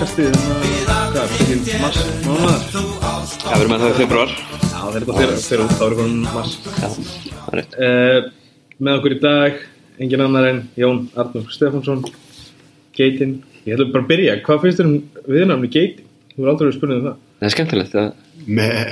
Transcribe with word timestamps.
podcastið 0.00 0.36
hvað, 1.12 1.32
fyrir 1.36 1.58
mars 1.82 1.98
mánuðar. 2.24 2.62
Það 2.70 3.50
verður 3.50 3.68
með 3.68 3.82
það 3.82 3.90
í 3.90 3.96
februar 3.98 4.30
Já, 4.32 4.44
það 4.70 4.86
er 4.86 4.94
þetta 4.94 5.16
fyrir, 5.18 5.32
fyrir 5.44 5.62
út, 5.64 5.72
þá 5.76 5.82
er 5.84 5.96
komin 5.98 6.22
mars. 6.24 6.52
Já, 6.64 6.88
það 7.34 7.50
er 7.50 7.58
rétt 7.58 7.74
Uh, 7.80 8.20
með 8.80 8.96
okkur 8.96 9.12
í 9.12 9.18
dag, 9.20 9.58
engin 10.00 10.22
annar 10.24 10.46
en 10.48 10.60
Jón 10.80 11.02
Arnur 11.20 11.44
Stefánsson, 11.52 12.00
Geitin. 12.96 13.34
Ég 13.66 13.76
ætlum 13.76 13.90
bara 13.92 14.06
að 14.06 14.08
byrja, 14.14 14.36
hvað 14.46 14.62
finnst 14.64 14.80
þér 14.80 14.88
um 14.88 14.94
viðnafni 15.34 15.70
Geitin? 15.74 16.08
Þú 16.32 16.46
er 16.46 16.52
aldrei 16.54 16.64
verið 16.70 16.78
spurning 16.78 17.02
um 17.02 17.10
það. 17.10 17.18
Það 17.36 17.48
er 17.50 17.54
skemmtilegt 17.56 17.98
að 18.00 18.08
Nei 18.56 18.88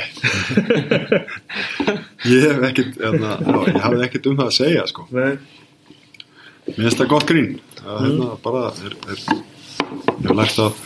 Ég 2.35 2.45
hef 2.51 2.69
ekkert 2.69 3.01
hérna, 3.01 3.33
já, 3.41 3.57
Ég 3.71 3.81
hafði 3.87 4.05
ekkert 4.11 4.29
um 4.29 4.37
það 4.43 4.53
að 4.53 4.59
segja 4.59 4.85
sko. 4.93 5.09
Nei, 5.17 5.41
Mér 6.69 6.85
finnst 6.85 7.01
það 7.01 7.11
gott 7.15 7.27
grín 7.33 7.51
Það 7.81 8.05
hérna, 8.05 8.31
bara 8.45 8.67
er, 8.85 9.01
er, 9.09 9.27
Ég 9.89 10.29
hef 10.29 10.37
lært 10.37 10.63
að 10.67 10.85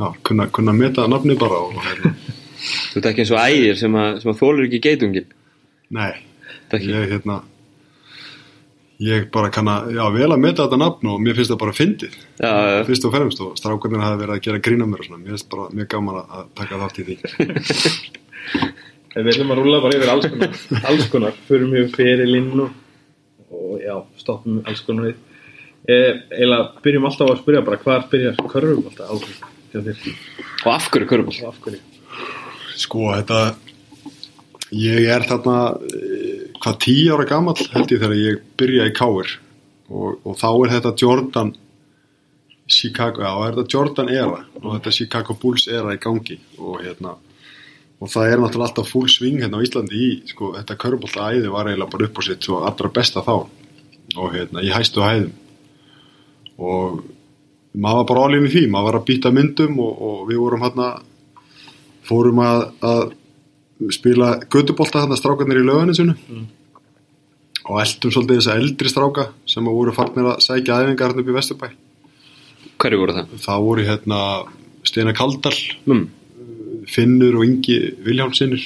já, 0.00 0.08
kunna, 0.26 0.48
kunna 0.56 0.72
meta 0.76 1.06
nafni 1.10 1.36
bara 1.40 1.60
og 1.68 1.76
hérna, 1.84 2.14
þú 2.94 2.98
ert 3.02 3.08
ekki 3.12 3.24
eins 3.26 3.32
og 3.36 3.42
ægir 3.44 3.78
sem 3.80 3.96
að, 4.00 4.18
sem 4.24 4.32
að 4.34 4.40
þólur 4.42 4.66
ekki 4.68 4.82
geitungin 4.88 5.30
Nei. 5.90 6.12
Ekki? 6.70 6.86
Ég 6.94 7.08
hérna 7.16 7.40
Ég 9.00 9.30
bara 9.32 9.48
kann 9.48 9.64
að, 9.72 9.94
já, 9.96 10.02
vel 10.12 10.26
að 10.34 10.42
meta 10.42 10.66
þetta 10.66 10.76
nafn 10.76 11.08
og 11.08 11.22
mér 11.24 11.38
finnst 11.38 11.48
það 11.54 11.58
bara 11.62 11.72
fyndið. 11.72 12.16
Já, 12.36 12.50
já, 12.68 12.80
fyrst 12.84 13.06
og 13.08 13.14
fremst 13.14 13.38
og 13.40 13.54
strákarnir 13.56 14.02
hafi 14.04 14.18
verið 14.20 14.34
að 14.34 14.42
gera 14.44 14.60
grína 14.66 14.88
mér 14.90 15.00
og 15.00 15.06
svona, 15.08 15.20
mér 15.22 15.32
finnst 15.38 15.48
bara 15.54 15.68
mjög 15.78 15.88
gaman 15.94 16.18
að- 16.20 16.34
að 16.36 16.50
taka 16.60 16.80
þátt 16.82 17.00
í 17.00 17.06
því. 17.08 17.16
En 19.16 19.24
við 19.26 19.32
ætlum 19.32 19.48
að 19.50 19.58
rúla 19.58 19.78
bara 19.82 19.96
yfir 19.96 20.10
alls 20.12 20.26
konar, 20.30 20.52
alls 20.92 21.08
konar, 21.10 21.38
förum 21.48 21.72
við 21.74 21.88
fyrirlinn 21.96 22.60
og, 22.62 22.76
og 23.50 23.80
já, 23.82 23.96
stoppum 24.20 24.60
alls 24.70 24.84
konar 24.86 25.08
við. 25.08 25.16
Eh, 25.90 26.20
eila 26.44 26.60
byrjum 26.84 27.08
alltaf 27.08 27.26
á 27.26 27.32
að 27.32 27.40
spyrja 27.40 27.64
bara 27.66 27.80
hvað 27.82 28.04
byrjar 28.12 28.36
körfum 28.52 28.84
alltaf 28.92 29.10
hjá 29.72 29.80
þér. 29.86 30.04
Og 30.64 30.70
af 30.74 30.90
hverju 30.92 31.20
og 31.48 31.60
hverju. 31.64 31.80
Sko, 32.80 33.06
þetta 33.14 33.40
ég 34.70 35.08
er 35.10 35.26
þarna 35.26 35.56
eh, 35.90 36.44
hvað 36.60 36.78
tíu 36.84 37.16
ára 37.16 37.26
gamall 37.28 37.58
held 37.72 37.90
ég 37.90 38.02
þegar 38.02 38.18
ég 38.18 38.44
byrja 38.60 38.86
í 38.86 38.94
Káir 38.94 39.32
og, 39.90 40.20
og 40.22 40.36
þá 40.38 40.48
er 40.52 40.74
þetta 40.76 40.94
Jordan 41.02 41.50
Chicago, 42.70 43.24
já, 43.24 43.32
er 43.48 43.56
þetta 43.56 43.74
Jordan 43.74 44.12
era? 44.14 44.44
Og 44.62 44.76
þetta 44.76 44.94
Chicago 44.94 45.34
Bulls 45.34 45.66
era 45.66 45.96
í 45.96 46.00
gangi. 46.02 46.38
Og 46.62 46.78
hérna 46.84 47.16
og 48.00 48.08
það 48.08 48.30
er 48.30 48.40
náttúrulega 48.40 48.70
alltaf 48.70 48.88
full 48.88 49.10
swing 49.12 49.42
hérna 49.42 49.58
á 49.60 49.64
Íslandi 49.64 49.98
í, 50.00 50.10
sko, 50.30 50.54
þetta 50.56 50.76
körbólta 50.80 51.26
æði 51.34 51.50
var 51.52 51.68
eiginlega 51.68 51.92
bara 51.92 52.06
upp 52.06 52.20
á 52.20 52.22
sitt 52.24 52.46
svo 52.46 52.62
allra 52.64 52.92
besta 52.96 53.20
þá. 53.26 53.34
Og 54.16 54.30
hérna, 54.32 54.62
í 54.64 54.70
hæstu 54.72 55.02
hæðum. 55.04 55.34
Og 56.60 57.02
maður 57.74 58.00
var 58.00 58.08
bara 58.10 58.22
alveg 58.26 58.48
í 58.48 58.52
því, 58.54 58.62
maður 58.72 58.88
var 58.88 58.98
að 59.00 59.08
býta 59.10 59.32
myndum 59.34 59.80
og, 59.82 60.00
og 60.06 60.22
við 60.30 60.40
vorum 60.42 60.64
hérna 60.64 60.88
fórum 62.06 62.40
að, 62.42 62.62
að 62.82 63.02
spila 63.94 64.32
gödubólta 64.50 65.04
þarna 65.04 65.18
strákarnir 65.18 65.60
í 65.62 65.66
löganu 65.66 65.94
sinu. 65.96 66.16
Og 67.70 67.78
eldum 67.82 68.12
svolítið 68.12 68.40
þessa 68.40 68.56
eldri 68.58 68.90
stráka 68.90 69.26
sem 69.48 69.68
að 69.68 69.76
voru 69.76 69.94
farnir 69.94 70.30
að 70.32 70.42
sækja 70.44 70.80
æfingar 70.82 71.12
hérna 71.12 71.22
upp 71.22 71.30
í 71.30 71.36
Vesturbæ. 71.36 71.68
Hverju 72.80 73.02
voru 73.02 73.16
það? 73.16 73.36
það 73.44 73.66
voru 73.68 73.84
hérna 73.86 74.22
Steina 74.88 75.14
Kaldal 75.16 75.58
Mm. 75.86 76.08
Finnur 76.90 77.36
og 77.38 77.44
Ingi 77.44 77.76
Viljámsinnur 78.04 78.62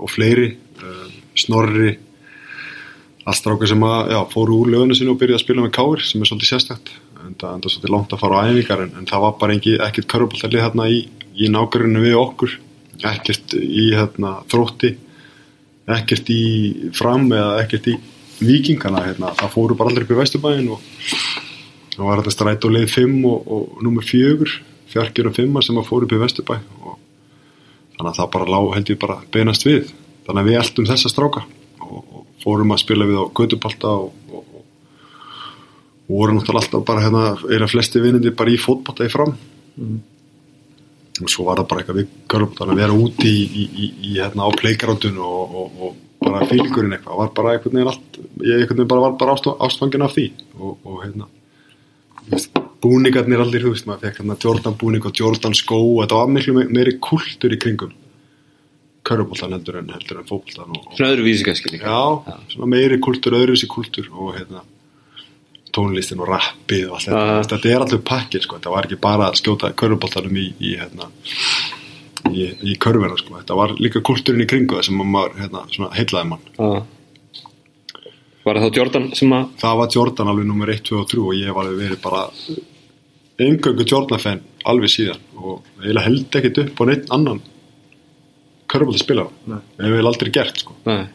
og 0.00 0.10
fleiri 0.10 0.54
uh, 0.80 1.08
Snorri 1.36 1.92
allt 3.24 3.38
strákar 3.38 3.68
sem 3.68 3.84
að, 3.84 4.12
já, 4.12 4.20
fóru 4.32 4.58
úr 4.62 4.70
löganu 4.72 4.96
sinu 4.96 5.12
og 5.14 5.20
byrjuði 5.20 5.38
að 5.38 5.44
spila 5.44 5.64
með 5.64 5.74
káir 5.76 6.04
sem 6.04 6.22
er 6.22 6.30
svolítið 6.30 6.50
sérstætt 6.50 6.92
en 7.24 7.38
það 7.40 7.56
er 7.56 7.72
svolítið 7.72 7.94
langt 7.94 8.12
að 8.14 8.22
fara 8.22 8.42
á 8.42 8.46
æfingar 8.50 8.84
en, 8.84 8.92
en 9.00 9.08
það 9.08 9.24
var 9.24 9.38
bara 9.40 9.56
engi, 9.56 9.78
ekkert 9.86 10.10
körfbóltalið 10.12 10.64
hérna 10.64 10.90
í, 10.92 11.00
í 11.34 11.50
nákvæminu 11.52 12.04
við 12.04 12.20
okkur. 12.20 12.58
Ekkert 13.04 13.56
í 13.58 13.88
hérna, 13.96 14.36
þrótti 14.52 14.94
ekkert 15.90 16.30
í 16.32 16.42
fram 16.96 17.26
eða 17.32 17.58
ekkert 17.62 17.88
í 17.92 17.96
vikingana 18.40 19.02
hérna. 19.04 19.32
það 19.36 19.52
fóru 19.52 19.76
bara 19.76 19.92
allir 19.92 20.06
upp 20.06 20.14
í 20.14 20.18
Vesturbæin 20.18 20.70
og 20.72 20.84
það 21.94 22.06
var 22.06 22.22
þetta 22.22 22.34
stræt 22.34 22.64
og 22.66 22.74
leið 22.74 22.86
5 22.94 23.18
og, 23.28 23.50
og 23.56 23.82
nummer 23.84 24.06
4 24.06 24.54
fjarkjur 24.94 25.30
og 25.30 25.36
5 25.36 25.60
sem 25.66 25.82
fóru 25.84 26.08
upp 26.08 26.16
í 26.16 26.22
Vesturbæ. 26.22 26.56
Og 26.84 26.96
þannig 27.96 28.10
að 28.10 28.18
það 28.20 28.32
bara 28.36 28.50
lá 28.50 28.60
held 28.74 28.94
ég 28.94 29.02
bara 29.02 29.20
beinast 29.34 29.66
við. 29.66 29.92
Þannig 30.26 30.40
að 30.40 30.48
við 30.48 30.60
eldum 30.62 30.88
þessa 30.88 31.12
stráka 31.12 31.44
og, 31.84 32.00
og 32.00 32.26
fórum 32.42 32.74
að 32.74 32.82
spila 32.84 33.08
við 33.08 33.20
á 33.20 33.24
gödupálta 33.36 33.92
og, 34.06 34.14
og, 34.32 34.53
og, 36.08 36.16
voru 36.18 36.34
náttúrulega 36.36 36.62
alltaf 36.64 36.84
bara 36.88 37.04
hérna 37.04 37.22
eða 37.56 37.68
flesti 37.72 38.02
vinnindi 38.04 38.30
bara 38.36 38.52
í 38.52 38.58
fótbólta 38.60 39.06
í 39.06 39.12
fram. 39.12 39.34
Og 41.22 41.30
svo 41.30 41.44
var 41.46 41.60
það 41.62 41.68
bara 41.70 41.82
eitthvað 41.84 42.00
við 42.00 42.08
körlum 42.32 42.56
að 42.74 42.80
vera 42.80 42.96
úti 42.98 43.30
í, 43.30 43.44
í, 43.44 43.64
í, 43.84 43.90
í 44.10 44.16
hérna 44.18 44.46
á 44.46 44.50
playgroundinu 44.58 45.22
og, 45.22 45.54
og, 45.60 45.78
og 45.88 46.00
bara 46.24 46.46
fylgurinn 46.50 46.96
eitthvað 46.96 47.20
var 47.20 47.30
bara 47.36 47.52
einhvern 47.54 47.76
veginn 47.78 47.92
allt 47.92 48.18
ég 48.42 48.60
einhvern 48.64 48.80
veginn 48.80 48.90
bara 48.90 49.04
var 49.06 49.16
bara 49.20 49.36
ástf- 49.36 49.60
ástfangin 49.68 50.04
af 50.06 50.14
því. 50.16 50.26
Og, 50.58 50.76
og 50.84 51.02
hérna 51.04 51.28
búningarnir 52.84 53.40
allir, 53.40 53.64
þú 53.64 53.72
veist, 53.74 53.86
maður 53.88 54.06
fekk 54.08 54.20
hérna 54.22 54.36
Jordan 54.40 54.76
búning 54.80 55.04
og 55.08 55.14
Jordan 55.16 55.54
skó 55.56 55.76
og 55.80 56.02
þetta 56.02 56.18
var 56.20 56.32
miklu 56.32 56.54
me- 56.56 56.68
meiri 56.72 56.96
kultur 57.02 57.52
í 57.52 57.58
kringum 57.60 57.92
körfbóltan 59.04 59.52
heldur 59.52 59.78
en 59.82 59.90
heldur 59.92 60.20
en 60.22 60.28
og 60.32 60.94
Svona 60.96 61.10
öðru 61.12 61.26
vísingaskilning 61.28 61.82
já, 61.84 61.98
svona 62.52 62.68
meiri 62.72 62.98
kultur, 63.04 63.36
öðru 63.36 63.52
þessi 63.56 63.68
kultur 63.68 64.08
og 64.12 64.34
hérna 64.38 64.62
tónlistin 65.76 66.20
og 66.22 66.28
rappið 66.32 66.84
og 66.88 66.96
allt 66.98 67.08
þetta, 67.08 67.22
Ah. 67.38 67.42
þetta 67.52 67.70
er 67.74 67.84
alltaf 67.84 68.04
pakkir 68.08 68.42
sko, 68.46 68.58
þetta 68.58 68.70
var 68.74 68.86
ekki 68.88 69.00
bara 69.00 69.28
að 69.30 69.38
skjóta 69.42 69.72
körfuboltanum 69.74 70.36
í, 70.40 70.46
í 70.60 70.74
hérna 70.80 71.08
í, 72.32 72.48
í 72.72 72.76
körfuna 72.80 73.16
sko, 73.20 73.38
þetta 73.40 73.56
var 73.58 73.74
líka 73.78 74.00
kulturinn 74.06 74.44
í 74.44 74.48
kringu 74.50 74.78
það 74.78 74.84
sem 74.88 75.02
maður 75.04 75.38
hérna, 75.42 75.64
svona 75.74 75.90
heillaði 75.98 76.28
mann. 76.28 76.44
Já. 76.58 76.84
Var 78.44 78.58
það 78.60 78.66
þá 78.68 78.76
Jordan 78.76 79.06
sem 79.16 79.30
að 79.32 79.44
það 79.62 79.76
var 79.80 79.88
Jordan 79.94 80.28
alveg 80.34 80.46
nummer 80.50 80.68
1, 80.74 80.82
2 80.84 80.98
og 81.00 81.08
3 81.08 81.20
og 81.24 81.34
ég 81.38 81.46
hef 81.48 81.56
alveg 81.62 81.78
verið 81.80 82.00
bara 82.04 82.22
engöngu 83.44 83.86
Jordan-fan 83.88 84.40
alveg 84.68 84.90
síðan 84.92 85.22
og 85.40 85.62
eiginlega 85.80 86.04
held 86.06 86.36
ekkit 86.40 86.58
upp 86.64 86.80
á 86.80 86.84
neitt 86.90 87.08
annan 87.16 87.40
körfuboltaspilar 88.70 89.30
Nei. 89.50 89.58
ég 89.80 89.94
hef 89.96 90.08
aldrei 90.10 90.30
gert 90.34 90.60
sko. 90.60 90.76
Nei, 90.88 91.06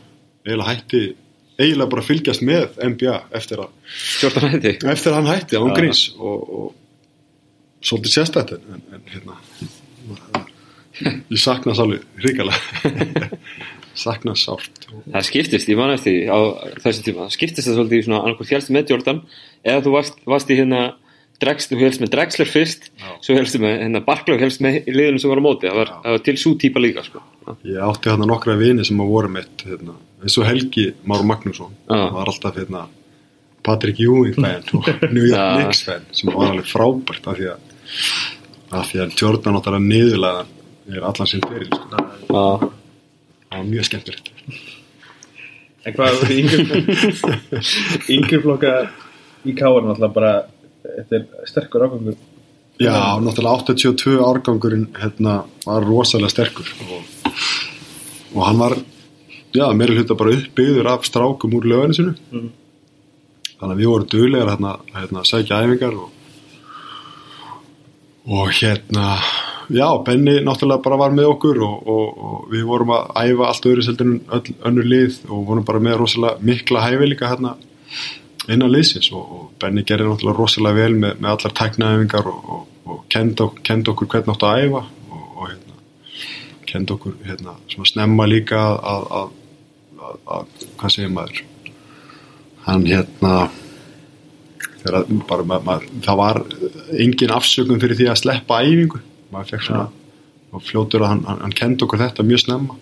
eiginlega 0.46 0.74
hætti 0.74 1.04
eiginlega 1.60 1.92
bara 1.92 2.06
fylgjast 2.06 2.44
með 2.48 2.78
NBA 2.94 3.16
eftir 3.40 3.64
að 3.64 3.70
eftir 4.24 5.12
að 5.12 5.18
hann 5.18 5.32
hætti 5.34 5.60
án 5.60 5.72
Já. 5.72 5.76
gríns 5.80 6.04
og, 6.18 6.54
og 6.60 6.70
svolítið 7.84 8.16
sérstætt 8.16 8.56
en, 8.56 8.86
en, 8.94 9.04
hérna 9.14 10.46
ég 11.30 11.40
sakna 11.40 11.76
alveg 11.76 12.06
ríkalega 12.24 13.30
sakna 14.00 14.36
sárt. 14.38 14.86
Það 15.12 15.26
skiptist, 15.28 15.70
ég 15.70 15.80
man 15.80 15.92
eftir 15.92 16.30
á 16.32 16.40
þessu 16.84 17.04
tíma 17.04 17.26
það 17.26 17.36
skiptist 17.36 17.68
það 17.68 17.78
svolítið 17.80 18.00
í 18.00 18.06
svona 18.08 18.22
annarkoð 18.24 18.54
helst 18.56 18.72
með 18.74 18.94
Jordan 18.94 19.22
eða 19.68 19.84
þú 19.86 19.96
varst, 19.98 20.22
varst 20.30 20.54
í 20.54 20.60
hérna 20.60 20.84
Drex, 21.40 21.70
þú 21.72 21.78
helst 21.80 22.02
með 22.04 22.10
Drexler 22.16 22.50
fyrst 22.52 22.90
Já. 23.00 23.10
svo 23.24 23.36
helstu 23.38 23.62
með 23.64 23.78
hérna 23.84 24.02
Barkley 24.04 24.36
og 24.36 24.42
helst 24.44 24.60
með 24.64 24.82
liðinu 24.92 25.22
sem 25.24 25.32
var 25.32 25.40
á 25.40 25.46
móti 25.46 25.70
það 25.70 25.78
var, 25.80 25.92
það 26.04 26.16
var 26.18 26.24
til 26.28 26.36
svo 26.42 26.52
típa 26.60 26.82
líka 26.84 27.04
sko. 27.06 27.22
Já. 27.46 27.52
ég 27.72 27.82
átti 27.88 28.12
hérna 28.12 28.28
nokkra 28.30 28.56
vini 28.60 28.86
sem 28.88 29.00
að 29.00 29.12
voru 29.14 29.32
mitt 29.38 29.64
hérna, 29.68 29.96
eins 30.24 30.36
og 30.42 30.48
Helgi 30.50 30.88
Már 31.08 31.24
Magnússon 31.30 31.72
Já. 31.88 32.02
var 32.18 32.28
alltaf 32.34 32.60
hérna 32.60 32.86
Patrick 33.64 34.00
Ewing 34.04 34.36
fan 34.36 34.64
og 34.76 34.90
New 35.16 35.26
York 35.28 35.38
Já. 35.40 35.48
Knicks 35.62 35.84
fan 35.88 36.06
sem 36.12 36.32
var 36.34 36.52
alveg 36.52 36.68
frábært 36.70 37.28
af 37.32 37.40
því 37.40 37.50
að, 37.54 37.80
af 38.82 38.92
því 38.92 39.02
að 39.06 39.16
Jordan 39.24 39.56
náttúrulega 39.58 39.88
niðurlega 39.88 40.46
er 40.90 41.04
allan 41.06 41.30
sinn 41.30 41.44
fyrir 41.48 41.70
sko. 41.72 41.88
Já. 41.94 42.04
það 42.30 43.56
var 43.56 43.68
mjög 43.72 43.88
skemmtilegt 43.90 44.32
En 45.88 45.94
hvað, 45.96 46.24
yngri, 46.36 46.82
yngri 48.18 48.40
flokka 48.44 48.72
í 49.48 49.54
káar 49.56 49.86
náttúrulega 49.88 50.12
bara, 50.14 50.32
þetta 50.84 51.16
er 51.20 51.26
sterkur 51.50 51.86
ágangur. 51.88 52.16
Já, 52.80 52.96
náttúrulega 53.20 53.64
82 53.66 54.20
árgangurinn 54.24 54.86
hérna, 54.96 55.34
var 55.66 55.84
rosalega 55.84 56.30
sterkur 56.32 56.70
og, 56.88 57.34
og 58.36 58.46
hann 58.48 58.62
var 58.62 58.78
já, 59.54 59.66
meira 59.76 59.98
hluta 59.98 60.16
bara 60.16 60.32
uppbyggður 60.38 60.88
af 60.94 61.04
strákum 61.10 61.58
úr 61.60 61.68
löginu 61.68 61.98
sinu 61.98 62.14
Mhm. 62.32 62.50
þannig 63.60 63.76
að 63.76 63.80
við 63.82 63.90
vorum 63.92 64.08
duglegar 64.14 64.50
hérna, 64.54 64.72
hérna, 64.96 65.20
að 65.20 65.30
sækja 65.34 65.60
æfingar 65.66 65.98
og, 66.00 66.10
og 68.30 68.48
hérna 68.56 69.18
já, 69.70 69.88
Benny 70.06 70.40
náttúrulega 70.46 70.84
bara 70.84 70.98
var 71.04 71.12
með 71.12 71.28
okkur 71.34 71.60
og, 71.66 71.88
og, 71.88 72.24
og 72.30 72.48
við 72.54 72.64
vorum 72.70 72.94
að 72.96 73.12
æfa 73.26 73.48
allt 73.50 73.68
öðru 73.70 73.84
seldur 73.86 74.08
en 74.08 74.22
öll 74.38 74.56
önnur 74.70 74.88
lið 74.94 75.20
og 75.30 75.44
vorum 75.50 75.66
bara 75.68 75.80
með 75.84 75.98
rosalega 76.04 76.40
mikla 76.42 76.86
hæfileika 76.88 77.28
hérna 77.34 77.56
innan 78.56 78.72
liðsins 78.74 79.12
og, 79.14 79.24
og 79.36 79.46
Benny 79.62 79.84
gerir 79.88 80.08
náttúrulega 80.10 80.38
rosalega 80.40 80.80
vel 80.84 80.96
með, 81.00 81.20
með 81.22 81.30
allar 81.34 81.56
tæknaæfingar 81.60 82.30
og, 82.32 82.50
og, 82.56 82.66
og 82.90 83.04
kend, 83.14 83.42
ok- 83.46 83.62
kenndi 83.68 83.94
okkur 83.94 84.10
hvernig 84.14 84.34
áttu 84.36 84.50
að 84.50 84.64
æfa 84.66 84.82
og, 84.86 85.24
og 85.36 85.46
hérna, 85.52 85.78
kendi 86.70 86.96
okkur 86.96 87.16
hérna, 87.28 87.56
snemma 87.92 88.28
líka 88.30 88.60
að, 88.60 88.80
að, 88.94 89.08
að, 89.20 89.32
að, 90.10 90.20
að 90.38 90.68
hvað 90.82 90.96
segir 90.96 91.14
maður? 91.16 91.44
Hann 92.66 92.86
hérna 92.90 93.34
að 94.90 95.14
bara, 95.28 95.44
ma, 95.44 95.60
ma, 95.60 95.78
það 96.06 96.20
var 96.20 96.42
engin 97.04 97.34
afsökun 97.36 97.82
fyrir 97.82 97.98
því 98.00 98.10
að 98.12 98.22
sleppa 98.22 98.62
æfingu. 98.64 99.02
Maður 99.34 99.50
fekk 99.54 99.66
svona 99.68 99.88
og 100.50 100.64
fljótur 100.66 101.04
að 101.06 101.12
hann, 101.14 101.26
hann, 101.28 101.42
hann 101.44 101.54
kendi 101.58 101.86
okkur 101.86 102.02
þetta 102.02 102.26
mjög 102.26 102.42
snemma 102.46 102.78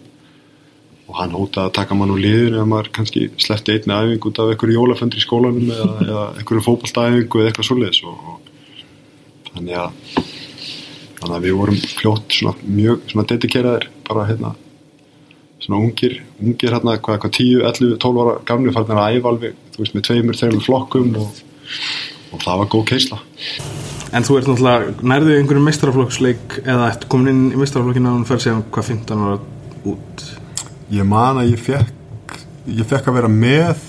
og 1.07 1.15
hann 1.21 1.35
hótaði 1.35 1.69
að 1.69 1.75
taka 1.77 1.95
mann 1.95 2.11
úr 2.11 2.21
liðinu 2.23 2.61
ef 2.61 2.67
maður 2.67 2.91
kannski 2.97 3.27
sleppti 3.39 3.77
einni 3.77 3.95
æfingu 3.95 4.31
út 4.31 4.41
af 4.43 4.51
einhverju 4.51 4.77
jólaföndri 4.77 5.21
í 5.21 5.23
skólanum 5.23 5.71
eða, 5.71 5.89
eða 6.03 6.25
einhverju 6.41 6.65
fótballtæfingu 6.67 7.43
eða 7.43 7.51
eitthvað 7.51 8.01
og 8.11 8.39
þannig 9.53 9.77
að 9.81 9.91
þannig 11.17 11.35
að 11.37 11.45
við 11.47 11.57
vorum 11.57 11.83
fljótt 11.97 12.37
svona 12.37 12.71
mjög 12.77 13.11
svona 13.11 13.27
dedikeraðir 13.31 13.87
bara 14.07 14.25
hérna 14.27 14.53
svona 15.67 15.81
ungir, 15.83 16.21
ungir 16.39 16.73
hérna 16.73 16.95
hvað, 17.01 17.19
hvað 17.23 17.35
10, 17.39 17.63
11, 17.71 17.97
12 18.03 18.21
ára 18.23 18.35
gamli 18.47 18.73
farnir 18.75 19.01
að 19.01 19.17
æfa 19.17 19.31
alveg, 19.33 19.59
þú 19.73 19.83
veist, 19.83 19.95
með 19.95 20.05
tveimur, 20.07 20.39
þreimur 20.39 20.65
flokkum 20.65 21.13
og, 21.19 21.41
og 22.31 22.43
það 22.43 22.61
var 22.61 22.69
góð 22.73 22.85
keisla. 22.93 23.19
En 24.15 24.23
þú 24.23 24.37
ert 24.39 24.49
náttúrulega, 24.51 24.93
nærðu 25.11 25.35
einhverjum 25.35 25.67
meistaraflokksleik 25.67 26.59
eða 26.63 26.91
komin 27.11 27.31
inn 27.33 27.45
í 27.51 27.59
meistaraflokkina 27.59 28.13
og 28.13 28.19
hún 28.21 28.29
fer 28.29 28.43
síðan 28.43 28.63
hvað 28.71 28.91
15 28.93 29.25
ára 29.25 29.39
út 29.91 30.27
ég 30.93 31.07
man 31.07 31.41
að 31.41 31.51
ég 31.53 31.61
fekk 31.61 32.37
ég 32.67 32.87
fekk 32.87 33.09
að 33.09 33.19
vera 33.19 33.31
með 33.31 33.83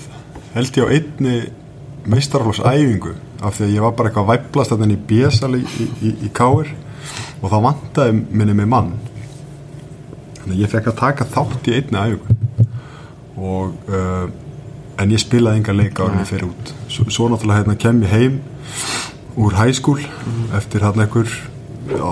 held 0.55 0.79
ég 0.79 0.87
á 0.87 0.93
einni 0.95 1.37
meistarflóksæfingu 2.09 3.15
af 3.43 3.55
því 3.55 3.65
að 3.67 3.73
ég 3.75 3.85
var 3.85 3.95
bara 3.95 4.09
eitthvað 4.09 4.29
væplast 4.33 4.73
þannig 4.73 4.95
í 4.95 5.05
bjösal 5.09 5.53
í, 5.55 5.63
í, 5.63 5.87
í, 6.09 6.13
í 6.27 6.31
káir 6.35 6.71
og 7.39 7.51
þá 7.51 7.57
vantaði 7.63 8.15
minni 8.27 8.55
með 8.57 8.69
mann. 8.73 8.93
Þannig 10.39 10.55
að 10.55 10.61
ég 10.63 10.71
fekk 10.73 10.91
að 10.91 10.99
taka 10.99 11.27
þátt 11.29 11.69
í 11.69 11.75
einni 11.77 12.01
æfingu. 12.03 12.67
Og 13.39 13.91
uh, 13.91 14.25
en 14.99 15.13
ég 15.13 15.21
spilaði 15.23 15.61
enga 15.61 15.75
leika 15.75 16.07
árinni 16.07 16.27
fyrir 16.27 16.49
út. 16.49 16.73
Svo, 16.91 17.07
svo 17.07 17.29
náttúrulega 17.31 17.63
hérna 17.63 17.77
kem 17.79 18.01
ég 18.03 18.15
heim 18.15 18.41
úr 19.39 19.55
hæskúl 19.55 20.01
eftir 20.57 20.83
hérna 20.83 21.05
einhver 21.05 21.31
já, 21.87 22.09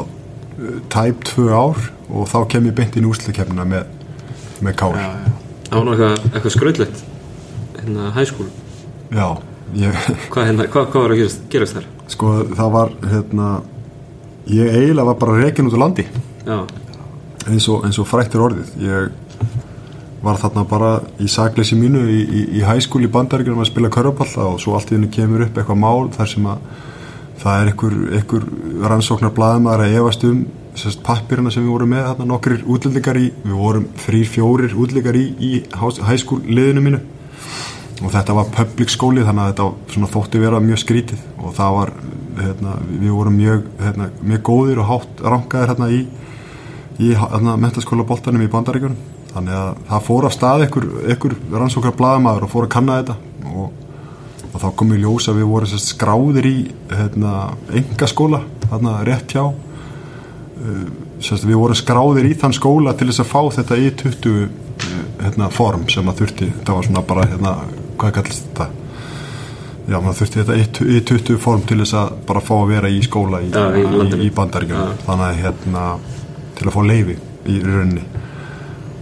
tæp 0.94 1.26
tvö 1.28 1.50
ár 1.52 1.82
og 2.08 2.30
þá 2.32 2.40
kem 2.54 2.70
ég 2.70 2.78
beint 2.78 2.96
í 2.96 3.04
úrslutkefnina 3.04 3.66
með, 3.68 3.90
með 4.64 4.80
já 4.98 5.10
Það 5.68 5.76
var 5.78 5.84
nú 5.84 5.94
eitthvað, 5.98 6.54
skröldlegt 6.56 7.04
hérna 7.78 8.12
hæskúl 8.16 8.48
Já, 9.12 9.28
ég, 9.76 10.02
hvað, 10.32 10.50
hérna, 10.50 10.68
hvað, 10.72 10.90
hvað 10.92 11.04
var 11.04 11.14
að 11.14 11.22
gerast, 11.22 11.46
gerast 11.52 11.78
þar? 11.78 11.88
sko 12.12 12.34
það 12.56 12.74
var 12.74 12.92
hérna, 13.12 13.48
ég 14.48 14.74
eiginlega 14.74 15.08
var 15.10 15.18
bara 15.22 15.38
reikin 15.42 15.68
út 15.70 15.76
á 15.76 15.84
landi. 15.84 16.06
Já, 16.48 16.60
eins 17.48 17.68
og, 17.72 17.86
eins 17.88 18.00
og 18.00 18.08
frættur 18.08 18.46
orðið. 18.48 18.74
Ég 18.84 19.48
var 20.24 20.40
þarna 20.42 20.64
bara 20.68 20.92
í 21.22 21.28
sakleysi 21.32 21.78
mínu 21.80 22.04
í, 22.10 22.20
í, 22.24 22.44
í 22.60 22.64
hæskúl 22.66 23.04
í 23.06 23.12
bandaríkjum 23.12 23.60
að 23.62 23.70
spila 23.70 23.92
körfaballa 23.94 24.48
og 24.54 24.62
svo 24.64 24.76
allt 24.78 24.92
í 24.92 24.98
henni 24.98 25.12
kemur 25.14 25.46
upp 25.46 25.60
eitthvað 25.60 25.82
mál 25.84 26.08
þar 26.16 26.32
sem 26.32 26.48
að 26.50 26.64
það 27.38 27.60
er 27.62 27.72
einhver, 27.72 27.98
einhver 28.18 28.48
rannsóknar 28.92 29.36
blaðmaður 29.38 29.86
að 29.86 30.00
efast 30.02 30.26
um 30.28 30.42
sérst, 30.82 31.04
pappirina 31.06 31.52
sem 31.54 31.66
við 31.66 31.74
vorum 31.74 31.94
með 31.94 32.06
þarna 32.10 32.30
nokkrir 32.32 32.66
útlendingar 32.70 33.20
í, 33.20 33.32
við 33.44 33.58
vorum 33.58 33.88
þrýr, 34.06 34.28
fjórir 34.34 34.76
útlendingar 34.78 35.18
í, 35.20 35.26
í 35.40 35.52
hæskúl 36.08 36.42
liðinu 36.46 36.84
mínu. 36.86 37.02
Og 37.98 38.14
þetta 38.14 38.36
var 38.38 38.52
public 38.54 38.92
skóli 38.94 39.24
þannig 39.26 39.42
að 39.42 39.52
þetta 39.52 39.94
svona, 39.96 40.10
þótti 40.14 40.42
vera 40.44 40.62
mjög 40.62 40.82
skrítið. 40.84 41.22
Og 41.42 41.56
það 41.58 41.78
var 41.80 41.92
hérna, 42.38 42.78
við 42.92 43.14
vorum 43.16 43.38
mjög, 43.42 43.68
hérna, 43.82 44.10
mjög 44.22 44.44
góðir 44.52 44.82
og 44.84 44.90
hátt 44.92 45.24
rankaðir 45.26 45.74
hérna 45.74 45.90
í 45.96 46.02
í 46.98 47.14
hérna, 47.14 47.58
mentaskóla 47.62 48.06
boltanum 48.08 48.46
í 48.46 48.52
bandaríkjunum. 48.52 48.98
Þannig 49.34 49.58
að 49.58 49.82
það 49.90 50.06
fór 50.08 50.28
af 50.28 50.34
stað 50.34 50.66
ykkur, 50.68 50.88
ykkur 51.14 51.36
rannsókar 51.54 51.98
blaðamaður 51.98 52.48
og 52.48 52.54
fór 52.54 52.68
að 52.68 52.74
kanna 52.74 53.00
þetta. 53.02 53.18
Og, 53.54 53.84
og 54.48 54.60
þá 54.64 54.68
kom 54.80 54.94
í 54.94 55.02
ljós 55.02 55.30
að 55.30 55.42
við 55.42 55.52
vorum 55.52 55.82
skráðir 55.84 56.50
í 56.50 56.58
hérna, 56.90 57.34
engaskóla 57.82 58.44
hérna, 58.72 59.00
rétt 59.08 59.34
hjá 59.34 59.44
sérst, 61.24 61.46
við 61.48 61.60
vorum 61.60 61.78
skráðir 61.78 62.28
í 62.30 62.34
þann 62.40 62.56
skóla 62.56 62.94
til 62.98 63.10
þess 63.10 63.24
að 63.24 63.32
fá 63.32 63.42
þetta 63.58 63.78
í 63.80 63.88
20 64.02 64.34
uh, 64.34 64.50
hérna, 65.22 65.50
form 65.54 65.88
sem 65.92 66.10
að 66.10 66.24
þurfti. 66.24 66.50
Þetta 66.60 66.76
var 66.78 66.90
svona 66.90 67.06
bara, 67.08 67.26
hérna, 67.32 67.56
hvað 67.98 68.14
kallast 68.20 68.46
þetta? 68.50 68.70
Já, 69.88 69.96
maður 70.04 70.20
þurfti 70.20 70.44
þetta 70.44 70.60
í, 70.60 70.68
í 70.98 71.02
20 71.08 71.42
form 71.42 71.66
til 71.68 71.80
þess 71.82 71.98
að 72.02 72.14
bara 72.28 72.44
fá 72.44 72.54
að 72.58 72.70
vera 72.74 72.92
í 72.92 73.02
skóla 73.06 73.42
í, 73.46 73.50
Já, 73.54 73.66
í 73.72 73.86
í, 73.88 74.22
í 74.28 74.30
bandaríkjunum. 74.36 75.02
Þannig 75.08 75.28
að 75.30 75.44
hérna 75.46 75.90
til 76.58 76.68
að 76.68 76.76
fá 76.76 76.82
leifi 76.84 77.18
í 77.48 77.60
rauninni. 77.64 78.06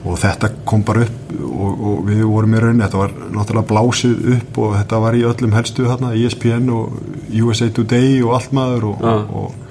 Og 0.05 0.19
þetta 0.21 0.51
kom 0.69 0.83
bara 0.85 1.07
upp 1.07 1.21
og, 1.41 1.71
og 1.73 2.01
við 2.05 2.23
vorum 2.29 2.53
í 2.53 2.61
rauninni, 2.61 2.85
þetta 2.85 3.01
var 3.01 3.13
náttúrulega 3.33 3.69
blásið 3.71 4.31
upp 4.35 4.59
og 4.61 4.75
þetta 4.77 4.99
var 5.01 5.17
í 5.17 5.23
öllum 5.25 5.55
helstu 5.55 5.87
þarna, 5.89 6.13
ESPN 6.19 6.69
og 6.75 6.99
USA 7.41 7.71
Today 7.73 8.19
og 8.21 8.35
allt 8.37 8.53
maður 8.55 8.91
og, 8.91 9.01
Já. 9.01 9.15
og, 9.39 9.61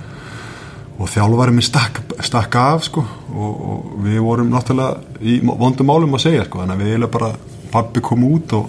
og, 0.99 1.09
þjálfarið 1.11 1.57
minn 1.57 1.67
stakk, 1.67 2.01
stakk 2.25 2.59
af 2.61 2.87
sko 2.89 3.05
og, 3.35 3.53
og 3.71 3.99
við 4.05 4.21
vorum 4.25 4.53
náttúrulega 4.53 5.21
í 5.21 5.41
vondum 5.45 5.91
málum 5.91 6.17
að 6.19 6.27
segja 6.29 6.47
sko 6.47 6.63
þannig 6.63 6.77
að 6.77 6.85
við 6.85 6.93
eiginlega 6.93 7.17
bara 7.19 7.33
pappi 7.75 8.03
kom 8.05 8.27
út 8.29 8.55
og, 8.55 8.69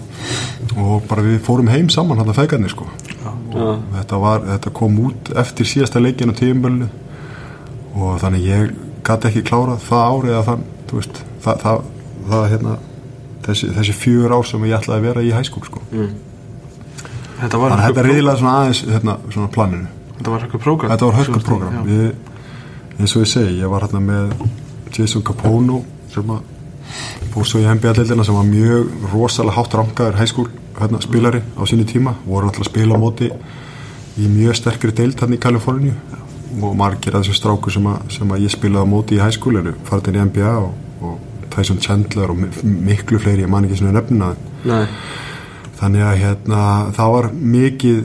og 0.74 1.06
bara 1.06 1.22
við 1.22 1.38
fórum 1.46 1.70
heim 1.70 1.90
saman 1.92 2.18
hann 2.18 2.32
að 2.32 2.40
fegarnir 2.40 2.74
sko 2.74 2.88
og 3.56 3.84
þetta, 3.94 4.18
var, 4.22 4.42
þetta 4.50 4.72
kom 4.74 4.98
út 5.06 5.30
eftir 5.38 5.68
síðasta 5.68 6.02
leikin 6.02 6.34
á 6.34 6.38
tíumbölinu 6.38 6.90
og 7.96 8.18
þannig 8.20 8.46
ég 8.50 8.74
gæti 9.06 9.30
ekki 9.30 9.44
klárað 9.46 9.82
það 9.86 10.06
árið 10.12 10.36
að 10.36 10.46
þann, 10.50 10.64
þú 10.90 11.00
veist, 11.00 11.20
það, 11.44 11.60
það, 11.64 11.84
það 12.30 12.46
hérna, 12.52 12.76
þessi, 13.46 13.68
þessi 13.76 13.96
fjögur 13.96 14.34
ár 14.36 14.48
sem 14.50 14.66
ég 14.66 14.78
ætlaði 14.78 14.98
að 14.98 15.06
vera 15.08 15.24
í 15.24 15.34
hæskúl 15.34 15.64
sko. 15.66 15.82
Þetta 17.36 17.60
var 17.60 17.74
Þannig 17.74 17.84
að 17.84 17.86
þetta 17.86 18.02
er 18.02 18.08
reyðilega 18.10 18.40
svona 18.40 18.56
aðeins 18.60 18.82
hérna, 18.90 19.16
svona 19.28 19.52
planinu. 19.54 19.92
Þetta 20.92 21.06
var 21.10 21.18
hörku 21.20 21.40
prógram. 21.46 21.72
Þetta 21.76 21.86
var. 21.86 21.86
Við, 21.86 23.00
eins 23.00 23.16
og 23.16 23.22
ég 23.24 23.30
segi, 23.32 23.56
ég 23.60 23.70
var 23.72 23.86
hérna 23.86 24.00
með 24.00 24.34
Jason 24.96 25.22
Capono 25.26 25.80
sem 26.12 26.30
að 26.36 26.52
fór 27.34 27.44
svo 27.50 27.60
í 27.60 27.66
NBA-deildina 27.68 28.24
sem 28.24 28.36
var 28.38 28.46
mjög 28.48 28.92
rosalega 29.12 29.56
hátt 29.58 29.74
rankaður 29.76 30.18
hæskúl 30.20 30.46
hérna, 30.78 31.00
spilari 31.04 31.40
á 31.56 31.62
sinni 31.68 31.84
tíma, 31.88 32.14
voru 32.24 32.46
alltaf 32.48 32.62
að 32.64 32.70
spila 32.70 32.96
á 32.96 33.02
móti 33.02 33.28
í 34.16 34.28
mjög 34.32 34.56
sterkri 34.60 34.92
deild 34.96 35.18
hérna 35.20 35.36
í 35.36 35.42
Kaliforníu. 35.42 35.92
Og 36.62 36.72
margir 36.78 37.12
af 37.18 37.20
þessum 37.26 37.36
strákur 37.36 37.74
sem, 37.74 37.84
að, 37.90 38.04
sem 38.16 38.30
að 38.32 38.44
ég 38.46 38.52
spilaði 38.54 38.86
á 38.88 38.92
móti 38.94 39.16
í 39.18 39.20
hæskúl 39.20 39.58
eru 39.60 39.74
farið 39.84 40.16
í 40.16 40.22
NBA 40.30 40.52
og, 40.62 40.70
og 41.04 41.48
Tyson 41.52 41.80
Chandler 41.84 42.30
og 42.32 42.38
mi- 42.40 42.76
miklu 42.86 43.18
fleiri, 43.20 43.44
ég 43.44 43.50
man 43.52 43.66
ekki 43.66 43.76
svona 43.82 43.92
nefnina 43.98 44.30
nei, 44.64 44.86
þannig 45.76 46.06
að 46.06 46.16
hérna, 46.22 46.62
það 46.96 47.12
var 47.16 47.28
mikið 47.56 47.98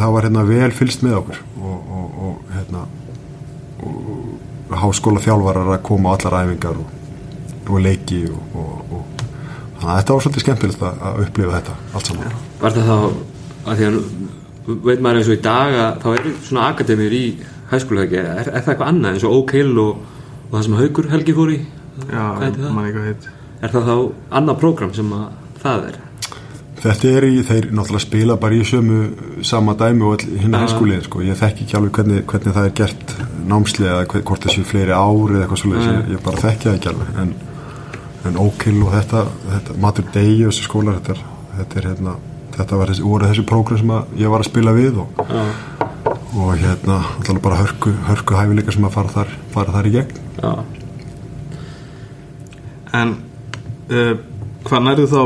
það 0.00 0.14
var 0.14 0.26
hérna 0.28 0.44
vel 0.48 0.70
fylst 0.76 1.04
með 1.06 1.18
okkur 1.20 1.40
og, 1.62 1.92
og, 1.98 2.18
og 2.28 2.54
hérna 2.56 2.84
og 3.78 4.74
háskóla 4.82 5.22
þjálfarar 5.24 5.70
að 5.76 5.84
koma 5.88 6.12
á 6.12 6.14
allar 6.18 6.36
æfingar 6.44 6.80
og, 6.82 6.90
og 7.68 7.80
leiki 7.84 8.20
og, 8.32 8.56
og, 8.58 8.96
og 8.98 9.22
þannig 9.78 9.92
að 9.92 10.00
þetta 10.00 10.16
var 10.16 10.24
svolítið 10.26 10.44
skemmtilegt 10.44 10.82
að, 10.88 10.98
að 11.08 11.22
upplifa 11.26 11.54
þetta 11.60 11.76
allt 11.94 12.10
saman. 12.10 12.36
Var 12.60 12.76
það 12.76 12.90
þá 12.90 12.98
að 13.68 13.80
því 13.80 13.88
að 13.88 13.98
veit 14.84 15.00
maður 15.04 15.20
eins 15.22 15.30
og 15.32 15.36
í 15.38 15.42
dag 15.46 15.78
að 15.84 16.02
þá 16.02 16.08
eru 16.18 16.34
svona 16.44 16.66
akademíur 16.74 17.16
í 17.16 17.24
hæskóla 17.70 18.04
ekki, 18.04 18.20
er, 18.20 18.42
er 18.42 18.62
það 18.64 18.72
eitthvað 18.74 18.92
annað 18.92 19.16
eins 19.16 19.26
og 19.28 19.36
Oak-Hill 19.38 19.80
og, 19.84 20.02
og 20.48 20.52
það 20.56 20.66
sem 20.66 20.78
Haukur 20.82 21.10
Helgi 21.12 21.36
fór 21.36 21.54
í? 21.54 21.58
Já, 21.98 22.20
Hvað 22.20 22.44
heitir 22.44 22.64
það? 22.66 22.74
mann 22.76 22.88
eitthvað 22.88 23.08
heit 23.08 23.28
er 23.58 23.72
það 23.74 23.88
þá 23.88 23.94
annað 24.40 24.60
prógram 24.62 24.92
sem 24.96 25.14
að 25.16 25.24
það 25.62 25.88
er 25.88 25.96
Þetta 26.78 27.10
er 27.10 27.24
í, 27.26 27.40
þeir 27.42 27.66
náttúrulega 27.74 28.04
spila 28.04 28.36
bara 28.38 28.54
í 28.54 28.64
sömu 28.66 28.98
sama 29.46 29.74
dæmi 29.78 30.04
og 30.06 30.22
Já. 30.22 30.46
hæskúlið 30.62 31.04
sko. 31.08 31.22
ég 31.26 31.38
þekki 31.40 31.64
ekki 31.64 31.76
alveg 31.78 31.96
hvernig, 31.98 32.20
hvernig 32.30 32.54
það 32.54 32.68
er 32.68 32.74
gert 32.78 33.14
námslega 33.50 33.96
eða 33.96 34.22
hvort 34.28 34.46
þessi 34.46 34.64
fleiri 34.68 34.94
ár 34.94 35.32
eða 35.34 35.42
eitthvað 35.42 35.62
svolítið, 35.62 35.90
ég, 35.90 36.12
ég 36.14 36.22
bara 36.22 36.42
þekki 36.44 36.68
það 36.68 36.78
ekki 36.78 36.90
alveg. 36.92 37.10
En, 37.22 37.34
en 38.28 38.38
Oakhill 38.44 38.78
og 38.84 38.94
þetta, 38.94 39.24
þetta 39.48 39.78
Matur 39.82 40.08
Dei 40.14 40.36
og 40.44 40.52
þessi 40.52 40.68
skólar 40.68 41.00
þetta, 41.00 41.34
þetta, 41.56 41.80
er, 41.80 41.90
hérna, 41.90 42.14
þetta 42.58 42.80
var 42.80 42.92
þessi, 42.92 43.06
voru 43.08 43.32
þessi 43.32 43.46
prógram 43.50 43.82
sem 43.82 43.94
ég 44.22 44.34
var 44.34 44.44
að 44.44 44.50
spila 44.52 44.76
við 44.78 45.02
og, 45.02 45.22
og 46.38 46.54
hérna 46.62 47.00
alltaf 47.16 47.42
bara 47.42 47.62
hörku, 47.64 47.96
hörku 48.06 48.38
hæfileika 48.38 48.76
sem 48.76 48.86
að 48.86 48.94
fara 49.00 49.16
þar, 49.16 49.34
fara 49.56 49.74
þar 49.74 49.90
í 49.90 49.96
gegn. 49.98 50.22
Já, 50.38 50.52
En 52.96 53.10
uh, 53.92 54.14
hvað 54.64 54.84
nærðu 54.86 55.06
þá 55.10 55.20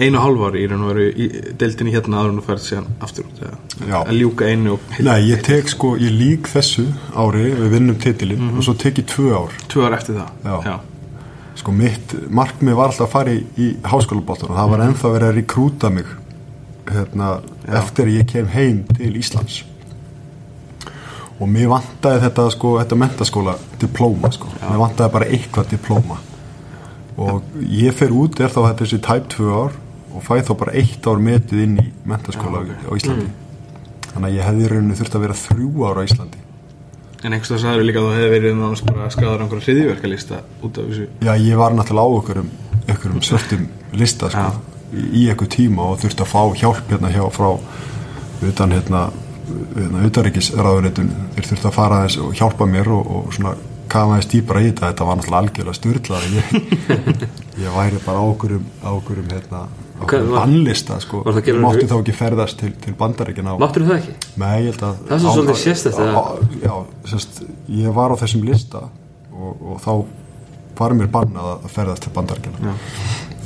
einu 0.00 0.20
og 0.20 0.42
ári 0.50 0.64
í 0.64 0.68
raun 0.70 0.82
og 0.84 0.90
veru 0.92 1.06
í 1.08 1.26
deildinni 1.58 1.94
hérna 1.94 2.24
en 2.26 2.40
þú 2.40 2.44
færð 2.46 2.64
síðan 2.66 2.88
aftur 3.04 3.28
út 3.30 3.38
Já. 3.86 4.00
að 4.02 4.12
ljúka 4.18 4.48
einu 4.50 4.74
og 4.74 4.98
Nei, 5.06 5.20
ég 5.30 5.44
tek 5.46 5.70
sko, 5.72 5.94
ég 6.00 6.12
lík 6.12 6.50
þessu 6.52 6.84
ári 7.16 7.46
við 7.56 7.72
vinnum 7.76 7.96
titilinn 8.02 8.50
og 8.52 8.66
svo 8.66 8.76
tek 8.76 9.00
ég 9.00 9.08
tvö 9.12 9.32
ár. 9.38 9.56
Tvö 9.72 9.86
ár 9.88 9.96
eftir 9.96 10.18
það? 10.20 10.66
Já. 10.66 10.76
sko 11.56 11.72
mitt 11.72 12.12
markmið 12.28 12.76
var 12.76 12.92
alltaf 12.92 13.06
að 13.06 13.14
fara 13.14 13.32
í, 13.32 13.40
í 13.56 13.70
háskólabóttur 13.88 14.52
og 14.52 14.58
það 14.58 14.74
var 14.74 14.84
ennþá 14.86 15.12
verið 15.14 15.30
að 15.30 15.38
rekrúta 15.40 15.90
mig 15.90 16.10
hérna, 16.90 17.30
eftir 17.80 18.12
ég 18.12 18.28
kem 18.30 18.50
heim 18.52 18.84
til 18.92 19.16
Íslands. 19.16 19.62
Og 21.36 21.48
mér 21.52 21.68
vantaði 21.72 22.22
þetta 22.22 22.46
sko, 22.52 22.76
þetta 22.80 23.00
mentaskóla 23.00 23.56
diplóma 23.80 24.30
sko, 24.32 24.52
mér 24.60 24.78
vantaði 24.80 25.14
bara 25.16 25.30
eitthvað 25.32 25.72
diplóma. 25.72 26.20
Og 27.16 27.56
ég 27.72 27.96
fer 27.96 28.12
út 28.12 28.40
er 28.40 28.52
þá 28.52 28.60
þetta 28.60 28.84
þessi 28.84 29.00
tæp 29.04 29.28
tvö 29.32 29.50
ár 29.64 29.76
og 30.16 30.24
fæ 30.24 30.40
þá 30.40 30.52
bara 30.62 30.74
eitt 30.80 31.06
ár 31.06 31.20
metið 31.22 31.62
inn 31.66 31.78
í 31.82 31.86
mentaskóla 32.08 32.64
á 32.64 32.92
Íslandi. 32.96 33.28
Þannig 34.14 34.28
að 34.30 34.36
ég 34.36 34.46
hefði 34.48 34.68
rauninu 34.72 34.98
þurft 34.98 35.16
að 35.16 35.24
vera 35.26 35.38
þrjú 35.42 35.86
ár 35.86 36.00
á 36.00 36.06
Íslandi. 36.06 36.42
En 37.24 37.34
einhvers 37.34 37.50
það 37.50 37.62
sagður 37.62 37.86
líka 37.88 38.00
að 38.00 38.06
þú 38.06 38.14
hefði 38.16 38.30
verið 38.32 38.56
nánast 38.56 38.86
bara 38.86 39.10
skráður 39.12 39.44
einhverja 39.44 39.66
hriðiverkalista 39.66 40.40
út 40.62 40.80
af 40.80 40.88
þessu. 40.90 41.06
Já, 41.24 41.32
ég 41.42 41.60
var 41.60 41.76
náttúrulega 41.76 42.06
á 42.06 42.14
einhverjum, 42.16 42.50
einhverjum 42.86 43.22
svörtum 43.24 43.68
lista 43.96 44.30
sko, 44.32 44.44
í, 44.92 45.06
í 45.20 45.22
einhver 45.32 45.50
tíma 45.52 45.88
og 45.90 46.02
þurfti 46.02 46.24
að 46.24 46.32
fá 46.32 46.42
hjálp 46.60 46.92
hérna 46.92 47.12
hjá 47.14 47.24
frá 47.34 47.48
utan 48.46 48.76
hérna, 48.76 49.06
hérna 49.78 50.04
utaríkisráðunitun 50.10 51.10
þeir 51.34 51.50
þurfti 51.50 51.70
að 51.70 51.76
fara 51.78 52.02
aðeins 52.02 52.20
og 52.22 52.36
hjálpa 52.36 52.68
mér 52.70 52.92
og, 52.94 53.10
og 53.18 53.34
svona 53.34 53.56
kafa 53.90 54.12
aðeins 54.12 54.30
dýpra 54.34 54.62
í 54.62 54.68
þetta. 54.68 54.92
Þetta 54.92 55.08
var 55.08 55.20
náttúrulega 55.20 55.42
algjörlega 55.42 55.80
styrlað 55.80 56.30
ég, 56.36 56.54
ég 57.64 57.80
væri 57.80 58.04
bara 58.04 58.22
á 58.22 58.24
á 58.28 58.90
einhverjum 58.92 59.32
hérna 59.32 59.66
var- 60.30 60.40
bannlista 60.46 60.98
sko. 61.00 61.22
hug- 61.80 61.88
þá 61.90 61.96
ekki 62.02 62.14
ferðast 62.18 62.58
til, 62.60 62.72
til 62.84 62.94
bandaríkina 62.94 63.54
á 63.54 63.56
Máttur 63.58 63.82
það 63.88 63.96
ekki? 64.00 64.14
Nei, 64.36 64.56
ég 64.66 64.70
held 64.74 64.82
að 64.82 64.94
Það 65.08 65.16
er 65.16 65.22
svolítið 65.36 65.62
á- 66.16 66.38
Já, 66.66 66.74
sérst, 67.12 67.42
ég 67.68 67.94
var 67.94 68.10
á 68.12 68.16
þessum 68.20 68.44
lista 68.44 68.82
og, 69.32 69.56
og 69.62 69.80
þá 69.80 70.04
var 70.78 70.92
mér 70.98 71.08
bannað 71.08 71.50
að 71.64 71.70
ferðast 71.72 72.02
til 72.04 72.12
bandaríkina 72.12 72.76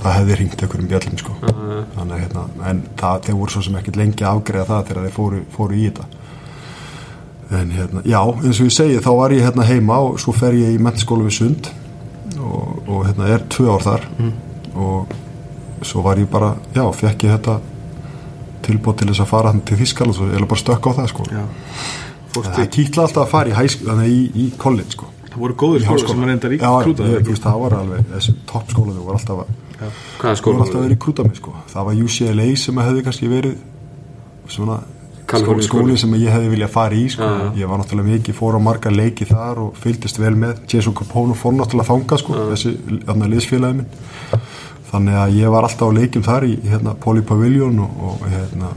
það 0.01 0.15
hefði 0.17 0.37
ringt 0.41 0.63
einhverjum 0.65 0.89
bjöllum 0.91 1.19
sko. 1.21 1.33
þannig 1.97 2.15
að 2.17 2.21
hérna, 2.25 2.45
en 2.71 2.83
það, 2.97 3.21
þeir 3.27 3.37
voru 3.37 3.51
svo 3.55 3.63
sem 3.63 3.75
ekkert 3.77 3.97
lengi 4.01 4.25
afgreða 4.25 4.67
það 4.71 4.87
þegar 4.89 5.05
þeir 5.05 5.15
fóru, 5.19 5.41
fóru 5.53 5.75
í 5.77 5.83
þetta. 5.91 6.05
En 7.51 7.71
hérna, 7.75 8.03
já, 8.07 8.21
eins 8.45 8.61
og 8.63 8.67
ég 8.71 8.75
segi 8.75 8.99
þá 9.05 9.11
var 9.19 9.31
ég 9.35 9.43
hérna 9.45 9.65
heima 9.67 9.99
og 10.07 10.19
svo 10.23 10.33
fer 10.33 10.53
ég 10.57 10.77
í 10.77 10.79
mennskóla 10.83 11.27
við 11.27 11.35
Sund 11.37 11.69
og, 12.39 12.83
og 12.89 13.05
hérna 13.09 13.29
er 13.35 13.45
tvö 13.53 13.67
ár 13.75 13.83
þar 13.85 14.07
og 14.75 15.07
svo 15.83 16.03
var 16.05 16.17
ég 16.21 16.29
bara, 16.31 16.55
já, 16.75 16.85
fekk 16.93 17.25
ég 17.27 17.37
þetta 17.39 17.61
tilbúð 18.67 18.99
til 19.01 19.09
þess 19.09 19.23
að 19.25 19.31
fara 19.31 19.53
hann 19.53 19.63
til 19.67 19.79
Þískal 19.81 20.09
og 20.11 20.15
svo 20.19 20.29
ég 20.31 20.45
bara 20.49 20.61
stökk 20.61 20.87
á 20.87 20.91
það 21.01 21.09
sko. 21.15 21.25
Já. 21.33 21.45
Það 22.31 22.69
kýtla 22.77 23.07
alltaf 23.07 23.25
að 23.25 23.31
fara 23.33 23.51
í, 23.51 23.55
hæsk, 23.57 23.81
þannig, 23.89 24.13
í, 24.13 24.21
í 24.45 24.45
college 24.61 24.95
sko. 24.95 25.09
Það 25.31 25.41
voru 25.45 25.55
góður 25.63 25.81
í 25.81 25.87
skóla 25.87 25.99
sem 26.11 26.23
ríkrúta 26.53 27.09
ég- 27.09 27.25
þú 27.25 27.33
veist, 27.33 27.43
það 27.47 27.59
var 27.65 27.75
alveg, 27.81 28.07
þessi 28.15 28.33
toppskóla 28.51 28.95
þú 28.95 29.05
var 29.07 29.19
alltaf 29.19 29.43
að 29.43 29.51
þú 29.81 30.25
var 30.29 30.37
skóla? 30.37 30.63
alltaf 30.65 30.77
að 30.81 30.87
vera 30.87 30.95
í 30.95 31.01
krúta 31.05 31.25
mig 31.27 31.37
sko. 31.37 31.53
Það 31.73 31.85
var 31.89 32.01
UCLA 32.05 32.49
sem 32.57 32.81
hefði 32.85 33.05
kannski 33.07 33.29
verið 33.31 33.55
svona 34.51 34.79
skóli, 35.31 35.63
skóli. 35.63 35.97
sem 35.99 36.15
ég 36.19 36.31
hefði 36.35 36.51
viljað 36.55 36.71
fara 36.75 36.95
í 36.99 37.09
sko. 37.09 37.23
Já, 37.23 37.53
ég 37.63 37.69
var 37.71 37.79
náttúrulega 37.79 38.11
mikið, 38.19 38.35
fór 38.35 38.59
á 38.59 38.61
marga 38.61 38.91
leiki 38.91 39.25
þar 39.31 39.59
og 39.65 39.77
fylgdist 39.79 40.19
vel 40.19 40.35
með. 40.35 40.59
Jason 40.69 40.95
Capone 40.95 41.35
fór 41.39 41.55
náttúrulega 41.55 41.87
þanga 41.91 42.19
sko, 42.19 42.35
þessi 42.51 42.75
þarna 43.07 43.31
liðsfélagi 43.31 43.75
minn 43.81 43.87
þannig 44.91 45.19
að 45.23 45.37
ég 45.39 45.53
var 45.55 45.67
alltaf 45.67 45.93
á 45.93 45.97
leikjum 45.97 46.25
þar 46.27 46.47
í 46.49 46.55
hérna, 46.67 46.95
Poly 46.99 47.23
Pavilion 47.27 47.79
og, 47.85 48.01
og, 48.09 48.25
hérna, 48.31 48.73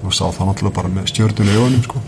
og 0.00 0.14
sá 0.16 0.24
það 0.32 0.50
náttúrulega 0.50 0.76
bara 0.78 0.92
með 0.94 1.10
stjörnun 1.12 1.50
í 1.50 1.56
öðunum 1.58 1.84
sko. 1.84 2.02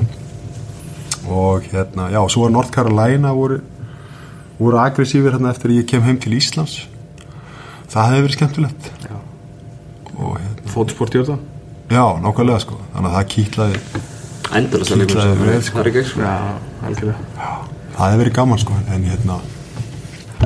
og 1.32 1.68
hérna, 1.72 2.08
já, 2.14 2.20
svo 2.32 2.46
var 2.46 2.54
North 2.56 2.72
Carolina 2.74 3.34
voru, 3.36 3.60
voru 4.58 4.80
aggressífir 4.82 5.36
hérna 5.36 5.52
eftir 5.52 5.72
að 5.72 5.82
ég 5.82 5.90
kem 5.92 6.04
heim 6.06 6.18
til 6.22 6.34
Íslands 6.38 6.80
það 7.92 8.08
hefði 8.08 8.22
verið 8.24 8.36
skemmtilegt 8.38 8.90
Já. 9.04 9.16
og 10.16 10.36
hérna, 10.40 10.72
fótsport 10.72 11.14
í 11.14 11.22
þetta 11.22 11.38
já, 11.92 12.04
nákvæmlega 12.24 12.64
sko 12.64 12.78
þannig 12.94 13.08
að 13.10 13.16
það 13.18 13.26
kýtlaði, 13.34 13.80
leikur 14.56 14.86
Kýtlaði 14.88 15.36
það 15.42 15.66
sko. 15.68 15.84
sko. 16.08 16.24
já, 16.24 16.36
algjörlega 16.88 17.50
það 17.92 18.06
hefði 18.06 18.22
verið 18.22 18.38
gaman 18.40 18.62
sko 18.62 18.78
en 18.88 19.10
hérna 19.10 19.38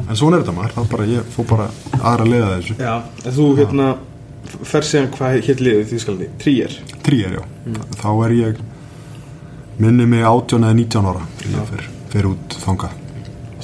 en 0.07 0.19
svona 0.19 0.39
er 0.39 0.45
þetta 0.45 0.57
maður, 0.57 0.77
það 0.77 0.93
bara, 0.93 1.09
ég 1.11 1.33
fór 1.35 1.49
bara 1.51 1.71
aðra 2.01 2.29
leiða 2.31 2.53
þessu, 2.57 2.79
já, 2.81 2.95
en 3.25 3.37
þú 3.39 3.49
hérna 3.61 3.89
fer 4.67 4.87
síðan 4.87 5.11
hvað 5.17 5.41
hétt 5.49 5.63
liðið 5.65 5.89
því 5.91 6.03
skaldi 6.03 6.29
tríer 6.43 6.77
tríjar 7.07 7.39
já. 7.39 7.43
Þá 7.99 8.11
er 8.27 8.37
ég 8.37 8.61
minni 9.83 10.07
mig 10.09 10.25
18 10.25 10.65
eða 10.65 10.79
19 10.79 11.11
ára 11.11 11.27
fer, 11.71 11.89
fer 12.13 12.31
út 12.31 12.57
þangað. 12.63 13.03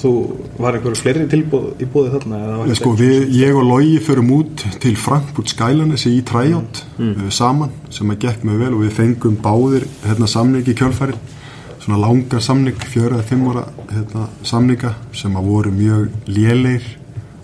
Þú 0.03 0.13
var 0.59 0.75
einhverju 0.75 0.99
fleiri 0.99 1.29
tilbúð 1.31 1.83
í 1.85 1.87
búið 1.93 2.15
þarna 2.17 2.39
Ég, 2.67 2.75
sko, 2.81 2.95
við, 2.99 3.29
ég 3.39 3.55
og 3.55 3.69
Logi 3.69 4.01
förum 4.03 4.33
út 4.35 4.65
til 4.83 4.97
Frankfurt 4.99 5.53
Skylanesi 5.53 6.17
í 6.17 6.25
træjátt 6.27 6.83
mm. 6.97 7.29
saman 7.31 7.71
sem 7.93 8.11
að 8.11 8.25
gekk 8.25 8.47
mjög 8.49 8.65
vel 8.65 8.73
og 8.73 8.83
við 8.83 8.97
fengum 8.97 9.37
báðir 9.45 9.87
hérna, 10.03 10.31
samning 10.31 10.67
í 10.67 10.75
kjölfærin 10.79 11.21
svona 11.83 11.99
langa 11.99 12.41
samning, 12.41 12.79
fjöra 12.79 13.19
eða 13.19 13.27
fimm 13.27 13.47
ára 13.51 13.65
hérna, 13.91 14.29
samninga 14.47 14.93
sem 15.19 15.35
að 15.39 15.49
voru 15.51 15.73
mjög 15.75 16.29
léleir 16.31 16.85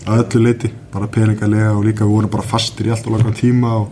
að 0.07 0.21
öllu 0.23 0.43
leiti, 0.45 0.71
bara 0.93 1.09
peningalega 1.11 1.73
og 1.75 1.83
líka 1.85 2.05
við 2.05 2.15
vorum 2.15 2.31
bara 2.31 2.47
fastir 2.47 2.87
í 2.87 2.93
allt 2.93 3.07
og 3.09 3.17
langan 3.17 3.35
tíma 3.35 3.73
og, 3.81 3.89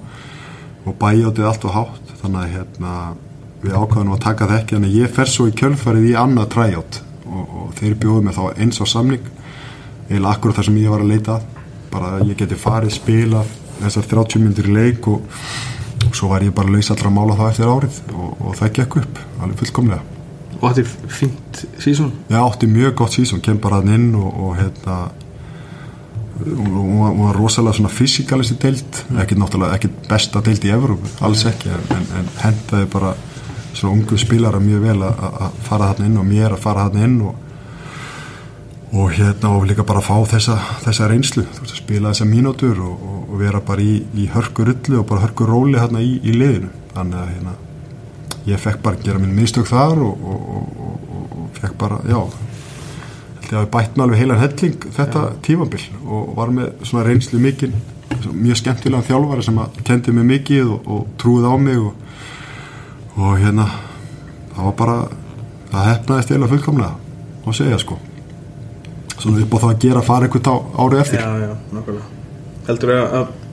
og 0.88 0.96
bæjáttið 1.02 1.50
allt 1.50 1.68
og 1.68 1.76
hátt. 1.76 2.14
Þannig 2.22 2.40
að 2.42 2.56
hérna, 2.56 2.94
við 3.62 3.76
ákvaðum 3.76 4.16
að 4.16 4.24
taka 4.24 4.48
það 4.48 4.62
ekki. 4.62 4.80
En 4.80 4.90
ég 4.96 5.14
fer 5.20 5.32
svo 5.32 5.50
í 5.50 5.56
kjölfærið 5.60 6.10
í 6.10 6.16
annað 6.18 6.50
træjátt 6.56 7.00
og, 7.28 7.44
og 7.44 7.78
þeir 7.78 8.00
bjóðu 8.02 8.26
mig 8.26 8.40
þá 8.40 8.44
eins 8.56 8.82
á 8.82 8.86
samning. 8.88 9.30
Eiginlega 10.08 10.34
akkur 10.34 10.58
þar 10.58 10.70
sem 10.70 10.82
ég 10.82 10.96
var 10.96 11.04
að 11.04 11.14
leita 11.14 11.38
að. 11.38 11.48
Bara 11.92 12.18
að 12.18 12.28
ég 12.32 12.42
geti 12.42 12.60
farið, 12.60 12.96
spila 12.96 13.46
þessar 13.78 14.12
30 14.16 14.46
myndir 14.48 14.72
í 14.72 14.78
leik 14.80 15.12
og, 15.12 15.40
og 16.08 16.18
svo 16.18 16.32
var 16.32 16.48
ég 16.48 16.56
bara 16.56 16.72
laus 16.72 16.90
allra 16.94 17.12
að 17.12 17.18
mála 17.20 17.38
það 17.38 17.54
eftir 17.54 17.74
árið 17.76 18.04
og 18.18 18.54
það 18.58 18.78
gekk 18.80 19.02
upp, 19.04 19.26
alveg 19.38 19.60
fullkomlega 19.62 20.17
og 20.58 20.66
þetta 20.68 20.84
er 20.84 21.14
fínt 21.20 21.64
sísón 21.84 22.12
ég 22.32 22.38
átti 22.42 22.70
mjög 22.72 22.98
gott 23.02 23.16
sísón, 23.18 23.42
kem 23.44 23.62
bara 23.62 23.82
hann 23.82 23.94
inn 23.94 24.12
og, 24.18 24.28
og 24.28 24.60
hérna 24.60 25.00
hún 26.38 27.18
var, 27.18 27.34
rosalega 27.34 27.80
svona 27.80 27.90
fysikalisti 27.90 28.60
deild, 28.62 29.02
ekkert 29.18 29.42
náttúrulega 29.42 29.80
ekkert 29.80 30.06
besta 30.10 30.44
deild 30.46 30.66
í 30.68 30.74
Evrópu, 30.74 31.10
alls 31.26 31.48
ekki 31.50 31.72
en, 31.74 31.90
en, 31.96 32.08
en 32.20 32.30
hendaði 32.44 32.90
bara 32.94 33.16
svona 33.74 33.96
ungu 33.96 34.18
spilara 34.22 34.62
mjög 34.62 34.86
vel 34.86 35.02
að 35.08 35.60
fara 35.66 35.92
þarna 35.92 36.10
inn 36.10 36.22
og 36.22 36.30
mér 36.30 36.56
að 36.56 36.64
fara 36.64 36.88
þarna 36.88 37.10
inn 37.10 37.20
og 37.26 37.44
og 38.98 39.12
hérna 39.12 39.50
og 39.58 39.66
líka 39.68 39.84
bara 39.84 40.02
fá 40.02 40.16
þessa, 40.32 40.56
þessa 40.86 41.10
reynslu, 41.12 41.44
veist 41.60 41.76
spila 41.76 42.14
þessa 42.14 42.28
mínútur 42.30 42.80
og, 42.80 43.08
og, 43.28 43.34
vera 43.38 43.60
bara 43.62 43.84
í, 43.84 44.00
í 44.16 44.30
hörku 44.32 44.66
rullu 44.66 45.02
og 45.02 45.08
bara 45.10 45.26
hörku 45.26 45.46
róli 45.46 45.78
hérna 45.78 46.02
í, 46.02 46.16
í 46.24 46.34
liðinu. 46.34 46.72
Þannig 46.96 47.20
að 47.20 47.34
hérna 47.34 47.56
ég 48.48 48.62
fekk 48.62 48.82
bara 48.84 48.98
að 48.98 49.08
gera 49.08 49.22
minn 49.22 49.36
mistök 49.36 49.68
þar 49.70 50.02
og, 50.04 50.28
og, 50.32 50.48
og, 50.56 50.78
og, 50.88 51.26
og 51.42 51.60
fekk 51.60 51.78
bara, 51.80 52.00
já 52.08 52.20
held 53.48 53.52
ég 53.52 53.60
að 53.62 53.70
bætt 53.76 53.96
með 53.96 54.06
alveg 54.06 54.22
heilan 54.22 54.42
helling 54.44 54.88
þetta 54.98 55.24
tímabil 55.46 55.84
og 56.06 56.34
var 56.38 56.54
með 56.56 56.86
svona 56.88 57.06
reynslu 57.08 57.40
mikinn, 57.44 57.76
mjög 58.32 58.62
skemmtilegan 58.62 59.08
þjálfari 59.08 59.46
sem 59.46 59.60
að 59.64 59.82
kendi 59.88 60.16
mig 60.16 60.28
mikið 60.34 60.74
og, 60.76 60.92
og 60.96 61.10
trúið 61.22 61.48
á 61.48 61.54
mig 61.62 61.80
og, 61.80 61.94
og 63.18 63.38
hérna 63.40 63.68
það 64.54 64.70
var 64.70 64.78
bara, 64.82 64.98
það 65.72 65.90
hefnaðist 65.92 66.34
eða 66.36 66.52
fullkomlega 66.52 66.94
og 67.48 67.56
segja 67.56 67.80
sko. 67.80 67.98
Svona 69.18 69.42
upp 69.44 69.54
á 69.56 69.58
það 69.58 69.70
að 69.72 69.84
gera 69.86 70.04
fara 70.06 70.28
eitthvað 70.28 70.50
á 70.52 70.56
árið 70.84 71.04
eftir. 71.04 71.22
Já, 71.22 71.30
já, 71.42 71.54
nákvæmlega. 71.74 72.08
Heldur 72.68 72.92
að, 72.94 73.06
að 73.20 73.47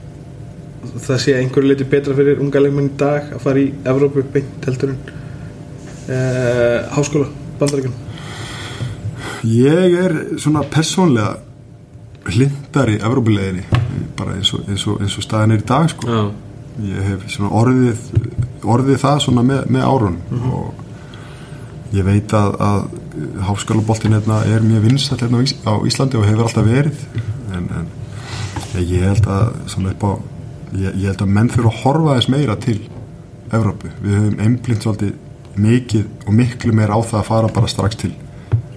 það 1.07 1.21
sé 1.23 1.37
einhverju 1.39 1.71
leiti 1.71 1.87
betra 1.89 2.15
fyrir 2.17 2.41
unga 2.43 2.61
leikmenn 2.63 2.91
í 2.91 2.97
dag 2.99 3.33
að 3.35 3.43
fara 3.43 3.61
í 3.61 3.69
Evrópu 3.85 4.23
beint 4.33 4.67
heldur 4.69 4.93
en 4.93 4.99
uh, 6.09 6.79
háskóla, 6.95 7.29
bandaríkjum 7.59 8.01
Ég 9.45 9.97
er 10.01 10.13
svona 10.41 10.63
persónlega 10.73 11.35
hlindari 12.25 12.97
Evrópuleginni 12.97 13.65
bara 14.17 14.37
eins 14.39 14.53
og, 14.55 14.63
eins 14.69 14.85
og, 14.89 15.01
eins 15.03 15.17
og 15.19 15.25
staðin 15.25 15.53
er 15.53 15.61
í 15.61 15.67
dag 15.67 15.89
sko. 15.91 16.07
Já, 16.09 16.23
ég 16.89 17.09
hef 17.11 17.27
svona 17.33 17.51
orðið 17.59 18.07
orðið 18.65 19.01
það 19.03 19.19
svona 19.27 19.43
með, 19.45 19.67
með 19.75 19.85
árun 19.85 20.17
og 20.49 21.95
ég 21.95 22.07
veit 22.07 22.33
að, 22.35 22.55
að 22.65 22.79
háskólaboltin 23.47 24.15
hérna 24.17 24.41
er 24.49 24.65
mjög 24.65 24.87
vinsall 24.89 25.19
hérna 25.21 25.43
á 25.45 25.73
Íslandi 25.87 26.19
og 26.19 26.25
hefur 26.27 26.47
alltaf 26.47 26.65
verið 26.67 27.03
en, 27.55 27.69
en 27.77 28.81
ég 28.81 29.05
held 29.05 29.29
að 29.31 29.53
svona 29.71 29.93
upp 29.93 30.07
á 30.09 30.11
ég, 30.73 30.91
ég 30.91 31.07
held 31.09 31.23
að 31.25 31.33
menn 31.37 31.51
fyrir 31.53 31.69
að 31.69 31.81
horfa 31.83 32.17
þess 32.17 32.31
meira 32.33 32.57
til 32.61 32.79
Evrópu, 33.53 33.91
við 34.01 34.15
höfum 34.17 34.39
einblind 34.41 34.83
svolítið 34.83 35.59
mikið 35.61 36.05
og 36.25 36.35
miklu 36.35 36.73
meira 36.75 36.97
á 36.97 37.01
það 37.05 37.19
að 37.19 37.27
fara 37.29 37.51
bara 37.55 37.69
strax 37.71 37.99
til, 38.01 38.11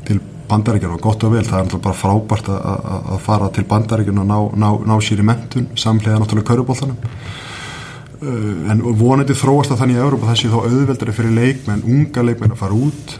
til 0.06 0.18
bandaríkjana 0.50 0.98
og 0.98 1.02
gott 1.02 1.24
og 1.26 1.32
vel, 1.34 1.44
það 1.46 1.58
er 1.58 1.66
náttúrulega 1.66 1.86
bara 1.88 2.00
frábært 2.02 2.50
að, 2.52 2.66
að, 2.72 3.08
að 3.14 3.22
fara 3.24 3.50
til 3.56 3.64
bandaríkjana 3.72 4.24
og 4.24 4.28
ná, 4.28 4.38
ná, 4.64 4.68
ná 4.92 4.94
sér 5.04 5.22
í 5.24 5.26
mentun 5.26 5.70
samlega 5.80 6.20
náttúrulega 6.20 6.50
kaurubóltanum 6.52 7.00
uh, 7.00 8.52
en 8.74 8.84
vonandi 9.00 9.36
þróast 9.38 9.72
það 9.72 9.82
þannig 9.82 9.98
í 9.98 10.04
Európa 10.04 10.30
það 10.30 10.40
sé 10.42 10.52
þá 10.52 10.60
auðveldari 10.60 11.16
fyrir 11.16 11.36
leikmenn 11.40 11.84
unga 11.88 12.26
leikmenn 12.28 12.54
að 12.54 12.62
fara 12.62 12.78
út 12.78 13.18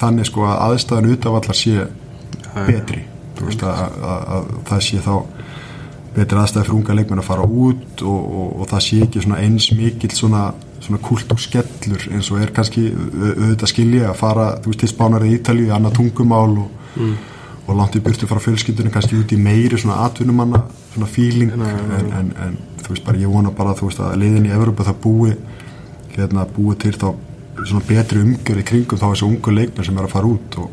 þannig 0.00 0.28
sko 0.28 0.44
að 0.50 0.60
aðstæðan 0.66 1.12
utavallar 1.14 1.56
sé 1.56 1.86
betri. 2.66 3.04
Þú 3.38 3.48
veist 3.48 3.62
að, 3.64 3.78
að, 4.04 4.24
að 4.36 4.50
það 4.68 4.82
sé 4.84 5.02
þá 5.04 5.14
betri 6.16 6.38
aðstæði 6.40 6.64
fyrir 6.66 6.76
unga 6.80 6.94
leikmenn 6.98 7.20
að 7.22 7.28
fara 7.28 7.44
út 7.46 8.02
og, 8.02 8.20
og, 8.40 8.48
og 8.60 8.68
það 8.72 8.84
sé 8.86 9.00
ekki 9.04 9.20
eins 9.36 9.68
mikill 9.78 10.10
svona, 10.16 10.44
svona 10.82 10.98
kult 11.06 11.30
og 11.34 11.38
skellur 11.42 12.06
eins 12.10 12.30
og 12.34 12.40
er 12.42 12.50
kannski 12.56 12.88
au- 12.90 13.34
auðvitað 13.36 13.70
skilja 13.74 14.08
að 14.10 14.18
fara 14.22 14.46
þú 14.64 14.72
veist 14.72 14.82
til 14.84 14.90
Spánar 14.90 15.26
í 15.28 15.34
Ítalíu, 15.38 15.70
annað 15.76 15.94
tungumál 16.00 16.56
og, 16.64 16.98
og 17.68 17.76
langt 17.78 17.94
í 17.94 18.02
burtu 18.02 18.26
frá 18.26 18.40
fjölskyldunum 18.42 18.90
kannski 18.94 19.20
út 19.20 19.30
í 19.36 19.38
meiri 19.38 19.78
svona 19.78 20.00
atvinnumanna 20.08 20.64
svona 20.94 21.06
feeling. 21.06 21.52
En, 21.54 22.12
en, 22.18 22.32
en 22.46 22.56
þú 22.82 22.94
veist 22.96 23.04
bara 23.06 23.20
ég 23.22 23.30
vona 23.30 23.52
bara 23.54 23.76
þú 23.78 23.86
veist 23.90 24.00
að 24.02 24.16
leiðin 24.24 24.48
í 24.50 24.54
Evrópa 24.56 24.88
það 24.88 24.98
búi 25.04 25.34
hérna 26.16 26.46
búi 26.56 26.74
til 26.82 26.96
þá 26.98 27.12
svona 27.60 27.84
betri 27.86 28.22
umgjör 28.24 28.58
í 28.58 28.66
kringum 28.66 28.98
þá 28.98 29.06
þessu 29.12 29.26
ungu 29.28 29.52
leikmenn 29.54 29.86
sem 29.86 29.98
er 30.00 30.06
að 30.08 30.14
fara 30.16 30.26
út 30.32 30.56
og, 30.58 30.70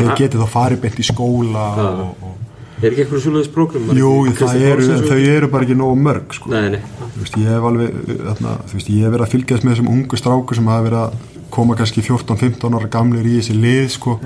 þeir 0.00 0.06
geti 0.18 0.40
þá 0.40 0.46
farið 0.58 0.80
beint 0.82 0.98
í 0.98 1.06
skóla 1.06 1.64
og, 1.84 2.24
og 2.24 2.49
Er 2.80 2.94
ekki 2.94 3.02
eitthvað 3.04 3.24
svoleiðis 3.26 3.50
prógram? 3.52 3.90
Jú, 3.96 4.10
það 4.38 4.62
eru, 4.70 4.86
þau 5.04 5.18
eru 5.18 5.48
bara 5.52 5.66
ekki 5.66 5.76
nógu 5.76 5.96
mörg 6.00 6.36
sko. 6.36 6.48
Nei, 6.52 6.70
nei, 6.76 6.80
Þú 7.00 7.24
veist, 7.24 7.34
ég 7.36 7.50
hef 7.52 7.66
alveg 7.68 7.98
þarna, 8.08 8.54
þú 8.70 8.78
veist, 8.78 8.88
ég 8.94 9.04
hef 9.04 9.12
verið 9.14 9.24
að 9.26 9.34
fylgjast 9.34 9.66
með 9.66 9.74
þessum 9.74 9.90
ungu 9.92 10.20
stráku 10.20 10.56
sem 10.56 10.70
hafa 10.70 10.86
verið 10.86 11.02
að 11.02 11.18
koma 11.52 11.76
kannski 11.76 12.04
14-15 12.06 12.78
ára 12.78 12.88
gamlir 12.94 13.26
í 13.28 13.34
þessi 13.40 13.56
lið 13.58 13.90
sko. 13.98 14.16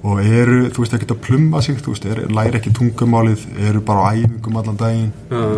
og 0.00 0.20
eru, 0.24 0.70
þú 0.72 0.80
veist, 0.80 0.94
ekkert 0.96 1.10
að 1.12 1.18
plumma 1.26 1.60
sig 1.60 1.76
þú 1.84 1.92
veist, 1.92 2.06
er, 2.08 2.22
læri 2.32 2.56
ekki 2.56 2.70
tungumálið 2.72 3.42
eru 3.68 3.82
bara 3.84 4.06
á 4.08 4.16
æfingum 4.16 4.56
allan 4.56 4.78
daginn 4.80 5.10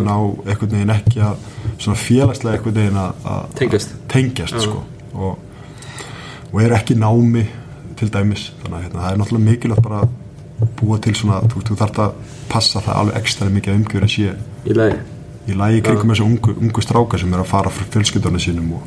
ná 0.03 0.15
einhvern 0.43 0.73
veginn 0.73 0.91
ekki 0.91 1.21
að 1.23 1.45
svona 1.77 1.95
félagslega 2.01 2.57
einhvern 2.57 2.75
veginn 2.75 2.99
að 2.99 3.45
Tengjast. 3.55 3.93
tengjast 4.11 4.59
sko. 4.65 4.81
og, 5.15 5.37
og 6.51 6.59
eru 6.59 6.75
ekki 6.75 6.97
námi 6.99 7.45
til 7.95 8.09
dæmis, 8.11 8.49
þannig 8.59 8.75
að 8.75 8.83
hérna, 8.83 8.99
það 9.05 9.13
er 9.13 9.21
náttúrulega 9.21 9.47
mikilvægt 9.47 9.87
bara 9.87 10.01
búa 10.79 10.99
til 11.03 11.13
svona, 11.17 11.41
þú 11.49 11.63
þú 11.67 11.75
þarf 11.81 11.99
að 11.99 12.13
passa 12.49 12.79
það 12.85 12.99
alveg 13.01 13.17
ekstra 13.21 13.49
mikið 13.49 13.73
að 13.73 13.79
umgjörða 13.81 14.09
sé 14.13 14.33
í 14.69 14.73
lagi. 14.77 14.97
Í 15.47 15.53
lagi 15.59 15.81
kringum 15.83 16.13
þessu 16.13 16.23
ungu, 16.25 16.53
ungu 16.61 16.81
stráka 16.81 17.17
sem 17.19 17.33
er 17.33 17.41
að 17.43 17.49
fara 17.51 17.69
frá 17.73 17.83
fjölskyldunum 17.91 18.39
sínum 18.39 18.69
og 18.77 18.83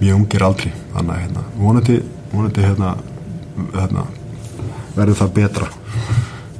mjög 0.00 0.16
ungir 0.18 0.42
aldri. 0.44 0.72
Þannig 0.94 1.14
að 1.14 1.22
hérna, 1.22 1.44
vonandi, 1.56 1.96
vonandi 2.32 2.64
hérna, 2.66 2.90
hérna, 3.72 4.04
verður 4.96 5.20
það 5.22 5.32
betra 5.38 5.68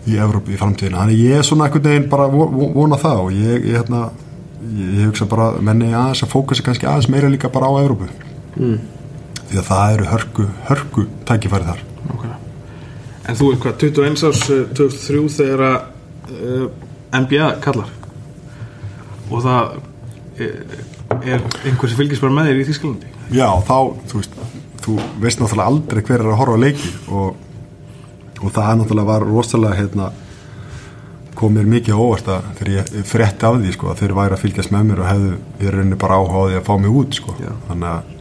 í 0.06 0.16
Evrópu 0.22 0.54
í 0.54 0.56
framtíðina 0.60 1.02
þannig 1.02 1.18
ég 1.24 1.36
er 1.40 1.42
svona 1.44 1.66
einhvern 1.66 1.82
veginn 1.88 2.08
bara 2.12 2.28
vo- 2.30 2.48
vo- 2.52 2.70
vona 2.76 2.96
það 3.00 3.20
og 3.24 3.32
ég, 3.34 3.64
ég, 3.66 3.76
hérna, 3.80 4.04
ég, 4.62 4.92
ég 5.00 5.06
hugsa 5.10 5.26
bara 5.28 5.50
menni 5.60 5.88
aðeins 5.92 6.22
að 6.22 6.30
fókusa 6.32 6.62
kannski 6.62 6.86
aðeins 6.86 7.08
meira 7.12 7.28
líka 7.32 7.50
bara 7.52 7.66
á 7.68 7.74
Evrópu. 7.82 8.06
Mm. 8.56 8.78
því 9.50 9.58
að 9.60 9.66
það 9.68 9.94
eru 9.96 10.06
hörku, 10.12 10.46
hörku 10.70 11.06
tækifæri 11.28 11.64
þar. 11.68 11.82
Nákvæmlega. 12.06 12.38
En 13.26 13.38
þú 13.38 13.52
er 13.52 13.60
hvað, 13.62 13.78
21 13.82 14.26
árs 14.28 14.42
eh, 14.54 14.66
2003 14.78 15.22
þegar 15.36 15.64
að 15.66 15.78
uh, 16.36 16.66
NBA 17.16 17.48
kallar? 17.64 17.90
Og 19.26 19.40
það 19.42 19.72
er, 20.38 20.76
er 21.22 21.46
einhver 21.66 21.90
sem 21.90 21.98
fylgist 21.98 22.22
bara 22.22 22.36
með 22.36 22.50
þér 22.50 22.60
í 22.62 22.68
Þísklandi 22.68 23.10
Já, 23.34 23.48
þá, 23.66 23.78
þú 24.06 24.20
veist, 24.20 24.36
þú 24.84 24.94
veist 25.22 25.42
náttúrulega 25.42 25.72
aldrei 25.72 26.04
hver 26.06 26.22
er 26.22 26.30
að 26.30 26.38
horfa 26.42 26.60
leiki 26.62 26.92
og, 27.10 27.42
og 28.38 28.54
það 28.54 28.72
náttúrulega 28.82 29.10
var 29.10 29.26
rosalega, 29.26 29.78
hérna, 29.80 30.10
kom 31.36 31.56
mér 31.56 31.66
mikið 31.68 31.98
á 31.98 32.00
óvart 32.00 32.30
að 32.32 32.50
þegar 32.60 32.72
ég 32.76 33.08
frétti 33.10 33.48
af 33.48 33.58
því, 33.58 33.72
sko, 33.74 33.90
að 33.90 34.02
þeir 34.02 34.16
væri 34.20 34.36
að 34.36 34.42
fylgjast 34.44 34.74
með 34.74 34.86
mér 34.90 35.02
og 35.02 35.10
hefðu 35.10 35.32
í 35.58 35.72
rauninni 35.72 35.98
bara 36.00 36.20
áhuga 36.20 36.38
á 36.38 36.46
því 36.46 36.60
að 36.60 36.68
fá 36.68 36.74
mig 36.80 36.98
út, 37.02 37.18
sko. 37.18 37.34
Þannig 37.66 37.88
að 37.90 38.14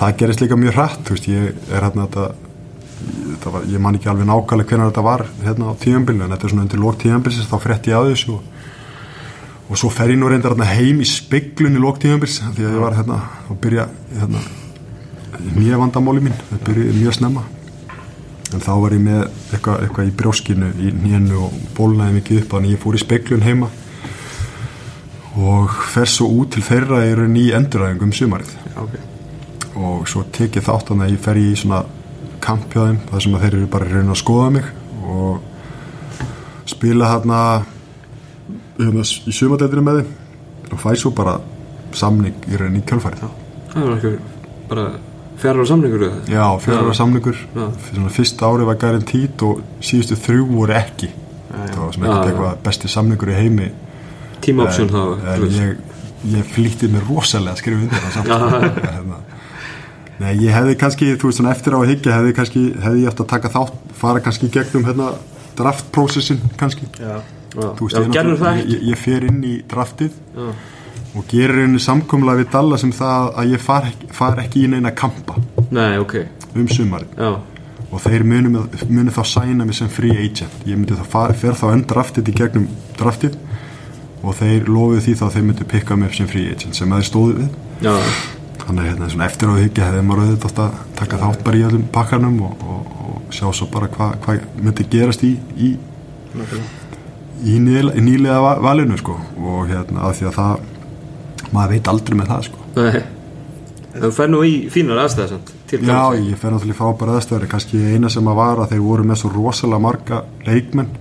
það 0.00 0.16
gerist 0.20 0.44
líka 0.44 0.58
mjög 0.60 0.76
hratt, 0.76 1.02
þú 1.06 1.16
veist, 1.16 1.30
ég 1.30 1.70
er 1.70 1.86
hérna 1.86 2.08
þetta 2.08 2.49
var, 3.48 3.62
ég 3.64 3.80
man 3.80 3.96
ekki 3.96 4.10
alveg 4.12 4.28
nákvæmlega 4.28 4.68
hvernig 4.68 4.90
þetta 4.90 5.04
var 5.06 5.26
hérna 5.44 5.72
á 5.72 5.80
tíðanbílinu, 5.80 6.24
en 6.26 6.34
þetta 6.34 6.46
er 6.46 6.52
svona 6.52 6.66
undir 6.66 6.82
lók 6.82 6.98
tíðanbílsins, 7.00 7.48
þá 7.48 7.58
frétti 7.64 7.94
ég 7.94 7.96
af 7.96 8.10
þessu 8.10 8.36
og 8.36 8.42
og 9.70 9.78
svo 9.78 9.90
fer 9.94 10.10
ég 10.10 10.18
nú 10.18 10.28
reyndar 10.28 10.56
hérna 10.56 10.66
heim 10.66 10.98
í 11.02 11.06
speglun 11.06 11.78
í 11.78 11.82
lóktíðanbils 11.82 12.40
því 12.56 12.64
að 12.66 12.72
ég 12.74 12.82
var 12.82 12.96
hérna 12.98 13.18
og 13.46 13.58
byrja 13.62 13.86
hérna, 14.16 14.40
nýja 15.54 15.78
vandamáli 15.78 16.24
mín 16.24 16.34
það 16.48 16.64
byrjaði 16.66 16.94
mjög 16.96 17.16
snemma. 17.18 17.44
En 18.50 18.64
þá 18.64 18.72
var 18.82 18.96
ég 18.96 19.04
með 19.04 19.20
eitthvað, 19.54 19.84
eitthvað 19.84 20.08
í 20.08 20.16
brjóskinu 20.18 20.72
í 20.74 20.90
nýjanu 20.90 21.44
og 21.46 21.54
bólnaði 21.76 22.16
mikið 22.16 22.40
upp 22.40 22.56
þannig 22.56 22.72
að 22.72 22.74
ég 22.74 22.82
fór 22.82 22.98
í 22.98 23.02
speglun 23.04 23.46
heima 23.46 23.70
og 25.38 25.78
fer 25.92 26.10
svo 26.10 26.26
út 26.40 26.50
til 26.56 26.64
þeirra 26.66 27.04
í 27.06 27.46
enduræðingum 27.54 28.10
um 28.10 28.16
sumarið. 28.16 28.50
Já, 28.74 28.80
ok. 28.82 28.98
Og 29.78 30.08
svo 30.10 30.24
tek 30.34 30.58
ég 30.58 30.66
þátt 30.66 30.90
þannig 30.90 31.06
að 31.06 31.14
ég 31.14 31.22
fer 31.28 31.38
í 31.38 31.48
svona 31.54 31.84
kampjáðum 32.50 33.00
þar 33.10 33.24
sem 33.24 33.34
að 33.38 33.44
þeir 33.46 33.56
eru 33.60 33.70
bara 33.78 33.90
reyna 33.94 34.14
að 34.14 34.20
skoða 34.20 34.48
mig 34.58 34.70
og 35.06 36.66
spila 36.70 37.08
hérna 37.14 37.40
í 38.80 39.34
sumadeldinu 39.34 39.82
með 39.84 40.02
þeim 40.02 40.74
og 40.74 40.80
fæ 40.84 40.90
svo 40.98 41.10
bara 41.14 41.38
samning 41.96 42.36
í 42.46 42.58
rauninni 42.58 42.82
í 42.84 42.86
kjölfærið 42.86 43.24
Það 43.70 43.86
var 43.86 43.96
ekki 43.96 44.12
bara 44.70 44.84
fjara 45.40 45.64
á 45.64 45.66
samningur 45.70 46.04
eða? 46.06 46.18
já, 46.30 46.44
fjöra 46.62 46.94
samningur. 46.94 47.38
Já. 47.56 47.66
svona 47.88 48.12
fyrsta 48.14 48.46
ári 48.50 48.66
var 48.68 48.78
gærin 48.82 49.06
tít 49.08 49.42
og 49.46 49.62
síðustu 49.80 50.18
þrjú 50.20 50.46
voru 50.50 50.74
ekki. 50.76 51.08
Það 51.50 51.78
var 51.80 51.94
Já, 51.94 52.02
ekkert 52.04 52.30
eitthvað 52.30 52.58
besti 52.66 52.90
samningur 52.92 53.32
í 53.32 53.36
heimi. 53.38 53.68
Team 54.44 54.60
option 54.64 54.90
þá 54.92 55.00
ég, 55.50 55.80
ég 56.34 56.50
flýtti 56.54 56.90
mér 56.92 57.06
rosalega 57.08 57.54
að 57.56 57.62
skrifa 57.62 57.86
undir 57.86 58.04
það 58.04 58.12
samt. 58.18 59.39
Nei, 60.20 60.34
ég 60.44 60.52
hefði 60.52 60.76
kannski, 60.80 61.10
þú 61.16 61.30
veist 61.30 61.44
eftir 61.54 61.76
á 61.76 61.78
að 61.80 61.90
hyggja 61.94 62.16
hefði 62.18 62.32
kannski, 62.36 62.64
hefði 62.84 63.04
ég 63.04 63.12
eftir 63.12 63.24
að 63.24 63.30
taka 63.34 63.52
þátt 63.54 63.94
fara 64.00 64.24
kannski 64.24 64.50
gegnum 64.52 64.84
hérna 64.88 65.12
draftprocessin 65.56 66.42
kannski. 66.60 66.88
Já, 67.00 67.20
Já, 67.50 67.70
veist, 67.80 67.96
já 67.96 68.52
ég, 68.60 68.68
ég, 68.70 68.82
ég 68.92 68.98
fer 69.00 69.24
inn 69.26 69.40
í 69.42 69.56
draftið 69.66 70.12
Já. 70.36 70.50
og 71.18 71.24
gerir 71.30 71.64
einu 71.64 71.80
samkomla 71.82 72.36
við 72.38 72.52
Dalla 72.52 72.78
sem 72.78 72.92
það 72.94 73.32
að 73.42 73.54
ég 73.56 73.64
far 73.64 73.88
far 74.14 74.38
ekki 74.44 74.66
í 74.66 74.70
neina 74.70 74.92
kampa 74.94 75.40
Nei, 75.74 75.98
ok, 76.02 76.14
um 76.54 76.68
sumarið. 76.70 77.16
Já, 77.18 77.32
og 77.90 78.02
þeir 78.04 78.24
munu, 78.26 78.64
munu 78.90 79.14
þá 79.14 79.22
sæna 79.26 79.66
mig 79.66 79.76
sem 79.78 79.90
free 79.90 80.14
agent. 80.14 80.62
Ég 80.66 80.78
myndi 80.78 80.94
þá 80.98 81.32
fer 81.38 81.56
þá 81.58 81.66
enn 81.72 81.86
draftið 81.90 82.30
í 82.30 82.34
gegnum 82.38 82.68
draftið 82.98 83.38
og 84.20 84.36
þeir 84.38 84.68
lofuðu 84.70 85.02
því 85.06 85.14
þá 85.18 85.24
þeir 85.34 85.46
myndu 85.48 85.66
pikka 85.70 85.96
mig 85.98 86.10
upp 86.10 86.18
sem 86.18 86.30
free 86.30 86.52
agent 86.52 86.78
sem 86.78 86.90
að 86.92 87.00
þeir 87.02 87.08
stóðu 87.10 87.36
við. 87.40 87.56
Já, 87.86 87.94
þannig 88.66 88.82
að 88.84 88.88
hérna, 88.90 89.24
eftir 89.26 89.50
á 89.50 89.52
því 89.56 89.66
ekki 89.68 89.84
hefði 89.86 90.02
maður 90.08 90.24
auðvitað 90.26 90.60
að 90.64 90.80
taka 91.00 91.20
þátt 91.22 91.44
bara 91.46 91.60
í 91.60 91.64
öllum 91.68 91.84
pakkanum 91.94 92.40
og, 92.46 92.64
og, 92.74 92.90
og 93.10 93.34
sjá 93.36 93.46
svo 93.56 93.68
bara 93.72 93.88
hvað 93.94 94.18
hva 94.26 94.36
myndi 94.64 94.86
gerast 94.92 95.24
í 95.26 95.32
í, 95.56 95.70
í, 97.44 97.56
nýlega, 97.58 97.96
í 97.96 98.04
nýlega 98.04 98.40
va- 98.44 98.58
valinu 98.64 98.98
sko. 99.00 99.16
Og 99.40 99.64
hérna 99.70 100.04
að 100.08 100.18
því 100.20 100.28
að 100.30 100.36
það 100.40 101.50
maður 101.54 101.72
veit 101.74 101.88
aldrei 101.94 102.18
með 102.20 102.30
það 102.34 102.44
sko. 102.50 102.66
Nei. 102.76 103.00
Það 103.90 104.12
fer 104.14 104.28
nú 104.30 104.40
í 104.46 104.52
fínar 104.70 105.00
aðstæða 105.02 105.28
samt 105.32 105.48
til 105.70 105.80
Já, 105.82 106.02
ég 106.14 106.36
fer 106.38 106.52
náttúrulega 106.54 106.76
í 106.76 106.78
frábæra 106.78 107.16
aðstöður 107.18 107.48
kannski 107.50 107.80
eina 107.90 108.10
sem 108.12 108.28
að 108.30 108.36
var 108.38 108.60
að 108.62 108.70
þeir 108.76 108.84
voru 108.84 109.06
með 109.08 109.18
svo 109.18 109.30
rosalega 109.34 109.82
marga 109.82 110.20
leikmenn 110.46 110.92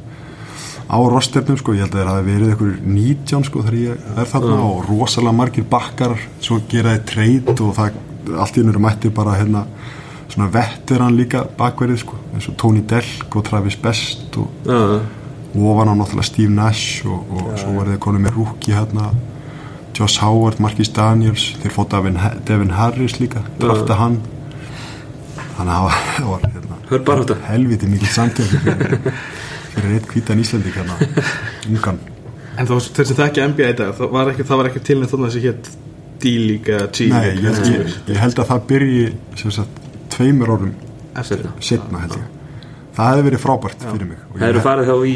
á 0.89 0.97
rosternum 1.05 1.57
sko, 1.59 1.75
ég 1.77 1.85
held 1.85 1.93
að 1.93 1.99
þeir 1.99 2.09
hafi 2.09 2.25
verið 2.25 2.51
einhverjur 2.53 2.79
19 2.97 3.45
sko 3.45 3.63
þegar 3.65 3.77
ég 3.77 4.07
er 4.23 4.29
þarna 4.31 4.59
og 4.65 4.87
rosalega 4.89 5.35
margir 5.37 5.67
bakkar 5.69 6.15
svo 6.41 6.57
gera 6.71 6.95
þeir 6.95 7.05
treyt 7.11 7.51
og 7.61 7.75
það 7.77 7.99
allt 8.41 8.57
í 8.57 8.63
nýru 8.65 8.81
mætti 8.81 9.11
bara 9.13 9.37
hérna 9.37 9.65
svona 10.29 10.49
vetteran 10.53 11.17
líka 11.17 11.43
bakverið 11.57 12.01
sko 12.03 12.17
eins 12.33 12.49
og 12.49 12.57
Tony 12.61 12.81
Delk 12.89 13.37
og 13.37 13.45
Travis 13.45 13.77
Best 13.81 14.37
og, 14.41 14.49
og 14.69 15.67
ofan 15.73 15.93
á 15.93 15.95
náttúrulega 15.97 16.29
Steve 16.29 16.53
Nash 16.53 17.05
og, 17.05 17.21
og 17.37 17.53
svo 17.61 17.75
var 17.77 17.93
þeir 17.93 18.01
konum 18.05 18.25
með 18.25 18.39
rúki 18.39 18.73
hérna 18.73 19.11
Josh 19.99 20.23
Howard, 20.23 20.61
Marcus 20.63 20.89
Daniels 20.95 21.51
þeir 21.61 21.73
fótt 21.75 21.93
Devin, 21.93 22.17
Devin 22.47 22.71
Harris 22.71 23.17
líka 23.19 23.41
drafta 23.59 23.97
hann. 23.99 24.21
Þannig 25.57 25.73
að 25.75 25.87
það 26.15 26.29
var, 26.29 26.45
það 26.49 27.15
hérna, 27.19 27.39
helviti 27.49 27.89
mikið 27.91 28.13
samtjöfni 28.15 29.09
fyrir, 29.75 30.07
hvítan 30.13 30.41
Íslandi 30.43 30.73
hérna, 30.75 30.97
ungan. 31.71 31.99
En 32.59 32.67
þá 32.67 32.73
þessi 32.99 33.15
það 33.15 33.25
ekki 33.29 33.45
NBA 33.53 33.69
í 33.73 33.77
dag 33.79 33.93
það 33.99 34.11
var 34.15 34.31
ekki, 34.33 34.45
það 34.49 34.61
var 34.61 34.69
ekki 34.71 34.81
tilnætt 34.89 35.13
þannig 35.13 35.29
að 35.29 35.35
þessi 35.35 35.45
hétt 35.47 35.69
D-League 36.19 36.73
eða 36.75 36.87
Nei, 36.89 37.29
G-League 37.39 37.53
ég, 37.69 37.75
ég, 37.79 37.93
ég 38.11 38.19
held 38.19 38.41
að 38.43 38.49
það 38.49 38.65
byrji 38.73 39.05
sem 39.39 39.53
sagt, 39.55 39.77
tveimur 40.11 40.51
árum 40.55 40.73
Seinna. 41.23 41.53
setna 41.63 42.01
held 42.03 42.17
ég. 42.19 42.25
Það 42.97 43.09
hefði 43.13 43.23
verið 43.29 43.41
frábært 43.45 43.85
fyrir 43.85 44.09
mig. 44.09 44.19
Ég, 44.35 44.43
eru 44.49 44.63
farið 44.65 44.89
þá 44.91 44.95
í 45.07 45.15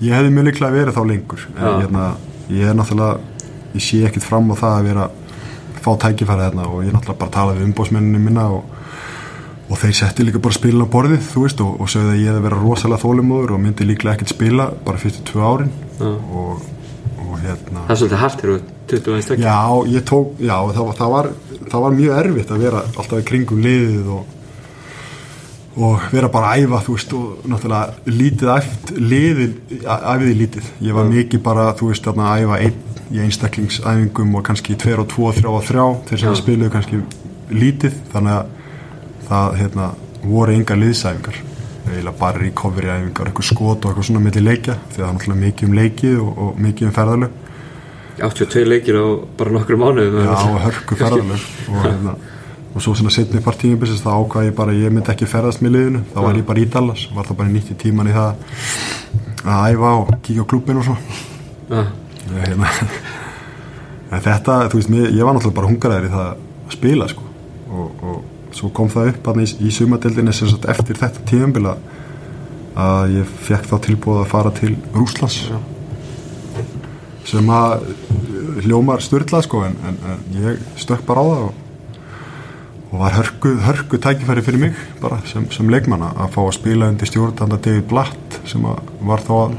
ég 0.00 0.16
hefði 0.16 0.32
mjög 0.34 0.46
líklega 0.48 0.74
verið 0.74 0.96
þá 0.96 1.02
lengur. 1.12 1.46
En 1.54 1.62
Já. 1.62 1.70
hérna, 1.84 2.04
ég 2.50 2.70
er 2.72 2.76
náttúrulega 2.78 3.46
ég 3.76 3.84
sé 3.86 4.00
ekkit 4.08 4.26
fram 4.26 4.50
á 4.50 4.54
það 4.58 4.76
að 4.80 4.88
vera 4.90 5.06
fá 5.80 5.90
tækifæri 6.02 6.46
hérna 6.48 6.66
og 6.66 6.82
ég 6.82 6.90
er 6.90 6.96
náttúrulega 6.96 7.20
bara 7.22 7.30
að 7.30 7.36
tala 7.38 7.54
við 7.58 7.66
umbósmenninu 7.68 8.22
minna 8.26 8.46
og, 8.56 8.78
og 9.70 9.78
þeir 9.78 9.94
setti 9.94 10.26
líka 10.26 10.42
bara 10.42 10.56
spilin 10.56 10.82
á 10.82 10.88
borðið 10.90 11.22
þú 11.30 11.44
veist 11.44 11.62
og, 11.62 11.76
og 11.78 11.90
sögðu 11.92 12.14
að 12.14 12.20
ég 12.20 12.32
hefði 12.32 12.42
verið 12.48 12.64
rosalega 12.64 13.02
þólumóður 13.04 13.54
og 13.54 13.62
myndi 13.62 13.86
líklega 13.86 14.16
ekkert 14.16 14.34
spila 14.34 14.66
bara 14.86 15.00
fyrstu 15.00 15.22
tvö 15.30 15.46
árin. 15.46 15.70
Og, 16.00 16.66
og 17.22 17.32
hérna 17.44 17.86
Það 17.86 17.94
er 17.94 18.00
svolítið 18.02 18.22
haft 18.24 18.44
hér 18.44 18.52
og 18.56 18.74
21 18.90 19.24
stökk 19.28 19.44
Já, 19.44 19.60
ég 19.94 20.04
tók, 20.10 20.34
já, 20.42 20.56
það 20.74 20.84
var, 20.88 20.98
það 20.98 21.14
var, 21.14 21.30
það 21.70 21.86
var 21.86 21.96
mjög 22.00 22.20
erfitt 22.24 22.52
að 22.52 22.66
vera 22.66 22.84
alltaf 22.90 23.22
í 23.22 23.26
kringum 23.30 23.64
liðið 23.64 24.12
og, 24.16 24.36
og 25.86 26.06
vera 26.10 26.30
bara 26.34 26.50
að 26.50 26.66
æfa, 26.66 26.82
þú 26.86 26.96
veist, 26.96 27.16
og 27.20 27.48
náttúrulega 27.52 28.14
lítið 28.20 28.54
æft, 28.56 28.94
liðið, 28.98 29.58
æfiði 29.86 30.38
lítið. 30.40 30.70
Ég 30.88 30.96
var 30.98 31.10
mikið 31.12 31.44
bara, 31.46 31.68
þú 31.78 31.92
veist, 31.92 32.10
að 32.10 32.24
æfa 32.26 32.58
einn 32.58 32.86
í 33.10 33.22
einstaklingsæfingum 33.24 34.34
og 34.38 34.46
kannski 34.46 34.76
tver 34.78 35.02
og 35.02 35.08
tvo 35.10 35.30
og 35.30 35.38
þrjá 35.38 35.50
og 35.50 35.64
þrjá, 35.66 35.84
þeir 36.10 36.22
sem 36.24 36.36
spiluðu 36.38 36.72
kannski 36.74 37.00
lítið, 37.50 37.96
þannig 38.12 38.36
að 38.38 38.59
það, 39.30 39.54
hérna, 39.60 39.92
voru 40.24 40.56
enga 40.56 40.76
liðsæfingar. 40.78 41.38
Eða 41.90 42.12
bara 42.18 42.38
recovery 42.38 42.90
æfingar, 42.92 43.30
eitthvað 43.30 43.46
skot 43.48 43.84
og 43.86 43.92
eitthvað 43.92 44.08
svona 44.10 44.22
milli 44.24 44.42
leikja, 44.44 44.76
því 44.90 44.98
það 44.98 45.06
er 45.06 45.14
náttúrulega 45.16 45.44
mikið 45.44 45.68
um 45.68 45.78
leikið 45.78 46.18
og, 46.24 46.42
og 46.44 46.58
mikið 46.66 46.88
um 46.88 46.96
ferðarlög. 46.98 47.38
82 48.20 48.66
leikir 48.68 48.98
á 49.00 49.06
bara 49.38 49.54
nokkru 49.54 49.78
mánuðum 49.80 50.26
Já, 50.26 50.34
og 50.36 50.58
hörku 50.66 50.98
ferðarleg 51.00 51.44
og, 51.70 51.78
hérna, 51.86 52.12
og 52.74 52.84
svo 52.84 52.92
svona 52.98 53.12
setni 53.14 53.40
partíðinbissist 53.44 54.04
þá 54.04 54.10
ákvað 54.12 54.50
ég 54.50 54.58
bara, 54.58 54.74
ég 54.76 54.92
myndi 54.92 55.12
ekki 55.14 55.28
ferðast 55.30 55.64
með 55.64 55.76
liðinu. 55.78 56.02
Þá 56.12 56.18
var 56.26 56.40
ég 56.40 56.46
bara 56.50 56.62
í 56.62 56.68
Dallas, 56.74 57.06
var 57.16 57.30
það 57.30 57.40
bara 57.40 57.54
90 57.54 57.80
tíman 57.80 58.10
í 58.10 58.16
það 58.18 58.44
að 59.40 59.72
æfa 59.72 59.94
og 60.02 60.12
kíkja 60.26 60.44
á 60.44 60.50
klubin 60.52 60.82
og 60.82 60.90
svo. 60.90 60.98
Hérna. 61.70 62.74
þetta, 64.28 64.58
þú 64.68 64.82
veist, 64.82 64.92
ég 65.16 65.24
var 65.24 65.34
náttúrulega 65.34 65.56
bara 65.56 65.72
hungraður 65.72 66.10
í 66.10 66.12
það 66.12 66.28
að 66.28 66.76
spila 66.76 67.08
sko. 67.10 67.26
Og, 67.70 68.04
og 68.04 68.39
svo 68.56 68.70
kom 68.74 68.90
það 68.92 69.12
upp 69.14 69.30
í, 69.38 69.46
í 69.66 69.70
sagt 69.72 70.68
eftir 70.68 70.98
þetta 70.98 71.26
tíðanbila 71.28 71.76
að 72.80 73.16
ég 73.18 73.32
fekk 73.46 73.66
þá 73.70 73.76
tilbúið 73.86 74.22
að 74.22 74.30
fara 74.30 74.52
til 74.54 74.74
Rúslands 74.94 75.40
sem 77.30 77.50
að 77.52 77.90
hljómar 78.64 79.02
styrla 79.04 79.42
sko 79.44 79.64
en, 79.66 79.76
en, 79.86 79.98
en 80.12 80.38
ég 80.40 80.62
stökk 80.80 81.04
bara 81.08 81.22
á 81.22 81.26
það 81.30 81.44
og, 81.48 81.58
og 82.90 82.94
var 83.02 83.16
hörku, 83.18 83.52
hörku 83.66 84.00
tækifæri 84.02 84.44
fyrir 84.46 84.62
mig 84.64 84.78
bara 85.02 85.20
sem, 85.30 85.46
sem 85.54 85.70
leikmanna 85.70 86.12
að 86.16 86.32
fá 86.36 86.40
að 86.46 86.56
spila 86.58 86.90
undir 86.90 87.10
stjórnanda 87.10 87.60
David 87.62 87.88
Blatt 87.90 88.40
sem 88.50 88.64
að 88.66 88.80
var 89.06 89.26
þá 89.26 89.34
að 89.40 89.58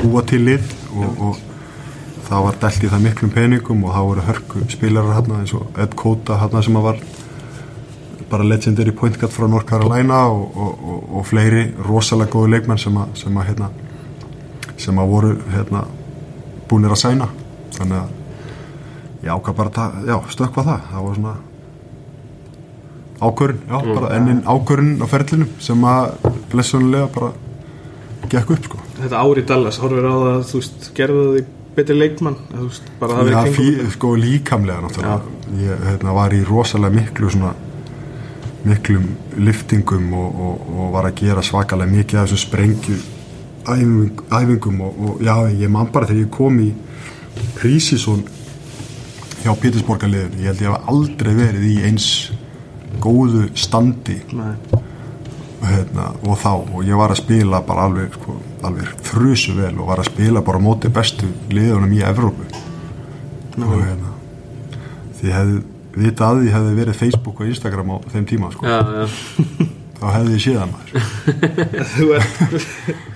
búa 0.00 0.24
til 0.26 0.42
lið 0.46 0.74
og, 0.94 1.24
og 1.30 1.40
það 2.28 2.44
var 2.46 2.60
dælt 2.62 2.84
í 2.84 2.92
það 2.92 3.06
miklum 3.06 3.34
peningum 3.34 3.86
og 3.86 3.96
það 3.96 4.10
voru 4.10 4.28
hörku 4.28 4.66
spilarar 4.70 5.16
hérna 5.18 5.40
eins 5.42 5.56
og 5.58 5.80
Ed 5.82 5.96
Kota 5.98 6.38
hérna 6.40 6.62
sem 6.64 6.78
að 6.78 6.86
var 6.90 7.02
bara 8.30 8.46
legendary 8.46 8.94
point 8.96 9.18
guard 9.20 9.34
frá 9.34 9.48
North 9.48 9.66
Carolina 9.68 10.22
og, 10.30 10.56
og, 10.56 10.86
og, 10.92 11.04
og 11.18 11.26
fleiri 11.26 11.66
rosalega 11.86 12.32
góði 12.32 12.54
leikmenn 12.56 12.80
sem 12.80 12.96
að, 12.96 13.12
sem 13.24 13.36
að 13.36 13.50
hérna 13.50 13.70
sem 14.80 14.98
að 15.02 15.12
voru 15.12 15.34
hérna 15.50 15.84
búinir 16.70 16.94
að 16.94 17.02
sæna 17.02 17.28
þannig 17.76 17.98
að 18.00 19.24
ég 19.26 19.30
ákvað 19.34 19.56
bara 19.60 19.84
að 19.84 20.10
já, 20.10 20.16
stökkva 20.32 20.66
það, 20.66 20.90
það 20.90 21.06
var 21.06 21.20
svona 21.20 21.36
ákvörun, 23.20 23.62
já, 23.68 23.78
bara 23.94 24.12
ennin 24.16 24.42
ákvörun 24.48 24.92
á 25.04 25.06
ferlinu 25.10 25.48
sem 25.60 25.84
að 25.84 26.28
blessunulega 26.52 27.08
bara 27.14 27.32
gekk 28.30 28.52
upp 28.54 28.68
sko. 28.68 28.82
Þetta 29.00 29.24
ári 29.24 29.42
í 29.42 29.48
Dallas, 29.48 29.80
horfir 29.82 30.06
á 30.06 30.14
það 30.14 30.28
að 30.30 30.44
þú 30.50 30.60
veist, 30.60 30.86
gerðu 30.96 31.24
þig 31.34 31.50
betri 31.76 31.96
leikmann? 31.96 32.38
Að 32.54 32.62
veist, 32.68 32.92
bara 33.00 33.18
það 33.18 33.30
verið 33.30 33.58
kringum 33.58 33.90
sko 33.96 34.12
líkamlega 34.20 34.84
náttúrulega. 34.84 35.34
Ég 35.60 35.84
hérna, 35.88 36.14
var 36.16 36.36
í 36.36 36.40
rosalega 36.48 36.96
miklu 36.96 37.32
svona 37.34 37.52
miklum 38.64 39.06
liftingum 39.40 40.12
og, 40.16 40.42
og, 40.46 40.68
og 40.74 40.92
var 40.94 41.08
að 41.08 41.22
gera 41.22 41.44
svakalega 41.44 41.90
mikið 41.94 42.20
af 42.20 42.28
þessum 42.28 42.42
sprengju 42.44 42.98
æfing, 43.70 44.20
æfingum 44.32 44.82
og, 44.84 45.00
og 45.00 45.24
já, 45.24 45.34
ég 45.62 45.72
man 45.72 45.88
bara 45.92 46.08
þegar 46.10 46.26
ég 46.26 46.34
kom 46.34 46.60
í 46.60 46.70
Prísísson 47.56 48.24
hjá 49.40 49.54
Pétursborgarliðinu, 49.56 50.42
ég 50.42 50.50
held 50.50 50.62
ég 50.64 50.68
hef 50.68 50.92
aldrei 50.92 51.32
verið 51.36 51.66
í 51.70 51.74
eins 51.88 52.08
góðu 53.00 53.46
standi. 53.56 54.18
Nei. 54.36 54.54
hérna, 55.60 56.06
og 56.24 56.38
þá 56.40 56.52
og 56.56 56.78
ég 56.88 56.96
var 56.96 57.12
að 57.12 57.20
spila 57.20 57.60
bara 57.64 57.84
alveg, 57.88 58.14
sko, 58.16 58.38
alveg 58.64 58.94
þrusu 59.04 59.52
vel 59.58 59.74
og 59.76 59.90
var 59.90 60.00
að 60.00 60.08
spila 60.08 60.40
bara 60.44 60.60
móti 60.62 60.88
bestu 60.92 61.28
liðunum 61.52 61.92
í 61.92 62.00
Evrópu. 62.08 62.46
Og 63.60 63.74
hérna 63.76 64.14
því 65.20 65.34
hefði 65.36 65.58
vita 65.96 66.30
að 66.30 66.40
því 66.44 66.54
hefði 66.54 66.72
verið 66.80 66.98
Facebook 67.00 67.40
og 67.40 67.50
Instagram 67.50 67.90
á 67.90 67.96
þeim 68.14 68.26
tíma 68.30 68.50
sko. 68.54 68.66
já, 68.66 68.78
já. 68.80 69.06
þá 70.00 70.04
hefði 70.14 70.32
ég 70.36 70.42
séð 70.44 70.58
hann 70.62 70.70
maður 70.72 70.90
Þú 71.94 72.06
ert 72.16 72.30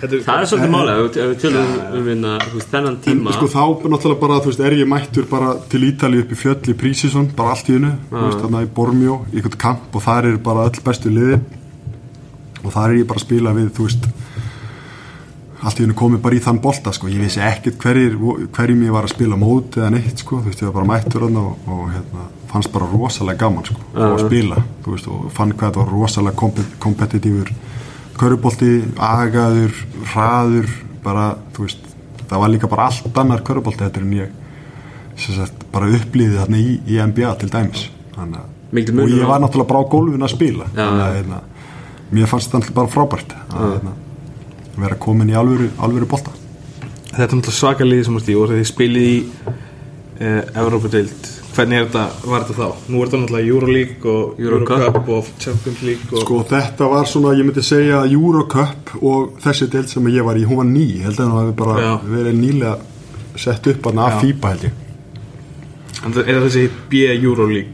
Þetta 0.00 0.10
er 0.10 0.24
Það 0.26 0.40
er 0.42 0.48
svolítið 0.50 0.72
málega 0.74 1.04
ef 1.06 1.14
við- 1.30 1.38
tölum 1.44 1.70
um 1.98 2.08
hérna, 2.10 2.32
þú 2.44 2.58
veist, 2.58 2.70
þennan 2.74 2.90
en 2.92 2.98
tíma. 3.06 3.32
sko 3.38 3.48
þá 3.54 3.62
náttúrulega 3.94 4.20
bara 4.24 4.40
veist, 4.44 4.60
er 4.68 4.76
ég 4.76 4.90
mættur 4.90 5.28
bara 5.30 5.52
til 5.72 5.80
Ítali 5.88 6.20
upp 6.20 6.34
í 6.34 6.38
fjöll 6.42 6.58
í 6.74 6.76
Prísísson 6.82 7.30
bara 7.38 7.54
allt 7.54 7.70
í 7.72 7.78
hennu, 7.78 7.94
í 8.66 8.68
Bormjó 8.76 9.16
í 9.32 9.38
einhvern 9.40 9.56
kamp 9.64 9.96
og 9.96 10.04
þar 10.04 10.28
er 10.34 10.36
bara 10.44 10.66
öll 10.68 10.82
bestu 10.84 11.08
liðin. 11.14 11.46
Og 12.64 12.72
þar 12.72 12.90
er 12.92 13.00
ég 13.00 13.08
bara 13.08 13.20
að 13.20 13.26
spila 13.28 13.52
við, 13.56 13.70
þú 13.76 13.88
veist 13.88 14.10
allt 15.64 15.80
í 15.80 15.84
hennu 15.84 15.94
komið 15.96 16.20
bara 16.24 16.36
í 16.36 16.42
þann 16.44 16.60
bolta 16.60 16.92
sko. 16.92 17.08
ég 17.08 17.20
vissi 17.24 17.40
ekkert 17.40 17.78
hverjir, 17.80 18.16
hverjum 18.54 18.82
ég 18.84 18.92
var 18.94 19.06
að 19.08 19.14
spila 19.14 19.36
mót 19.40 19.78
eða 19.80 19.90
neitt, 19.94 20.18
sko. 20.20 20.40
þú 20.42 20.50
veist, 20.50 20.62
ég 20.62 20.68
var 20.70 20.76
bara 20.82 20.90
mættur 20.92 21.24
og, 21.28 21.38
og 21.66 21.84
hérna, 21.92 22.26
fannst 22.52 22.72
bara 22.74 22.88
rosalega 22.92 23.38
gaman 23.44 23.64
sko, 23.64 23.80
uh 23.94 24.04
að 24.12 24.26
spila, 24.26 24.60
þú 24.84 24.94
veist, 24.94 25.08
og 25.08 25.30
fann 25.32 25.52
hvað 25.56 25.70
þetta 25.72 25.82
var 25.84 25.92
rosalega 25.94 26.36
kompet 26.36 26.76
kompetitífur 26.84 27.50
körubolti, 28.18 28.70
agaður 29.00 29.74
hraður, 30.12 30.68
bara 31.04 31.28
þú 31.56 31.66
veist, 31.66 31.88
það 32.28 32.38
var 32.44 32.52
líka 32.52 32.70
bara 32.70 32.86
allt 32.90 33.18
annar 33.18 33.42
körubolti 33.46 33.84
þetta 33.84 34.00
en 34.04 34.12
ég 34.20 34.30
sagt, 35.16 35.64
bara 35.72 35.86
upplýði 35.94 36.38
þarna 36.40 36.58
í, 36.58 36.78
í 36.90 36.98
NBA 37.06 37.34
til 37.40 37.50
dæmis. 37.52 37.88
Þannig, 38.14 38.38
að- 38.38 38.50
og 39.04 39.10
ég 39.14 39.26
var 39.28 39.40
náttúrulega 39.42 39.68
bara 39.70 39.82
á 39.82 39.90
gólfinu 39.90 40.24
að 40.26 40.32
spila. 40.34 40.64
Þannig 40.74 41.04
að 41.04 41.14
hérna, 41.18 41.40
mér 42.12 42.26
fannst 42.30 42.48
þetta 42.50 42.58
náttúrulega 42.58 42.74
bara 42.80 42.94
frábært 42.94 43.34
að 43.54 43.60
hérna, 43.74 43.92
vera 44.80 44.98
komin 45.00 45.30
í 45.30 45.36
alvöru, 45.38 45.70
alvöru 45.78 46.08
bolta 46.10 46.34
Þetta 47.14 47.22
er 47.22 47.36
náttúrulega 47.38 47.54
svaka 47.60 47.86
liði 47.86 48.04
sem 48.08 48.18
þú 48.18 48.32
í 48.32 48.36
og 48.40 48.50
þið 48.50 48.64
spilið 48.72 49.08
í 49.08 49.18
uh, 49.22 50.62
Evrópadeild 50.62 51.30
Hvernig 51.54 51.78
er 51.78 51.84
þetta, 51.86 52.04
var 52.26 52.42
þetta 52.48 52.54
þá? 52.58 52.86
Nú 52.90 52.98
er 52.98 53.10
þetta 53.10 53.18
náttúrulega 53.22 53.50
Euroleague 53.52 54.10
og 54.10 54.40
Eurocup. 54.42 54.72
Eurocup 54.80 55.10
og 55.14 55.28
Champions 55.44 55.82
League 55.86 56.08
og 56.10 56.24
Sko 56.24 56.38
þetta 56.50 56.88
var 56.90 57.06
svona, 57.10 57.34
ég 57.38 57.46
myndi 57.46 57.62
segja 57.62 58.00
Eurocup 58.10 58.94
og 58.98 59.36
þessi 59.44 59.68
deild 59.70 59.92
sem 59.92 60.08
ég 60.10 60.26
var 60.26 60.40
í 60.40 60.42
hún 60.48 60.58
var 60.64 60.66
ný, 60.72 60.88
ég 60.96 61.06
held 61.06 61.20
að 61.20 61.30
það 61.30 61.38
hefði 61.44 61.56
bara 61.60 61.76
Já. 61.84 61.92
verið 62.10 62.40
nýlega 62.40 62.74
sett 63.44 63.70
upp 63.70 63.88
að. 63.92 64.18
FIBA 64.24 64.54
held 64.54 64.66
ég 64.66 64.80
En 66.04 66.12
það 66.12 66.28
er 66.34 66.42
þessi 66.48 66.66
B 66.90 67.06
Euroleague 67.14 67.70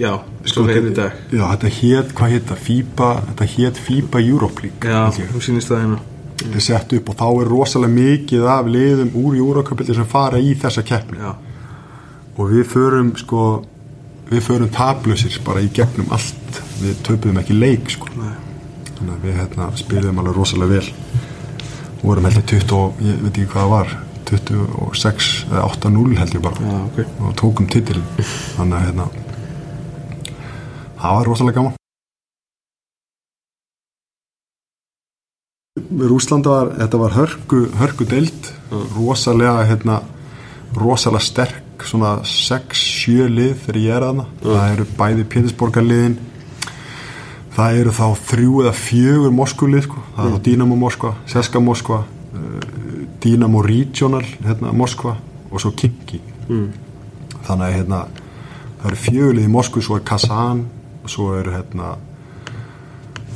Já, 0.00 0.12
sko 0.48 0.64
dag. 0.66 1.18
Já, 1.30 1.44
þetta 1.44 1.72
hét, 1.80 2.14
hvað 2.16 2.34
hét 2.34 2.46
það, 2.48 2.62
FIBA 2.68 3.10
þetta 3.26 3.50
hét 3.54 3.82
FIBA 3.88 4.22
Europe 4.24 4.64
League. 4.64 4.94
Já, 4.94 5.28
þú 5.34 5.42
sýnist 5.44 5.72
það 5.72 5.84
hérna 5.84 6.00
þetta 6.40 6.56
er 6.56 6.64
sett 6.64 6.94
upp 6.96 7.10
og 7.12 7.18
þá 7.20 7.26
er 7.28 7.50
rosalega 7.50 7.96
mikið 7.96 8.46
af 8.48 8.70
liðum 8.72 9.10
úr 9.20 9.36
Eurocup 9.36 9.82
sem 9.84 10.08
fara 10.08 10.40
í 10.40 10.54
þessa 10.58 10.84
keppni. 10.86 11.20
Já, 11.20 11.34
og 12.36 12.52
við 12.54 12.64
förum 12.70 13.12
sko 13.20 13.44
við 14.30 14.44
förum 14.46 14.70
tablusir 14.72 15.40
bara 15.46 15.62
í 15.64 15.70
gegnum 15.74 16.12
allt. 16.14 16.60
Við 16.80 17.00
töpuðum 17.06 17.40
ekki 17.42 17.56
leik 17.56 17.90
sko. 17.92 18.10
Nei. 18.16 18.36
Þannig 18.94 19.16
að 19.16 19.24
við 19.26 19.40
hérna, 19.40 19.70
spilum 19.80 20.20
alveg 20.22 20.38
rosalega 20.38 20.78
vel. 20.78 21.18
Vorum 22.00 22.28
held 22.28 22.38
ég 22.38 22.46
20 22.54 22.76
og 22.78 23.02
ég 23.04 23.18
veit 23.24 23.32
ekki 23.34 23.48
hvað 23.50 23.66
það 23.66 23.74
var 23.74 23.96
26 24.30 25.30
eða 25.50 25.64
8-0 25.66 26.20
held 26.20 26.36
ég 26.36 26.44
bara. 26.44 26.70
Já, 26.70 26.78
ok. 26.86 27.00
Og 27.26 27.34
tókum 27.40 27.68
titilin 27.70 28.06
þannig 28.20 28.78
að 28.78 28.86
hérna 28.86 29.08
það 31.00 31.16
var 31.18 31.30
rosalega 31.30 31.60
gaman. 31.60 31.76
Rúslanda 35.90 36.50
var, 36.52 36.72
þetta 36.78 36.98
var 37.00 37.14
hörku, 37.16 37.60
hörku 37.80 38.06
deild. 38.08 38.50
Rosalega 38.94 39.64
hérna 39.66 40.00
rosalega 40.76 41.24
sterk 41.24 41.86
svona 41.88 42.18
6-7 42.26 43.28
lið 43.32 43.54
þegar 43.64 43.78
ég 43.80 43.94
er 43.96 44.04
aðna 44.04 44.26
það 44.42 44.74
eru 44.74 44.86
bæði 44.98 45.24
Pétursborgarliðin. 45.32 46.18
Það 47.56 47.78
eru 47.80 47.94
þá 47.96 48.06
þrjú 48.30 48.60
eða 48.62 48.74
fjögur 48.78 49.32
Moskulið 49.34 49.86
sko. 49.88 50.02
það 50.16 50.26
er 50.26 50.34
þá 50.34 50.42
Dynamo 50.46 50.76
Moskva, 50.78 51.14
Seska 51.26 51.60
Moskva 51.60 52.02
uh, 52.04 52.60
Dynamo 53.22 53.62
Regional 53.66 54.22
hérna, 54.44 54.74
Moskva 54.76 55.16
og 55.50 55.62
svo 55.62 55.72
Kinki. 55.76 56.20
Þannig 57.46 57.64
að 57.66 57.74
hérna, 57.74 58.04
það 58.82 58.90
eru 58.92 59.00
fjögulið 59.06 59.48
í 59.48 59.54
Moskvu 59.56 59.82
svo 59.82 59.98
er 59.98 60.06
Kazan 60.06 60.62
svo 61.06 61.34
eru 61.38 61.54
hérna 61.54 61.94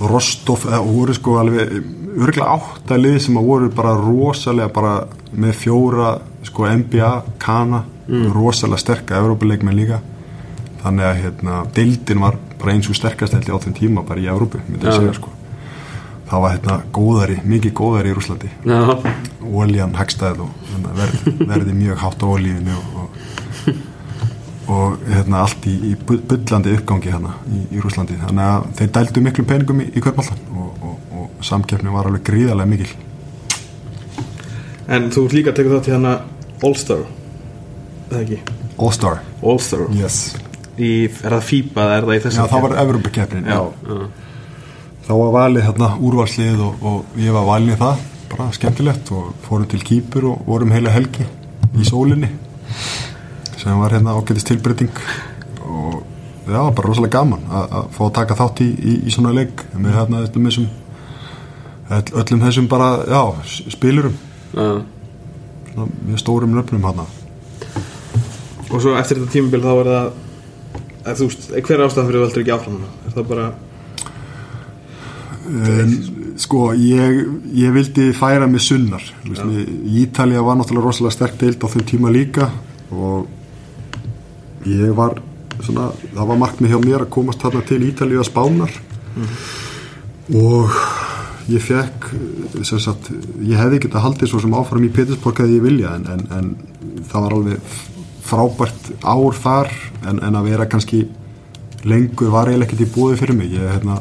Rostov 0.00 0.66
eða 0.66 0.80
voru 0.82 1.14
sko 1.14 1.36
alveg 1.38 1.70
örgulega 2.14 2.56
áttalið 2.56 3.18
sem 3.22 3.36
að 3.38 3.46
voru 3.48 3.68
bara 3.74 3.94
rosalega 3.98 4.72
bara 4.74 4.94
með 5.34 5.54
fjóra 5.62 6.16
sko 6.44 6.66
NBA, 6.66 7.12
Kana 7.42 7.84
rosalega 8.34 8.82
sterka 8.82 9.16
Evrópuleikmenn 9.18 9.78
líka. 9.78 10.00
Þannig 10.82 11.06
að 11.08 11.20
hérna, 11.22 11.60
deildin 11.74 12.20
var 12.20 12.36
bara 12.60 12.74
eins 12.74 12.90
og 12.90 12.98
sterkast 12.98 13.32
held 13.32 13.48
ég 13.48 13.56
á 13.56 13.62
þeim 13.64 13.76
tíma 13.78 14.04
bara 14.04 14.20
í 14.20 14.28
Evrópu, 14.28 14.60
myndi 14.68 14.84
ég 14.84 14.92
Já. 14.92 14.98
segja 14.98 15.14
sko. 15.16 15.30
Það 16.28 16.42
var 16.44 16.54
hérna 16.54 16.76
góðari, 16.92 17.38
mikið 17.44 17.72
góðari 17.78 18.10
í 18.10 18.14
Rúslandi 18.16 18.48
Já, 18.64 18.78
oljan 19.44 19.92
hagstæð 19.94 20.40
og 20.46 20.54
hérna, 20.70 20.94
verð, 20.96 21.26
verði 21.50 21.74
mjög 21.76 22.00
hátt 22.00 22.24
á 22.24 22.26
olíunni 22.26 22.72
og, 22.74 22.93
og, 24.70 25.00
hérna, 25.08 25.42
allt 25.44 25.66
í, 25.68 25.74
í 25.90 25.94
bullandi 26.08 26.74
uppgangi 26.78 27.12
hérna 27.12 27.34
í, 27.48 27.64
í 27.76 27.82
Rúslandi 27.82 28.16
þannig 28.20 28.44
að 28.44 28.68
þeir 28.78 28.92
dældu 28.98 29.24
miklu 29.24 29.44
peningum 29.48 29.82
í, 29.84 29.90
í 29.92 30.04
kvörballan 30.04 30.40
og, 30.56 30.86
og, 30.88 31.10
og 31.20 31.44
samkeppni 31.44 31.92
var 31.92 32.08
alveg 32.08 32.24
gríðarlega 32.28 32.70
mikil. 32.70 32.90
En 34.94 35.10
þú 35.12 35.26
líka 35.32 35.52
að 35.52 35.60
teka 35.60 35.76
þátt 35.76 35.90
í 35.90 35.94
hana 35.96 36.14
All-Star 36.64 37.04
eða 38.10 38.22
ekki? 38.22 38.40
All 38.74 38.92
Star, 38.92 39.20
All-Star. 39.42 39.86
Yes. 39.94 40.34
Er 40.74 41.12
það 41.22 41.44
FIBA 41.46 41.84
eða 41.84 41.96
er 41.96 42.06
það 42.08 42.14
í 42.14 42.18
Já, 42.18 42.24
þessum 42.24 42.48
það 42.50 42.64
var 42.64 42.76
Evropakeppnin 42.82 43.44
Já, 43.46 43.60
þá 45.06 45.12
var 45.20 45.30
valið 45.36 45.66
hérna 45.68 45.90
úrvarslið 46.02 46.64
og, 46.64 46.88
og 46.90 47.20
ég 47.22 47.36
var 47.36 47.46
valið 47.46 47.78
það 47.84 48.02
bara 48.32 48.48
skemmtilegt 48.56 49.12
og 49.14 49.28
fórum 49.44 49.68
til 49.70 49.82
Kýpur 49.86 50.26
og 50.32 50.48
vorum 50.48 50.74
heila 50.74 50.90
helgi 50.90 51.26
í 51.78 51.86
sólinni 51.86 52.32
sem 53.64 53.80
var 53.80 53.94
hérna 53.96 54.14
ágætist 54.14 54.50
tilbreyting. 54.50 54.92
Og 55.64 56.02
já, 56.46 56.60
bara 56.60 56.88
rosalega 56.88 57.18
gaman 57.18 57.44
að 57.48 57.76
að 57.80 57.92
fá 57.96 58.02
að 58.04 58.14
taka 58.20 58.38
þátt 58.38 58.64
í, 58.64 58.70
í, 58.70 58.96
í 59.08 59.14
svona 59.14 59.32
leik 59.32 59.64
með 59.72 59.96
hérna 59.98 60.24
öllum 60.26 60.48
þessum 60.50 60.66
öll, 61.90 62.08
öllum 62.22 62.44
þessum 62.44 62.68
bara, 62.68 62.88
já, 63.08 63.22
spilurum. 63.72 64.18
Já, 64.52 64.68
svona 65.72 65.88
mjög 66.10 66.20
stórum 66.22 66.54
nöfnum 66.54 66.84
hérna. 66.84 67.08
Og 68.70 68.80
svo 68.82 68.94
eftir 68.98 69.20
þetta 69.20 69.32
tímabil 69.32 69.64
þá 69.64 69.72
er 69.72 69.90
það 69.90 70.02
að, 70.02 70.12
Þú 71.04 71.26
veist, 71.28 71.50
hver 71.52 71.76
er 71.76 71.82
ástæðan 71.84 72.06
fyrir 72.08 72.22
veldur 72.22 72.42
ekki 72.42 72.52
áfram? 72.54 72.76
Er 73.04 73.12
það 73.12 73.26
bara 73.28 73.48
um, 75.44 75.90
sko 76.40 76.60
ég, 76.80 77.18
ég 77.60 77.74
vildi 77.74 78.06
færa 78.16 78.48
mig 78.48 78.64
sunnar. 78.64 79.04
Ítalía 79.84 80.42
var 80.44 80.56
náttúrulega 80.58 80.86
rosalega 80.88 81.16
sterk 81.18 81.36
deild 81.40 81.60
á 81.60 81.68
þeim 81.74 81.84
tíma 81.90 82.12
líka 82.14 82.48
og 82.88 83.28
ég 84.68 84.92
var 84.96 85.18
svona, 85.62 85.90
það 86.14 86.28
var 86.30 86.40
markmið 86.42 86.74
hjá 86.74 86.80
mér 86.82 87.04
að 87.04 87.14
komast 87.16 87.42
þarna 87.44 87.64
til 87.68 87.80
Ítalíu 87.86 88.20
að 88.22 88.30
spánar. 88.30 88.76
Og 90.34 90.78
ég 91.52 91.60
fekk 91.62 92.08
sagt, 92.64 93.10
ég 93.44 93.60
hefði 93.60 93.82
getað 93.84 94.06
haldið 94.06 94.30
svo 94.32 94.40
sem 94.42 94.54
áfram 94.56 94.86
í 94.86 94.92
Petersborg 94.94 95.42
að 95.44 95.58
ég 95.58 95.64
vilja 95.64 95.92
en, 95.98 96.06
en, 96.14 96.24
en 96.32 97.02
það 97.10 97.26
var 97.26 97.36
alveg 97.38 97.74
frábært 98.24 98.88
ár 99.04 99.36
þar 99.36 99.70
en, 100.08 100.22
en 100.24 100.38
að 100.40 100.48
vera 100.48 100.68
kannski 100.70 101.04
lengur 101.84 102.32
var 102.32 102.48
ég 102.48 102.64
ekkert 102.64 102.86
í 102.86 102.90
búið 102.94 103.20
fyrir 103.20 103.36
mig. 103.36 103.52
Ég 103.52 103.68
hérna 103.76 103.98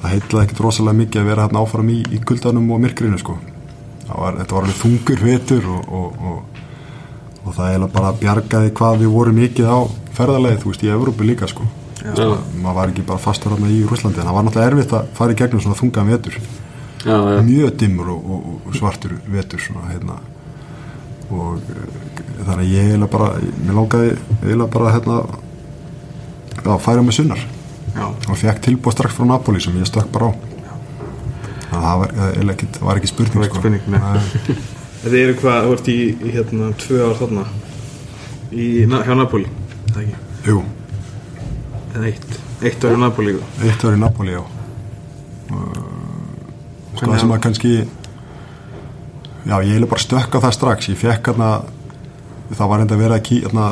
það 0.00 0.14
heitlaði 0.14 0.46
ekkert 0.46 0.64
rosalega 0.64 1.00
mikið 1.02 1.22
að 1.22 1.30
vera 1.30 1.46
hérna 1.46 1.62
áfram 1.62 1.92
í, 1.92 2.00
í 2.08 2.22
kuldanum 2.24 2.72
og 2.72 2.82
myrkrinu 2.84 3.20
sko. 3.20 3.36
Var, 4.06 4.38
þetta 4.40 4.54
var 4.54 4.64
alveg 4.64 4.78
þungur 4.80 5.24
vetur 5.26 5.68
og, 5.74 5.88
og, 5.98 6.20
og, 6.30 6.55
og 7.46 7.54
það 7.54 7.70
eiginlega 7.70 7.94
bara 7.94 8.12
bjargaði 8.20 8.72
hvað 8.76 9.02
við 9.02 9.12
vorum 9.14 9.40
mikið 9.40 9.68
á 9.70 9.78
ferðalegi, 10.16 10.60
þú 10.62 10.72
veist, 10.72 10.84
í 10.84 10.92
Evrópu 10.92 11.26
líka 11.26 11.48
sko. 11.50 11.66
Maður 12.06 12.76
var 12.76 12.92
ekki 12.92 13.04
bara 13.06 13.22
fastur 13.22 13.54
hérna 13.54 13.70
í 13.72 13.82
Rúslandi 13.86 14.20
en 14.20 14.28
það 14.28 14.36
var 14.36 14.46
náttúrulega 14.46 14.72
erfitt 14.72 14.94
að 14.94 15.10
fara 15.16 15.34
í 15.34 15.38
gegnum 15.40 15.62
svona 15.62 15.78
þungan 15.78 16.10
vetur. 16.12 16.38
Já, 17.06 17.16
já. 17.16 17.40
mjög 17.46 17.76
dimmur 17.78 18.10
og, 18.14 18.30
og, 18.34 18.46
og 18.66 18.76
svartur 18.78 19.14
vetur 19.30 19.62
svona 19.62 19.90
hérna. 19.92 20.18
Og 21.30 21.58
eh, 21.62 22.22
þannig 22.46 22.62
að 22.62 22.72
ég 22.72 22.88
eiginlega 22.90 23.12
bara 23.12 23.28
mér 23.62 23.78
langaði 23.78 24.12
eiginlega 24.42 24.70
bara 24.74 24.94
hérna 24.96 25.18
að 26.66 26.82
færa 26.86 27.04
mig 27.06 27.16
sunnar. 27.18 27.42
Já, 27.96 28.06
og 28.10 28.38
fekk 28.38 28.62
tilbúð 28.66 28.96
strax 28.96 29.16
frá 29.16 29.26
Napoli 29.28 29.62
sem 29.62 29.76
ég 29.78 29.88
stökk 29.88 30.10
bara 30.14 30.30
á. 30.30 30.32
Að 31.66 31.82
það 31.82 32.00
var, 32.00 32.16
ekkit, 32.54 32.80
var 32.82 33.00
ekki 33.00 33.10
spurning, 33.10 33.34
Það 33.34 33.42
var 33.42 33.48
ekki 33.50 33.62
spurning, 33.62 33.86
nei. 33.90 34.74
Þetta 35.02 35.16
eru 35.22 35.34
hvað, 35.40 35.66
þú 35.66 35.74
ert 35.76 35.88
í, 35.92 35.98
í 36.26 36.32
hérna 36.34 36.70
tvö 36.80 37.02
ár 37.06 37.16
þarna? 37.20 37.44
Í, 38.52 38.66
na- 38.90 39.02
hjá 39.06 39.14
Napoli, 39.18 39.46
það 39.92 40.00
ekki? 40.02 40.16
Jú, 40.46 40.60
eða 41.94 42.08
eitt, 42.10 42.38
eitt 42.62 42.84
ár 42.86 42.94
hjá 42.94 43.00
Napoli 43.04 43.34
eitt 43.66 43.82
var 43.86 43.96
í 43.96 44.00
Napoli 44.02 44.34
já. 44.36 44.42
Og 46.96 47.02
það 47.02 47.18
sem 47.20 47.32
að 47.34 47.42
kannski 47.44 47.72
já, 47.76 49.56
ég 49.60 49.68
eiginlega 49.68 49.90
bara 49.92 50.02
stökk 50.02 50.38
á 50.40 50.44
það 50.46 50.54
strax. 50.56 50.88
Ég 50.90 50.98
fekk 51.02 51.30
hérna 51.30 51.50
það 52.56 52.70
var 52.72 52.82
enda 52.84 52.98
verið 52.98 53.16
að 53.18 53.24
ký 53.28 53.38
hérna, 53.44 53.66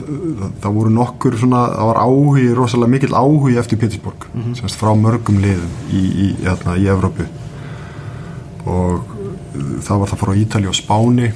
það, 0.00 0.50
það 0.64 0.76
voru 0.80 0.92
nokkur 0.98 1.38
svona 1.40 1.62
það 1.76 1.90
var 1.92 2.00
áhugi, 2.04 2.46
rosalega 2.58 2.94
mikill 2.96 3.14
áhugi 3.20 3.58
eftir 3.60 3.80
Pétursborg, 3.80 4.26
semst 4.58 4.80
frá 4.80 4.92
mörgum 4.98 5.38
liðum 5.44 5.72
í, 5.92 6.02
í, 6.02 6.28
hérna, 6.42 6.76
í 6.80 6.88
Evrópu. 6.92 7.28
Og 8.64 8.98
uh, 8.98 9.13
það 9.54 10.02
var 10.02 10.10
það 10.10 10.20
frá 10.22 10.34
Ítali 10.40 10.70
og 10.70 10.76
Spáni 10.76 11.30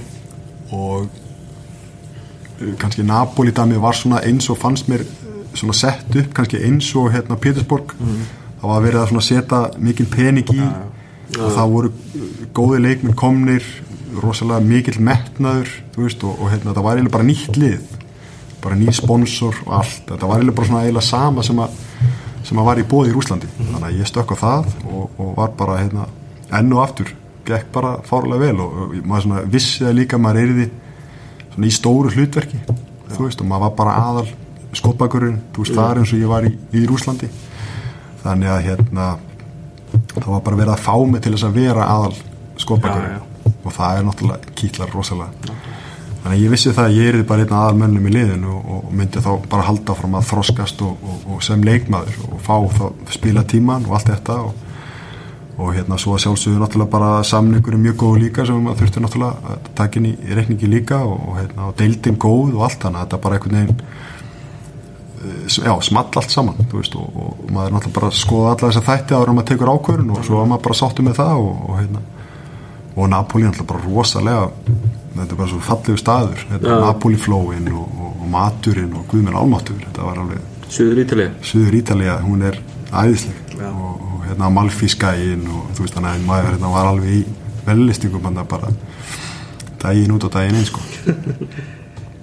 og 0.75 1.09
uh, 1.09 2.75
kannski 2.81 3.07
Napoli 3.07 3.55
dæmi 3.55 3.81
var 3.81 3.97
svona 3.97 4.23
eins 4.27 4.49
og 4.51 4.59
fannst 4.61 4.91
mér 4.91 5.05
uh, 5.07 5.41
svona 5.55 5.77
sett 5.77 6.17
upp 6.17 6.35
kannski 6.37 6.63
eins 6.67 6.91
og 6.99 7.13
hérna 7.15 7.39
Pétursborg. 7.41 7.95
Það 8.59 8.71
var 8.73 8.83
verið 8.83 9.01
að 9.03 9.11
svona 9.13 9.27
setja 9.27 9.61
mikil 9.79 10.09
pening 10.11 10.55
í. 10.55 10.63
Og 11.39 11.53
það 11.55 11.75
voru 11.75 11.93
uh, 11.93 12.33
góði 12.57 12.83
leikminn 12.87 13.19
komnir 13.19 13.67
rosalega 14.19 14.65
mikill 14.65 14.99
metnaður 15.05 15.71
veist 15.97 16.23
og, 16.25 16.39
og 16.41 16.51
hérna 16.51 16.73
það 16.73 16.87
var 16.87 16.99
eiginlega 16.99 17.17
bara 17.19 17.29
nýtt 17.29 17.59
lið. 17.61 17.97
Bara 18.63 18.79
ný 18.79 18.91
sponsor 18.97 19.55
og 19.67 19.75
allt. 19.83 20.09
Þetta 20.09 20.27
var 20.27 20.41
eiginlega 20.41 20.59
bara 20.59 20.71
svona 20.71 20.87
eiginlega 20.87 21.11
sama 21.11 21.45
sem 21.47 21.61
að 21.63 21.77
sem 22.49 22.59
að 22.59 22.69
var 22.69 22.81
í 22.81 22.87
bóði 22.89 23.13
í 23.13 23.15
Rúslandi 23.17 23.49
þannig 23.59 23.87
að 23.91 23.99
ég 23.99 24.09
stökk 24.09 24.33
á 24.33 24.37
það 24.41 24.69
og, 24.89 25.19
og 25.21 25.33
var 25.37 25.55
bara 25.59 25.79
hérna 25.83 26.07
enn 26.59 26.73
og 26.73 26.81
aftur, 26.81 27.11
gekk 27.49 27.71
bara 27.75 27.95
fárlega 28.07 28.45
vel 28.47 28.65
og, 28.65 28.77
og 28.85 28.99
maður 29.09 29.49
vissi 29.53 29.85
það 29.85 29.99
líka 30.01 30.19
að 30.19 30.25
maður 30.27 30.43
erði 30.45 30.69
í 31.59 31.73
stóru 31.75 32.13
hlutverki 32.15 32.61
veist 33.19 33.41
og 33.43 33.49
maður 33.51 33.65
var 33.67 33.77
bara 33.79 33.97
aðal 34.05 34.27
skotbakurinn, 34.77 35.41
þú 35.55 35.65
veist 35.65 35.75
það 35.75 35.91
er 35.91 36.03
eins 36.03 36.13
og 36.13 36.21
ég 36.21 36.31
var 36.31 36.45
í, 36.47 36.53
í 36.77 36.85
Rúslandi 36.87 37.31
þannig 38.23 38.53
að 38.53 38.67
hérna 38.69 39.09
það 40.13 40.29
var 40.35 40.45
bara 40.45 40.61
verið 40.61 40.75
að 40.75 40.85
fá 40.85 40.95
mig 41.09 41.25
til 41.25 41.35
þess 41.35 41.49
að 41.49 41.59
vera 41.63 41.89
aðal 41.89 42.15
skotbakurinn 42.61 43.17
Já, 43.17 43.29
og 43.65 43.75
það 43.75 43.99
er 43.99 44.07
náttúrulega 44.07 44.55
kýtlar 44.59 44.95
rosalega. 44.95 45.57
Þannig 46.23 46.35
að 46.35 46.43
ég 46.43 46.53
vissi 46.53 46.73
það 46.75 46.89
að 46.89 46.97
ég 46.99 47.11
erði 47.13 47.27
bara 47.29 47.45
einn 47.45 47.57
aðal 47.59 47.79
mönnum 47.79 48.09
í 48.09 48.15
liðinu 48.15 48.55
og, 48.55 48.71
og 48.75 48.95
myndi 48.99 49.23
þá 49.25 49.31
bara 49.51 49.67
halda 49.69 49.97
fram 49.99 50.17
að 50.19 50.31
þroskast 50.33 50.83
og, 50.85 51.05
og, 51.05 51.27
og 51.35 51.45
sem 51.47 51.63
leikmaður 51.65 52.19
og 52.29 52.41
fá 52.45 52.57
þá 52.75 53.13
spila 53.15 53.45
tíman 53.49 53.87
og 53.89 53.99
allt 53.99 54.11
þetta 54.13 54.39
og, 54.49 54.65
og 55.59 55.73
hérna 55.75 55.99
svo 55.99 56.15
að 56.15 56.23
sjálfsögðu 56.23 56.61
náttúrulega 56.63 56.93
bara 56.93 57.09
samningur 57.27 57.75
er 57.75 57.81
mjög 57.83 57.97
góð 57.99 58.19
líka 58.23 58.45
sem 58.47 58.61
maður 58.63 58.85
þurfti 58.85 59.01
náttúrulega 59.03 59.55
að 59.55 59.71
taka 59.81 59.99
inn 59.99 60.07
í, 60.07 60.13
reikningi 60.39 60.71
líka 60.71 61.01
og, 61.03 61.33
hérna 61.35 61.67
og 61.71 61.75
deildin 61.81 62.19
góð 62.23 62.55
og 62.55 62.63
allt 62.69 62.85
þannig 62.85 63.01
að 63.01 63.07
þetta 63.07 63.21
bara 63.25 63.39
einhvern 63.39 63.59
veginn 63.59 63.81
eh, 65.25 65.57
já, 65.67 65.73
small 65.89 66.21
allt 66.23 66.35
saman 66.35 66.71
veist, 66.71 66.95
og, 66.95 67.11
og, 67.11 67.43
maður 67.51 67.67
er 67.67 67.75
náttúrulega 67.75 67.97
bara 67.99 68.13
að 68.13 68.21
skoða 68.21 68.53
alla 68.53 68.71
þess 68.71 68.83
að 68.83 68.89
þætti 68.93 69.19
ára 69.19 69.35
maður 69.35 69.51
tekur 69.51 69.73
ákvörun 69.75 70.15
og 70.15 70.23
svo 70.29 70.43
er 70.43 70.53
maður 70.53 70.65
bara 70.69 70.81
sáttu 70.83 71.07
með 71.09 71.19
það 71.19 71.43
og, 71.43 71.67
og 71.67 71.83
hérna 71.83 72.05
og 72.95 73.11
Napoli 73.11 73.49
er 73.49 73.51
náttúrulega 73.51 73.73
bara 73.73 73.87
rosalega 73.89 74.47
þetta 75.19 75.31
er 75.33 75.41
bara 75.43 75.51
svo 75.51 75.65
fallegu 75.73 75.99
staður 75.99 76.47
er 76.55 76.69
Napoli 76.87 77.19
flóin 77.19 77.73
og, 77.75 77.99
maturinn 78.31 78.95
og 78.95 79.11
var 79.99 80.23
alveg 80.23 80.47
Suður 80.69 81.01
Ítalið 81.01 81.31
Suður 81.49 81.79
Ítalía, 81.81 82.19
hún 82.23 82.45
er 82.45 82.59
æðisleg 82.93 83.57
og 83.73 83.98
hérna 84.33 84.51
Malfiskæin 84.55 85.49
og 85.49 85.73
þú 85.77 85.87
veist 85.87 85.97
þannig 85.97 86.15
að 86.15 86.29
maður 86.29 86.53
hérna 86.53 86.71
var 86.75 86.93
alveg 86.93 87.17
í 87.17 87.25
vellistingum 87.69 88.29
hann 88.29 88.39
bara 88.49 88.71
daginn 89.83 90.15
út 90.15 90.29
og 90.29 90.33
daginn 90.37 90.61
inn 90.61 90.69
sko. 90.69 90.85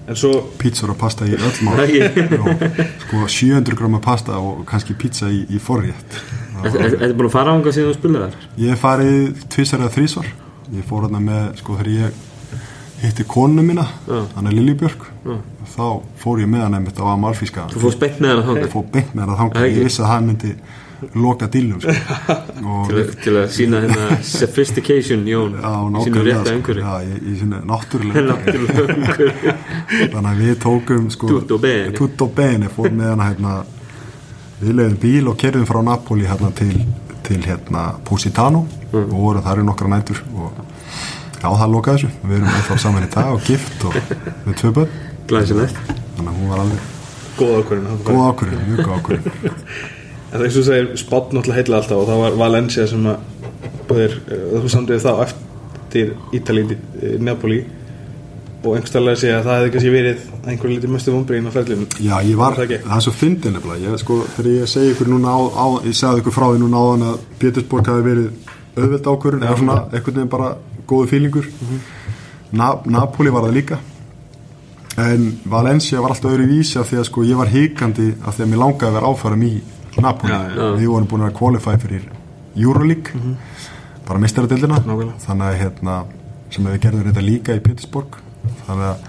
En 0.06 0.13
svo, 0.13 0.36
pítsur 0.62 0.91
og 0.94 1.00
pasta 1.02 1.26
í 1.26 1.32
öll 1.34 1.56
mál. 1.65 1.80
Og, 1.82 2.60
sko 3.08 3.24
700 3.26 3.74
grama 3.74 3.98
pasta 3.98 4.36
og 4.38 4.60
kannski 4.70 4.94
pizza 5.02 5.32
í, 5.34 5.39
í 5.50 5.58
forrétt. 5.58 6.20
Þetta 6.62 7.08
er 7.08 7.15
búin 7.18 7.26
að 7.26 7.34
fara 7.34 7.56
ánga 7.56 7.74
síðan 7.74 7.89
þú 7.89 7.96
spilaði 7.98 8.28
þar? 8.28 8.46
Ég 8.62 8.80
farið 8.84 9.41
tvisar 9.56 9.82
eða 9.82 9.94
þrísvar 9.96 10.30
Ég 10.76 10.86
fór 10.89 11.06
hérna 11.06 11.22
með, 11.22 11.44
sko 11.60 11.76
þegar 11.80 11.89
ég 11.94 12.24
hitti 13.04 13.26
konu 13.30 13.65
mína 13.65 13.86
hann 14.08 14.48
er 14.48 14.56
Liljubjörg 14.56 15.04
þá 15.76 15.86
fór 16.22 16.41
ég 16.41 16.50
með 16.50 16.63
hann 16.65 16.78
einmitt 16.80 17.02
á 17.02 17.06
Amalfíska 17.12 17.68
Þú 17.74 17.84
fór 17.84 18.00
beint 18.02 18.22
með 18.22 19.26
hann 19.26 19.34
að 19.36 19.41
þanga 19.44 19.65
ég 19.68 19.84
vissi 19.86 20.02
að 20.02 20.12
hann 20.13 20.30
myndi 20.32 20.54
loka 21.15 21.47
dýlum 21.51 21.79
sko. 21.84 21.95
til, 22.89 22.99
til 23.23 23.34
að 23.41 23.47
sína 23.55 23.81
hérna 23.84 24.17
sophistication 24.25 25.25
Jón 25.27 25.58
í 25.60 26.03
sínu 26.05 26.23
rétta 26.25 26.43
sko. 26.45 26.53
einhverju 26.55 26.84
Já, 26.86 26.93
í, 27.05 27.36
sínu 27.41 27.62
náttúrulega 27.69 28.38
þannig 30.13 30.29
að 30.31 30.41
við 30.43 30.55
tókum 30.65 31.10
sko, 31.13 31.27
Tutto 31.34 31.58
bene. 31.62 31.91
tutto 31.97 32.27
bene 32.38 32.69
fór 32.71 32.89
með 32.95 33.12
hann 33.13 33.25
hérna, 33.27 33.55
við 34.62 34.77
leiðum 34.79 34.97
bíl 35.03 35.27
og 35.34 35.38
kerðum 35.41 35.67
frá 35.69 35.81
Napoli 35.86 36.25
hérna, 36.29 36.51
til, 36.55 36.73
til 37.27 37.41
hérna, 37.45 37.89
Positano 38.08 38.65
Mm. 38.95 39.10
og 39.12 39.19
vorum 39.19 39.43
þar 39.43 39.60
í 39.60 39.63
nokkra 39.67 39.89
nætur 39.91 40.19
og 40.39 40.53
já 41.41 41.47
það 41.49 41.71
lokaði 41.73 41.97
þessu 42.05 42.29
við 42.29 42.36
erum 42.38 42.51
ennþá 42.53 42.75
saman 42.79 43.03
í 43.03 43.10
dag 43.12 43.31
og 43.34 43.41
gift 43.43 43.81
og 43.89 43.95
með 44.45 44.53
tvö 44.62 44.69
börn 44.77 44.93
þannig 45.27 46.29
að 46.29 46.38
hún 46.38 46.47
var 46.53 46.62
alveg 46.63 46.79
góð 47.36 47.51
ákvörðin 47.58 47.89
mjög 48.69 48.79
góð 48.86 48.93
ákvörðin 48.95 49.25
það 50.32 50.46
er 50.46 50.54
svo 50.56 50.66
segir 50.66 50.92
spátt 51.00 51.34
náttúrulega 51.36 51.62
heila 51.62 51.80
alltaf 51.82 52.02
og 52.02 52.10
það 52.10 52.22
var 52.24 52.38
Valencia 52.42 52.86
sem 52.90 53.08
að 53.12 53.18
búðir, 53.90 54.20
þú 54.28 54.72
samtidig 54.74 55.04
þá 55.06 55.12
eftir 55.26 56.14
Ítalín, 56.36 56.78
Napoli. 57.24 57.64
Og 58.66 58.74
einhverstaðlega 58.74 59.20
segja 59.22 59.36
að 59.38 59.44
það 59.46 59.60
hefði 59.60 59.72
kannski 59.76 59.90
verið 59.94 60.22
einhver 60.50 60.72
lítið 60.72 60.94
mestu 60.96 61.12
vombriðin 61.14 61.50
á 61.50 61.54
ferlinu 61.54 61.84
Já, 62.02 62.16
ég 62.26 62.40
var, 62.40 62.56
það 62.58 62.96
er 62.98 63.04
svo 63.06 63.12
fyndin 63.14 63.54
nefnilega. 63.54 63.92
Ég, 63.92 64.00
sko, 64.02 64.18
þegar 64.34 64.48
ég 64.56 64.72
segi 64.72 64.96
ykkur 64.96 65.12
núna 65.12 65.36
á, 65.38 65.40
á 65.54 65.66
ég 65.86 65.98
segði 66.00 66.24
ykkur 66.24 66.34
frá 66.34 66.46
því 66.48 66.64
núna 66.64 66.82
áðan 66.82 67.04
að 67.12 67.28
Pétursborg 67.44 67.92
hafi 67.92 68.06
verið 68.08 68.56
auðveld 68.74 69.12
ákvörðin 69.12 69.46
eða 69.46 69.60
svona 69.60 69.78
einhvern 69.92 70.18
veginn 70.18 70.34
bara 70.34 70.50
góðu 70.90 71.12
fílingur 71.14 71.52
Na, 72.56 72.72
Napoli 72.90 73.34
var 73.34 73.46
það 73.46 73.56
líka. 73.60 73.80
En 75.02 75.30
Valencia 75.52 76.02
var 76.02 76.16
alltaf 76.16 76.32
öðru 76.32 76.50
vísi 76.50 76.80
af 76.80 76.90
því 76.90 77.02
að 77.02 77.08
sko 77.10 77.24
ég 77.28 77.40
var 77.40 77.52
hikandi 77.52 78.14
af 78.24 78.38
því 78.38 78.46
að 78.46 78.52
mér 78.52 78.62
langaði 78.62 78.90
að 78.90 78.98
vera 78.98 79.10
áfærum 79.12 79.44
í 79.46 79.54
Napoli. 80.03 80.38
Við 80.79 80.88
vorum 80.91 81.10
búin 81.10 81.25
að 81.27 81.36
qualify 81.39 81.75
fyrir 81.81 82.10
Euroleague 82.55 83.36
bara 84.05 84.21
mistaradildina 84.21 84.81
þannig 85.23 85.47
að 85.47 85.60
hérna 85.63 85.99
sem 86.53 86.67
við 86.67 86.81
gerðum 86.84 87.08
þetta 87.10 87.25
líka 87.25 87.55
í 87.58 87.63
Pétursborg. 87.63 88.19
Þannig 88.67 88.89
að 88.91 89.08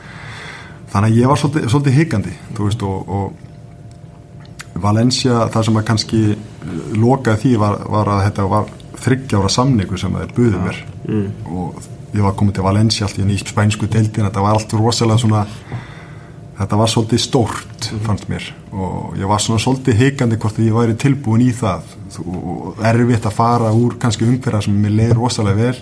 þannig 0.92 1.10
að 1.10 1.18
ég 1.18 1.30
var 1.30 1.40
svolítið, 1.40 1.68
svolítið 1.72 1.98
hikandi 2.00 2.32
þú 2.56 2.68
veist 2.68 2.84
og, 2.86 3.10
og 3.16 4.80
Valencia 4.86 5.46
það 5.52 5.68
sem 5.68 5.78
að 5.80 5.86
kannski 5.90 6.22
lokaði 6.96 7.42
því 7.42 7.52
var, 7.60 7.78
var 7.92 8.12
að 8.12 8.22
þetta 8.28 8.46
var 8.52 8.72
þryggjára 9.06 9.50
samningu 9.52 9.98
sem 10.00 10.16
þeir 10.16 10.32
buðu 10.36 10.62
mér. 10.62 10.80
Mm. 11.06 11.26
og 11.52 11.84
ég 12.16 12.24
var 12.24 12.36
komið 12.38 12.58
til 12.58 12.64
Valencia 12.64 13.06
allt 13.06 13.20
í 13.20 13.38
spænsku 13.42 13.88
deildin 13.92 14.26
þetta 14.28 14.44
var 14.44 14.56
allt 14.56 14.72
rosalega 14.78 15.20
svona 15.20 15.44
þetta 16.56 16.78
var 16.80 16.90
svolítið 16.90 17.20
stórt 17.20 17.88
fannst 18.06 18.28
mér. 18.30 18.46
Og 18.72 19.16
ég 19.20 19.28
var 19.28 19.42
svona 19.42 19.60
svolítið 19.62 20.00
hikandi 20.00 20.38
hvort 20.40 20.58
ég 20.62 20.74
væri 20.74 20.96
tilbúin 20.98 21.44
í 21.44 21.52
það. 21.56 21.94
Og 22.24 22.80
erfitt 22.86 23.28
að 23.28 23.36
fara 23.36 23.72
úr 23.76 23.98
kannski 24.00 24.26
umhverja 24.28 24.64
sem 24.64 24.76
mér 24.80 24.96
leið 25.00 25.14
rosalega 25.18 25.60
vel. 25.60 25.78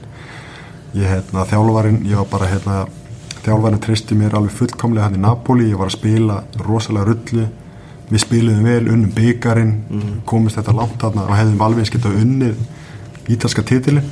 Ég 0.99 1.11
hérna 1.11 1.47
þjálfarinn 1.51 2.05
ég 2.11 2.21
var 2.23 2.31
bara 2.33 2.51
hérna 2.51 2.79
þjálfarinn 3.45 3.83
tristi 3.85 4.19
mér 4.19 4.39
alveg 4.39 4.57
fullkomlega 4.59 5.09
hann 5.09 5.19
í 5.19 5.23
Napoli. 5.23 5.71
Ég 5.71 5.79
var 5.79 5.93
að 5.93 5.99
spila 5.99 6.41
rosalega 6.67 7.11
rullu. 7.11 7.49
Við 8.11 8.21
spiliðum 8.21 8.67
vel, 8.69 8.89
unnum 8.93 9.13
byggarinn 9.17 9.75
komist 10.29 10.59
þetta 10.59 10.75
langt 10.77 10.99
þarna 11.01 11.25
og 11.25 11.39
hefðum 11.39 11.63
alveg 11.65 11.87
eins 11.87 11.93
getað 11.95 12.19
unnið 12.21 12.59
ítalska 13.33 13.65
titili 13.65 14.03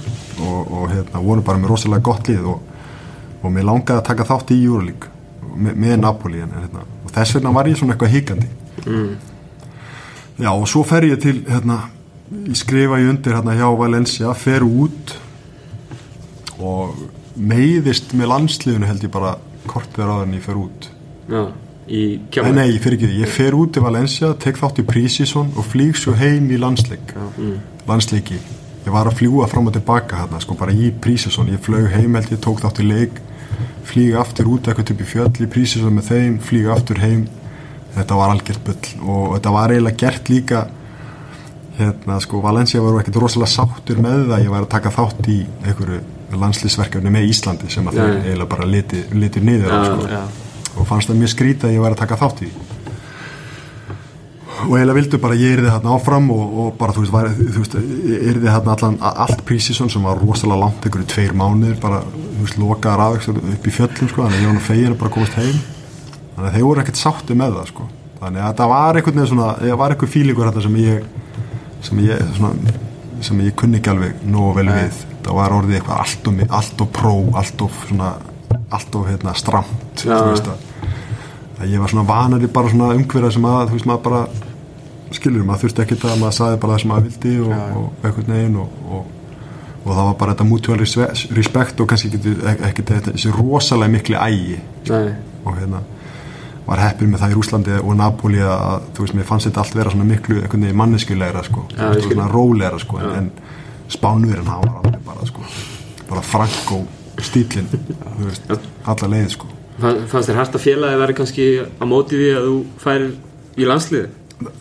og, 0.40 0.60
og 0.64 0.86
hérna 0.88 1.20
vorum 1.20 1.44
bara 1.44 1.60
með 1.60 1.74
rosalega 1.74 2.06
gott 2.08 2.30
lið 2.32 2.46
og, 2.54 2.62
og 3.42 3.52
mér 3.52 3.68
langaði 3.68 4.00
að 4.00 4.06
taka 4.08 4.28
þátt 4.30 4.54
í 4.56 4.62
Euroleague 4.64 5.11
með, 5.56 5.78
með 5.84 5.96
Napoli 6.02 6.42
en, 6.44 6.54
hérna, 6.62 6.86
og 7.04 7.14
þess 7.14 7.36
vegna 7.38 7.54
var 7.56 7.70
ég 7.70 7.78
svona 7.80 7.96
eitthvað 7.96 8.14
híkandi 8.16 8.48
já 10.42 10.50
og 10.52 10.68
svo 10.70 10.84
fer 10.86 11.06
ég 11.06 11.20
til 11.22 11.42
hérna, 11.46 11.78
ég 12.46 12.56
skrifa 12.58 13.00
ég 13.02 13.10
undir 13.12 13.36
hérna 13.36 13.56
hjá 13.58 13.66
Valencia, 13.78 14.32
fer 14.38 14.64
út 14.66 15.16
og 16.62 16.94
meiðist 17.36 18.14
með 18.16 18.32
landsliðinu 18.32 18.88
held 18.88 19.04
ég 19.06 19.12
bara 19.12 19.36
kortið 19.68 20.08
áður 20.08 20.24
en 20.26 20.34
ég 20.36 20.44
fer 20.44 20.58
út. 20.58 20.88
Já, 21.30 21.42
í 21.88 22.02
Nei, 22.42 22.52
nei, 22.56 22.66
ég 22.74 22.80
fer 22.82 22.96
ekki 22.96 23.08
því, 23.08 23.20
ég 23.22 23.32
fer 23.32 23.56
út 23.56 23.72
til 23.74 23.84
Valencia 23.84 24.32
tek 24.40 24.58
þátt 24.60 24.82
í 24.82 24.86
Prísísson 24.88 25.52
og 25.56 25.68
flýg 25.68 25.98
svo 25.98 26.14
heim 26.18 26.50
í 26.52 26.60
landsleik. 26.60 27.14
Landsleiki, 27.88 28.38
ég 28.84 28.94
var 28.94 29.10
að 29.10 29.22
fljúa 29.22 29.48
fram 29.50 29.70
og 29.70 29.76
tilbaka 29.76 30.22
hérna, 30.22 30.40
sko 30.42 30.56
bara 30.58 30.74
í 30.74 30.92
Prísísson. 31.02 31.50
Ég 31.52 31.62
flög 31.62 31.90
heim 31.94 32.18
held 32.18 32.34
ég, 32.34 32.42
tók 32.42 32.62
þátt 32.62 32.82
í 32.84 32.88
leik 32.88 33.22
flýga 33.88 34.20
aftur 34.22 34.50
út 34.52 34.68
eitthvað 34.68 34.92
upp 34.94 35.02
í 35.04 35.08
fjöll 35.12 35.46
í 35.46 35.50
Prísísson 35.52 35.96
með 35.96 36.08
þeim, 36.12 36.38
flýga 36.44 36.74
aftur 36.76 37.00
heim 37.02 37.26
þetta 37.96 38.18
var 38.18 38.32
algjört 38.32 38.64
bull 38.66 39.10
og 39.16 39.26
þetta 39.36 39.52
var 39.56 39.74
eiginlega 39.74 40.00
gert 40.04 40.30
líka 40.32 40.62
hérna 41.78 42.18
sko, 42.20 42.40
Valencia 42.44 42.82
var 42.84 43.00
ekkert 43.00 43.18
rosalega 43.22 43.50
sáttur 43.52 44.00
með 44.02 44.26
það, 44.30 44.42
ég 44.44 44.52
var 44.52 44.66
að 44.66 44.72
taka 44.74 44.92
þátt 44.92 45.28
í 45.32 45.38
einhverju 45.64 46.00
landslýsverkefni 46.42 47.12
með 47.12 47.28
Íslandi 47.32 47.70
sem 47.72 47.88
að 47.88 47.98
þeir 48.00 48.12
Nei. 48.12 48.22
eiginlega 48.26 48.50
bara 48.54 48.68
liti, 48.68 49.02
liti 49.12 49.42
niður 49.44 49.72
á 49.72 49.76
Já, 49.76 49.82
sko 49.88 50.08
já. 50.12 50.22
og 50.76 50.88
fannst 50.88 51.10
það 51.10 51.20
mjög 51.22 51.32
skrítið 51.34 51.68
að 51.68 51.74
ég 51.76 51.84
væri 51.84 51.96
að 51.96 52.02
taka 52.02 52.20
þátt 52.22 52.44
í. 52.46 52.50
Og 54.62 54.72
eiginlega 54.76 54.96
vildu 54.98 55.18
bara 55.22 55.36
ég 55.38 55.56
yrði 55.58 55.70
þarna 55.72 55.94
áfram 55.96 56.26
og, 56.34 56.42
og 56.62 56.74
bara 56.80 56.94
þú 56.96 57.04
veist, 57.04 57.14
væri, 57.14 57.32
þú 57.54 57.62
veist 57.64 57.76
yrði 58.32 58.48
þarna 58.52 58.74
allan, 58.76 58.98
allt 59.26 59.42
prísísson 59.48 59.90
sem 59.92 60.04
var 60.06 60.20
rosalega 60.22 60.60
langt 60.64 60.86
einhverju 60.88 61.08
tveir 61.12 61.34
mánuðir 61.38 61.78
bara, 61.82 62.02
þú 62.06 62.44
veist, 62.46 62.58
lokaðar 62.62 63.04
aðeins 63.06 63.28
upp 63.56 63.66
í 63.68 63.74
fjöllum 63.78 64.10
sko, 64.12 64.22
þannig 64.26 64.38
að 64.38 64.42
ég 64.42 64.50
var 64.52 64.58
nú 64.58 64.64
fegin 64.68 64.94
að 64.94 65.00
bara 65.02 65.14
komast 65.16 65.38
heim 65.40 65.58
þannig 66.32 66.48
að 66.48 66.56
þeir 66.56 66.66
voru 66.68 66.82
ekkert 66.84 67.02
sátti 67.02 67.36
með 67.42 67.56
það 67.58 67.70
sko. 67.72 67.88
þannig 68.22 68.42
að 68.42 68.50
þetta 68.52 68.68
var 68.72 68.98
einhvern 69.00 69.18
veginn 69.20 69.30
svona 69.32 69.48
það 69.60 69.78
var 69.82 69.94
einhver 69.96 70.12
fílingur 70.16 70.48
þetta 70.50 70.64
sem 70.66 70.76
ég 70.82 71.08
sem 71.82 72.02
ég, 72.06 72.20
svona, 72.36 72.76
sem 73.26 73.40
ég 73.42 73.56
kunni 73.58 73.80
ekki 73.80 73.90
alveg 73.92 74.20
nógu 74.30 74.52
vel 74.60 74.68
við 74.70 75.00
það 75.26 75.36
var 75.38 75.54
orðið 75.56 75.78
eitthvað 75.80 76.02
allt 76.04 76.30
mi- 76.36 76.46
allt 76.58 76.84
of 76.84 76.92
pró 76.94 77.14
allt 77.38 77.64
of 77.66 77.80
svona 77.88 78.12
allt 78.72 78.94
of 78.96 79.08
hérna, 79.10 79.34
stramt 79.36 80.04
Já. 80.06 80.14
þú 80.16 80.30
veist 80.30 80.48
að, 80.48 80.62
að 81.60 81.72
ég 81.74 81.82
var 81.82 81.92
svona 81.92 82.06
vanari 82.08 82.48
bara 82.54 82.70
svona 82.72 82.92
umhverja 82.96 83.32
sem 83.34 83.44
að 83.50 83.66
þú 83.68 83.76
veist 83.76 83.88
maður 83.90 84.04
bara 84.06 84.22
skilur 85.18 85.44
maður 85.48 85.64
þurfti 85.66 85.82
ekki 85.84 85.98
það 86.02 86.18
maður 86.22 86.36
saði 86.38 86.60
bara 86.62 86.76
það 86.76 86.82
sem 86.84 86.92
maður 86.92 87.08
vildi 87.08 87.34
og, 87.46 87.52
og 87.80 88.06
einhvern 88.06 88.32
veginn 88.36 88.56
og, 88.62 88.76
og, 88.98 89.06
og 89.82 89.88
það 89.96 90.04
var 90.08 90.14
bara 90.22 90.34
þetta 90.34 90.46
mutual 90.50 90.78
respe- 90.82 91.34
respect 91.38 91.80
og 91.82 91.88
kannski 91.92 92.10
ekki, 92.12 92.36
ekki 92.68 92.84
þetta, 92.92 93.14
þessi 93.16 93.32
rosalega 93.36 93.92
mikli 93.96 94.16
ægi. 94.18 94.58
Nei, 94.90 95.08
og 95.44 95.58
hérna 95.58 95.82
var 96.66 96.78
heppin 96.78 97.10
með 97.10 97.24
það 97.24 97.32
í 97.32 97.36
Rúslandi 97.40 97.78
og 97.82 97.96
Napoli 97.98 98.38
að 98.46 98.84
þú 98.94 99.02
veist, 99.02 99.14
mér 99.18 99.26
fannst 99.26 99.48
þetta 99.48 99.64
allt 99.64 99.74
vera 99.74 99.90
svona 99.90 100.04
miklu 100.06 100.72
manneskulegra 100.78 101.42
sko. 101.42 101.64
Skil. 101.74 102.02
svona 102.06 102.28
rólegra 102.30 102.78
sko 102.78 103.00
en, 103.02 103.16
en 103.18 103.30
Spánverinn 103.90 104.46
hann 104.46 104.62
var 104.62 104.78
alveg 104.84 105.00
bara 105.04 105.26
sko 105.26 105.42
bara 106.08 106.22
Franco 106.22 106.78
stílinn 107.18 107.66
þú 107.72 108.28
veist, 108.28 108.46
alla 108.86 109.08
leið 109.16 109.28
sko. 109.34 109.50
Fann- 109.82 110.04
fannst 110.06 110.30
þér 110.30 110.38
hægt 110.38 110.54
að 110.56 110.64
félagi 110.68 111.00
verið 111.02 111.18
kannski 111.18 111.46
á 111.66 111.84
móti 111.90 112.20
því 112.22 112.30
að 112.38 112.46
þú 112.46 112.56
færir 112.86 113.10
í 113.58 113.66
landsliði 113.68 114.08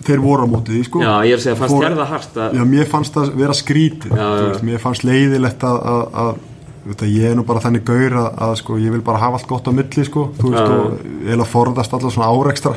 þeir 0.08 0.24
voru 0.24 0.46
á 0.46 0.52
móti 0.52 0.76
því 0.76 0.84
sko. 0.88 1.02
Já, 1.04 1.12
ég 1.28 1.36
er 1.36 1.40
að 1.40 1.44
segja, 1.46 1.58
fannst 1.60 1.76
þér 1.82 1.98
það 1.98 2.14
hart 2.14 2.40
að 2.46 2.56
Já, 2.58 2.64
mér 2.76 2.90
fannst 2.92 3.18
það 3.18 3.34
vera 3.42 3.58
skrítið 3.58 4.16
Já, 4.16 4.28
veist, 4.38 4.64
mér 4.70 4.82
fannst 4.84 5.06
leiðilegt 5.08 5.68
að, 5.68 5.84
að, 5.92 6.06
að 6.24 6.48
að 6.92 7.04
ég 7.14 7.28
er 7.30 7.36
nú 7.38 7.44
bara 7.46 7.62
þannig 7.62 7.84
gaur 7.86 8.16
að, 8.18 8.30
að 8.42 8.56
sko, 8.62 8.78
ég 8.82 8.94
vil 8.96 9.04
bara 9.06 9.22
hafa 9.22 9.38
allt 9.38 9.50
gott 9.50 9.68
á 9.70 9.72
milli 9.76 10.06
sko, 10.08 10.32
þú 10.40 10.54
veist, 10.54 10.72
og 10.72 11.30
eða 11.36 11.46
forðast 11.46 11.94
allar 11.94 12.16
svona 12.16 12.32
árekstra. 12.34 12.74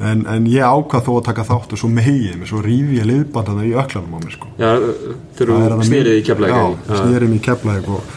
En, 0.00 0.24
en 0.32 0.46
ég 0.48 0.64
ákvað 0.64 1.04
þó 1.06 1.10
að 1.18 1.26
taka 1.28 1.44
þátt 1.44 1.74
og 1.76 1.80
svo 1.82 1.90
megið 1.92 2.38
mér, 2.40 2.48
svo 2.48 2.62
rífi 2.64 2.96
ég 2.96 3.06
liðband 3.06 3.50
þannig 3.50 3.68
í 3.68 3.74
öklanum 3.82 4.16
á 4.16 4.18
mér 4.24 4.32
sko. 4.32 4.48
Já, 4.56 4.70
er 4.80 5.74
að 5.76 5.82
snýrið 5.90 6.16
í 6.16 6.22
keflaði 6.24 6.56
Já, 6.56 6.94
snýrið 7.02 7.34
í 7.36 7.40
keflaði 7.44 7.82
og, 7.92 8.14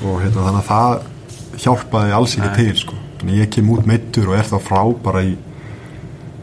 og 0.00 0.16
hérna, 0.22 0.46
þannig 0.46 0.62
að 0.62 0.70
það 0.70 1.60
hjálpaði 1.66 2.14
alls 2.16 2.36
ekki 2.38 2.52
til 2.56 2.78
sko. 2.80 3.00
Að 3.22 3.34
ég 3.36 3.52
kem 3.52 3.68
út 3.74 3.84
meittur 3.86 4.32
og 4.32 4.38
er 4.40 4.48
þá 4.48 4.56
frá 4.64 4.80
bara 5.04 5.22
í, 5.28 5.34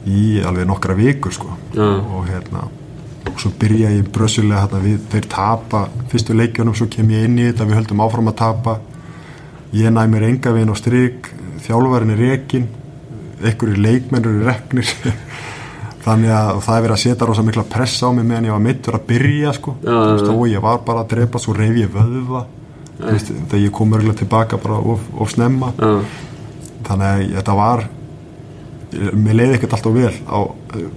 í 0.09 0.25
alveg 0.45 0.67
nokkra 0.69 0.97
vikur 0.97 1.33
sko. 1.33 1.55
Já. 1.75 1.85
og 1.85 2.27
hérna 2.29 2.67
og 3.29 3.41
svo 3.41 3.51
byrja 3.59 3.91
ég 3.93 4.07
brössulega 4.13 4.65
hérna, 4.65 4.81
við, 4.83 4.99
þeir 5.11 5.27
tapa 5.31 5.85
fyrstu 6.11 6.35
leikjunum 6.37 6.75
svo 6.77 6.87
kem 6.91 7.11
ég 7.13 7.27
inn 7.27 7.37
í 7.39 7.47
þetta 7.49 7.67
við 7.67 7.79
höldum 7.79 8.03
áfram 8.05 8.31
að 8.31 8.39
tapa 8.41 8.79
ég 9.75 9.93
næ 9.93 10.01
mér 10.09 10.27
enga 10.31 10.53
veginn 10.55 10.73
á 10.73 10.77
stryk 10.79 11.29
þjálfarinn 11.65 12.15
er 12.15 12.23
rekin 12.23 12.67
einhverju 13.39 13.79
leikmennur 13.79 14.39
er 14.41 14.49
reknir 14.53 14.89
þannig 16.05 16.31
að 16.33 16.61
það 16.65 16.75
er 16.75 16.85
verið 16.85 16.95
að 16.95 17.03
setja 17.03 17.27
rosa 17.27 17.45
mikla 17.45 17.67
pressa 17.69 18.09
á 18.09 18.11
mig 18.15 18.25
meðan 18.25 18.49
ég 18.49 18.55
var 18.55 18.63
meittur 18.63 18.97
að 18.97 19.05
byrja 19.11 19.53
sko. 19.57 19.75
Já, 19.83 19.97
já. 20.15 20.31
og 20.31 20.47
ég 20.49 20.63
var 20.63 20.81
bara 20.87 21.03
að 21.03 21.11
drepa 21.13 21.41
svo 21.43 21.53
reyf 21.57 21.77
ég 21.77 21.91
vöðva 21.93 22.45
þegar 22.99 23.61
ég 23.61 23.71
kom 23.75 23.93
örgulega 23.95 24.23
tilbaka 24.23 24.59
bara 24.59 24.79
of, 24.79 25.05
of 25.15 25.31
snemma 25.31 25.71
þannig 26.87 27.07
að 27.07 27.23
þetta 27.37 27.55
var 27.59 27.85
mér 28.93 29.37
leiði 29.37 29.57
ekkert 29.57 29.75
alltaf 29.77 29.93
vel 29.93 30.15
á, 30.25 30.39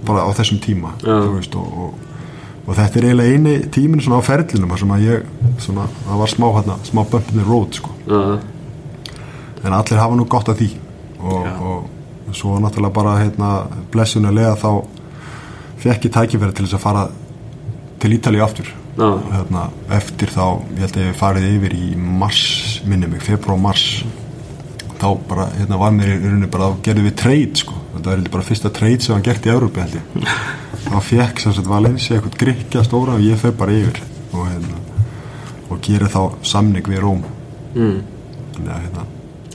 bara 0.07 0.25
á 0.25 0.29
þessum 0.33 0.61
tíma 0.63 0.95
veist, 1.03 1.55
og, 1.55 1.77
og, 1.77 1.93
og 2.65 2.73
þetta 2.79 2.99
er 2.99 3.09
eiginlega 3.09 3.35
eini 3.35 3.53
tímin 3.73 4.01
svona 4.01 4.21
á 4.23 4.27
ferlinum 4.27 4.73
sem 4.79 4.95
að 4.95 5.05
ég, 5.05 5.29
svona, 5.61 5.85
það 6.07 6.23
var 6.23 6.33
smá 6.33 6.47
hérna, 6.57 6.79
smá 6.87 7.03
bump 7.03 7.31
in 7.33 7.41
the 7.41 7.45
road 7.45 7.77
sko. 7.77 7.93
já, 8.07 8.39
en 9.63 9.73
allir 9.73 9.99
hafa 9.99 10.15
nú 10.15 10.25
gott 10.27 10.49
af 10.49 10.57
því. 10.59 10.69
Og, 11.23 11.47
og 11.63 12.35
svo 12.35 12.57
náttúrulega 12.59 12.93
bara 12.95 13.17
hérna, 13.21 13.51
blessunulega 13.91 14.55
þá 14.59 14.69
fekk 15.83 16.07
ég 16.07 16.15
tækifæri 16.15 16.55
til 16.55 16.65
þess 16.65 16.77
að 16.79 16.83
fara 16.83 17.03
til 18.03 18.15
Ítalíu 18.17 18.43
aftur. 18.43 18.71
Já, 18.97 19.07
hérna, 19.33 19.69
eftir 19.95 20.33
þá, 20.33 20.59
ég 20.75 20.83
held 20.83 20.97
að 20.99 21.07
ég 21.07 21.15
farið 21.17 21.47
yfir 21.53 21.77
í 21.77 21.93
mars, 21.97 22.43
minni 22.85 23.09
mig, 23.09 23.23
februar 23.25 23.61
mars. 23.61 24.03
Þá 24.99 25.07
bara, 25.29 25.47
hérna 25.57 25.79
var 25.81 25.95
mér 25.95 26.13
í 26.13 26.19
rauninni 26.21 26.51
bara, 26.51 26.73
þá 26.73 26.83
gerðum 26.89 27.07
við 27.09 27.17
trade 27.23 27.63
sko, 27.63 27.79
þetta 27.93 28.09
var 28.13 28.29
bara 28.37 28.47
fyrsta 28.47 28.73
trade 28.73 29.01
sem 29.05 29.15
hann 29.15 29.25
gert 29.25 29.45
í 29.47 29.53
Európi 29.53 29.83
held 29.83 29.99
ég. 29.99 30.29
Þá 30.87 30.95
fekk 31.09 31.43
sem 31.43 31.53
sagt 31.55 31.69
Valencia 31.69 32.17
eitthvað 32.17 32.39
grikja 32.41 32.83
stóra 32.85 33.17
og 33.17 33.23
ég 33.23 33.39
fer 33.39 33.53
bara 33.57 33.75
yfir. 33.75 34.01
Og 34.33 34.47
hérna 34.49 34.79
og 35.73 35.81
gerir 35.81 36.09
þá 36.11 36.21
samning 36.45 36.85
við 36.85 37.01
Róm. 37.03 37.23
Mm. 37.73 38.01
þannig 38.53 38.69
að 38.69 38.81
hérna, 38.83 39.03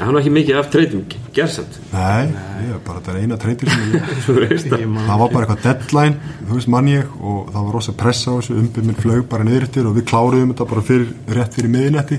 hann 0.01 0.15
var 0.15 0.21
ekki 0.21 0.33
mikið 0.35 0.57
af 0.59 0.71
treytum 0.73 1.03
gerðsamt 1.37 1.77
Nei, 1.93 2.25
ég, 2.67 2.81
bara 2.87 2.99
þetta 2.99 3.13
er 3.13 3.19
eina 3.23 3.37
treytir 3.39 3.71
sem 3.71 3.93
ég 3.95 4.09
Svo 4.25 4.35
veist 4.41 4.67
það. 4.73 4.87
var 5.07 5.31
bara 5.31 5.45
eitthvað 5.47 5.63
deadline, 5.69 6.33
þú 6.49 6.59
veist 6.59 6.71
mann 6.75 6.91
ég 6.91 7.13
og 7.21 7.53
það 7.53 7.69
var 7.69 7.77
rosa 7.79 7.95
pressa 8.01 8.35
á 8.35 8.37
þessu, 8.41 8.57
umbyrð 8.59 8.89
minn 8.89 8.99
flög 8.99 9.23
bara 9.31 9.47
niðurittir 9.47 9.87
og 9.87 9.95
við 10.01 10.09
kláruðum 10.11 10.51
þetta 10.51 10.69
bara 10.75 10.85
fyrir, 10.91 11.15
rétt 11.39 11.55
fyrir 11.59 11.73
miðinetti 11.77 12.19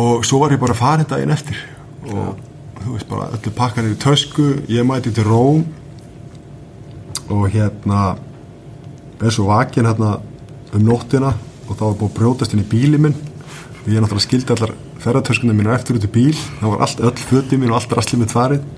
og 0.00 0.24
svo 0.26 0.40
var 0.40 0.56
ég 0.56 0.62
bara 0.64 0.74
farin 0.74 1.06
daginn 1.08 1.36
eftir. 1.36 1.60
Og 2.08 2.45
þú 2.86 2.94
veist 2.94 3.08
bara 3.10 3.26
öllu 3.34 3.50
pakkanir 3.56 3.96
í 3.96 3.98
tösku, 3.98 4.44
ég 4.70 4.86
mæti 4.86 5.10
til 5.14 5.26
Róm 5.26 5.64
og 7.34 7.48
hérna 7.50 8.14
er 9.18 9.34
svo 9.34 9.48
vakin 9.48 9.88
hérna 9.88 10.20
um 10.76 10.84
nóttina 10.86 11.32
og 11.66 11.74
þá 11.74 11.82
var 11.82 11.96
búið 11.98 12.10
að 12.10 12.16
brjótast 12.20 12.54
inn 12.54 12.62
í 12.62 12.68
bíli 12.70 13.00
minn. 13.00 13.16
Og 13.82 13.90
ég 13.90 14.02
náttúrulega 14.02 14.26
skildi 14.26 14.54
allar 14.54 14.74
ferðartöskunum 15.02 15.58
mínu 15.58 15.72
eftir 15.74 15.98
út 15.98 16.06
í 16.06 16.12
bíl. 16.14 16.34
Það 16.60 16.72
var 16.72 16.84
allt, 16.86 17.02
öll 17.08 17.24
föti 17.30 17.58
mín 17.58 17.72
og 17.72 17.80
allt 17.80 17.96
rastlið 17.98 18.22
mitt 18.22 18.34
farið. 18.34 18.68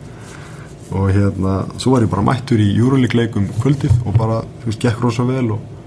Og 0.89 1.11
hérna, 1.13 1.59
svo 1.77 1.93
var 1.93 2.07
ég 2.07 2.13
bara 2.13 2.25
mættur 2.25 2.63
í 2.65 2.71
Euroleague 2.79 3.19
leikum 3.19 3.51
kvöldið 3.61 3.93
og 4.07 4.17
bara, 4.17 4.41
þú 4.63 4.71
veist, 4.71 4.85
gekk 4.87 5.05
rosa 5.05 5.27
vel 5.29 5.51
og, 5.59 5.61
og 5.61 5.78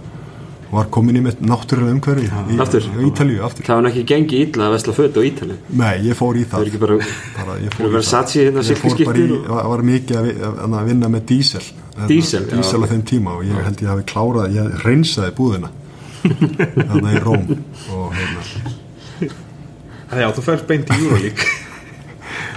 var 0.71 0.87
komin 0.93 1.17
í 1.19 1.21
mitt 1.25 1.41
náttúrulega 1.43 1.91
umhverfi 1.97 2.27
í, 2.53 2.57
Aftur? 2.63 2.85
í 2.87 3.05
Ítalíu 3.09 3.41
aftur. 3.43 3.65
Það 3.67 3.79
var 3.81 3.89
ekki 3.91 4.03
gengið 4.11 4.43
illa 4.45 4.67
að 4.69 4.75
vesla 4.77 4.93
föt 4.95 5.17
á 5.19 5.21
Ítali 5.27 5.55
Nei, 5.81 5.95
ég 6.07 6.15
fór 6.19 6.37
í 6.39 6.45
það. 6.45 6.51
Það 6.53 6.61
er 6.63 6.69
ekki 6.71 6.81
bara 6.83 6.97
bara, 7.01 7.57
ég 7.59 7.71
Það 7.71 7.75
fór 7.75 7.85
er 7.85 7.91
í 7.91 7.95
Versace 7.97 8.45
hérna 8.45 8.63
ég 8.63 8.79
fór 8.79 8.89
bara 8.91 8.95
í, 8.95 9.03
silkiskiptir 9.03 9.51
og- 9.51 9.69
var, 9.73 9.83
mikið 9.91 10.19
að, 10.21 10.29
vi- 10.29 10.37
að, 10.47 10.61
að 10.79 10.85
vinna 10.91 11.09
með 11.11 11.25
dísel. 11.33 11.63
Hérna, 11.91 12.07
Dísel, 12.07 12.43
dísel 12.53 12.81
á 12.81 12.87
þeim 12.93 13.03
tíma 13.11 13.35
og 13.35 13.43
ég 13.43 13.63
held 13.67 13.81
ég 13.83 13.91
hafi 13.91 14.05
klárað 14.13 14.55
ég 14.55 14.79
reynsaði 14.85 15.35
búðina. 15.35 15.71
Þannig 16.91 17.17
í 17.17 17.21
Róm 17.25 17.51
og 17.91 18.15
hérna. 18.15 18.41
Já, 20.21 20.27
þú 20.35 20.41
færst 20.47 20.67
beint 20.71 20.89
í 20.91 20.97
Euroleague. 21.03 21.45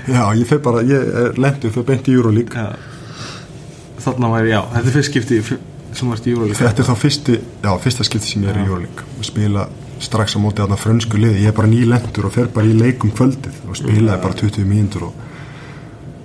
Já, 0.07 0.23
ég 0.39 0.47
fer 0.47 0.59
bara, 0.63 0.83
ég 0.87 1.39
lendi 1.41 1.71
fyrir 1.75 1.87
beint 1.91 2.09
í 2.11 2.15
Já. 2.55 2.75
Þarna 4.05 4.31
væri, 4.35 4.51
já, 4.53 4.61
þetta 4.75 4.91
er 4.91 4.95
fyrst 4.99 5.11
skipti 5.11 5.39
sem 5.99 6.11
varst 6.11 6.27
í 6.27 6.35
Euroleague. 6.35 6.59
Þetta 6.59 6.83
er 6.83 6.89
þá 6.91 7.01
fyrsti, 7.01 7.39
já, 7.65 7.73
fyrsta 7.85 8.07
skipti 8.07 8.33
sem 8.33 8.45
ég 8.47 8.53
er 8.53 8.63
í 8.63 8.67
Euroleague. 8.67 9.07
Og 9.19 9.29
spila 9.29 9.69
strax 10.05 10.37
á 10.37 10.39
móti 10.43 10.63
þarna 10.63 10.79
frönsku 10.81 11.21
liði, 11.21 11.45
ég 11.45 11.53
er 11.53 11.57
bara 11.57 11.71
nýlendur 11.71 12.29
og 12.29 12.35
fer 12.35 12.51
bara 12.53 12.69
í 12.69 12.75
leikum 12.77 13.13
kvöldið 13.15 13.63
og 13.69 13.79
spilaði 13.79 14.23
bara 14.25 14.39
20 14.41 14.69
mínútur 14.69 15.09
og 15.09 15.23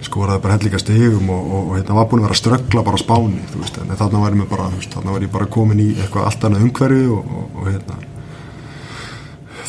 skoraði 0.05 0.43
bara 0.43 0.55
hellinga 0.57 0.79
stegum 0.81 1.29
og, 1.33 1.41
og, 1.41 1.65
og 1.69 1.77
hérna 1.77 1.97
var 1.97 2.07
búin 2.09 2.21
að 2.21 2.29
vera 2.29 2.37
að 2.37 2.41
ströggla 2.41 2.83
bara 2.87 2.99
á 2.99 3.03
spáni 3.03 3.41
veist, 3.53 3.79
en 3.81 3.91
þarna 3.99 4.23
var 4.23 4.37
ég 4.37 4.49
bara, 4.51 4.69
veist, 4.75 4.95
ég 4.95 5.33
bara 5.33 5.49
komin 5.51 5.83
í 5.83 5.89
eitthvað 5.97 6.29
allt 6.29 6.47
annað 6.47 6.65
umhverfi 6.67 7.03
og, 7.15 7.35
og, 7.35 7.59
og 7.59 7.69
hérna 7.69 7.99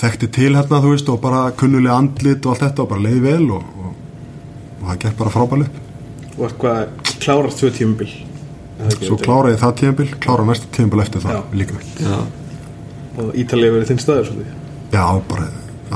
þekkti 0.01 0.31
til 0.39 0.55
hérna, 0.55 0.81
þú 0.81 0.95
veist, 0.95 1.13
og 1.13 1.21
bara 1.21 1.43
kunnulega 1.61 1.99
andlit 1.99 2.47
og 2.47 2.55
allt 2.55 2.67
þetta 2.69 2.87
og 2.87 2.91
bara 2.95 3.07
leiði 3.09 3.23
vel 3.27 3.51
og, 3.59 3.77
og, 3.85 3.93
og 4.79 4.89
það 4.89 5.05
gekk 5.05 5.21
bara 5.21 5.37
frábælu 5.37 5.71
Og 6.31 6.45
varst 6.45 6.61
hvað, 6.63 7.15
klárast 7.21 7.61
tvö 7.61 7.73
tímabil 7.75 8.13
svo 9.01 9.17
kláraði 9.21 9.55
ég 9.55 9.61
það 9.63 9.73
tíðanbíl, 9.81 10.11
kláraði 10.25 10.49
næsta 10.51 10.67
tíðanbíl 10.77 11.03
eftir 11.05 11.21
það 11.25 11.35
Já. 11.37 11.41
líka. 11.61 11.77
Já, 12.01 12.19
Og 13.21 13.27
Ítalið 13.37 13.71
verið 13.75 13.89
þinn 13.91 14.01
staður 14.01 14.27
svolítið? 14.31 14.53
Já, 14.95 15.05
bara 15.29 15.45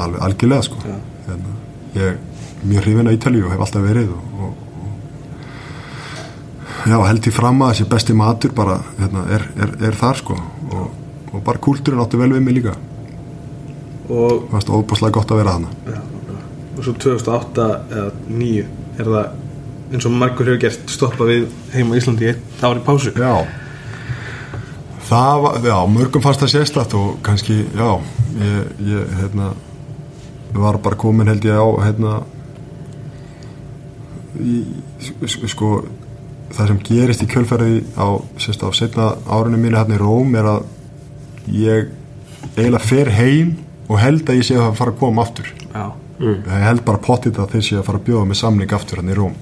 alveg, 0.03 0.21
algjörlega 0.27 0.63
sko. 0.67 0.77
Já. 0.85 0.97
hérna, 1.29 1.53
ég 1.95 2.05
er 2.11 2.17
mjög 2.65 2.81
hrifin 2.85 3.09
að 3.11 3.17
Ítalíu 3.19 3.43
og 3.47 3.53
hef 3.55 3.63
alltaf 3.65 3.83
verið 3.85 4.09
og, 4.13 4.23
og, 4.45 4.53
og 4.83 4.89
já, 6.91 6.99
held 7.09 7.23
ég 7.31 7.37
fram 7.37 7.59
að 7.65 7.71
þessi 7.73 7.87
besti 7.95 8.13
matur 8.19 8.53
bara 8.57 8.77
hérna, 8.99 9.21
er, 9.39 9.43
er, 9.57 9.71
er 9.89 9.95
þar 10.01 10.17
sko. 10.21 10.35
Og, 10.71 10.87
og 11.33 11.39
bara 11.47 11.59
kúltúrin 11.63 12.03
áttu 12.03 12.17
vel 12.21 12.33
við 12.35 12.43
mig 12.45 12.55
líka. 12.59 12.75
Og, 14.09 14.31
það 14.51 14.53
varst 14.53 14.69
óbúslega 14.75 15.15
gott 15.17 15.31
að 15.33 15.39
vera 15.41 15.55
hana 15.57 15.71
já, 15.89 16.01
og 16.77 16.81
svo 16.85 16.93
2008 17.01 17.69
eða 17.89 18.11
9 18.29 18.65
er 19.01 19.07
það 19.09 19.27
eins 19.93 20.07
og 20.09 20.15
margur 20.17 20.47
hefur 20.49 20.61
gert 20.65 20.91
stoppa 20.91 21.27
við 21.29 21.45
heima 21.75 21.95
í 21.97 22.01
Íslandi 22.01 22.31
eitt 22.33 22.65
ár 22.65 22.81
í 22.81 22.85
pásu. 22.87 23.13
Já. 23.19 23.35
Það 25.05 25.43
var, 25.45 25.59
já, 25.69 25.77
mörgum 25.93 26.23
fannst 26.25 26.41
það 26.41 26.53
sérstætt 26.55 26.95
og 26.97 27.19
kannski, 27.27 27.59
já 27.77 27.91
ég, 28.41 28.71
ég, 28.89 29.11
hérna 29.21 29.51
var 30.55 30.79
bara 30.81 30.97
komin 30.97 31.29
held 31.29 31.45
ég 31.45 31.59
á, 31.61 31.67
hérna 31.85 32.15
í, 34.41 34.63
sk- 35.05 35.49
sko 35.51 35.69
það 36.55 36.71
sem 36.71 36.81
gerist 36.87 37.25
í 37.25 37.29
kjölfærið 37.31 37.77
á, 37.99 38.07
á 38.17 38.69
setna 38.75 39.11
árunum 39.27 39.61
mínu 39.65 39.79
hérna 39.81 39.99
í 39.99 40.01
Róm 40.03 40.35
er 40.39 40.49
að 40.55 40.65
ég 41.53 41.93
eiginlega 42.57 42.83
fer 42.87 43.11
heim 43.19 43.55
og 43.91 43.99
held 44.01 44.25
að 44.31 44.41
ég 44.41 44.47
sé 44.49 44.57
að 44.59 44.73
fara 44.79 44.95
að 44.95 45.01
koma 45.03 45.25
aftur. 45.27 45.51
Já, 45.75 45.85
ég 46.23 46.49
held 46.65 46.85
bara 46.87 47.03
pottið 47.03 47.41
að 47.43 47.57
þeir 47.57 47.67
sé 47.69 47.77
að 47.81 47.87
fara 47.91 48.01
að 48.01 48.07
bjóða 48.09 48.29
með 48.31 48.41
samling 48.41 48.73
aftur 48.79 49.03
hann 49.03 49.11
í 49.13 49.17
Róm 49.19 49.35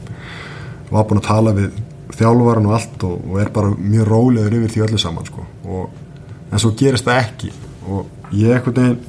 var 0.92 1.08
búin 1.08 1.22
að 1.22 1.28
tala 1.28 1.54
við 1.56 1.72
þjálfaran 2.12 2.68
og 2.68 2.76
allt 2.76 3.06
og, 3.08 3.16
og 3.30 3.40
er 3.40 3.50
bara 3.54 3.72
mjög 3.72 4.08
rólegur 4.08 4.58
yfir 4.58 4.74
því 4.74 4.84
öllu 4.86 5.00
saman 5.00 5.28
sko. 5.28 5.46
og, 5.64 5.90
en 6.52 6.60
svo 6.60 6.74
gerist 6.76 7.08
það 7.08 7.22
ekki. 7.22 7.52
Og 7.88 8.32
ég 8.36 8.52
eitthvað 8.52 8.80
neginn 8.82 9.00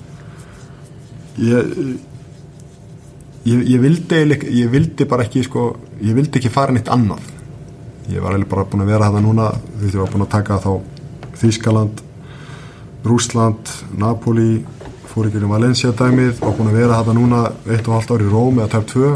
ég 1.43 1.75
ég, 3.43 3.59
ég 3.73 3.79
vildi 3.83 4.23
ég 4.61 4.71
vildi 4.71 5.07
bara 5.09 5.27
ekki 5.27 5.43
sko, 5.43 5.73
ég 6.01 6.15
vildi 6.15 6.39
ekki 6.39 6.51
fara 6.53 6.75
neitt 6.75 6.91
annað. 6.91 7.23
Ég 8.11 8.23
var 8.23 8.33
eiginlega 8.33 8.51
bara 8.51 8.67
búin 8.67 8.83
að 8.83 8.91
vera 8.91 9.11
það 9.11 9.27
núna 9.27 9.51
því 9.53 9.85
að 9.87 9.93
ég 9.93 10.01
var 10.01 10.11
búin 10.15 10.25
að 10.25 10.33
taka 10.37 10.59
þá 10.63 10.73
Þýskaland 11.43 12.01
Rúsland, 13.03 13.69
Napoli 13.99 14.63
fór 15.11 15.27
ekki 15.27 15.41
um 15.43 15.51
Valencia 15.51 15.91
dæmið 15.91 16.39
og 16.45 16.55
búin 16.57 16.71
að 16.71 16.77
vera 16.79 16.99
þetta 17.01 17.15
núna 17.17 17.41
eitt 17.67 17.87
og 17.89 17.97
halvt 17.97 18.13
ári 18.15 18.27
í 18.27 18.31
Róm 18.31 18.59
eða 18.61 18.71
tæp 18.71 18.87
tvö. 18.93 19.09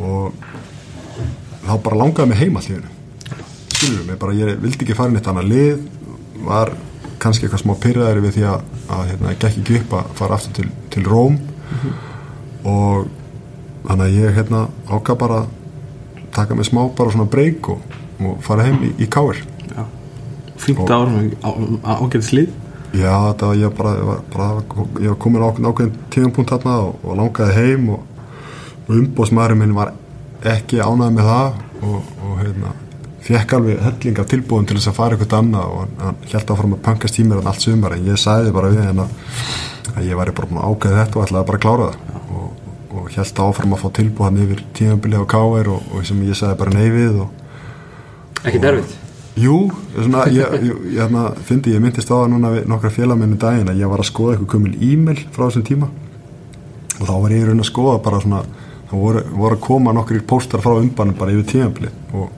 Og 0.00 0.49
þá 1.70 1.76
bara 1.86 2.02
langaði 2.02 2.32
mig 2.32 2.42
heima 2.42 2.64
hlýðinu 2.66 2.98
skilur 3.80 4.04
mig, 4.04 4.18
bara 4.20 4.36
ég 4.36 4.60
vildi 4.60 4.84
ekki 4.84 4.96
fara 4.98 5.08
inn 5.08 5.20
eitt 5.20 5.28
annað 5.30 5.50
lið 5.54 5.84
var 6.44 6.74
kannski 7.20 7.46
eitthvað 7.46 7.62
smá 7.62 7.72
pyrraðari 7.80 8.24
við 8.24 8.36
því 8.38 8.44
að, 8.48 8.66
að 8.96 9.06
hérna, 9.10 9.32
ekki 9.36 9.78
upp 9.80 9.96
að 9.98 10.12
fara 10.18 10.36
aftur 10.36 10.56
til, 10.56 10.68
til 10.92 11.04
Róm. 11.08 11.38
Og 12.68 13.08
þannig 13.86 14.04
að 14.06 14.16
ég 14.16 14.36
hérna 14.38 14.62
ákvað 14.88 15.20
bara 15.20 15.40
taka 16.34 16.56
mig 16.56 16.68
smá 16.68 16.82
bara 16.96 17.12
svona 17.12 17.28
breyk 17.30 17.70
og, 17.72 17.96
og 18.20 18.40
fara 18.44 18.66
heim 18.68 18.80
í, 18.86 18.92
í 19.00 19.08
káir 19.10 19.40
já. 19.68 19.84
Fínt 20.60 20.92
ár 20.92 21.08
með 21.12 21.36
ágæðis 21.84 22.34
lið. 22.36 22.52
Já, 22.90 23.14
þetta 23.30 23.48
var 23.48 23.58
ég 23.60 23.74
bara, 23.78 23.94
var, 24.08 24.22
bara 24.32 24.48
ég 25.00 25.12
var 25.12 25.18
komin 25.22 25.44
á 25.44 25.48
ákveðin 25.48 25.96
tíðanpunkt 26.12 26.52
þarna 26.52 26.76
og, 26.88 27.04
og 27.04 27.20
langaði 27.20 27.56
heim 27.56 27.90
og, 27.94 28.24
og 28.86 28.96
umbóðsmaðurinn 28.96 29.62
minn 29.62 29.76
var 29.76 29.92
ekki 30.48 30.80
ánæði 30.80 31.16
með 31.16 31.28
það 31.30 31.58
og, 31.80 32.14
og 32.24 32.38
hérna, 32.40 32.72
fekk 33.26 33.56
alveg 33.58 33.82
hellinga 33.84 34.26
tilbúðum 34.30 34.68
til 34.68 34.78
þess 34.78 34.92
að 34.92 34.96
fara 35.00 35.16
eitthvað 35.18 35.36
annað 35.40 35.74
og 35.74 35.98
hann, 36.04 36.22
held 36.32 36.54
áfram 36.54 36.76
að 36.76 36.82
pankast 36.86 37.18
tímir 37.18 37.42
allt 37.44 37.66
sumar 37.66 37.96
en 37.96 38.08
ég 38.08 38.20
sagði 38.20 38.54
bara 38.56 38.72
við 38.72 38.86
henn 38.86 39.04
að 39.04 40.00
ég 40.06 40.16
væri 40.16 40.36
bara 40.36 40.48
búin 40.50 40.62
að 40.62 40.70
ákveða 40.70 41.04
þetta 41.04 41.18
og 41.18 41.26
ætlaði 41.26 41.50
bara 41.50 41.60
að 41.60 41.66
klára 41.66 41.90
það. 41.90 42.24
Og, 42.30 42.72
og 42.90 43.12
held 43.16 43.44
áfram 43.44 43.76
að 43.76 43.84
fá 43.84 43.92
tilbúð 44.00 44.26
hann 44.28 44.40
yfir 44.46 44.64
tímanbili 44.78 45.20
á 45.20 45.24
KR 45.34 45.70
og, 45.74 45.92
og 45.94 46.08
sem 46.08 46.24
ég 46.28 46.38
sagði 46.38 46.60
bara 46.62 46.88
og 47.26 48.48
ekki 48.48 48.60
derfitt? 48.62 48.98
Jú, 49.38 49.70
svona, 49.94 50.24
ég, 50.32 50.54
ég, 50.58 50.78
ég, 50.90 50.96
hérna, 50.98 51.28
fyndi, 51.46 51.74
ég 51.74 51.82
myndist 51.82 52.10
á 52.10 52.18
það 52.18 52.30
núna 52.32 52.50
við 52.54 52.64
nokkra 52.68 52.90
félagmennu 52.92 53.38
daginn 53.40 53.70
að 53.70 53.78
ég 53.80 53.90
var 53.92 54.02
að 54.02 54.08
skoða 54.08 54.34
eitthvað 54.34 54.50
kumil 54.56 54.72
e-mail 54.82 55.20
frá 55.30 55.44
þessum 55.46 55.66
tíma. 55.68 55.88
Og 56.98 57.04
þá 57.06 57.12
var 57.14 57.34
ég 57.34 57.44
í 57.44 57.46
raun 57.46 57.62
að 57.62 57.68
skoða 57.70 58.00
bara 58.04 58.20
svona, 58.24 58.40
þá 58.90 58.94
voru, 58.98 59.24
voru 59.32 59.56
að 59.56 59.64
koma 59.64 59.94
nokkrir 59.96 60.26
póstar 60.26 60.62
frá 60.64 60.74
umbanum 60.76 61.18
bara 61.18 61.34
yfir 61.34 61.48
tímabili 61.54 61.90
og, 62.12 62.30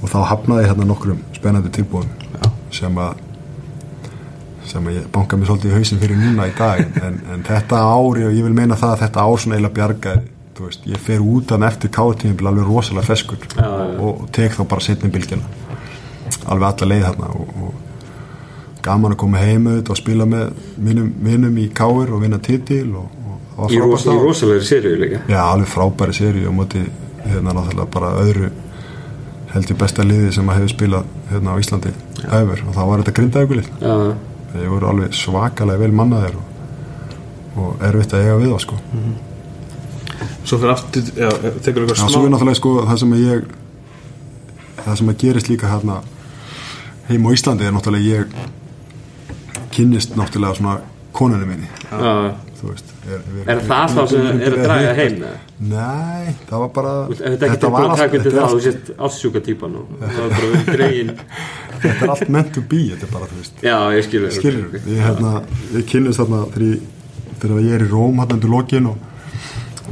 og 0.00 0.10
þá 0.12 0.18
hafnaði 0.32 0.68
hérna 0.70 0.88
nokkrum 0.88 1.22
spennandi 1.36 1.72
tilbúðum 1.74 2.12
sem 2.74 2.98
að 3.02 3.22
sem 4.66 4.86
að 4.88 4.96
ég 4.96 5.10
banka 5.14 5.38
mér 5.38 5.50
svolítið 5.50 5.70
í 5.70 5.76
hausin 5.78 6.00
fyrir 6.00 6.18
núna 6.18 6.48
í 6.50 6.54
dag. 6.58 6.80
En, 6.98 7.20
en 7.32 7.44
þetta 7.46 7.82
ári 7.86 8.24
og 8.26 8.32
ég 8.34 8.46
vil 8.46 8.56
meina 8.56 8.78
það 8.78 8.96
að 8.96 9.02
þetta 9.04 9.26
ár 9.26 9.38
svona 9.38 9.54
eiginlega 9.56 9.76
bjargaði. 9.76 10.32
Þú 10.56 10.64
veist, 10.66 10.86
ég 10.88 11.02
fer 11.06 11.22
út 11.22 11.52
hann 11.52 11.66
eftir 11.68 11.92
kátímbil 11.92 12.48
alveg 12.48 12.66
rosalega 12.66 13.06
feskur 13.06 13.42
Já, 13.44 13.60
já. 13.62 13.88
og, 14.00 14.22
og 14.24 14.30
tek 14.32 14.54
þá 14.56 14.62
bara 14.70 14.84
setni 14.86 15.10
bylgjana 15.12 15.44
alveg 16.48 16.70
alla 16.70 16.88
leið 16.92 17.04
þarna 17.04 17.28
og, 17.36 17.50
og 17.60 18.80
gaman 18.86 19.12
að 19.12 19.20
koma 19.20 19.42
heim 19.42 19.66
auðvitað 19.68 19.92
og 19.92 20.00
spila 20.00 20.26
með 20.30 20.44
vinnum 21.26 21.60
í 21.60 21.66
káir 21.76 22.14
og 22.14 22.22
vinna 22.22 22.40
titil 22.40 22.94
og, 23.02 23.10
og 23.10 23.15
í, 23.56 23.80
ros, 23.80 24.06
í 24.06 24.16
rosalegri 24.20 24.68
serið 24.68 24.96
líka. 25.00 25.20
Já, 25.32 25.40
alveg 25.46 25.68
frábæri 25.72 26.16
seri 26.16 26.46
og 26.46 26.56
móti 26.56 26.82
hérna 27.26 27.54
náttúrulega 27.56 27.90
bara 27.94 28.12
öðru 28.22 28.50
held 29.54 29.70
ég 29.72 29.78
besta 29.80 30.04
liði 30.04 30.32
sem 30.36 30.48
að 30.50 30.60
hefur 30.60 30.72
spilað 30.74 31.12
hérna 31.30 31.54
á 31.54 31.60
Íslandi 31.62 31.92
öfur 32.26 32.64
og 32.66 32.74
þá 32.76 32.82
var 32.90 33.02
þetta 33.02 33.14
grindaugulið 33.18 33.70
já, 33.80 33.94
þeir 34.52 34.72
voru 34.72 34.90
alveg 34.90 35.16
svakalega 35.16 35.82
vel 35.82 35.94
mannaðir 35.96 36.36
og, 36.40 36.50
og 37.62 37.86
erfitt 37.88 38.16
að 38.16 38.26
eiga 38.26 38.40
við 38.42 38.52
þá 38.52 38.64
sko. 38.66 38.80
Svo 40.46 40.58
fyrir 40.62 40.74
aftur, 40.74 41.08
já, 41.16 41.30
tekur 41.64 41.86
Já, 41.88 41.94
smá 42.02 42.10
svo 42.12 42.24
er 42.26 42.34
náttúrulega 42.34 42.60
sko 42.60 42.74
það 42.82 43.00
sem 43.02 43.16
ég 43.22 43.48
það 44.82 45.00
sem 45.00 45.12
að 45.12 45.22
gerist 45.24 45.50
líka 45.50 45.70
hérna 45.72 46.00
heim 47.08 47.26
á 47.26 47.30
Íslandi 47.38 47.66
er 47.66 47.74
náttúrulega 47.74 48.20
ég 48.20 48.36
kynnist 49.76 50.18
náttúrulega 50.18 50.60
svona 50.60 50.76
konunni 51.16 51.48
minni. 51.48 51.70
Já, 51.88 52.36
þú 52.60 52.74
veist 52.74 52.95
er, 53.14 53.26
Er 53.52 53.60
það 53.66 53.94
þá 53.94 54.00
sem 54.10 54.40
er 54.46 54.56
að 54.56 54.64
draga 54.64 54.94
heim? 54.96 55.16
Nei, 55.70 56.34
það 56.48 56.62
var 56.64 56.72
bara 56.78 56.94
Þetta 57.10 57.28
er 57.28 57.46
ekki 57.46 57.60
tilbúin 57.62 57.92
að 57.92 58.02
taka 58.02 58.18
undir 58.20 58.36
það 58.36 58.46
að 58.46 58.58
þú 60.16 60.22
var 60.22 60.34
bara 60.34 60.50
verið 60.54 60.72
dregin. 60.72 61.12
Þetta 61.82 62.06
er 62.06 62.12
allt 62.14 62.32
meant 62.32 62.52
to 62.56 62.64
be 62.64 62.82
þetta 62.88 63.04
er 63.06 63.12
bara, 63.12 63.30
þú 63.30 63.40
veist. 63.42 63.64
Já, 63.64 63.76
ég 63.92 64.06
skilur 64.06 64.32
skilur 64.32 64.68
við, 64.72 64.90
ég, 64.94 65.02
hérna, 65.04 65.32
ég 65.76 65.86
kynnist 65.90 66.22
þarna 66.22 66.42
þegar 66.50 67.58
ég, 67.60 67.72
er 67.76 67.84
í 67.84 67.88
Róm 67.90 68.22
hérna 68.22 68.38
undir 68.38 68.52
lokin 68.52 68.90
og, 68.90 69.02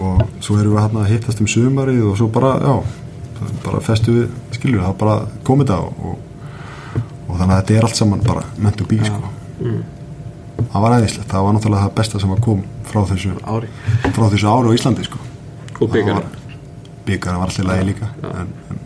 og 0.00 0.22
svo 0.40 0.56
erum 0.58 0.74
við 0.74 0.80
hérna 0.86 1.02
að 1.04 1.10
hittast 1.12 1.42
um 1.44 1.50
sumarið 1.50 2.06
og 2.08 2.16
svo 2.18 2.30
bara, 2.32 2.54
já 2.64 2.76
er 3.44 3.58
bara 3.64 3.82
festu 3.84 4.14
við, 4.14 4.38
skilur 4.56 4.84
það 4.84 4.92
er 4.94 5.00
bara 5.02 5.16
komið 5.46 5.72
það 5.72 5.90
og, 5.90 6.14
og, 6.94 7.34
þannig 7.34 7.50
að 7.50 7.58
þetta 7.58 7.76
er 7.76 7.88
allt 7.88 8.00
saman 8.00 8.24
bara 8.24 8.46
meant 8.56 8.80
to 8.80 8.88
be, 8.88 9.00
sko 9.04 9.34
það 10.58 10.80
var 10.84 10.96
æðislegt, 11.00 11.28
það 11.30 11.44
var 11.46 11.54
náttúrulega 11.56 11.84
það 11.88 11.94
besta 11.98 12.20
sem 12.22 12.32
að 12.34 12.40
kom 12.46 12.62
frá 12.88 13.00
þessu 13.10 13.34
ári. 13.54 13.68
frá 14.14 14.24
þessu 14.32 14.48
ári 14.50 14.70
á 14.70 14.76
Íslandi, 14.78 15.04
sko. 15.08 15.18
Og 15.80 15.90
byggar 15.94 16.22
byggarinn 17.04 17.40
var 17.42 17.50
alltaf 17.50 17.66
lægi 17.68 17.86
líka 17.90 18.08
en, 18.40 18.52
en 18.70 18.78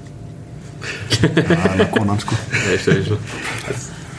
það 1.48 1.80
er 1.84 1.90
konan, 1.94 2.20
sko. 2.22 2.34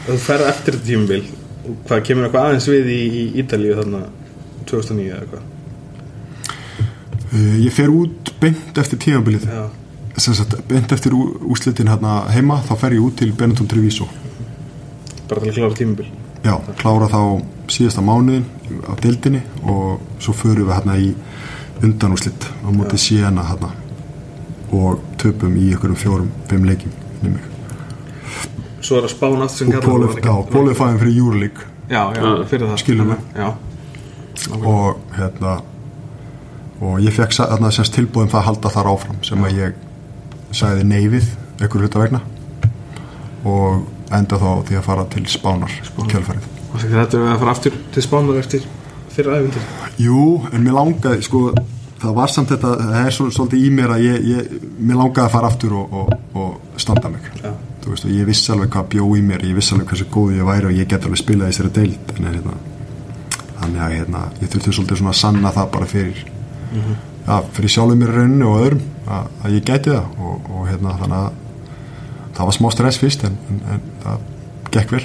Þú 0.10 0.16
ferð 0.24 0.47
eftir 0.50 0.74
þetta 0.78 0.88
tímabil. 0.88 1.24
Og 1.70 1.74
hvað 1.89 2.00
kemur 2.08 2.26
eitthvað 2.26 2.45
aðeins 2.50 2.68
við 2.72 2.88
í, 2.93 3.00
í 3.20 3.24
Ítalíu 3.43 3.76
þarna 3.78 4.00
2009 4.70 5.10
eða 5.10 5.20
eitthvað? 5.26 5.43
Uh, 7.30 7.58
ég 7.62 7.74
fer 7.76 7.91
út 7.93 8.32
beint 8.41 8.80
eftir 8.82 8.97
tímabilið. 9.04 9.45
Já. 9.45 9.68
sem 10.20 10.34
sagt, 10.36 10.56
beint 10.68 10.91
eftir 10.91 11.14
ú- 11.16 11.38
úrslitin 11.52 11.88
hérna 11.88 12.24
heima 12.34 12.58
þá 12.66 12.74
fer 12.82 12.95
ég 12.97 13.04
út 13.06 13.16
til 13.22 13.30
Benetton 13.38 13.68
Treviso. 13.70 14.08
Bara 15.30 15.43
til 15.43 15.52
að 15.52 15.60
klára 15.60 15.78
tímabil 15.78 16.10
já, 16.44 16.56
klára 16.80 17.08
þá 17.12 17.22
síðasta 17.70 18.02
mánuðin 18.06 18.46
á 18.88 18.94
deildinni 19.02 19.42
og 19.64 20.00
svo 20.20 20.34
förum 20.34 20.68
við 20.70 20.74
hérna 20.78 20.98
í 20.98 21.14
undanúrslit 21.84 22.48
á 22.66 22.68
móti 22.76 22.98
Siena 23.00 23.44
hérna 23.50 23.72
og 24.76 25.00
töpum 25.18 25.56
í 25.58 25.70
einhverjum 25.72 25.98
fjórum, 25.98 26.30
fimm 26.50 26.66
leikjum 26.70 26.92
inni 27.22 27.34
mig. 27.36 27.44
svo 28.82 28.98
er 29.00 29.08
að 29.08 29.14
spána 29.16 29.46
aftur 29.46 29.58
sem 29.66 29.72
og 29.74 30.24
já, 30.24 30.32
var 30.32 30.44
ekki- 30.46 30.52
qualifying 30.54 31.00
fyrir 31.00 31.16
já, 31.90 32.04
já, 32.16 32.22
það. 32.70 32.78
Skilur 32.78 33.06
við. 33.06 33.18
já, 33.36 33.54
og 34.64 34.98
hérna 35.18 35.62
og 36.82 37.00
ég 37.04 37.12
fekk 37.12 37.34
þarna 37.36 37.72
semst 37.76 37.94
tilbúðum 37.94 38.30
það 38.32 38.40
að 38.40 38.48
halda 38.50 38.70
þar 38.70 38.92
áfram 38.94 39.24
sem 39.24 39.44
að 39.44 39.58
ég 39.58 39.74
sagði 40.56 40.84
neyfið 40.88 41.26
einhver 41.60 41.82
hluta 41.84 42.00
vegna. 42.00 42.22
Og 43.46 43.84
enda 44.18 44.39
þá 44.41 44.49
því 44.68 44.78
að 44.80 44.86
fara 44.88 45.05
til 45.14 45.26
Spánar 45.30 45.76
og 45.95 46.10
kjölfarið. 46.10 46.47
Og 46.70 46.84
þetta 46.84 47.18
er 47.18 47.26
að 47.34 47.41
fara 47.41 47.55
aftur 47.55 47.76
til 47.93 48.03
spánar 48.05 48.39
eftir 48.39 48.66
fyrir 49.14 49.36
æfindir 49.39 49.64
Jú, 49.99 50.24
en 50.53 50.64
mér 50.64 50.78
langaði 50.78 51.26
sko, 51.26 51.41
það 51.99 52.16
var 52.20 52.34
samt 52.34 52.53
þetta 52.53 52.74
það 52.80 52.99
er 53.01 53.16
svo, 53.16 53.30
svolítið 53.34 53.66
í 53.66 53.72
mér 53.80 53.95
að 53.95 54.05
ég, 54.05 54.28
ég 54.30 54.68
mér 54.78 55.01
langaði 55.01 55.26
að 55.26 55.34
fara 55.34 55.49
aftur 55.49 55.76
og, 55.80 55.97
og, 56.01 56.14
og 56.38 56.80
standa 56.82 57.12
mig. 57.12 57.26
Já. 57.41 57.51
þú 57.84 57.93
veist 57.93 58.07
og 58.07 58.14
ég 58.14 58.30
vissi 58.30 58.53
alveg 58.53 58.72
hvað 58.76 58.89
bjó 58.93 59.10
í 59.18 59.26
mér 59.26 59.45
ég 59.49 59.57
vissi 59.57 59.76
alveg 59.76 59.93
hversu 59.93 60.10
góð 60.14 60.38
ég 60.38 60.49
væri 60.49 60.70
og 60.70 60.78
ég 60.78 60.89
get 60.91 61.07
alveg 61.07 61.24
spilað 61.24 61.49
í 61.49 61.55
þessari 61.55 61.76
deild. 61.80 62.16
En 62.18 62.30
hérna, 62.30 62.55
þannig 63.60 63.84
að 63.86 63.95
hérna, 63.97 64.24
ég 64.39 64.53
þurfti 64.53 64.76
svolítið 64.78 65.01
svona 65.01 65.16
að 65.16 65.22
sanna 65.24 65.53
það 65.57 65.72
bara 65.76 65.89
fyrir 65.89 66.26
ja, 67.26 67.41
fyrir 67.55 67.74
sjálfum 67.74 68.03
mér 68.03 68.16
rauninu 68.16 68.49
og 68.49 68.64
öðrum 68.64 68.84
að, 69.10 69.30
að 69.43 69.55
ég 69.57 69.66
gæti 69.66 69.95
það 69.95 70.26
og, 70.30 70.49
og 70.53 70.68
hérna 70.70 70.97
þannig 71.01 71.24
að 71.24 71.45
það 72.40 72.48
var 72.48 72.56
smá 72.56 72.70
stress 72.72 73.02
fyrst 73.02 73.26
en, 73.28 73.36
en, 73.52 73.58
en 73.76 73.82
það 74.04 74.28
gekk 74.72 74.94
vel. 74.96 75.02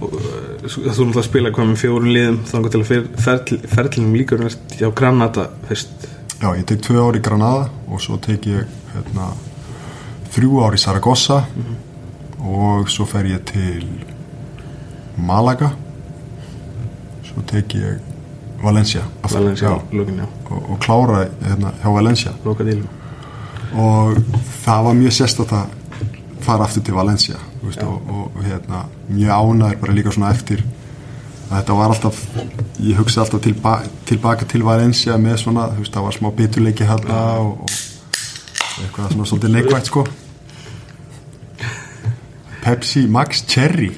Þú 0.00 0.86
náttúrulega 0.86 1.26
spila 1.26 1.52
hvað 1.52 1.68
með 1.68 1.80
fjórum 1.82 2.08
liðum 2.14 2.38
þannig 2.48 2.72
til 2.72 2.80
að 2.80 2.88
fer, 2.88 3.02
ferl, 3.26 3.58
ferlinum 3.74 4.14
verið 4.16 4.56
hjá 4.80 4.88
Granada 4.96 5.50
fyrst. 5.68 6.08
Já, 6.40 6.48
ég 6.56 6.64
tek 6.70 6.80
tvö 6.86 7.04
ár 7.04 7.18
í 7.18 7.20
Granada 7.24 7.66
og 7.92 8.00
svo 8.00 8.16
tek 8.24 8.48
ég 8.48 8.78
hérna, 8.94 9.28
þrjú 10.32 10.62
ár 10.64 10.76
í 10.78 10.80
Saragossa 10.80 11.42
og 12.40 12.88
svo 12.88 13.04
fer 13.10 13.28
ég 13.28 13.44
til 13.50 13.84
Malaga 15.20 15.74
svo 17.26 17.44
tek 17.50 17.76
ég 17.76 18.00
Valencia, 18.62 19.04
Valencia, 19.24 19.68
já, 19.68 19.96
lókin, 19.96 20.18
já, 20.20 20.26
og, 20.50 20.64
og 20.70 20.80
klára 20.80 21.26
hérna, 21.40 21.72
hjá 21.80 21.92
Valencia. 21.94 22.32
Og 23.72 24.18
það 24.64 24.82
var 24.84 24.98
mjög 24.98 25.14
sérstætt 25.16 25.54
að 25.56 25.79
fara 26.50 26.66
aftur 26.66 26.84
til 26.86 26.96
Valencia 26.98 27.40
veist, 27.62 27.82
og, 27.86 28.10
og, 28.10 28.44
hérna, 28.44 28.84
mjög 29.08 29.34
ánæður 29.36 29.80
bara 29.84 29.96
líka 29.96 30.14
svona 30.14 30.32
eftir 30.34 30.64
að 31.50 31.56
þetta 31.56 31.76
var 31.78 31.94
alltaf 31.94 32.18
ég 32.80 32.98
hugsaði 32.98 33.24
alltaf 33.24 33.44
tilba, 33.44 33.76
tilbaka 34.08 34.48
til 34.50 34.64
Valencia 34.66 35.18
með 35.18 35.44
svona, 35.44 35.68
þú 35.74 35.84
veist, 35.84 35.94
það 35.94 36.08
var 36.08 36.18
smá 36.18 36.32
biturleiki 36.40 36.88
hérna 36.88 37.20
og, 37.42 37.62
og 37.66 38.82
eitthvað 38.84 39.14
svona 39.14 39.30
svolítið 39.30 39.56
neikvægt 39.56 39.90
sko. 39.90 40.04
Pepsi 42.60 43.06
Max 43.08 43.44
Cherry. 43.48 43.88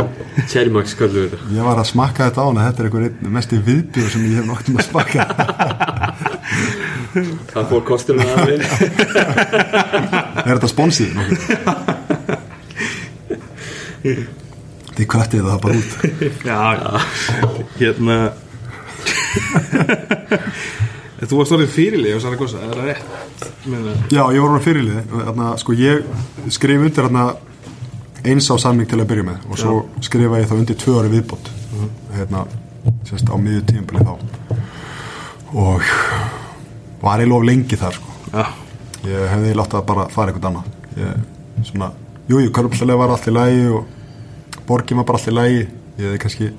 Cherry 0.48 0.70
Max 0.72 0.94
kallu 0.96 1.24
við 1.24 1.32
þetta? 1.32 1.48
Ég 1.56 1.66
var 1.66 1.80
að 1.82 1.88
smakka 1.90 2.28
þetta 2.28 2.40
á 2.40 2.46
hana, 2.46 2.66
þetta 2.68 2.82
er 2.82 2.88
einhver 2.88 3.08
einn 3.08 3.34
mesti 3.36 3.58
viðbjör 3.66 4.12
sem 4.14 4.28
ég 4.30 4.38
hef 4.38 4.46
noktum 4.48 4.78
að 4.78 4.86
smakka 4.86 5.22
Það 7.52 7.66
fór 7.68 7.82
kostunum 7.84 8.30
að 8.32 8.46
við 8.52 8.62
er 10.46 10.54
þetta 10.54 10.70
sponsið? 10.70 11.18
þið 14.02 15.06
kvættið 15.14 15.42
það 15.48 15.58
bara 15.62 15.78
út. 15.80 15.92
Já, 16.50 16.60
hérna. 17.78 18.16
Þú 21.22 21.38
varst 21.38 21.54
orðið 21.54 21.70
fyrirlið 21.70 22.16
á 22.18 22.20
Saragossa, 22.24 22.58
er 22.58 22.74
það 22.74 22.86
rétt? 22.88 23.06
Meina, 23.70 23.92
Já, 24.10 24.24
ég 24.34 24.42
var 24.42 24.58
fyrirliði. 24.64 25.02
Þarna, 25.12 25.46
sko, 25.62 25.70
ég 25.78 26.02
skrif 26.50 26.82
undir 26.82 27.06
þarna, 27.06 27.24
eins 28.26 28.50
á 28.50 28.58
samning 28.58 28.90
til 28.90 28.98
að 28.98 29.06
byrja 29.12 29.28
með 29.28 29.38
og 29.46 29.54
svo 29.60 29.86
skrifa 30.02 30.42
ég 30.42 30.50
þá 30.50 30.58
undir 30.58 30.74
tvö 30.82 30.92
ári 30.98 31.14
viðbót 31.14 31.46
hérna, 32.12 32.40
sérst 33.06 33.30
á 33.30 33.36
miðju 33.38 34.02
þá. 34.02 34.14
Og 35.52 35.82
var 37.02 37.20
eiginlega 37.22 37.38
of 37.38 37.44
lengi 37.46 37.76
þar 37.78 37.94
sko. 37.96 38.10
já, 38.32 38.44
ég 39.06 39.28
hefði 39.32 39.54
látt 39.58 39.74
að 39.78 39.86
bara 39.88 40.04
fara 40.10 40.28
eitthvað 40.32 40.48
annað. 40.50 40.66
Ég, 40.98 41.08
svona, 41.70 41.88
jú, 42.30 42.38
jú, 42.38 42.52
körpslega 42.54 42.98
var 43.00 43.14
allt 43.14 43.28
í 43.28 43.34
lagi 43.34 43.66
og 43.72 44.62
borgin 44.68 45.00
var 45.00 45.08
bara 45.08 45.20
allt 45.20 45.30
í 45.32 45.36
lagi. 45.36 45.66
Ég 45.98 46.06
hefði 46.06 46.22
kannski 46.22 46.50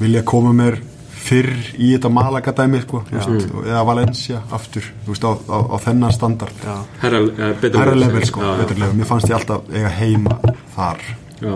vilja 0.00 0.24
koma 0.26 0.52
mér 0.56 0.80
fyrr 1.24 1.52
í 1.80 1.92
þetta 1.94 2.10
Malaga-dæmi 2.12 2.82
sko, 2.82 3.00
þú 3.08 3.16
veist, 3.16 3.54
eða 3.64 3.84
Valencia 3.88 4.42
aftur, 4.52 4.90
þú 5.06 5.14
veist, 5.14 5.24
á, 5.24 5.32
á, 5.32 5.58
á 5.72 5.76
þennan 5.86 6.12
standard. 6.12 6.58
Já, 6.64 6.74
Herra, 7.04 7.22
uh, 7.24 7.54
betur 7.62 7.80
Herra 7.80 7.94
level 7.96 8.26
sko, 8.28 8.42
já, 8.44 8.90
mér 8.92 9.08
fannst 9.08 9.30
ég 9.30 9.38
alltaf 9.38 9.70
eiga 9.72 9.92
heima 10.00 10.36
þar. 10.76 11.00
Já. 11.40 11.54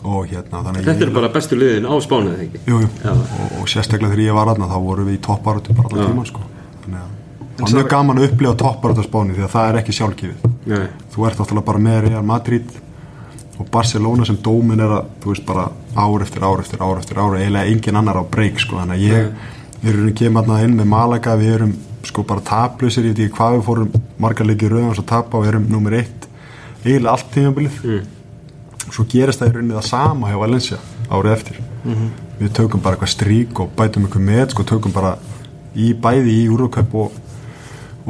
og 0.00 0.26
hérna 0.30 0.62
Þetta 0.80 1.04
er 1.04 1.10
bara 1.12 1.28
bestu 1.28 1.56
liðin 1.60 1.84
á 1.84 1.92
spánuð 2.00 2.32
þegar 2.32 2.44
ekki? 2.46 2.60
Jú, 2.66 2.78
jú. 2.80 2.90
Já. 3.04 3.10
Og, 3.12 3.56
og 3.60 3.68
sérstaklega 3.68 4.14
þegar 4.14 4.24
ég 4.24 4.36
var 4.38 4.50
aðna 4.54 4.68
þá 4.70 4.76
vorum 4.84 5.08
við 5.10 5.18
í 5.18 5.22
topparötu 5.26 5.76
bara 5.76 5.90
allan 5.90 6.06
Já. 6.06 6.08
tíman 6.08 6.28
sko. 6.30 6.44
Þannig 6.84 7.02
að 7.02 7.19
var 7.62 7.74
mjög 7.76 7.90
gaman 7.90 8.20
að 8.20 8.28
upplifa 8.28 8.54
topparötu 8.62 9.04
á 9.04 9.08
spáni 9.08 9.36
því 9.36 9.44
að 9.46 9.52
það 9.54 9.68
er 9.70 9.78
ekki 9.80 9.96
sjálfgefið. 9.96 10.54
Nei, 10.70 10.86
þú 11.12 11.26
ert 11.26 11.40
náttúrulega 11.40 11.68
bara 11.70 11.82
með 11.86 12.00
Real 12.06 12.24
Madrid 12.26 12.74
og 13.60 13.68
Barcelona 13.70 14.26
sem 14.28 14.38
dómin 14.40 14.80
er 14.80 14.94
að 14.96 15.08
þú 15.22 15.34
veist 15.34 15.46
bara 15.48 15.66
ár 15.96 16.24
eftir 16.24 16.44
ár 16.46 16.62
eftir 16.62 16.82
ár 16.82 17.00
eftir 17.00 17.20
ár 17.20 17.36
eiginlega 17.36 17.72
engin 17.72 18.00
annar 18.00 18.20
á 18.20 18.24
breyk 18.24 18.60
sko. 18.62 18.78
Þannig 18.80 18.96
að 18.96 19.06
ég 19.08 19.32
við 19.80 19.92
erum 19.92 20.14
kemur 20.16 20.46
hérna 20.46 20.62
inn 20.64 20.78
með 20.78 20.90
Malaga 20.92 21.36
við 21.40 21.54
erum 21.58 21.74
sko 22.06 22.24
bara 22.24 22.44
taplusir 22.44 23.04
ég 23.04 23.14
veit 23.14 23.26
ekki 23.26 23.36
hvað 23.36 23.58
við 23.58 23.66
fórum 23.66 23.98
margar 24.20 24.48
leikir 24.48 24.72
rauðan 24.72 25.02
og 25.02 25.08
tapa 25.08 25.36
og 25.36 25.44
við 25.44 25.52
erum 25.54 25.68
nummer 25.68 25.96
eitt. 25.98 26.28
Eiginlega 26.84 27.12
allt 27.12 27.30
tímabilið. 27.34 27.84
Mm. 27.84 28.16
svo 28.90 29.04
gerist 29.06 29.38
það 29.38 29.50
í 29.50 29.52
rauninni 29.54 29.76
það 29.76 29.86
sama 29.86 30.30
hjá 30.30 30.38
Valencia 30.40 30.78
árið 31.10 31.32
eftir. 31.34 31.58
Við 32.40 32.52
tökum 32.56 32.80
bara 32.82 32.96
eitthvað 32.96 33.12
strík 33.12 33.60
og 33.60 33.74
bætum 33.76 34.06
eitthvað 34.06 34.24
með 34.24 34.54
sko 34.54 34.64
tökum 34.66 34.94
bara 34.94 35.16
í 35.76 35.92
bæði 35.94 36.32
í 36.40 36.46
Eurocup 36.48 36.94
og 36.98 37.18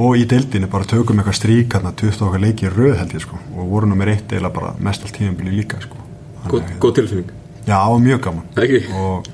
og 0.01 0.17
í 0.17 0.25
deildinni 0.29 0.69
bara 0.71 0.89
tökum 0.89 1.21
eitthvað 1.21 1.37
strík 1.37 1.75
hérna 1.77 1.93
20 1.97 2.25
okkar 2.27 2.43
leiki 2.43 2.69
í 2.69 2.73
röð 2.73 2.97
held 3.01 3.15
ég 3.17 3.25
sko. 3.25 3.39
Og 3.57 3.69
voru 3.73 3.91
nummer 3.91 4.09
eitt 4.13 4.33
eða 4.33 4.53
bara 4.55 4.73
mest 4.81 5.05
allt 5.05 5.17
tíðanbili 5.19 5.53
líka 5.59 5.81
sko. 5.83 6.01
Góð, 6.49 6.73
góð 6.81 6.97
tilfinning. 7.01 7.33
Já, 7.67 7.77
það 7.77 7.93
var 7.93 8.03
mjög 8.07 8.21
gaman. 8.27 8.47
Ekki? 8.65 8.81
og 8.97 9.31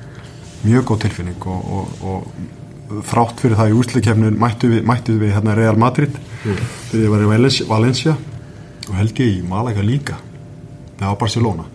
mjög 0.67 0.89
góð 0.91 1.03
tilfinning 1.05 1.47
og, 1.53 1.69
og, 1.79 2.07
og 2.11 3.03
þrátt 3.07 3.43
fyrir 3.43 3.59
það 3.61 3.73
í 3.73 3.77
úrslikefnin 3.81 4.41
mættu 4.43 4.71
við, 4.73 4.83
mættu 4.87 5.19
við 5.21 5.35
hérna 5.37 5.55
Real 5.59 5.79
Madrid. 5.79 6.19
Þegar 6.43 7.05
ég 7.05 7.15
var 7.15 7.25
í 7.25 7.31
Valencia, 7.31 7.69
Valencia 7.71 8.17
og 8.87 8.95
held 8.99 9.23
ég 9.23 9.39
í 9.39 9.41
Malaga 9.47 9.87
líka. 9.87 10.19
Já, 11.01 11.09
Barcelona. 11.19 11.67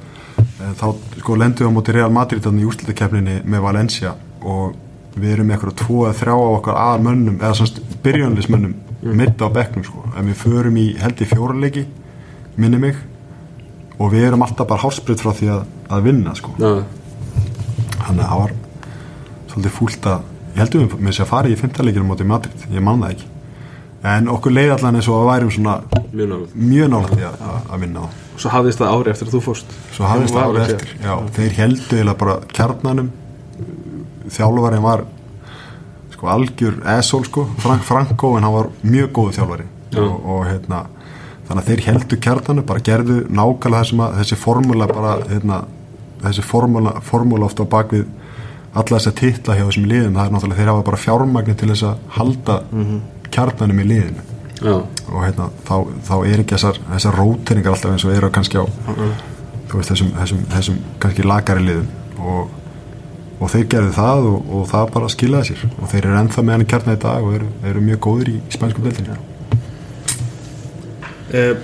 En 0.62 0.78
þá 0.78 0.88
sko 1.20 1.36
lendum 1.38 1.68
við 1.68 1.72
á 1.72 1.76
móti 1.78 1.96
Real 1.96 2.14
Madrid 2.14 2.44
þannig 2.44 2.66
í 2.66 2.72
úrslikefninni 2.72 3.42
með 3.48 3.66
Valencia 3.68 4.16
og 4.42 4.76
við 5.16 5.34
erum 5.36 5.52
eitthvað 5.52 5.76
tvo 5.82 6.06
eða 6.08 6.18
þrjá 6.22 6.34
á 6.36 6.48
okkar 6.56 6.80
aðal 6.80 7.06
mönnum 7.08 7.40
eða 7.42 7.54
svona 7.60 7.98
byrjunlismönnum 8.06 8.74
mm. 9.02 9.16
mitt 9.20 9.44
á 9.44 9.48
bekknum 9.52 9.86
sko. 9.88 10.04
En 10.16 10.30
við 10.30 10.40
förum 10.40 10.78
í 10.80 10.86
held 11.02 11.22
í 11.22 11.28
fjóraleiki 11.28 11.86
minni 12.62 12.80
mig 12.82 13.00
og 14.00 14.12
við 14.14 14.30
erum 14.30 14.46
alltaf 14.46 14.70
bara 14.70 14.82
hásbreytt 14.86 15.22
frá 15.22 15.34
því 15.36 15.52
að, 15.56 15.66
að 15.92 16.08
vinna 16.08 16.36
sko. 16.38 16.56
Þannig 16.58 18.24
að 18.24 18.32
það 18.32 18.40
var 18.44 18.56
svolítið 19.52 19.76
fúlt 19.76 20.08
að 20.10 20.24
ég 20.52 20.64
heldur 20.64 20.86
við 20.86 20.96
með 20.98 21.12
þess 21.12 21.26
að 21.26 21.32
fara 21.32 21.52
í 21.52 21.60
fymtaleikinu 21.60 22.08
móti 22.08 22.28
Madrid, 22.28 22.66
ég 22.72 22.84
man 22.84 23.04
það 23.04 23.16
ekki. 23.16 23.30
En 24.12 24.32
okkur 24.34 24.56
leið 24.56 24.72
allan 24.78 24.98
eins 24.98 25.08
og 25.12 25.20
að 25.22 25.30
værum 25.30 25.52
svona 25.54 25.76
mjög 26.12 26.96
í 27.20 27.26
að, 27.28 27.36
að- 27.46 27.80
vinna 27.84 28.08
á 28.08 28.08
Svo 28.42 28.50
hafðist 28.50 28.80
það 28.82 28.94
ári 28.96 29.12
eftir 29.12 29.28
að 29.28 29.34
þú 29.36 29.40
fórst. 29.46 29.74
Svo 29.94 30.08
hafðist 30.10 30.34
það 30.34 30.56
ekki- 30.64 30.76
eftir. 30.76 30.94
já, 31.04 31.14
þeir 31.36 31.52
heldu 31.60 31.98
eða 32.02 32.14
bara 32.18 32.36
kjarnanum 32.50 33.12
þjálfarinn 34.30 34.86
var 34.86 35.06
sko 36.14 36.32
algjör 36.32 36.80
esól 36.98 37.26
sko 37.26 37.48
Frank 37.58 37.86
Franko 37.88 38.36
en 38.38 38.46
hann 38.46 38.54
var 38.54 38.72
mjög 38.84 39.12
góðu 39.18 39.38
þjálfari. 39.40 39.68
Já. 39.92 40.00
og, 40.06 40.26
og 40.26 40.46
hérna 40.48 40.86
þannig 41.48 41.62
að 41.62 41.70
þeir 41.70 41.86
heldu 41.90 42.18
kjarnanum 42.24 42.68
bara 42.68 42.84
gerðu 42.88 43.18
nákvæmlega 43.28 43.84
þessum 43.84 44.04
að 44.06 44.18
þessi 44.22 44.38
formúla 44.40 44.88
bara 44.88 45.16
hérna, 45.28 45.62
þessi 46.22 46.46
formúla, 46.48 46.94
formúla 47.04 47.48
ofta 47.50 47.66
á 47.68 47.74
bakvið 47.74 48.06
alla 48.72 49.00
þess 49.00 49.10
að 49.12 49.18
titla 49.20 49.58
hjá 49.58 49.66
þessum 49.66 49.88
liðum. 49.92 50.16
Það 50.16 50.26
er 50.26 50.36
náttúrulega 50.36 50.60
þeir 50.62 50.72
hafa 50.72 50.86
bara 50.88 51.02
fjármagni 51.02 51.56
til 51.60 51.72
þess 51.74 51.88
að 51.90 52.06
halda 52.18 52.58
kjarnanum 53.32 53.82
í 53.84 53.88
liðinu. 53.90 54.28
Já, 54.62 54.76
og 55.10 55.20
hérna, 55.26 55.50
þá, 55.66 55.76
þá 56.08 56.16
er 56.22 56.44
ekki 56.44 56.56
þessar, 56.56 56.80
þessar 56.94 57.16
róteringar 57.18 57.74
alltaf 57.74 57.96
eins 57.96 58.06
og 58.06 58.14
eru 58.14 58.30
kannski 58.32 58.62
á 58.62 58.66
þú 59.72 59.80
veist, 59.80 59.90
þessum, 59.92 60.12
þessum, 60.20 60.42
þessum 60.52 60.78
kannski 61.02 61.26
lagari 61.26 61.66
liðum. 61.66 61.88
Og, 62.22 62.52
og 63.42 63.50
þeir 63.50 63.68
gerðu 63.74 63.92
það 63.98 64.28
og, 64.32 64.40
og 64.60 64.66
það 64.70 64.92
bara 64.96 65.10
skilaði 65.16 65.50
sér. 65.52 65.66
Og 65.82 65.90
þeir 65.92 66.06
eru 66.08 66.18
ennþá 66.22 66.44
með 66.46 66.54
hann 66.58 66.66
í 66.66 66.70
kjarnar 66.72 66.98
í 66.98 67.02
dag 67.02 67.26
og 67.28 67.36
eru, 67.40 67.48
eru 67.72 67.84
mjög 67.90 68.02
góðir 68.06 68.30
í 68.36 68.40
spænsku 68.54 68.84
deildinni. 68.86 69.20
Eh, 71.34 71.56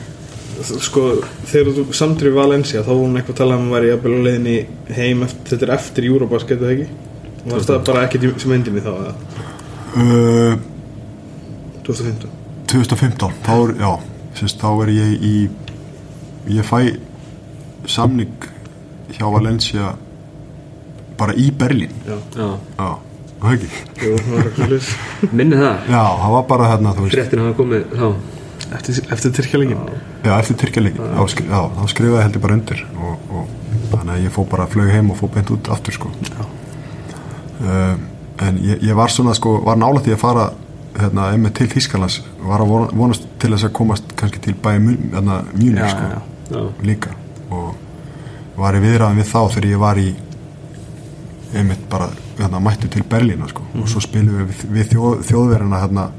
Sko, 0.57 1.01
þegar 1.45 1.67
þú 1.75 1.83
samtir 1.93 2.31
í 2.31 2.33
Valencia 2.33 2.79
þá 2.81 2.87
var 2.89 2.97
hún 3.03 3.17
eitthvað 3.19 3.35
að 3.35 3.39
tala 3.43 3.57
um 3.59 3.67
að 3.67 3.73
vera 3.75 3.89
jafnvel 3.91 4.13
á 4.17 4.21
leiðinni 4.25 4.53
heim 4.97 5.19
eftir, 5.27 5.43
þetta 5.51 5.67
er 5.67 5.73
eftir 5.75 6.07
Eurobasket 6.09 6.63
eða 6.63 6.71
ekki? 6.73 6.87
Var 7.51 7.65
það 7.67 7.83
bara 7.91 8.05
ekkert 8.07 8.25
í- 8.25 8.31
sem 8.41 8.55
endinni 8.55 8.81
þá 8.81 8.89
eða? 8.95 9.11
Uh, 10.01 10.55
2015 11.85 12.33
2015 12.73 13.37
þá 13.45 13.51
er, 13.67 13.75
já, 13.83 13.91
sérst, 14.39 14.57
þá 14.63 14.67
er 14.87 14.91
ég 14.95 15.27
í 15.29 15.35
ég 16.57 16.65
fæ 16.65 16.81
samning 17.87 18.49
hjá 19.13 19.29
Valencia 19.37 19.93
bara 21.19 21.33
í 21.37 21.47
Berlín. 21.51 21.93
Já, 22.07 22.15
já, 22.37 22.47
já, 22.79 22.89
það 23.41 23.53
ekki? 23.57 23.69
Jú, 24.03 24.15
það 24.23 24.33
var 24.37 24.49
eitthvað 24.49 24.73
hlut 24.73 25.31
minni 25.41 25.59
það? 25.61 25.87
Já, 25.93 26.01
það 26.23 26.33
var 26.37 26.43
bara 26.53 26.69
hérna, 26.73 26.93
þú 26.97 27.05
veist. 27.07 27.15
Fréttin 27.17 27.43
hafa 27.45 27.57
komið 27.61 27.87
þá 27.93 28.09
Eftir, 28.67 28.97
eftir 29.15 29.31
Tyrkjalingin 29.37 29.83
Já, 30.25 30.31
eftir 30.41 30.57
Tyrkjaleikin, 30.59 31.03
þá, 31.15 31.21
skri, 31.31 31.45
já, 31.47 31.59
þá 31.77 31.83
skrifaði 31.93 32.23
heldur 32.25 32.41
bara 32.43 32.55
undir 32.57 32.81
og, 32.99 33.29
og 33.31 33.91
þannig 33.93 34.11
að 34.17 34.23
ég 34.25 34.33
fó 34.35 34.41
bara 34.51 34.65
flög 34.67 34.89
heim 34.91 35.11
og 35.13 35.19
fó 35.21 35.29
beint 35.31 35.51
út 35.55 35.69
aftur 35.71 35.95
sko. 35.95 36.09
uh, 37.61 37.93
en 38.47 38.57
ég, 38.61 38.81
ég 38.83 38.97
var 38.97 39.13
svona 39.13 39.33
sko, 39.37 39.57
var 39.65 39.79
nála 39.79 40.01
því 40.03 40.13
að 40.17 40.21
fara 40.21 40.47
hérna, 40.97 41.29
einmitt 41.33 41.55
til 41.57 41.69
Þýskalands. 41.71 42.19
Var 42.43 42.63
að 42.65 42.71
vona- 42.73 42.91
vonast 42.97 43.27
til 43.39 43.51
þess 43.53 43.67
að 43.69 43.73
komast 43.79 44.11
kannski 44.19 44.41
til 44.49 44.55
bæði 44.65 44.97
hérna, 45.13 45.39
mjúni 45.53 45.81
Já, 45.81 45.87
sko, 45.93 46.11
já, 46.11 46.21
já, 46.57 46.61
líka. 46.89 47.13
Og 47.53 47.75
var 48.57 48.75
í 48.77 48.81
viðræðum 48.83 49.21
við 49.21 49.31
þá 49.31 49.39
þegar 49.55 49.69
ég 49.71 49.81
var 49.85 50.01
í 50.01 50.07
einmitt 51.53 51.89
bara 51.89 52.09
hérna, 52.37 52.59
mættu 52.59 52.89
til 52.91 53.03
Berlína 53.03 53.47
sko. 53.47 53.63
og 53.81 53.89
svo 53.89 54.01
spilum 54.03 54.47
við, 54.47 54.65
við 54.73 54.91
þjóð, 54.93 55.23
þjóðverðina 55.29 55.81
hérna 55.83 56.09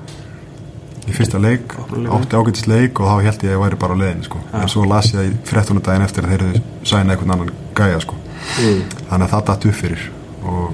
í 1.08 1.14
fyrsta 1.16 1.40
leik, 1.40 1.72
átti 2.16 2.36
ágætis 2.36 2.66
leik 2.68 3.00
og 3.00 3.08
þá 3.08 3.28
held 3.28 3.44
ég 3.44 3.50
að 3.50 3.54
ég 3.54 3.62
væri 3.62 3.80
bara 3.80 3.96
á 3.96 4.00
leiðin 4.02 4.24
sko. 4.24 4.40
en 4.52 4.68
svo 4.68 4.84
las 4.88 5.12
ég 5.12 5.20
það 5.20 5.30
í 5.30 5.36
frettunardaginn 5.50 6.08
eftir 6.08 6.26
að 6.26 6.34
þeir 6.34 6.60
sæna 6.84 7.14
einhvern 7.14 7.36
annan 7.36 7.54
gæja 7.76 8.02
sko. 8.04 8.18
mm. 8.18 8.82
þannig 9.10 9.24
að 9.28 9.32
það 9.36 9.46
datt 9.52 9.70
upp 9.70 9.80
fyrir 9.82 10.10
og, 10.42 10.68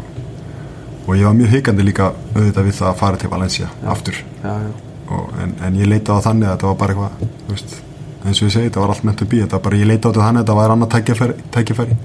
og 1.07 1.15
ég 1.17 1.29
var 1.29 1.39
mjög 1.39 1.55
hikandi 1.59 1.87
líka 1.87 2.11
auðvitað 2.35 2.69
við 2.71 2.81
það 2.81 2.91
að 2.91 2.99
fara 3.03 3.23
til 3.23 3.31
Valencia 3.31 3.71
aftur 3.85 4.25
Já, 4.43 4.53
já 4.55 4.75
og, 5.11 5.33
en, 5.43 5.55
en 5.65 5.79
ég 5.79 5.89
leita 5.89 6.17
á 6.17 6.25
þannig 6.25 6.49
að 6.49 6.55
þetta 6.57 6.71
var 6.71 6.79
bara 6.81 6.95
eitthvað 6.95 7.81
eins 8.25 8.41
og 8.41 8.49
ég 8.49 8.55
segi, 8.55 8.69
þetta 8.71 8.83
var 8.83 8.95
allt 8.95 9.07
þetta 9.21 9.57
var 9.57 9.65
bara, 9.67 9.81
ég 9.81 9.89
leita 9.89 10.09
á 10.09 10.11
þetta 10.11 10.27
þannig 10.27 10.41
að 10.41 10.47
þetta 10.47 10.57
var 10.81 10.93
tækifæri, 10.95 11.37
tækifæri 11.55 11.97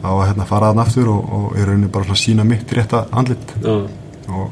á 0.00 0.08
að 0.10 0.22
hérna, 0.30 0.46
fara 0.48 0.70
þann 0.72 0.82
aftur 0.84 1.10
og, 1.12 1.32
og 1.36 1.58
ég 1.58 1.68
raunin 1.68 1.92
bara 1.92 2.08
svona 2.08 2.20
sína 2.22 2.46
mitt 2.48 2.72
rétta 2.72 3.04
andlit. 3.12 3.52
Já, 3.60 3.74
og, 4.30 4.46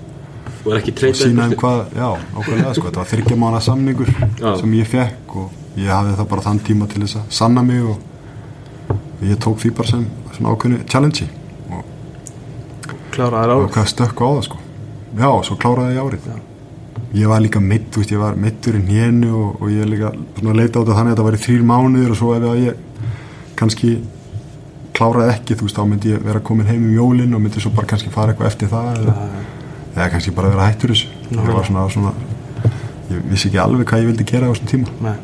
og 0.66 0.74
er 0.74 0.82
og 0.82 1.16
sína 1.16 1.46
um 1.49 1.55
hvað, 1.57 1.80
já, 1.96 2.09
ákveðlega 2.34 2.74
sko, 2.76 2.86
þetta 2.88 3.01
var 3.01 3.11
þryggja 3.12 3.38
mánu 3.40 3.61
samningur 3.64 4.12
Já. 4.42 4.51
sem 4.61 4.74
ég 4.76 4.90
fekk 4.90 5.36
og 5.40 5.78
ég 5.78 5.92
hafði 5.92 6.16
það 6.18 6.30
bara 6.34 6.46
þann 6.49 6.61
tíma 6.66 6.88
til 6.90 7.03
þess 7.05 7.20
að 7.20 7.32
sanna 7.38 7.64
mig 7.64 7.86
og 7.86 9.24
ég 9.24 9.40
tók 9.40 9.62
því 9.62 9.72
bara 9.78 9.92
sem 9.94 10.05
svona 10.34 10.53
ákveðinu 10.53 10.82
challenge 10.90 11.30
og, 11.70 11.86
Kláraðar 13.14 13.55
og 13.57 13.72
hvað 13.74 13.88
stökku 13.94 14.28
á 14.28 14.30
það 14.36 14.44
sko. 14.51 14.61
Já, 15.18 15.30
svo 15.49 15.57
kláraði 15.59 15.96
ég 15.96 16.05
árið. 16.05 16.28
Ég 17.16 17.30
var 17.30 17.40
líka 17.40 17.61
mitt, 17.64 17.88
þú 17.88 18.03
veist, 18.03 18.12
ég 18.12 18.20
var 18.20 18.36
mittur 18.36 18.76
í 18.76 18.82
hénu 18.84 19.30
og, 19.32 19.62
og 19.62 19.72
ég 19.72 19.88
líka 19.88 20.12
svona 20.36 20.59
leita 20.59 20.76
á 20.76 20.80
þetta 20.82 20.99
þannig 20.99 21.14
að 21.14 21.16
þetta 21.16 21.26
væri 21.30 21.42
þrýr 21.46 21.64
mánuðir 21.70 22.12
og 22.12 22.20
svo 22.20 22.34
ef 22.36 22.44
að 22.44 22.61
ég 22.66 22.84
kannski 23.59 23.94
kláraði 24.99 25.34
ekki, 25.34 25.57
þú 25.59 25.68
veist, 25.68 25.78
þá 25.78 25.88
myndi 25.92 26.12
ég 26.12 26.26
vera 26.26 26.42
komin 26.44 26.68
heim 26.68 26.84
um 26.88 26.94
jólin 26.96 27.36
og 27.36 27.42
myndi 27.44 27.62
svo 27.62 27.72
bara 27.76 27.88
kannski 27.90 28.12
fara 28.14 28.34
eitthvað 28.34 28.51
eftir 28.51 28.70
það 28.72 29.01
eða, 29.03 29.14
eða 29.94 30.09
kannski 30.14 30.34
bara 30.36 30.53
vera 30.53 30.68
hættur 30.68 30.94
þessu. 30.94 31.11
Ég 31.32 31.51
var 31.55 31.66
svona, 31.68 31.86
svona 31.94 32.14
ég 33.09 33.26
vissi 33.30 33.51
ekki 33.51 33.61
alveg 33.62 33.88
hvað 33.88 34.05
ég 34.05 34.11
vildi 34.12 34.28
gera 34.28 34.49
á 34.49 34.53
þessum 34.53 34.72
tíma. 34.72 34.94
Nei. 35.07 35.16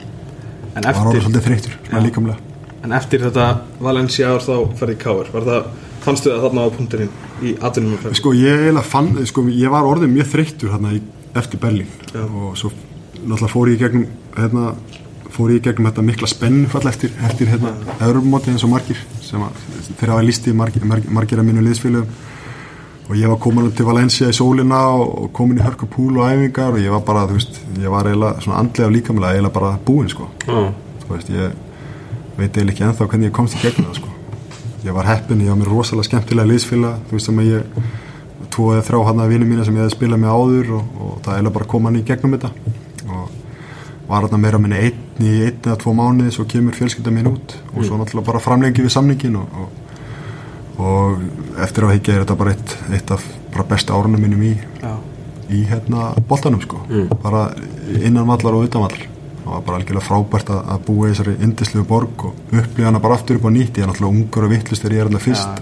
En 0.74 0.82
það 0.82 0.98
var 0.98 1.10
eftir, 1.10 1.24
svolítið 1.26 1.46
þreyttur, 1.48 1.76
svona 1.86 2.00
Já. 2.00 2.06
líkamlega. 2.08 2.38
En 2.84 2.96
eftir 2.98 3.22
þetta 3.24 3.48
Valencia 3.80 4.30
ár 4.34 4.42
þá 4.44 4.56
ferði 4.76 4.96
Káir 5.00 5.30
Var 5.32 5.46
það, 5.46 5.68
fannstu 6.04 6.32
það 6.32 6.42
þarna 6.44 6.64
á 6.64 6.68
punkturinn 6.74 7.14
í 7.44 7.54
atvinnum 7.64 7.94
að 7.96 8.18
sko 8.18 8.32
ég 8.36 8.64
eiginlega 8.66 8.88
fann, 8.88 9.12
sko 9.30 9.46
ég 9.48 9.72
var 9.72 9.88
orðið 9.88 10.12
mjög 10.12 10.28
þreyttur 10.34 10.74
hérna 10.74 10.92
eftir 11.34 11.62
Berlín. 11.62 11.88
Já. 12.12 12.24
og 12.26 12.58
svo 12.60 12.70
náttúrulega 13.24 13.52
fór 13.54 13.70
ég 13.72 13.80
gegnum 13.80 14.04
hérna, 14.36 14.74
fór 15.32 15.54
ég 15.54 15.64
gegnum 15.64 15.88
þetta 15.88 16.04
mikla 16.04 16.30
spennfall 16.30 16.90
eftir, 16.90 17.14
eftir 17.24 17.50
hérna 17.54 17.72
Európumóti 18.04 18.52
eins 18.52 18.66
og 18.66 18.74
margir 18.74 19.00
sem 19.34 19.42
að 19.44 19.58
þeir 19.98 20.12
hafa 20.14 20.24
lístið 20.28 20.56
margir, 20.58 20.86
margir, 20.86 21.42
af 21.42 21.46
mínu 21.48 21.64
liðsfélögum. 21.66 22.22
Og 23.04 23.18
ég 23.20 23.28
var 23.28 23.36
komin 23.36 23.68
til 23.76 23.84
Valencia 23.84 24.30
í 24.32 24.36
sólina 24.36 24.78
og, 24.96 25.28
komin 25.36 25.60
í 25.60 25.64
hörku 25.64 25.88
púl 25.92 26.16
og 26.16 26.30
æfingar 26.30 26.72
og 26.72 26.80
ég 26.80 26.94
var 26.94 27.02
bara, 27.04 27.26
þú 27.28 27.36
veist, 27.36 27.60
ég 27.76 27.92
var 27.92 28.08
eiginlega 28.08 28.40
svona 28.40 28.62
andlega 28.62 28.88
og 28.88 28.94
líkamlega 28.94 29.36
eiginlega 29.36 29.56
bara 29.58 29.74
búinn 29.84 30.08
sko. 30.08 30.30
Já, 30.46 30.72
þú 31.02 31.10
veist, 31.10 31.34
ég 31.34 31.58
veit 32.38 32.48
eiginlega 32.48 32.72
ekki 32.72 32.86
ennþá 32.88 33.10
hvernig 33.10 33.28
ég 33.28 33.36
komst 33.36 33.58
í 33.58 33.60
gegnum 33.60 33.90
það 33.90 34.00
sko. 34.00 34.14
ég 34.84 34.96
var 34.96 35.08
heppin, 35.08 35.44
ég 35.44 35.52
var 35.52 35.60
mér 35.60 35.70
rosalega 35.72 36.08
skemmtilega 36.08 36.48
liðsfélag, 36.48 37.04
þú 37.08 37.18
veist 37.18 37.28
sem 37.28 37.38
að 37.40 37.50
ég 37.50 37.92
tvo 38.52 38.72
eða 38.72 38.88
þrjá 38.88 39.04
hann 39.08 39.22
að 39.24 39.30
vinnu 39.32 39.46
mína 39.48 39.64
sem 39.64 39.76
ég 39.76 39.84
hefði 39.84 39.96
spilað 39.98 40.20
með 40.24 40.34
áður 40.34 40.74
og, 40.78 40.90
og 41.00 41.14
það 41.24 41.36
eiginlega 41.36 41.56
bara 41.58 41.66
að 41.68 41.72
koma 41.74 41.90
hann 41.90 42.00
í 42.00 42.04
gegnum 42.08 42.36
þetta. 42.36 42.50
Og 43.04 44.08
var 44.08 44.28
hann 44.28 44.44
meira 44.44 44.60
minni 44.60 44.80
einn 44.80 45.03
í 45.22 45.30
einn 45.46 45.60
eða 45.62 45.78
tvo 45.78 45.94
mánuði 45.94 46.32
svo 46.34 46.44
kemur 46.50 46.74
fjölskylda 46.74 47.12
mín 47.14 47.28
út 47.30 47.54
og 47.74 47.84
svo 47.86 47.98
náttúrulega 48.00 48.26
bara 48.32 48.42
framlengi 48.42 48.82
við 48.82 48.94
samningin 48.96 49.36
og, 49.38 49.58
og, 49.62 49.68
og 50.82 51.58
eftir 51.62 51.86
að 51.86 51.94
higgja 51.98 52.14
er 52.16 52.24
þetta 52.24 52.38
bara 52.40 52.54
eitt, 52.56 52.76
eitt 52.90 53.10
af 53.14 53.26
bara 53.54 53.66
besta 53.70 53.94
árunum 53.94 54.24
mínum 54.26 54.42
í 54.42 54.54
í 55.54 55.64
hérna 55.68 56.14
boltanum 56.28 56.60
sko. 56.64 56.80
Bara 57.22 57.50
innan 58.00 58.26
vallar 58.26 58.56
og 58.56 58.64
utan 58.64 58.82
vallar. 58.82 59.04
Það 59.44 59.50
var 59.52 59.64
bara 59.66 59.78
algjörlega 59.78 60.06
frábært 60.06 60.50
að, 60.50 60.60
að 60.72 60.84
búa 60.86 61.06
í 61.06 61.12
þessari 61.12 61.34
indislu 61.44 61.84
borg 61.84 62.24
og 62.24 62.34
upplifa 62.48 62.88
hana 62.88 63.00
bara 63.04 63.18
aftur 63.18 63.36
upp 63.36 63.44
á 63.44 63.50
nýtt. 63.52 63.76
Ég 63.78 63.84
er 63.84 63.90
náttúrulega 63.90 64.22
ungur 64.22 64.46
og 64.46 64.54
vittlust 64.54 64.82
þegar 64.82 64.96
ég 64.96 65.02
er 65.02 65.10
alltaf 65.10 65.26
fyrst. 65.28 65.60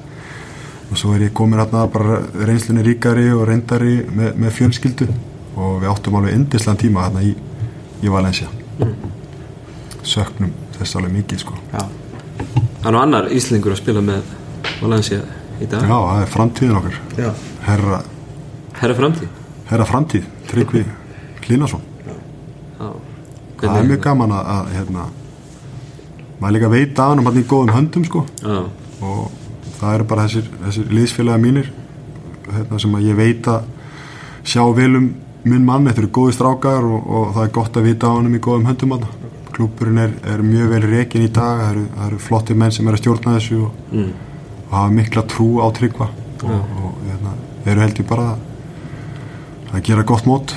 Og 0.93 1.01
svo 1.01 1.15
er 1.17 1.25
ég 1.27 1.35
komin 1.35 1.59
hérna 1.59 1.83
bara 1.91 2.21
reynslunni 2.47 2.85
ríkari 2.87 3.27
og 3.35 3.43
reyndari 3.49 3.97
með, 4.07 4.37
með 4.39 4.55
fjölskyldu. 4.61 5.09
Og 5.57 5.81
við 5.83 5.91
áttum 5.91 6.21
alveg 6.21 6.39
indislan 6.39 6.79
tíma 6.81 7.09
hérna 7.09 7.27
í, 7.27 7.35
í 8.03 8.13
Valencia 8.13 8.49
söknum 10.07 10.53
þess 10.79 10.99
alveg 10.99 11.15
mikið 11.21 11.45
sko. 11.45 11.59
Það 11.73 12.89
er 12.89 12.95
nú 12.97 13.01
annar 13.03 13.31
Íslingur 13.33 13.75
að 13.75 13.83
spila 13.83 14.03
með 14.05 14.35
Valencia 14.81 15.23
í 15.63 15.69
dag. 15.71 15.87
Já, 15.87 15.95
það 15.95 16.23
er 16.23 16.31
framtíðin 16.33 16.79
okkar. 16.81 16.99
Já. 17.19 17.31
Herra, 17.63 18.03
herra 18.81 18.99
framtíð? 18.99 19.41
Herra 19.71 19.87
framtíð, 19.89 20.25
Tryggvi 20.51 20.83
Hlínason 21.47 21.83
já, 22.83 22.89
það 23.63 23.77
er 23.79 23.87
mjög 23.87 24.03
gaman 24.05 24.35
að, 24.35 24.51
að 24.57 24.73
hérna, 24.77 25.05
maður 26.41 26.57
líka 26.57 26.73
veit 26.73 26.99
að 26.99 27.13
hann 27.13 27.25
hann 27.27 27.39
í 27.39 27.45
góðum 27.53 27.75
höndum 27.77 28.07
sko. 28.09 28.25
Já, 28.43 28.59
og 29.07 29.23
það 29.79 29.97
eru 29.97 30.09
bara 30.11 30.27
þessir, 30.27 30.51
þessir 30.65 30.95
liðsfélagi 30.99 31.43
mínir 31.43 31.71
hérna, 32.51 32.81
sem 32.83 32.99
að 32.99 33.09
ég 33.09 33.19
veit 33.19 33.51
að 33.51 33.69
sjá 34.43 34.65
vel 34.75 34.91
um 34.99 35.13
minn 35.43 35.65
mann, 35.67 35.87
þetta 35.89 36.05
eru 36.05 36.13
góði 36.15 36.37
strákar 36.37 36.85
og, 36.87 37.07
og 37.07 37.31
það 37.37 37.47
er 37.47 37.55
gott 37.57 37.79
að 37.79 37.87
vita 37.89 38.11
á 38.11 38.15
hann 38.15 38.35
í 38.35 38.43
góðum 38.43 38.69
höndum 38.71 38.97
hann 38.97 39.07
klúburinn 39.55 40.01
er, 40.03 40.13
er 40.29 40.43
mjög 40.45 40.73
vel 40.73 40.83
reikin 40.89 41.25
í 41.27 41.31
dag. 41.31 41.63
Það 41.63 41.71
eru, 41.71 41.85
eru 42.07 42.21
flotti 42.23 42.57
menn 42.59 42.75
sem 42.75 42.89
er 42.89 42.97
að 42.97 43.03
stjórna 43.03 43.37
þessu 43.37 43.61
og, 43.67 43.81
mm. 43.93 44.11
og 44.67 44.77
hafa 44.77 44.93
mikla 44.99 45.25
trú 45.31 45.49
á 45.63 45.67
tryggva. 45.77 46.11
Og, 46.43 46.77
og 46.83 47.01
hérna, 47.07 47.35
eru 47.71 47.85
held 47.85 48.03
ég 48.03 48.09
bara 48.09 48.29
að, 48.33 48.47
að 49.73 49.85
gera 49.89 50.07
gott 50.07 50.29
mót 50.29 50.57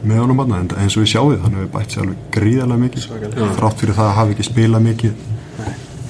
með 0.00 0.22
honum 0.22 0.40
hann 0.40 0.56
en 0.56 0.72
eins 0.80 0.96
og 0.96 1.04
við 1.04 1.12
sjáum 1.12 1.38
þannig 1.42 1.58
að 1.58 1.64
við 1.64 1.72
bætt 1.74 1.94
sér 1.94 2.02
alveg 2.06 2.26
gríðarlega 2.36 2.84
mikið. 2.86 3.06
Svakalega. 3.06 3.52
þrátt 3.58 3.82
fyrir 3.82 3.98
það 3.98 4.10
að 4.10 4.18
hafa 4.18 4.34
ekki 4.34 4.46
spilað 4.48 4.84
mikið 4.86 5.24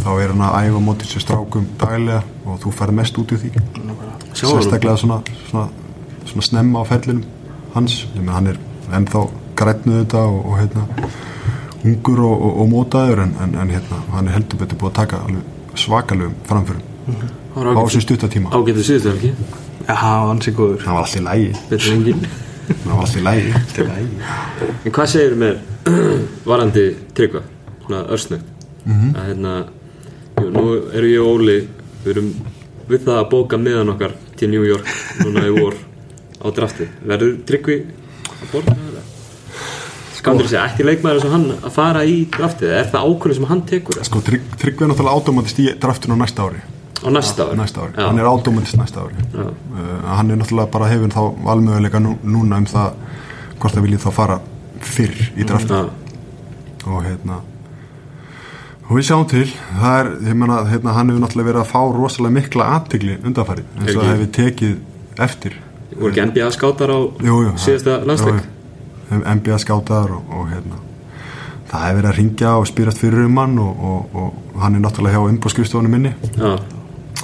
þá 0.00 0.10
er 0.14 0.32
hann 0.32 0.44
að 0.46 0.58
æfa 0.60 0.82
mótið 0.86 1.10
sér 1.10 1.24
strákum 1.24 1.66
daglega 1.80 2.20
og 2.46 2.60
þú 2.62 2.74
færð 2.78 2.96
mest 3.00 3.18
út 3.20 3.34
í 3.34 3.40
því. 3.42 3.50
Sérstaklega 4.38 4.94
svona, 5.00 5.18
svona 5.50 5.66
svona 6.30 6.42
snemma 6.42 6.82
á 6.82 6.84
ferlinum 6.86 7.24
hans, 7.74 8.06
ég 8.14 8.22
meina 8.22 8.38
hann 8.38 8.52
er 8.52 8.58
ennþá 8.94 9.24
grætnuð 9.58 10.00
þetta 10.02 10.22
og, 10.26 10.38
og 10.46 10.58
hérna 10.60 10.86
ungur 11.84 12.20
og, 12.26 12.36
og, 12.44 12.52
og 12.62 12.68
mótaður 12.74 13.22
en, 13.24 13.32
en, 13.40 13.54
en 13.62 13.70
hérna, 13.72 14.02
hann 14.12 14.28
er 14.28 14.36
heldur 14.38 14.58
betur 14.60 14.78
búið 14.80 14.90
að 14.92 14.98
taka 15.00 15.20
alveg 15.26 15.78
svakalugum 15.80 16.34
framförum 16.48 16.86
Það 17.54 17.66
á 17.66 17.74
var 17.74 17.86
þessum 17.88 18.04
stuttatíma 18.04 18.52
ágættu 18.54 18.84
síðustu 18.86 19.10
helgi? 19.10 19.30
Já, 19.88 19.94
hann 19.96 20.38
sé 20.44 20.52
góður. 20.54 20.82
Hann 20.84 20.94
var 20.94 21.02
alltaf 21.06 21.18
í 21.18 21.24
lægi 21.24 21.48
betur 21.70 21.88
en 21.90 21.96
engin 21.96 22.20
hann 22.84 22.92
var 22.92 23.00
alltaf 23.00 23.18
í 23.18 23.24
lægi 23.26 23.54
En 24.86 24.94
hvað 24.94 25.10
segir 25.14 25.34
með 25.40 25.58
varandi 26.50 26.84
tryggva, 27.16 27.42
svona 27.86 28.04
örsnögt 28.14 28.56
Mhm. 28.80 29.10
að 29.12 29.26
hérna 29.28 29.50
jú, 30.40 30.46
nú 30.54 30.62
eru 30.96 31.08
ég 31.10 31.20
og 31.20 31.34
Óli 31.36 31.56
við 32.04 32.10
erum 32.14 32.28
við 32.88 33.02
það 33.04 33.18
að 33.20 33.26
bóka 33.34 33.58
miðan 33.60 33.90
okkar 33.92 34.14
til 34.40 34.48
New 34.54 34.62
York 34.64 34.88
núna 35.20 35.42
í 35.44 35.50
vor 35.52 35.76
á 36.40 36.48
drafti, 36.56 36.86
verður 37.04 37.34
tryggvi 37.44 37.76
að 37.84 38.46
borga 38.54 38.76
það? 40.20 40.24
Skandur 40.24 40.48
þessi, 40.48 40.58
ætti 40.60 40.86
leikmaður 40.86 41.18
eins 41.18 41.26
og 41.26 41.34
hann 41.34 41.46
að 41.56 41.74
fara 41.74 42.04
í 42.04 42.16
draftið, 42.36 42.74
er 42.76 42.90
það 42.92 43.08
ákvörðu 43.10 43.38
sem 43.38 43.48
hann 43.50 43.62
tekur 43.70 44.02
sko 44.06 44.22
Trygg, 44.26 44.54
Tryggvi 44.60 44.86
er 44.86 44.92
náttúrulega 44.92 45.20
átomatist 45.20 45.60
í 45.62 45.68
draftinu 45.80 46.16
á 46.16 46.18
næsta 46.20 46.46
ári. 46.48 46.62
Á 47.00 47.08
næsta 47.08 47.46
ári? 47.48 47.60
næsta 47.60 47.84
ári, 47.84 47.94
Já. 47.96 48.06
hann 48.06 48.20
er 48.20 48.30
átomatist 48.30 48.80
næsta 48.80 49.04
ári. 49.06 49.28
Uh, 49.34 49.52
hann 50.06 50.30
er 50.30 50.40
náttúrulega 50.40 50.72
bara 50.76 50.90
hefur 50.92 51.14
þá 51.14 51.22
valmöguleika 51.46 52.02
nú, 52.02 52.16
núna 52.22 52.60
um 52.60 52.68
það 52.68 52.98
hvort 53.60 53.76
það 53.76 53.86
viljið 53.88 54.04
þá 54.04 54.10
fara 54.20 54.40
fyrr 54.80 55.24
í 55.36 55.46
drafti 55.48 55.76
Já, 55.76 55.88
og 56.88 57.02
hérna 57.04 57.40
og 58.90 58.96
við 58.98 59.06
sjáum 59.06 59.26
til. 59.30 59.46
Það 59.78 59.96
er, 60.00 60.08
ég 60.26 60.38
meina, 60.38 60.62
hérna, 60.66 60.94
hann 60.96 61.12
hefur 61.12 61.22
náttúrulega 61.22 61.50
verið 61.52 61.62
að 61.62 61.68
fá 61.70 61.80
rosalega 61.94 62.36
mikla 62.40 62.70
aðtegli 62.76 63.18
undanfæri 63.22 63.66
eins 63.78 63.92
og 63.94 64.00
það 64.00 64.10
hefur 64.10 64.32
tekið 64.40 64.72
eftir. 65.26 65.58
Voru 65.94 66.10
ekki 66.10 66.24
NBA 66.26 66.48
skátar 66.56 66.90
á 66.90 66.98
síðasta 67.60 68.00
landsleik? 68.08 68.48
NBA 69.10 69.58
skátaðar 69.62 70.14
og, 70.16 70.34
og 70.36 70.48
hérna 70.50 70.80
það 71.70 71.84
hefur 71.86 71.98
verið 72.00 72.10
að 72.10 72.18
ringja 72.18 72.52
og 72.58 72.68
spýrast 72.70 73.00
fyrir 73.00 73.26
um 73.26 73.38
hann 73.38 73.58
og, 73.62 73.82
og, 73.90 74.18
og 74.18 74.60
hann 74.62 74.76
er 74.76 74.84
náttúrulega 74.84 75.18
hjá 75.18 75.30
umbúrskrifstofunum 75.30 75.94
minni. 75.94 76.12
Já, 76.34 76.58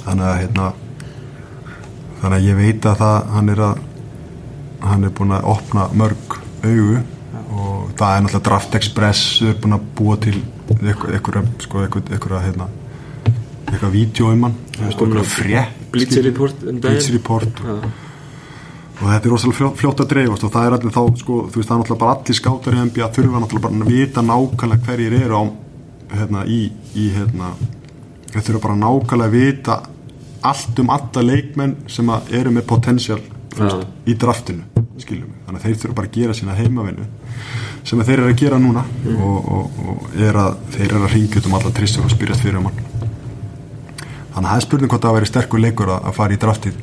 þannig 0.03 0.25
að 0.29 0.39
hérna 0.41 0.67
þannig 2.21 2.37
að 2.37 2.47
ég 2.47 2.59
veit 2.61 2.87
að 2.87 3.03
það 3.03 3.31
hann 3.35 3.53
er 3.53 3.63
að 3.67 3.85
hann 4.87 5.07
er 5.07 5.13
búin 5.17 5.35
að 5.35 5.47
opna 5.51 5.87
mörg 5.97 6.37
augu 6.63 6.99
og 7.57 7.91
það 7.97 8.11
er 8.11 8.25
náttúrulega 8.25 8.45
Draft 8.49 8.77
Express 8.79 9.25
er 9.47 9.57
búin 9.61 9.77
að 9.77 9.87
búa 9.97 10.19
til 10.21 10.37
einhverja 10.77 11.43
sko, 11.63 11.83
einhverja 11.85 12.43
hérna 12.45 12.69
eitthvað 13.67 13.93
vídeo 13.93 14.31
um 14.31 14.47
hann. 14.47 14.59
Einhverja 14.79 15.27
frétt 15.27 15.77
Bleacher 15.91 16.23
Report 16.23 16.63
um. 16.63 16.79
Bleacher 16.79 17.13
Report. 17.13 17.63
Já, 17.63 18.06
og 18.97 19.05
þetta 19.11 19.27
er 19.27 19.33
rosalega 19.33 19.71
fljótt, 19.77 20.01
að 20.01 20.09
dreifast 20.13 20.45
og 20.47 20.53
það 20.53 20.67
er 20.67 20.75
allir 20.77 20.93
þá, 20.95 21.01
sko, 21.21 21.39
þú 21.51 21.59
veist, 21.59 21.69
það 21.69 21.75
er 21.75 21.81
náttúrulega 21.81 22.01
bara 22.03 22.15
allir 22.17 22.37
skátar 22.39 22.77
í 22.77 22.83
NBA 22.87 23.09
þurfa 23.17 23.41
náttúrulega 23.43 23.67
bara 23.67 23.85
að 23.85 23.91
vita 23.93 24.23
nákvæmlega 24.25 24.87
hverjir 24.87 25.17
eru 25.19 25.37
á, 25.37 25.43
hérna, 26.17 26.43
í, 26.49 26.59
í, 26.97 27.05
hérna 27.13 27.51
þeir 28.31 28.47
þurfa 28.47 28.63
bara 28.65 28.79
nákvæmlega 28.81 29.27
að 29.27 29.37
vita 29.37 29.77
allt 30.47 30.81
um 30.81 30.91
alla 30.93 31.25
leikmenn 31.25 31.75
sem 31.91 32.09
eru 32.39 32.53
með 32.55 32.67
veist, 32.71 33.21
Já. 33.57 33.77
í 34.05 34.17
draftinu, 34.17 34.65
skiljum 35.01 35.29
við 35.29 35.45
þannig 35.45 35.61
að 35.61 35.67
þeir 35.67 35.79
þurfa 35.83 35.97
bara 35.97 36.09
að 36.09 36.17
gera 36.17 36.37
sína 36.37 36.57
heimavinnu 36.57 37.07
sem 37.87 38.03
þeir 38.03 38.19
eru 38.19 38.31
að 38.33 38.41
gera 38.41 38.59
núna 38.61 38.83
og, 39.13 39.37
og, 39.57 39.79
og 39.87 40.19
er 40.19 40.37
að, 40.41 40.57
þeir 40.73 40.89
eru 40.89 41.05
að 41.05 41.13
ringja 41.13 41.45
um 41.47 41.55
alla 41.57 41.71
tristur 41.73 42.05
og 42.05 42.11
spyrjast 42.11 42.43
fyrir 42.43 42.59
um 42.59 42.67
hann. 42.67 42.81
Þannig 44.33 44.43
að 44.43 44.49
það 44.49 44.57
er 44.57 44.65
spurning 44.65 44.91
hvort 44.91 45.05
það 45.05 45.13
að 45.13 45.17
vera 45.17 45.29
sterkur 45.31 45.63
leikur 45.63 45.91
að, 45.93 46.09
að 46.09 46.17
fara 46.17 46.35
í 46.35 46.41
draftið 46.41 46.81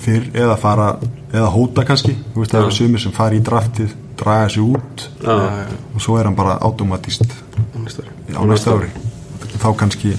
fyrr 0.00 0.28
eða 0.34 0.56
fara 0.60 0.88
eða 1.32 1.48
hóta 1.52 1.84
kannski, 1.88 2.14
þú 2.34 2.42
veist 2.42 2.54
það 2.54 2.62
eru 2.64 2.76
sumir 2.76 3.02
sem 3.02 3.14
fara 3.16 3.36
í 3.36 3.42
draftið, 3.44 3.94
draga 4.16 4.48
sig 4.52 4.62
út 4.64 5.06
já, 5.22 5.34
og 5.94 6.00
svo 6.04 6.16
er 6.20 6.28
hann 6.28 6.36
bara 6.38 6.58
automatist 6.64 7.24
á 7.26 8.40
næsta 8.46 8.74
ári. 8.76 8.90
þá 9.56 9.68
kannski 9.76 10.14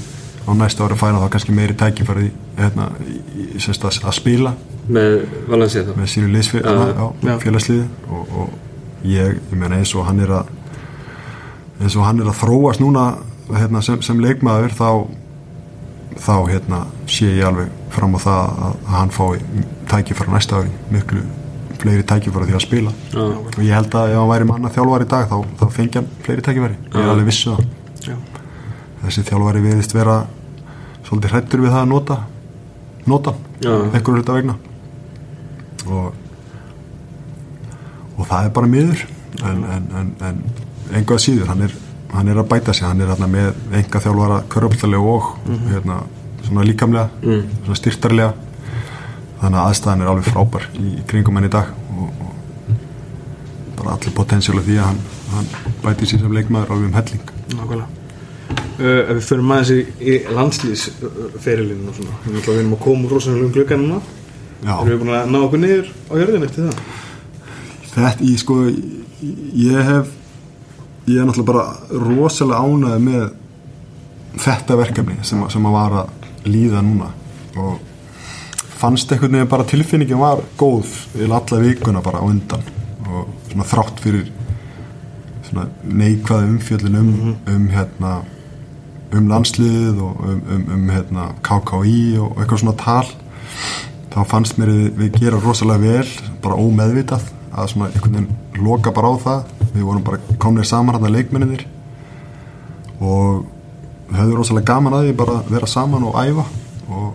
á 0.47 0.51
næsta 0.57 0.85
ári 0.85 0.97
færa 0.99 1.21
þá 1.23 1.29
kannski 1.35 1.55
meiri 1.55 1.75
tækifæri 1.77 2.31
hérna, 2.57 2.89
að, 2.93 3.99
að 4.03 4.15
spila. 4.15 4.53
Með 4.87 5.17
valansið 5.49 5.89
þá? 5.89 5.95
Með 5.99 6.11
sínu 6.13 6.29
liðsfél, 6.31 6.61
Já, 6.63 6.85
já, 6.95 7.07
já. 7.27 7.33
félagsliði 7.43 7.87
og, 8.09 8.29
og 8.41 9.07
ég, 9.07 9.39
ég 9.51 9.57
meina 9.59 9.81
eins 9.81 9.91
og 9.95 10.05
hann 10.07 10.21
er 10.23 10.31
að 10.41 10.53
eins 11.81 11.95
og 11.97 12.05
hann 12.07 12.21
er 12.23 12.29
að 12.31 12.39
þróast 12.39 12.81
núna 12.81 13.07
hérna, 13.51 13.81
sem, 13.85 13.99
sem 14.01 14.19
leikmaður 14.23 14.73
þá 14.77 14.89
þá 16.17 16.33
hérna 16.49 16.79
sé 17.11 17.29
ég 17.37 17.45
alveg 17.45 17.73
fram 17.93 18.15
á 18.15 18.19
það 18.23 18.61
að, 18.67 18.77
hann 18.93 19.13
fái 19.15 19.41
tækifæri 19.91 20.31
á 20.31 20.35
næsta 20.35 20.61
ári, 20.61 20.71
miklu 20.93 21.23
fleiri 21.81 22.05
tækifæri 22.09 22.49
því 22.49 22.57
að 22.57 22.65
spila. 22.65 22.93
Já. 23.13 23.23
og 23.23 23.59
ég 23.63 23.73
held 23.75 23.97
að 23.99 24.13
ef 24.13 24.19
hann 24.21 24.31
væri 24.31 24.49
manna 24.49 24.73
þjálfari 24.73 25.07
í 25.07 25.11
dag 25.13 25.27
þá, 25.29 25.37
þá 25.59 25.65
fengi 25.77 25.99
hann 26.01 26.09
fleiri 26.25 26.45
tækifæri, 26.47 26.79
ég 26.93 27.01
er 27.03 27.11
alveg 27.13 27.29
vissu 27.29 27.53
það. 27.53 27.67
Já. 28.07 28.15
þessi 29.05 29.25
þjálfari 29.29 29.65
viðist 29.65 29.95
vera 29.97 30.17
svolítið 31.07 31.35
hrættur 31.35 31.63
við 31.63 31.75
það 31.75 31.83
að 31.85 31.91
nota 31.93 32.21
nota, 33.07 33.33
Já. 33.63 33.71
einhverju 33.95 34.19
hluta 34.19 34.33
vegna. 34.35 34.57
Og 35.87 36.13
og 38.17 38.25
það 38.25 38.47
er 38.47 38.53
bara 38.55 38.69
miður. 38.71 39.03
En, 39.45 39.59
en, 39.69 39.83
en, 39.99 40.07
en 40.25 40.37
einhvað 40.97 41.19
síður 41.21 41.51
hann 41.51 41.61
er, 41.67 41.73
hann 42.13 42.31
er 42.31 42.39
að 42.41 42.47
bæta 42.49 42.73
sig, 42.73 42.87
hann 42.87 43.03
er 43.03 43.11
með 43.29 43.75
enga 43.77 44.01
þjálfara 44.01 44.39
köröfltalega 44.49 45.11
og 45.13 45.27
hérna, 45.69 45.99
svona 46.47 46.65
líkamlega 46.67 47.09
svona 47.21 47.77
styrtarlega 47.79 48.33
þannig 49.41 49.59
að 49.59 49.67
aðstæðan 49.67 50.03
er 50.03 50.11
alveg 50.11 50.31
frábær 50.31 50.67
í, 50.77 50.87
í 50.97 51.05
kringum 51.09 51.37
henni 51.37 51.51
í 51.51 51.53
dag 51.53 51.69
og, 51.93 52.23
og 52.25 53.77
bara 53.77 53.95
allir 53.95 54.15
potensiála 54.17 54.65
því 54.65 54.79
að 54.81 54.89
hann, 54.89 55.01
hann 55.35 55.49
bæti 55.83 56.09
sér 56.09 56.23
sem 56.23 56.35
leikmaður 56.37 56.75
alveg 56.75 56.89
um 56.89 56.97
helling. 56.97 57.31
Nákvæmlega. 57.53 57.93
Uh, 58.77 59.01
Ef 59.09 59.15
við 59.17 59.23
förum 59.27 59.53
aðeins 59.55 59.71
í, 59.73 59.79
í 60.05 60.15
landslýsferilinu 60.37 61.89
og 61.89 61.95
svona 61.97 62.19
Við 62.27 62.49
erum 62.53 62.75
að 62.75 62.83
koma 62.83 63.07
úr 63.07 63.15
rosalega 63.17 63.47
um 63.47 63.55
gluggan 63.55 63.83
núna. 63.83 64.01
Erum 64.63 64.91
við 64.91 65.01
búin 65.01 65.15
að 65.17 65.33
ná 65.33 65.39
okkur 65.41 65.61
niður 65.61 65.89
á 66.09 66.13
jörðin 66.21 66.45
eftir 66.47 66.67
það? 66.67 66.93
Þetta, 67.97 68.29
ég 68.29 68.41
sko 68.41 68.59
ég 69.57 69.89
hef 69.89 70.13
ég 71.07 71.21
er 71.21 71.27
náttúrulega 71.27 71.49
bara 71.49 72.03
rosalega 72.05 72.61
ánæði 72.61 73.03
með 73.07 73.27
þetta 74.43 74.77
verkefni 74.77 75.17
sem, 75.25 75.41
sem 75.49 75.67
að 75.69 75.77
var 75.77 75.97
að 76.03 76.16
líða 76.51 76.81
núna. 76.85 77.11
Og 77.57 77.79
fannst 78.77 79.11
einhvern 79.11 79.37
veginn 79.37 79.51
bara 79.51 79.67
tilfinningin 79.67 80.21
var 80.21 80.43
góð 80.59 80.93
í 81.17 81.27
alla 81.27 81.61
vikuna 81.63 82.03
bara 82.05 82.21
á 82.21 82.25
undan. 82.27 82.65
Og 83.07 83.29
svona 83.51 83.67
þrátt 83.67 84.01
fyrir 84.03 84.31
svona 85.47 85.67
neikvæði 85.83 86.49
umfjöllin 86.51 86.99
um, 86.99 87.13
um 87.47 87.69
hérna 87.71 88.17
um 89.15 89.29
landsliðið 89.31 90.01
og 90.03 90.23
um, 90.27 90.41
um, 90.51 90.65
um 90.75 90.89
hérna, 90.91 91.29
KKI 91.45 92.17
og 92.19 92.41
eitthvað 92.41 92.63
svona 92.63 92.77
tal 92.81 93.05
þá 94.11 94.19
fannst 94.27 94.57
mér 94.59 94.73
við, 94.73 94.87
við 94.99 95.19
gera 95.21 95.39
rosalega 95.39 95.83
vel 95.83 96.33
bara 96.43 96.59
ómeðvitað 96.59 97.29
að 97.57 97.71
svona 97.71 97.89
einhvern 97.93 98.17
veginn 98.17 98.65
loka 98.65 98.91
bara 98.93 99.13
á 99.13 99.15
það. 99.21 99.53
Við 99.73 99.85
vorum 99.85 100.05
bara 100.05 100.37
komnið 100.41 100.67
saman 100.69 100.97
hann 100.97 101.07
að 101.07 101.15
leikmenninir 101.17 101.65
og 102.97 103.45
við 104.07 104.19
höfðum 104.21 104.39
rosalega 104.39 104.71
gaman 104.71 104.97
að 104.97 105.07
því 105.07 105.15
bara 105.19 105.37
að 105.41 105.49
vera 105.55 105.69
saman 105.71 106.05
og 106.07 106.17
æfa 106.19 106.45
og 106.87 107.07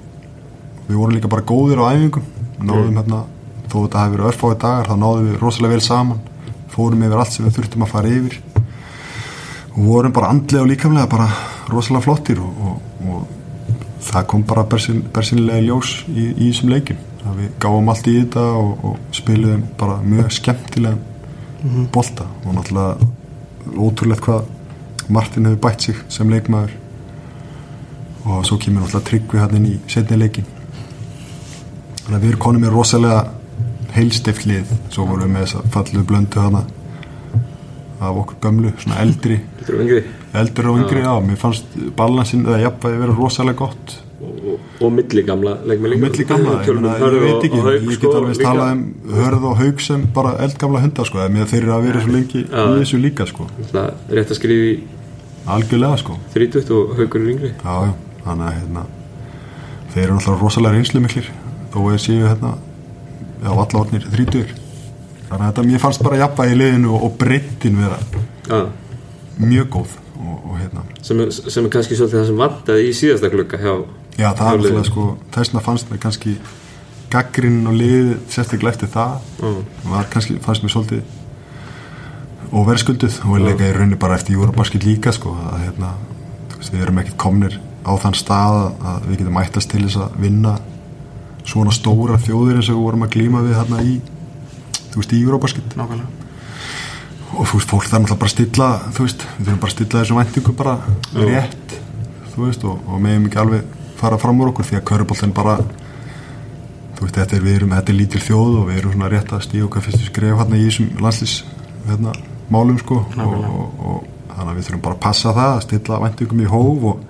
við 0.88 0.96
vorum 0.98 1.16
líka 1.16 1.30
bara 1.32 1.46
góðir 1.48 1.80
á 1.80 1.92
æfingum. 1.92 2.26
Náðum 2.62 2.98
hérna, 3.00 3.22
þó 3.68 3.76
þetta 3.80 4.02
hafi 4.02 4.14
verið 4.16 4.28
örfáið 4.30 4.58
dagar 4.64 4.90
þá 4.90 4.96
náðum 5.00 5.28
við 5.28 5.38
rosalega 5.40 5.74
vel 5.74 5.84
saman. 5.86 6.24
Fórum 6.72 7.04
yfir 7.06 7.22
allt 7.22 7.34
sem 7.34 7.46
við 7.46 7.56
þurftum 7.58 7.86
að 7.86 7.92
fara 7.92 8.12
yfir 8.12 8.40
og 9.72 9.86
vorum 9.86 10.12
bara 10.12 10.32
andlega 10.32 10.62
og 10.62 10.68
líkamlega 10.68 11.08
bara 11.08 11.28
rosalega 11.72 12.04
flottir 12.04 12.40
og, 12.44 12.58
og, 12.60 13.06
og 13.08 14.02
það 14.04 14.26
kom 14.28 14.44
bara 14.48 14.66
bersin, 14.68 15.00
bersinlega 15.14 15.64
ljós 15.64 15.94
í, 16.12 16.28
í 16.32 16.50
þessum 16.50 16.74
að 17.22 17.38
við 17.38 17.50
gáum 17.62 17.88
allt 17.88 18.08
í 18.10 18.16
þetta 18.18 18.44
og, 18.58 18.84
og 18.84 19.14
spiliðum 19.14 19.62
bara 19.78 20.00
mjög 20.02 20.32
skemmtilega 20.34 21.78
bolta. 21.94 22.26
Og 22.44 22.56
náttúrulega 22.56 23.10
ótrúlegt 23.78 24.24
hvað 24.26 24.48
Martin 25.12 25.46
hefur 25.46 25.62
bætt 25.68 25.86
sig 25.86 26.00
sem 26.10 26.30
leikmaður 26.30 26.74
og 28.26 28.44
svo 28.46 28.58
kemur 28.62 28.84
náttúrulega 28.84 29.08
tryggvi 29.08 29.38
hann 29.42 29.56
inn 29.58 29.66
í 29.72 29.76
setni 29.90 30.18
leikin 30.20 30.46
þannig 32.02 32.16
að 32.16 32.22
við 32.22 32.28
erum 32.32 32.42
konum 32.44 32.62
með 32.66 32.74
rosalega 32.76 33.22
heilstift 33.92 34.46
lið. 34.48 34.70
Svo 34.90 35.04
vorum 35.06 35.26
við 35.28 35.32
með 35.34 35.42
þess 35.46 35.58
að 35.58 35.66
fallu 35.74 36.02
blöndu 36.08 36.40
hana 36.40 36.62
af 38.02 38.16
okkur 38.22 38.38
gömlu, 38.42 38.70
svona 38.82 39.02
eldri. 39.04 39.36
Eldri 40.34 40.66
og 40.70 40.78
yngri, 40.80 41.02
já, 41.04 41.12
mér 41.22 41.36
fannst 41.38 41.76
balansin 41.98 42.46
eða 42.48 42.62
jafnvægi 42.64 42.98
vera 43.02 43.14
rosalega 43.18 43.58
gott. 43.60 43.92
Og, 44.22 44.32
og, 44.52 44.64
og 44.86 44.92
milli 44.96 45.22
gamla 45.26 45.52
líka. 45.66 45.90
Milli 46.02 46.24
gamla, 46.26 46.56
ég, 46.64 46.72
meina, 46.78 46.94
ég 46.98 47.22
veit 47.22 47.34
og- 47.36 47.44
ekki 47.46 47.60
og 47.60 47.68
ég 47.74 47.92
sko, 47.94 48.06
get 48.06 48.16
alveg 48.18 48.36
líka. 48.38 48.48
talað 48.48 48.72
um 48.72 48.82
hörð 49.18 49.44
og 49.50 49.56
haug 49.60 49.80
sem 49.86 50.06
bara 50.14 50.32
eldgamla 50.46 50.80
hundar 50.82 51.06
sko, 51.10 51.18
eða 51.18 51.46
þeir 51.52 51.62
eru 51.62 51.74
að 51.76 51.86
vera 51.88 52.00
svo 52.06 52.12
lengi 52.16 52.42
í 52.42 52.46
þessu 52.80 53.00
líka 53.02 53.26
sko, 53.30 53.46
rétt 53.72 54.30
að 54.32 54.38
skrifa 54.40 54.70
í 54.72 54.80
algjörlega 55.46 55.98
sko. 56.02 56.18
30 56.34 56.70
og 56.78 56.96
haugur 56.98 57.28
yngri. 57.34 57.52
Já, 57.62 57.74
já, 57.86 57.92
þannig 58.26 58.48
að 58.48 58.58
hérna 58.58 58.84
þeir 59.92 60.04
eru 60.04 60.18
náttúrulega 60.18 60.42
rosalega 60.42 60.76
reynslu 60.76 61.02
miklir 61.04 61.30
þó 61.72 61.78
að 61.84 61.98
séu 62.04 62.26
hérna 62.26 62.52
já, 63.42 63.50
valla 63.50 63.80
orðnir 63.82 64.06
þrítur 64.12 64.52
þannig 65.28 65.42
að 65.42 65.48
þetta, 65.48 65.66
mér 65.70 65.82
fannst 65.82 66.04
bara 66.04 66.20
jafna 66.22 66.46
í 66.48 66.56
liðinu 66.58 66.92
og, 66.92 67.08
og 67.08 67.18
breyttin 67.20 67.78
vera 67.80 67.98
Já, 68.42 68.58
mjög 69.40 69.68
góð 69.76 69.94
og, 70.22 70.34
og 70.36 70.56
hérna. 70.58 70.84
Sem, 71.04 71.20
er, 71.22 71.30
sem 71.32 71.66
er 71.66 71.72
kannski 71.72 71.98
svolítið 71.98 72.18
það 72.18 72.28
sem 72.30 72.42
vantaði 72.42 72.88
í 72.88 72.96
síðasta 72.96 73.32
glugga 73.32 73.60
hjá 73.62 73.72
Já, 74.18 74.28
það 74.36 74.46
er 74.48 74.58
alltaf 74.58 74.90
sko, 74.90 75.06
þessna 75.32 75.64
fannst 75.64 75.90
mér 75.90 76.02
kannski 76.02 76.36
gaggrinn 77.12 77.66
og 77.68 77.76
liðið 77.76 78.12
sérstaklega 78.32 78.74
eftir 78.74 78.92
það 78.92 79.18
Já. 79.40 79.50
var 79.88 80.08
kannski, 80.12 80.38
fannst 80.44 80.64
mér 80.64 80.74
svolítið 80.74 81.18
óverðskulduð 82.52 83.20
og 83.24 83.36
við 83.36 83.46
leika 83.46 83.68
í 83.68 83.74
rauninni 83.76 83.98
bara 84.00 84.18
eftir 84.18 84.36
Júrabasket 84.36 84.84
líka 84.84 85.12
sko, 85.16 85.32
að 85.48 85.62
hérna, 85.66 85.94
þú 86.52 86.58
veist, 86.60 86.74
við 86.74 86.84
erum 86.84 87.00
ekkert 87.00 87.20
komnir 87.20 87.56
á 87.82 87.92
þann 87.98 88.14
stað 88.18 88.58
að- 88.82 89.06
við 89.08 89.18
getum 89.22 89.36
mættast 89.38 89.70
til 89.70 89.82
þess 89.86 89.96
að 90.04 90.16
vinna 90.22 90.56
svona 91.44 91.72
stóra 91.74 92.18
þjóðir 92.22 92.56
eins 92.60 92.68
og 92.70 92.76
við 92.78 92.84
vorum 92.86 93.02
að 93.06 93.14
glíma 93.16 93.42
við 93.42 93.56
hérna 93.58 93.82
í 93.82 94.00
þú 94.92 95.00
veist, 95.00 95.12
í 95.12 95.22
nákvæmlega. 95.24 96.08
Og 97.32 97.46
þú 97.48 97.58
veist, 97.58 97.68
fólk 97.72 97.86
þarf 97.88 98.02
náttúrulega 98.02 98.18
bara 98.20 98.28
að 98.28 98.34
stilla 98.36 98.68
þú 98.92 99.06
veist, 99.06 99.22
við 99.38 99.46
þurfum 99.46 99.60
bara 99.62 99.70
að 99.70 99.76
stilla 99.76 100.02
þessum 100.02 100.18
væntingum 100.20 100.56
bara 100.56 100.74
rétt, 101.14 101.76
þú 102.34 102.44
veist 102.46 102.64
og, 102.68 102.78
og 102.88 103.00
meðum 103.00 103.26
ekki 103.26 103.40
alveg 103.40 103.64
fara 103.96 104.18
fram 104.18 104.40
úr 104.42 104.50
okkur 104.52 104.64
því 104.68 104.76
að 104.78 104.84
köruboltin 104.90 105.32
bara 105.34 105.56
þú 106.96 107.06
veist, 107.06 107.16
þetta 107.16 107.36
er, 107.38 107.42
við 107.46 107.56
erum, 107.56 107.70
þetta 107.78 107.92
er 107.92 107.98
lítil 107.98 108.20
þjóð 108.20 108.58
og 108.60 108.66
við 108.68 108.78
erum 108.82 108.92
svona 108.96 109.10
rétt 109.12 109.32
að 109.32 109.44
stíða 109.48 109.68
okkar 109.70 109.86
fyrstu 109.86 110.08
skref 110.10 110.38
hérna 110.42 110.60
í 110.60 110.66
þessum 110.68 110.90
landslýs 111.02 111.36
hérna, 111.88 112.12
málum 112.52 112.78
sko 112.78 113.00
og, 113.00 113.32
og, 113.48 113.80
og 113.80 114.04
þannig 114.36 114.52
að 114.52 114.58
við 114.60 114.68
þurfum 114.68 114.84
bara 114.84 114.94
að 114.98 115.02
passa 115.06 115.32
það 115.32 115.54
að 115.56 115.64
stilla 115.66 116.00
væntingum 116.04 116.44
í 116.44 116.50
hóf 116.52 116.86
og 116.92 117.00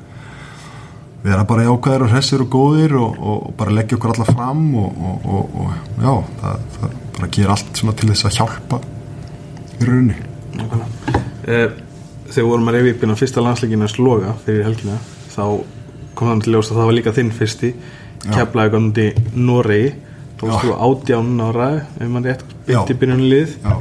vera 1.23 1.45
bara 1.47 1.64
jákvæðir 1.68 2.05
og 2.07 2.11
hressir 2.12 2.43
og 2.43 2.51
góðir 2.51 2.97
og, 2.99 3.18
og, 3.20 3.39
og 3.49 3.55
bara 3.59 3.75
leggja 3.77 3.99
okkur 3.99 4.14
alla 4.14 4.27
fram 4.27 4.62
og, 4.81 4.97
og, 5.09 5.27
og, 5.37 5.57
og 5.62 6.03
já, 6.03 6.14
það, 6.43 6.66
það 6.77 6.97
bara 7.18 7.31
gera 7.37 7.55
allt 7.57 7.81
svona 7.81 7.95
til 8.01 8.11
þess 8.11 8.27
að 8.29 8.37
hjálpa 8.41 8.81
í 9.79 9.89
rauninni. 9.89 10.16
Nákvæmlega. 10.59 11.23
Eh, 11.47 11.81
Þegar 12.33 12.47
vorum 12.49 12.70
að 12.70 12.77
reyfi 12.79 12.93
upp 12.95 13.03
innan 13.05 13.18
fyrsta 13.20 13.43
landsleikina 13.45 13.89
sloga 13.93 14.31
fyrir 14.47 14.64
helgina 14.64 14.95
þá 15.35 15.43
kom 16.16 16.31
þannig 16.31 16.47
til 16.47 16.55
ljós 16.55 16.70
að 16.70 16.79
það 16.79 16.89
var 16.89 16.97
líka 16.97 17.12
þinn 17.18 17.33
fyrsti 17.37 17.70
keflaði 18.23 18.73
gandi 18.73 19.05
Noregi. 19.37 19.91
Þá 20.41 20.45
varst 20.49 20.64
þú 20.64 20.79
átján 20.87 21.43
ára 21.45 21.68
ef 21.83 22.09
mann 22.09 22.25
rétt 22.27 22.47
byrti 22.66 22.97
byrjunni 22.99 23.29
lið. 23.31 23.53
Já, 23.62 23.77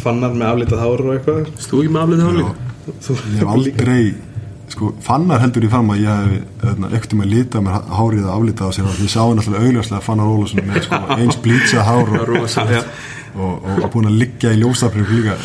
fannar 0.00 0.32
með 0.34 0.48
aflitað 0.48 0.82
hár 0.82 1.04
og 1.04 1.12
eitthvað. 1.14 1.52
Stú 1.60 1.82
ekki 1.84 1.94
með 1.94 2.16
líka? 2.40 2.56
þú 3.04 3.14
ég 3.14 3.36
hef 3.38 3.50
aldrei 3.52 4.02
sko, 4.74 4.90
fannar 5.04 5.42
heldur 5.42 5.66
í 5.66 5.70
fram 5.72 5.90
að 5.94 6.02
ég 6.04 6.10
hef 6.20 6.84
ekkert 6.90 7.14
um 7.16 7.24
að 7.24 7.32
lita 7.34 7.62
mér 7.64 7.88
hárið 7.98 8.26
að 8.26 8.34
aflita 8.34 8.68
á 8.68 8.70
sér 8.76 8.90
og 8.90 9.00
ég 9.02 9.12
sá 9.12 9.20
hann 9.22 9.40
alltaf 9.40 9.58
augljóslega 9.60 10.04
Fannar 10.06 10.30
Ólason 10.30 10.66
með 10.68 10.84
sko, 10.86 11.00
eins 11.20 11.40
blýtsa 11.44 11.86
hár 11.86 12.12
og, 12.18 12.34
og, 12.34 12.84
og, 13.46 13.66
og 13.76 13.88
búin 13.94 14.10
að 14.10 14.20
liggja 14.24 14.54
í 14.54 14.60
ljósafrið 14.62 15.12
líka. 15.16 15.36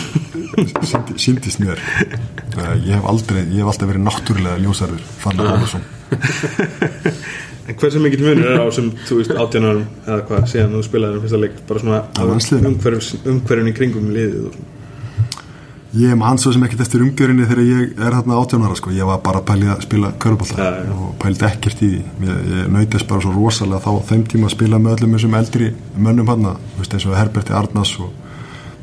Síndist 1.21 1.59
mér. 1.63 1.82
Ég 2.86 2.93
hef 2.95 3.09
aldrei, 3.11 3.41
ég 3.49 3.59
hef 3.63 3.73
alltaf 3.73 3.91
verið 3.91 4.05
náttúrulega 4.05 4.61
ljósarður 4.63 5.03
Fannar 5.19 5.57
Ólason 5.57 5.84
En 7.65 7.78
hversu 7.82 7.99
mikill 7.99 8.21
munur 8.21 8.45
er 8.45 8.61
á 8.61 8.69
sem, 8.73 8.91
þú 9.09 9.15
veist, 9.19 9.32
18 9.34 9.65
árum 9.65 9.86
eða 10.05 10.19
hvað, 10.30 10.43
síðan 10.51 10.76
þú 10.78 10.82
spilaði 10.86 11.17
um 11.17 11.23
fyrsta 11.23 11.39
leik? 11.41 11.55
Bara 11.65 11.82
svona 11.82 12.01
umhverfin 12.69 13.71
í 13.71 13.73
kringum 13.76 14.11
liðið 14.13 14.43
og 14.45 14.53
svona. 14.53 14.74
Ég 15.96 16.12
man 16.20 16.36
svo 16.36 16.52
sem 16.52 16.64
ekkert 16.66 16.82
eftir 16.84 17.04
umgjörinni 17.06 17.46
þegar 17.48 17.62
ég 17.64 18.00
er 18.04 18.16
18 18.18 18.64
ára 18.68 18.76
sko. 18.76 18.91
ég 18.91 19.08
var 19.08 19.22
bara 19.24 19.39
að 19.39 19.46
pæli 19.48 19.68
að 19.72 19.84
spila 19.86 20.10
já. 20.12 20.91
og 20.91 21.14
pældi 21.22 21.46
ekkert 21.48 21.84
í 21.86 21.91
því 22.20 22.28
ég, 22.28 22.66
nautist 22.68 23.08
bara 23.08 23.22
svo 23.24 23.32
rosalega 23.32 23.80
þá 23.80 24.04
þeim 24.10 24.26
tíma 24.28 24.50
að 24.50 24.56
spila 24.58 24.80
með 24.80 24.98
öllum 24.98 25.14
þessum 25.16 25.38
eldri 25.39 25.70
mönnum 25.96 26.28
hann 26.28 26.50
eins 26.52 27.06
og 27.06 27.16
Herberti 27.16 27.56
Arnars 27.56 27.93
og 28.04 28.12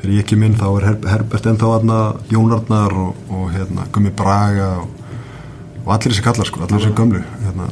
þegar 0.00 0.14
ég 0.14 0.24
ekki 0.24 0.38
minn 0.40 0.56
þá 0.56 0.64
er 0.70 0.86
Her 0.86 0.96
Herbert 1.10 1.48
ennþá 1.50 1.72
hann 1.74 1.92
Jón 2.32 2.54
Arnar 2.56 2.96
og, 3.04 3.20
og 3.28 3.50
hérna, 3.52 3.84
Gummi 3.92 4.12
Braga 4.16 4.70
og, 4.80 4.88
og 5.84 5.92
allir 5.92 6.14
þessi 6.14 6.24
kallar 6.24 6.48
sko, 6.48 6.62
allir 6.64 6.80
þessi 6.80 6.94
gömlu 6.96 7.20
hérna, 7.42 7.68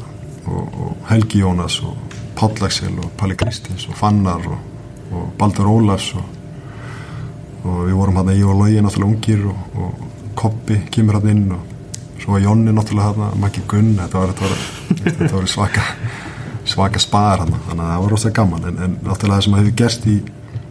og, 0.51 0.77
og 0.85 1.09
Helgi 1.09 1.41
Jónas 1.41 1.79
og 1.81 1.97
Páll 2.37 2.61
Axel 2.69 2.93
og 3.01 3.09
Palli 3.17 3.41
Kristins 3.41 3.89
og 3.89 3.97
Fannar 3.97 4.45
og, 4.45 4.61
og 5.15 5.33
Baldur 5.41 5.73
Ólafs 5.73 6.13
og 6.21 6.40
og 7.65 7.85
við 7.87 7.99
vorum 7.99 8.21
hérna 8.21 8.37
í 8.37 8.43
og 8.47 8.57
logi 8.63 8.81
náttúrulega 8.81 9.11
ungir 9.11 9.45
og, 9.51 9.77
og 9.77 10.09
Koppi 10.41 10.79
kemur 10.93 11.19
hérna 11.19 11.35
inn 11.35 11.53
og 11.53 12.21
svo 12.21 12.35
var 12.35 12.45
Jonni 12.45 12.73
náttúrulega 12.73 13.13
hérna 13.13 13.31
Maggi 13.41 13.63
Gunn, 13.69 13.95
þetta 13.99 14.23
var, 14.23 14.35
þetta 14.35 14.51
var, 14.51 15.15
þetta 15.21 15.33
var 15.37 15.49
svaka 15.51 15.87
svaka 16.71 17.01
spaðar 17.03 17.45
hérna 17.45 17.63
þannig 17.67 17.85
að 17.85 17.93
það 17.93 18.03
var 18.05 18.15
rosa 18.15 18.35
gaman. 18.37 18.69
En, 18.69 18.83
en 18.85 18.99
náttúrulega 19.05 19.39
það 19.39 19.47
sem 19.47 19.57
hefur 19.59 19.79
gerst 19.81 20.07
í 20.11 20.19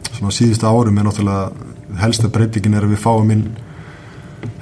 svona 0.10 0.36
síðustu 0.36 0.70
árum 0.70 1.00
er 1.00 1.08
náttúrulega 1.08 2.00
helsta 2.00 2.30
breytingin 2.34 2.78
er 2.78 2.88
að 2.88 2.94
við 2.94 3.04
fáum 3.04 3.34
inn 3.34 3.46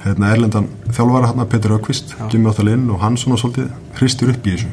hérna 0.02 0.32
erlendan 0.32 0.68
þjálfara 0.88 1.30
hérna 1.30 1.46
Petur 1.50 1.76
Ökvist, 1.78 2.14
kemur 2.30 2.50
náttúrulega 2.50 2.80
inn 2.80 2.92
og 2.94 3.02
hann 3.04 3.18
svona 3.20 3.38
svolítið 3.40 3.72
hristur 3.98 4.32
upp 4.32 4.46
í 4.46 4.56
þessu. 4.56 4.70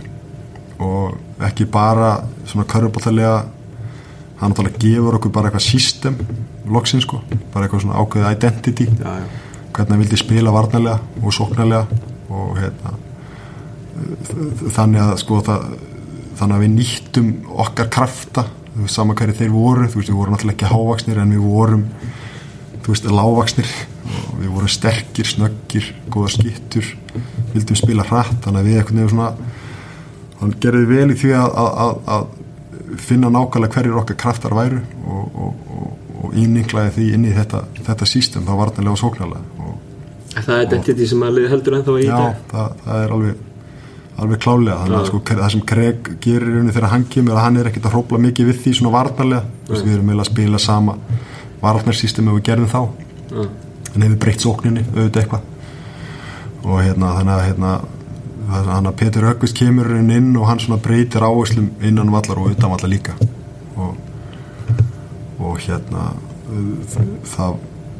Og 0.85 1.43
ekki 1.45 1.67
bara 1.71 2.17
svona 2.47 2.67
körfubóttalega 2.69 3.37
hann 4.41 4.51
náttúrulega 4.51 4.81
gefur 4.81 5.19
okkur 5.19 5.33
bara 5.35 5.51
eitthvað 5.51 5.67
system 5.67 6.19
loksin 6.71 7.03
sko, 7.03 7.21
bara 7.53 7.67
eitthvað 7.67 7.85
svona 7.85 8.01
ákveðið 8.01 8.37
identity. 8.37 8.87
Já, 8.99 9.11
já. 9.21 9.25
hvernig 9.75 9.91
hann 9.91 10.03
vildi 10.05 10.19
spila 10.19 10.53
varnarlega 10.55 10.99
og 11.21 11.33
sóknarlega 11.35 11.85
og 12.31 12.53
hérna 12.59 12.93
þannig 14.75 15.01
að 15.01 15.17
sko 15.21 15.39
það, 15.45 15.65
þannig 16.39 16.55
að 16.55 16.63
við 16.65 16.71
nýttum 16.75 17.33
okkar 17.65 17.89
krafta. 17.91 18.45
Þú 18.75 18.83
veist, 18.83 18.95
sama 18.97 19.15
hverju 19.15 19.37
þeir 19.37 19.51
voru. 19.53 19.87
Þú 19.87 20.01
veist, 20.01 20.09
við 20.11 20.17
vorum 20.19 20.35
náttúrulega 20.35 20.57
ekki 20.57 20.71
hávaksnir 20.71 21.19
en 21.21 21.35
við 21.35 21.45
vorum 21.47 21.85
þú 22.85 22.93
veist, 22.93 23.07
lágvaksnir 23.09 23.71
og 24.05 24.39
við 24.39 24.49
vorum 24.53 24.69
sterkir, 24.69 25.27
snöggir 25.27 25.87
góða 26.13 26.33
skittur, 26.35 26.89
vildum 27.53 27.79
spila 27.79 28.05
hratt 28.05 28.43
þannig 28.45 28.61
að 28.61 28.67
við 28.67 28.79
eitthvað 28.79 28.99
nefnir 28.99 29.13
svona 29.15 29.29
hann 30.41 30.55
gerði 30.61 30.89
vel 30.91 31.07
í 31.09 31.17
því 31.17 31.31
að, 31.39 31.55
að, 31.61 31.71
að, 31.85 31.95
að 32.15 32.99
finna 33.07 33.31
nákvæmlega 33.33 33.79
hverjir 33.79 33.99
okkar 34.01 34.19
kraftar 34.21 34.55
væru 34.55 34.83
og, 35.07 35.39
og, 35.45 35.71
og, 35.73 36.04
og 36.25 36.37
íninklaði 36.41 36.93
því 36.97 37.09
inn 37.17 37.25
í 37.29 37.33
þetta, 37.35 37.63
þetta 37.87 38.07
sístem, 38.09 38.45
þá 38.47 38.53
varnarlega 38.61 38.95
og 38.95 39.01
sóknarlega. 39.01 39.43
Og 39.65 39.73
Er 40.35 40.43
það 40.43 40.63
identity 40.65 41.05
sem 41.07 41.21
að 41.23 41.37
liði 41.37 41.51
heldur 41.53 41.77
ennþá 41.77 41.93
í 41.95 42.07
já, 42.09 42.15
dag? 42.15 42.39
það, 42.51 42.79
það 42.85 43.03
er 43.03 43.13
alveg 43.15 43.43
alveg 44.15 44.39
klálega, 44.39 44.75
þannig 44.79 44.97
að 44.97 45.07
sko, 45.09 45.19
það 45.27 45.49
sem 45.51 45.63
Craig 45.67 46.09
gerir 46.23 46.47
í 46.47 46.53
rauninni 46.53 46.75
þegar 46.75 46.91
hann 46.93 47.05
kemur 47.11 47.39
hann 47.39 47.57
er 47.59 47.67
ekkert 47.69 47.87
að 47.89 47.95
hrópla 47.97 48.19
mikið 48.23 48.47
við 48.47 48.61
því 48.63 48.73
svona 48.77 48.93
varnarlega. 48.93 49.41
Við 49.67 49.89
erum 49.91 50.05
meðlega 50.07 50.23
að 50.23 50.29
spila 50.29 50.61
sama 50.63 50.95
varnarsystem 51.59 52.29
ef 52.31 52.37
við 52.37 52.45
gerðum 52.49 52.71
þá. 52.71 52.81
Já. 53.35 53.43
en 53.95 54.03
hefur 54.03 54.19
breytt 54.21 54.43
sókninni 54.43 54.83
auðvitað 54.93 55.21
eitthvað. 55.21 55.51
Og 56.65 56.79
hérna 56.81 57.11
þannig 57.17 57.35
að 57.35 57.45
hérna 57.49 57.73
að 58.89 58.89
Petur 58.99 59.27
Ökvist 59.31 59.57
kemur 59.57 59.89
inn 59.97 60.35
og 60.37 60.47
hann 60.49 60.61
svona 60.61 60.81
breytir 60.81 61.23
áherslum 61.25 61.71
innan 61.81 62.11
vallar 62.13 62.41
og 62.41 62.51
utan 62.53 62.71
vallar 62.73 62.91
líka. 62.91 63.15
Og, 63.75 63.95
og 65.55 65.61
hérna 65.63 66.05
það 67.35 67.55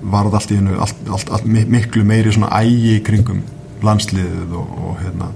varð 0.05 0.35
allt 0.37 0.51
í 0.53 0.57
hennu 0.59 0.75
allt, 0.81 0.97
allt, 1.09 1.31
allt, 1.33 1.45
mi- 1.49 1.65
miklu 1.65 2.03
meiri 2.05 2.33
svona 2.35 2.51
ægi 2.61 2.99
kringum 3.07 3.39
landsliðið 3.85 4.53
og, 4.59 4.75
og 4.89 4.99
hérna 5.01 5.31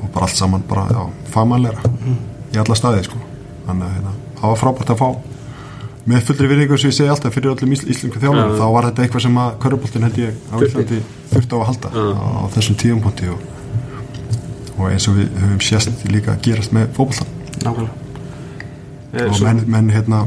og 0.00 0.08
bara 0.14 0.26
allt 0.28 0.38
saman 0.38 0.62
bara, 0.68 0.86
já, 0.94 1.02
fagmannleira 1.34 1.82
í 2.54 2.60
alla 2.62 2.76
staði 2.78 3.02
sko 3.08 3.18
þannig 3.66 3.84
að 3.84 3.92
hérna, 3.98 4.14
það 4.40 4.54
var 4.54 4.60
frábært 4.62 4.94
að 4.94 5.02
fá 5.02 5.10
með 6.10 6.24
fullri 6.30 6.48
virðingu 6.50 6.78
sem 6.80 6.90
ég 6.90 6.96
segi 6.96 7.10
alltaf 7.12 7.34
fyrir 7.36 7.52
öllum 7.52 7.74
ísl, 7.76 7.90
íslensku 7.92 8.22
þjálfum, 8.22 8.54
Já. 8.54 8.56
þá 8.56 8.66
var 8.74 8.86
þetta 8.88 9.02
eitthvað 9.04 9.22
sem 9.26 9.36
að 9.42 9.50
köruboltin 9.62 10.06
held 10.06 10.16
ég 10.22 10.38
á. 10.48 10.54
Íslandi 10.64 11.00
þurfti 11.30 11.52
á 11.52 11.58
að 11.60 11.66
halda 11.68 11.90
Já. 11.92 12.04
á, 12.16 12.26
á 12.40 12.44
þessum 12.56 12.78
tíðumponti 12.80 13.28
og, 13.34 13.42
og 14.78 14.86
eins 14.88 15.06
og 15.12 15.18
við 15.20 15.28
höfum 15.42 15.60
sést 15.68 16.06
líka 16.08 16.32
að 16.34 16.40
gerast 16.48 16.72
með 16.74 16.88
fótboltan 16.96 17.34
nákvæmlega 17.66 17.98
Eh, 19.10 19.24
og 19.26 19.32
svo- 19.34 19.48
menn, 19.50 19.64
menn 19.66 19.88
hérna 19.90 20.20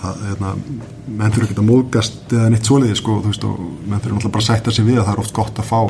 hérna 0.00 0.54
menn 0.56 1.34
þurfa 1.34 1.46
ekki 1.48 1.58
að 1.58 1.68
móðgast 1.68 2.34
eða 2.34 2.50
neitt 2.52 2.68
svoleiði 2.68 2.96
sko, 2.98 3.18
þú 3.20 3.32
veist, 3.32 3.46
og 3.48 3.58
menn 3.60 4.00
þurfa 4.00 4.16
náttúrulega 4.16 4.34
bara 4.36 4.44
að 4.44 4.48
sætta 4.48 4.74
sig 4.74 4.86
við 4.86 5.00
að 5.00 5.06
það 5.08 5.14
er 5.14 5.22
oft 5.24 5.36
gott 5.36 5.60
að 5.60 5.70
fá 5.70 5.80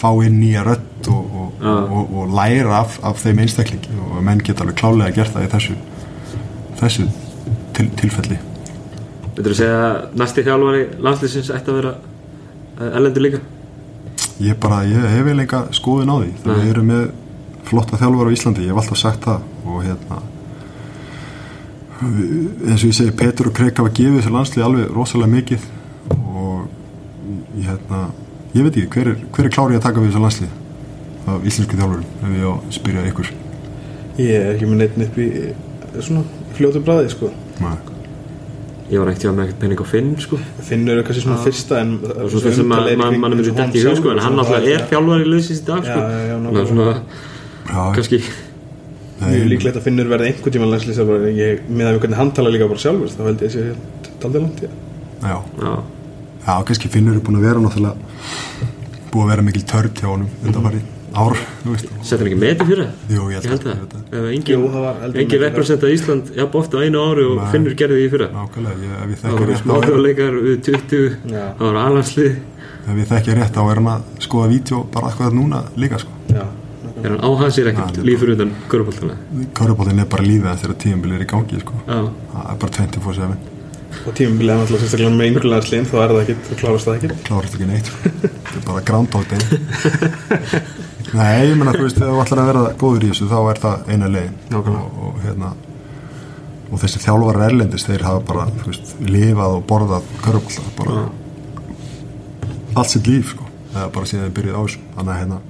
fá 0.00 0.10
inn 0.24 0.38
nýja 0.40 0.64
rödd 0.64 1.08
og, 1.12 1.32
og, 1.40 1.48
Já. 1.60 1.72
og, 1.76 2.12
og 2.16 2.34
læra 2.36 2.78
af, 2.80 2.96
af 3.04 3.18
þeim 3.20 3.42
einstaklingi. 3.44 3.96
Og 4.00 4.22
menn 4.24 4.40
geta 4.44 4.64
alveg 4.64 4.78
klálega 4.80 5.16
gert 5.18 5.34
það 5.34 5.44
í 5.44 5.50
þessu 5.52 5.76
þessu 6.80 7.06
til, 7.76 7.88
tilfelli. 8.00 8.38
Þú 9.36 9.56
segja 9.56 9.80
að 9.84 10.20
næsti 10.20 10.44
þjálfari 10.46 10.84
landslýsins 11.04 11.52
ætti 11.52 11.72
að 11.72 11.80
vera 11.82 11.92
eh, 11.96 12.88
erlendur 12.88 13.26
líka? 13.26 13.42
ég 14.40 14.56
bara, 14.60 14.82
ég 14.88 15.04
hef 15.12 15.24
vel 15.26 15.40
enga 15.42 15.64
skoðun 15.76 16.12
á 16.12 16.16
því. 16.20 16.30
Þegar 16.42 16.60
við 16.60 16.70
erum 16.72 16.90
með 16.90 17.02
flotta 17.68 17.98
þjálfur 18.00 18.30
á 18.30 18.34
Íslandi, 18.34 18.64
ég 18.64 18.72
hef 18.72 18.82
alltaf 18.82 19.00
sagt 19.00 19.26
það. 19.28 19.48
Og 19.66 19.82
hérna 19.84 20.20
eins 22.00 22.80
og 22.80 22.88
ég 22.88 22.96
segi, 22.96 23.12
Petur 23.16 23.50
og 23.50 23.56
Kreik 23.56 23.78
hafa 23.80 23.92
gefið 23.92 24.18
þessu 24.20 24.32
landslið 24.34 24.66
alveg 24.66 24.94
rosalega 24.96 25.32
mikið 25.34 25.66
og 26.16 26.64
ég, 27.58 27.66
hérna, 27.66 28.00
ég 28.54 28.64
veit 28.64 28.72
ekki, 28.72 28.88
hver 28.94 29.12
er, 29.12 29.22
hver 29.34 29.48
er 29.48 29.54
klárið 29.54 29.78
að 29.80 29.86
taka 29.86 30.00
við 30.00 30.10
þessu 30.10 30.24
landslið 30.24 31.30
af 31.30 31.46
íslensku 31.50 31.78
þjálfurum 31.78 32.08
ef 32.24 32.34
ég 32.38 32.48
á 32.48 32.52
að 32.54 32.74
spyrja 32.78 33.06
ykkur? 33.10 33.30
Ég 34.20 34.34
er 34.40 34.50
ekki 34.54 34.70
með 34.70 34.82
neitt 34.82 35.00
upp 35.06 35.20
í 35.20 35.30
svona 36.00 36.24
fljótu 36.56 36.82
bræði 36.84 37.12
sko. 37.12 37.30
Nei. 37.60 37.76
Ég 38.90 38.98
var 38.98 39.12
ekkert 39.12 39.28
hjá 39.28 39.34
með 39.36 39.44
ekkert 39.44 39.60
penning 39.62 39.80
á 39.80 39.86
Finn 39.86 40.14
sko. 40.18 40.38
Finnur 40.66 40.98
er 40.98 41.06
kannski 41.06 41.22
svona 41.22 41.42
fyrsta 41.44 41.78
en 41.84 41.98
og 42.00 42.30
svo 42.32 42.40
þess 42.42 42.64
að 42.64 42.70
mann 42.72 42.88
man, 42.98 43.18
man 43.22 43.36
myndi 43.36 43.52
dætt 43.54 43.76
í 43.78 43.84
hug 43.86 44.00
sko 44.00 44.14
en 44.16 44.22
hann 44.24 44.40
alltaf 44.40 44.66
er 44.66 44.88
þjálfari 44.90 45.28
liðsins 45.28 45.60
í 45.62 45.66
dag 45.68 45.84
sko. 45.86 45.98
Já, 46.00 46.32
já, 46.32 46.64
svona 46.72 46.94
Já, 47.70 47.82
kannski 47.94 48.18
Mjög 49.20 49.48
líklegt 49.52 49.76
að 49.80 49.86
Finnur 49.86 50.08
verði 50.10 50.30
einhvern 50.30 50.54
tíma 50.56 50.68
landslýsar 50.70 51.26
ég 51.36 51.64
miða 51.68 51.94
við 51.94 52.04
hvernig 52.04 52.20
hann 52.20 52.30
tala 52.36 52.52
líka 52.54 52.68
bara 52.70 52.82
sjálfur 52.84 53.10
þá 53.12 53.24
held 53.26 53.42
ég 53.44 53.50
að 53.50 53.56
sé 53.56 54.14
taldið 54.22 54.44
langt 54.46 54.62
já. 54.64 54.70
já, 55.20 55.36
já, 55.60 55.74
já, 56.46 56.54
kannski 56.70 56.92
Finnur 56.92 57.18
er 57.18 57.26
búin 57.26 57.40
að 57.40 57.48
vera 57.50 57.64
náttúrulega 57.64 57.96
búið 59.10 59.26
að 59.26 59.30
vera 59.34 59.44
mikil 59.50 59.66
törn 59.74 59.94
hjá 60.00 60.08
honum 60.08 60.32
undanfari 60.46 60.80
ár, 61.10 61.34
þú 61.64 61.72
veist. 61.74 61.88
Setja 62.06 62.20
hann 62.20 62.28
ekki 62.30 62.38
meti 62.38 62.66
fyrir 62.68 62.84
það? 62.86 63.14
Jú, 63.16 63.24
ég 63.32 63.40
Ég 63.42 63.50
held 63.50 63.64
það. 63.64 63.80
það. 63.90 64.04
Ef 64.06 64.20
Jú, 64.20 64.28
engin, 64.36 64.60
það 64.70 64.84
var 64.84 65.00
heldur 65.02 65.20
engin 65.24 65.32
metið 65.32 65.42
representa 65.48 65.90
Ísland 65.90 66.30
jafn 66.36 66.58
ofta 66.60 66.78
á 66.78 66.80
einu 66.86 67.02
ári 67.02 67.24
og 67.26 67.34
Nei. 67.40 67.48
Finnur 67.50 67.74
gerði 67.80 67.98
því 67.98 68.04
í 68.04 68.12
ég 68.84 69.18
Það 69.18 69.24
þekki 69.24 69.40
voru 69.40 69.56
smáþjóðleikar 69.64 70.38
við 70.46 70.60
20 70.68 71.34
Já. 71.34 71.42
Það 71.58 71.64
voru 71.66 71.82
alanslið 71.82 72.30
ef 72.90 72.96
ég 72.96 73.10
þekki 73.10 73.36
rétt 73.36 73.56
þá 73.56 73.62
er 73.64 73.80
hann 73.80 73.90
að 73.92 74.24
skoða 74.24 74.50
vídeo 74.54 74.84
bara 74.94 75.10
eitthvað 75.10 75.36
núna 75.36 75.64
líka 75.76 75.98
sko. 76.00 76.14
Já. 76.30 76.44
Er 77.00 77.14
hann 77.14 77.22
á 77.24 77.28
hans 77.40 77.58
er 77.58 77.64
Já, 77.64 77.70
ekkert 77.72 77.86
þetta 77.90 78.02
er 78.02 78.08
líf 78.08 78.20
fyrir 78.20 78.34
undan 78.36 78.52
Körbóltana 78.72 79.14
Körubóttin 79.56 80.02
er 80.02 80.10
bara 80.10 80.26
lífið 80.26 80.50
hans 80.50 80.60
þegar 80.64 80.76
tímabilið 80.84 81.16
er 81.16 81.24
í 81.24 81.30
gangi 81.30 81.62
sko. 81.62 81.80
Já, 81.86 82.00
það 82.34 82.50
er 82.50 82.60
bara 82.64 82.76
24-7 82.76 83.56
og 83.90 84.14
tímabilið 84.16 84.52
er 84.52 84.60
náttúrulega 84.60 84.82
sérstaklega 84.84 85.14
með 85.16 85.30
yngurlandsliðin 85.30 85.88
þá 85.90 85.96
er 86.00 86.12
það 86.12 86.20
ekkit, 86.20 86.44
þá 86.46 86.60
klárast 86.60 86.86
það 86.86 86.98
ekkit 86.98 87.24
klárast 87.26 87.56
ekki 87.56 87.66
neitt 87.70 87.88
sko. 87.90 88.12
þetta 88.20 88.60
er 88.60 88.66
bara 88.68 88.84
groundhog 88.90 89.24
day 89.30 89.40
nei, 91.18 91.48
ég 91.48 91.56
menna 91.58 91.74
þú 91.74 91.86
veist 91.88 91.98
þegar 91.98 92.14
þú 92.14 92.22
ætlar 92.24 92.42
að 92.44 92.50
vera 92.52 92.62
góður 92.84 93.06
í 93.06 93.10
þessu 93.10 93.26
þá 93.32 93.38
er 93.40 93.60
það 93.64 93.90
eina 93.90 94.10
leiðin. 94.14 94.38
Nákvæmlega. 94.52 94.84
og, 94.84 95.00
og 95.08 95.24
hérna 95.24 95.50
og 96.70 96.82
þessi 96.84 97.02
þjálfarar 97.02 97.46
erlendis 97.48 97.86
þeir 97.88 98.06
hafa 98.06 98.22
bara 98.30 98.46
þú 98.60 98.68
veist, 98.70 98.92
lifað 99.02 99.56
og 99.56 99.64
borðað 99.72 100.10
körubólta 100.22 100.74
bara 100.78 101.00
allt 102.78 102.92
sitt 102.92 103.08
líf 103.10 103.32
sko. 103.34 103.48
Eða 103.70 103.88
bara 103.94 104.06
síðan 104.06 104.28
þið 104.28 104.36
byrjuð 104.38 104.54
á 104.54 104.62
þessu. 104.62 104.82
Þannig 104.96 105.12
að 105.12 105.20
hérna 105.20 105.40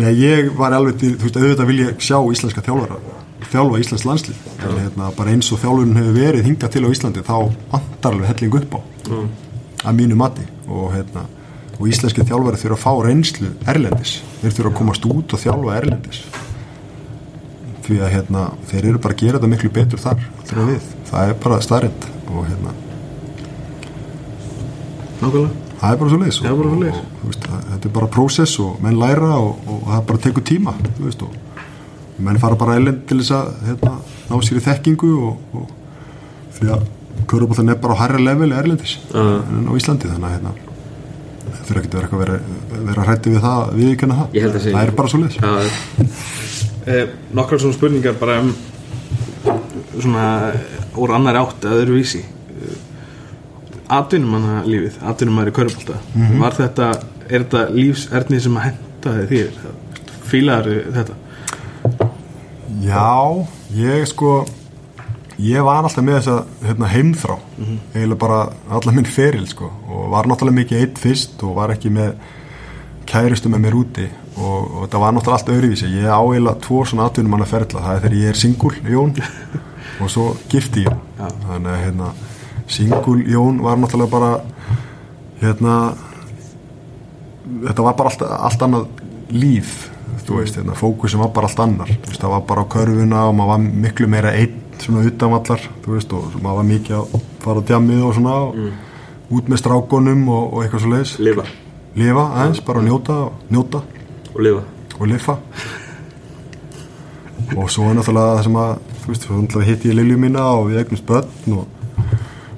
Nei, 0.00 0.12
ég 0.16 0.48
var 0.56 0.72
alveg 0.72 0.96
til, 1.00 1.12
þú 1.20 1.26
veist, 1.26 1.36
auðvitað 1.36 1.68
vil 1.68 1.80
ég 1.82 2.00
sjá 2.00 2.16
íslenska 2.32 2.62
þjálfara, 2.64 2.96
þjálfa 3.52 3.80
íslensk 3.82 4.08
landslið. 4.08 4.44
En 4.56 4.78
hérna, 4.78 5.10
bara 5.18 5.34
eins 5.34 5.50
og 5.52 5.60
þjálfurinn 5.60 5.98
hefur 6.00 6.16
verið 6.16 6.46
hingað 6.48 6.72
til 6.72 6.84
á 6.88 6.92
Íslandi, 6.94 7.24
þá 7.26 7.34
vantar 7.74 8.14
alveg 8.16 8.30
helling 8.30 8.56
upp 8.62 8.76
á, 8.76 8.80
að 9.84 9.98
mínu 9.98 10.16
mati. 10.16 10.46
Og 10.68 10.94
hérna, 10.94 11.26
og 11.76 11.90
íslenski 11.90 12.24
þjálfari 12.24 12.60
þurfa 12.62 12.78
að 12.78 12.84
fá 12.86 13.04
reynslu 13.04 13.50
erlendis. 13.68 14.14
Þeir 14.40 14.56
þurfa 14.56 14.72
að 14.72 14.78
komast 14.80 15.08
út 15.10 15.36
og 15.36 15.42
þjálfa 15.42 15.76
erlendis. 15.82 16.22
Því 17.82 17.98
að 18.00 18.14
hérna, 18.14 18.46
þeir 18.70 18.88
eru 18.92 19.02
bara 19.02 19.18
að 19.18 19.26
gera 19.26 19.42
þetta 19.42 19.52
miklu 19.52 19.72
betur 19.76 20.00
þar, 20.00 20.24
þurfa 20.48 20.66
við, 20.70 20.88
það 21.10 21.34
er 21.34 21.38
bara 21.44 21.60
starrend 21.66 22.08
og 22.32 22.46
hérna, 22.46 22.72
Nákvæmlega 25.22 25.71
það 25.82 25.92
er 25.92 26.00
bara 26.00 26.10
svo 26.12 26.18
leiðis 26.22 26.40
Já, 26.42 26.50
bara 26.56 26.72
svoleiðis. 26.72 26.98
og, 27.02 27.20
þú 27.22 27.30
veist, 27.32 27.46
það- 27.50 27.68
þetta 27.72 27.88
er 27.90 27.94
bara 27.98 28.06
prósess 28.16 28.56
og 28.62 28.80
menn 28.84 28.98
læra 29.02 29.30
og, 29.36 29.68
og 29.68 29.84
það 29.90 30.02
bara 30.12 30.22
tekur 30.28 30.44
tíma 30.52 30.74
þú 30.86 31.06
veist, 31.08 31.22
og 31.26 31.30
menn 32.22 32.38
fara 32.38 32.54
bara 32.60 32.76
ellend 32.78 33.04
til 33.10 33.18
þess 33.22 33.32
að 33.34 33.52
hérna, 33.68 33.94
ná 34.30 34.34
sér 34.46 34.60
í 34.60 34.66
þekkingu 34.68 35.12
og, 35.28 35.36
og 35.54 35.70
því 36.58 36.68
að 36.76 36.84
körubóltan 37.32 37.70
er 37.72 37.80
bara 37.82 37.94
á 37.98 38.00
hærra 38.02 38.18
leveli 38.22 38.54
erlendis 38.58 38.98
en 39.14 39.66
á 39.66 39.72
Íslandi 39.78 40.10
þannig 40.10 40.28
að 40.28 40.34
hérna, 40.36 40.52
það 41.52 41.64
þurfa 41.68 41.82
ekki 41.82 42.16
að 42.16 42.22
vera 42.22 42.38
vera, 42.86 43.06
hrætti 43.08 43.32
við 43.34 43.42
það 43.46 43.72
við 43.78 43.90
ekki 43.96 44.08
það, 44.12 44.26
Ég 44.36 44.42
held 44.46 44.54
að 44.58 44.62
sé- 44.66 44.72
það 44.76 44.86
er 44.86 44.94
bara 45.00 45.08
svo 45.12 45.20
leiðis 45.22 45.38
já, 45.42 45.50
eh, 46.86 47.06
Nokkrar 47.34 47.60
svona 47.62 47.76
spurningar 47.78 48.16
bara 48.20 48.38
um 48.42 48.54
svona 50.00 50.26
úr 50.98 51.14
annari 51.16 51.40
átt 51.42 51.64
að 51.66 51.82
öðru 51.82 51.98
vísi 52.00 52.22
Atvinnumanna 53.92 54.62
lífið, 54.64 55.00
atvinnumæri 55.04 55.52
körubólta 55.54 55.98
Var 56.40 56.56
þetta, 56.56 56.88
er 57.28 57.44
þetta 57.44 57.66
lífserni 57.76 58.40
sem 58.40 58.56
að 58.56 58.70
henda 58.70 59.16
þér? 59.28 59.60
Fílaður 60.30 60.82
þetta? 60.96 61.18
Já, 62.82 63.46
ég 63.76 64.06
sko 64.10 64.42
ég 65.42 65.64
var 65.64 65.82
alltaf 65.82 66.04
með 66.04 66.18
þessa 66.20 66.36
hérna, 66.66 66.88
heimþrá. 66.92 67.36
Eiginlega 67.94 68.20
bara 68.20 68.40
alla 68.72 68.94
minn 68.94 69.08
feril 69.08 69.44
sko 69.50 69.70
og 69.88 70.08
var 70.12 70.28
náttúrulega 70.30 70.60
mikið 70.60 70.82
eitt 70.82 71.00
fyrst 71.02 71.42
og 71.46 71.56
var 71.58 71.74
ekki 71.74 71.92
með 71.92 72.14
kærustu 73.08 73.50
með 73.50 73.64
mér 73.66 73.76
úti 73.76 74.08
og, 74.36 74.58
og 74.62 74.84
þetta 74.84 75.02
var 75.02 75.16
náttúrulega 75.16 75.38
allt 75.40 75.54
öðruvísi. 75.56 75.90
Ég 75.98 76.08
á 76.08 76.20
eiginlega 76.22 76.62
tvo 76.64 76.82
svona 76.88 77.08
atvinnum 77.08 77.36
hann 77.36 77.46
að 77.46 77.54
ferla 77.54 77.84
það 77.86 77.94
er 77.96 78.04
þegar 78.04 78.18
ég 78.20 78.32
er 78.32 78.40
singul, 78.42 78.74
Jón 78.94 79.14
og 80.02 80.12
svo 80.12 80.28
gifti 80.52 80.86
ég 80.86 81.02
þannig 81.18 81.72
að 81.74 81.82
hérna, 81.86 82.12
singul 82.72 83.22
Jón 83.28 83.60
var 83.62 83.78
náttúrulega 83.80 84.10
bara 84.12 84.32
hérna 85.42 85.76
þetta 87.66 87.86
var 87.86 87.96
bara 87.98 88.12
allt, 88.12 88.22
allt 88.22 88.66
annað 88.66 88.86
líf 89.32 89.88
þú 90.22 90.38
veist, 90.38 90.56
hérna, 90.58 90.76
fókusin 90.78 91.20
var 91.22 91.32
bara 91.34 91.48
allt 91.48 91.60
annar. 91.64 91.90
Þú 91.90 92.12
veist, 92.12 92.22
það 92.22 92.34
var 92.34 92.44
bara 92.48 92.62
á 92.62 92.72
körfuna 92.72 93.24
og 93.28 93.34
maður 93.36 93.52
var 93.52 93.64
miklu 93.84 94.08
meira 94.12 94.32
einn 94.38 94.58
svona 94.82 95.04
utanvallar 95.06 95.66
þú 95.84 95.96
veist, 95.96 96.14
og 96.14 96.38
maður 96.38 96.60
var 96.60 96.68
mikið 96.70 96.98
að 96.98 97.28
fara 97.42 97.62
á 97.62 97.66
djamið 97.70 98.06
og 98.06 98.16
svona 98.18 98.36
og 98.46 99.32
út 99.32 99.48
með 99.50 99.62
strákonum 99.62 100.24
og, 100.28 100.42
og 100.46 100.64
eitthvað 100.64 100.84
svo 100.84 100.92
leiðis 100.92 101.14
lifa. 101.22 101.46
Lifa 101.98 102.26
aðeins, 102.30 102.62
bara 102.64 102.80
að 102.80 102.88
njóta 102.88 103.18
og 103.26 103.52
njóta. 103.52 103.82
Og 104.32 104.44
lifa. 104.46 104.66
Og 104.98 105.08
lifa 105.10 105.38
og 107.52 107.68
svo 107.68 107.90
er 107.90 107.96
náttúrulega 107.98 108.36
það 108.36 108.44
sem 108.46 108.58
að 108.62 108.70
þú 109.02 109.10
veist, 109.10 109.56
hitti 109.66 109.90
ég 109.90 109.96
Lilju 109.98 110.18
mína 110.20 110.44
og 110.56 110.70
við 110.70 110.82
eignumst 110.82 111.06
börn 111.08 111.56
og, 111.58 111.81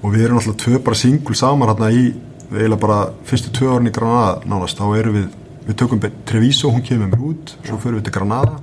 og 0.04 0.12
við 0.12 0.26
erum 0.26 0.38
náttúrulega 0.38 0.62
tvö 0.64 0.82
bara 0.84 1.00
singul 1.00 1.38
saman 1.38 1.72
hérna 1.72 1.88
í 1.88 2.04
eiginlega 2.52 2.82
bara 2.84 2.98
fyrstu 3.24 3.54
tvö 3.56 3.72
árin 3.72 3.88
í 3.88 3.94
Granada 3.94 4.44
nánast, 4.44 4.76
þá 4.76 5.00
erum 5.00 5.16
við 5.16 5.32
við 5.64 5.78
tökum 5.80 6.02
Treviso, 6.28 6.70
hún 6.70 6.84
kemur 6.84 7.08
mér 7.08 7.24
út 7.30 7.54
svo 7.64 7.78
förum 7.80 8.00
við 8.00 8.08
til 8.08 8.14
Granada. 8.18 8.58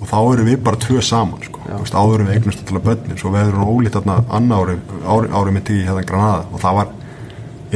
Og 0.00 0.08
þá 0.08 0.18
erum 0.20 0.46
við 0.48 0.62
bara 0.64 0.80
tvö 0.80 1.02
saman 1.04 1.42
sko. 1.44 1.60
Þú 1.66 1.80
veist, 1.82 1.96
áður 1.96 2.22
við 2.24 2.36
eignumst 2.36 2.62
náttúrulega 2.62 2.86
börnin. 2.86 3.18
Svo 3.20 3.32
við 3.34 3.50
erum 3.50 3.66
ólít 3.68 3.96
þarna 3.98 4.16
annar 4.32 4.62
ári, 4.62 4.76
ári, 5.04 5.32
ári 5.36 5.54
mitt 5.56 5.72
í 5.74 5.80
hérna 5.84 6.04
Granada. 6.08 6.46
Og 6.54 6.62
það 6.62 6.78
var 6.78 6.94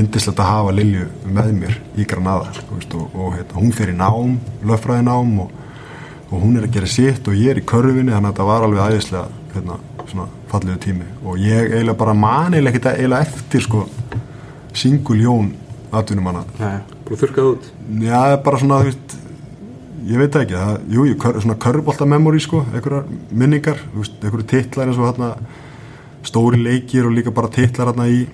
indislegt 0.00 0.40
að 0.40 0.50
hafa 0.50 0.72
Lilju 0.74 1.08
með 1.34 1.50
mér 1.58 1.76
í 1.98 2.06
Granada 2.08 2.54
þú 2.56 2.78
veist, 2.78 2.96
og, 2.98 3.18
og 3.18 3.36
hérna, 3.36 3.58
hún 3.60 3.74
fer 3.76 3.92
í 3.92 3.98
nám, 3.98 4.38
löffræði 4.66 5.06
nám 5.06 5.36
og, 5.44 5.52
og 6.30 6.40
hún 6.40 6.56
er 6.58 6.66
að 6.66 6.78
gera 6.78 6.90
sitt 6.90 7.28
og 7.30 7.36
ég 7.38 7.52
er 7.52 7.60
í 7.60 7.66
körfinni 7.68 8.10
þannig 8.10 8.32
að 8.32 8.32
þetta 8.32 8.48
var 8.48 8.66
alveg 8.66 8.88
æðislega 8.88 9.28
hérna, 9.54 9.78
svona 10.10 10.26
fallegu 10.54 10.80
tími. 10.86 11.10
Og 11.24 11.36
ég 11.42 11.68
eiginlega 11.72 11.98
bara 12.00 12.14
mani 12.16 12.60
eiginlega 12.60 12.94
eiginlega 12.94 13.28
eftir 13.28 13.66
sko 13.66 13.84
singul 14.74 15.20
Jón 15.22 15.52
atvinnumanna. 15.94 16.44
Nei, 16.58 16.78
og 17.06 17.18
þurrkað 17.20 17.50
út. 17.52 17.68
Já, 18.02 18.18
bara 18.42 18.60
svona, 18.60 18.80
þú 18.82 18.90
veist 18.90 19.18
ég 20.04 20.20
veit 20.20 20.38
ekki, 20.40 20.56
það, 20.58 20.78
jú, 20.92 21.06
jú, 21.08 21.16
kör, 21.20 21.38
svona 21.42 21.56
körbolta 21.60 22.08
memory 22.08 22.40
sko, 22.42 22.62
einhverjar 22.72 23.06
minningar 23.30 23.80
einhverju 23.94 24.46
titlar 24.50 24.90
eins 24.90 25.00
og 25.00 25.08
hérna 25.08 25.30
stóri 26.24 26.60
leikir 26.60 27.08
og 27.08 27.14
líka 27.16 27.32
bara 27.34 27.52
titlar 27.52 27.92
hérna 27.92 28.08
í 28.10 28.24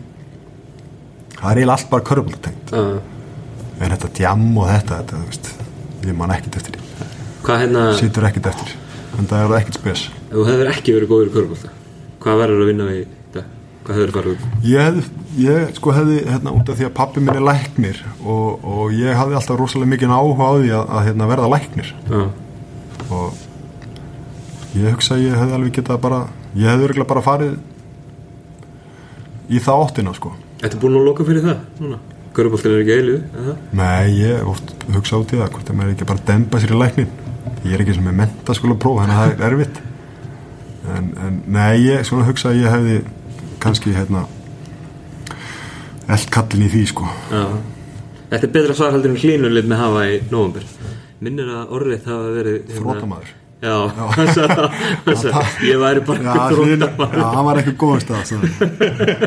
það 1.36 1.50
er 1.52 1.60
eiginlega 1.62 1.76
allt 1.76 1.90
bara 1.92 2.06
körbolta 2.10 2.42
tengt. 2.48 2.74
Uh, 2.74 2.98
en 3.80 3.94
þetta 3.94 4.12
djam 4.18 4.46
og 4.56 4.70
þetta, 4.70 5.02
þetta, 5.02 5.20
þú 5.20 5.32
veist 5.32 5.52
ég 6.10 6.16
man 6.16 6.34
ekkert 6.34 6.60
eftir 6.60 6.78
því, 6.78 7.10
hvað 7.46 7.62
hérna 7.64 7.84
ef 7.90 8.00
situr 8.00 8.30
ekkert 8.30 8.54
eftir. 8.54 8.78
En 9.18 9.28
það 9.28 9.44
er 9.44 9.58
ekkert 9.60 9.80
spes. 9.80 10.08
Þú 10.30 10.46
hefur 10.46 10.72
ekki 10.72 10.96
verið 10.96 11.10
góður 11.10 11.30
í 11.30 11.34
körbólta 11.34 11.76
hvað 12.20 12.40
verður 12.42 12.62
að 12.64 12.70
vinna 12.70 12.86
við 12.88 13.00
dag? 13.34 13.46
Hvað 13.86 13.98
hefur 13.98 14.12
farið 14.16 14.34
út? 14.34 14.42
Ég, 14.68 14.98
ég 15.40 15.72
sko 15.78 15.94
hefði 15.96 16.18
hérna 16.26 16.54
út 16.56 16.70
af 16.70 16.78
því 16.78 16.88
að 16.88 16.94
pappi 17.00 17.22
minn 17.24 17.38
er 17.38 17.46
læknir 17.48 18.02
og, 18.20 18.66
og 18.74 18.94
ég 18.96 19.18
hafði 19.18 19.38
alltaf 19.40 19.60
rosalega 19.60 19.92
mikið 19.94 20.14
áhuga 20.16 20.50
á 20.50 20.52
því 20.58 20.70
að, 20.76 20.84
að 20.84 21.08
hérna, 21.08 21.30
verða 21.32 21.52
læknir. 21.54 21.94
Uh, 22.10 22.28
og 23.10 23.28
ég 24.76 24.94
hugsa 24.94 25.16
að 25.16 25.26
ég 25.26 25.40
hefði 25.40 25.58
alveg 25.58 25.76
getað 25.80 26.04
bara 26.04 26.22
ég 26.54 26.70
hefði 26.70 26.88
örgulega 26.90 27.12
bara 27.14 27.26
farið 27.26 27.58
í 29.50 29.58
það 29.64 29.84
áttina 29.88 30.14
sko. 30.14 30.36
Þetta 30.60 30.76
er 30.76 30.82
búin 30.84 31.00
að 31.00 31.06
loka 31.08 31.26
fyrir 31.26 31.46
það 31.46 31.58
núna? 31.80 31.98
Körbóltin 32.36 32.76
er 32.76 32.82
ekki 32.84 32.96
eilu 33.00 33.16
nei, 33.74 34.10
ég 34.20 34.46
oft 34.46 34.70
hugsa 34.94 35.18
út 35.18 35.32
í 35.34 35.38
það 35.40 35.48
hvort 35.56 35.70
að 35.72 35.78
maður 35.80 35.94
ekki 35.96 36.06
bara 36.06 36.26
dempa 36.28 36.60
sér 36.62 36.74
í 36.76 36.78
læknin 36.78 37.08
ég 37.64 37.72
er 37.74 37.82
ekki 37.82 37.96
sem 37.96 38.06
er 38.06 38.18
mentaskóla 38.20 38.76
próf 38.78 39.00
þannig 39.00 39.16
að 39.16 39.24
það 39.24 39.32
er 39.32 39.56
erfitt 39.56 39.80
en, 40.98 41.10
en 41.26 41.40
nei, 41.56 41.74
ég 41.86 42.06
svona 42.08 42.26
hugsa 42.28 42.50
að 42.52 42.62
ég 42.62 42.72
hefði 42.74 43.00
kannski 43.62 43.92
hérna 43.96 44.24
eld 46.10 46.30
kallin 46.34 46.64
í 46.66 46.70
því 46.72 46.84
sko. 46.90 47.06
Já. 47.30 47.44
Þetta 48.30 48.46
er 48.46 48.54
betra 48.54 48.74
svar 48.78 48.94
heldur 48.94 49.12
en 49.14 49.20
hlínulið 49.20 49.68
með 49.70 49.80
hafa 49.84 50.06
í 50.06 50.16
nóvambur 50.30 50.64
Minnir 51.20 51.48
að 51.50 51.72
orðið 51.76 52.02
það 52.04 52.12
hafa 52.14 52.32
verið 52.38 52.58
hérna- 52.60 52.80
þrótamaður 52.80 53.36
Já, 53.60 53.74
hann 54.16 54.28
sagði 54.36 55.14
það, 55.34 55.56
ég 55.68 55.80
væri 55.82 56.02
bara 56.08 56.20
eitthvað 56.22 56.54
þrótamaður 56.54 57.18
já, 57.20 57.24
hann 57.34 57.46
var 57.50 57.58
ekki 57.60 57.74
góðan 57.82 58.04
stað 58.04 58.22
sagði 58.30 58.52
hann. 58.54 58.70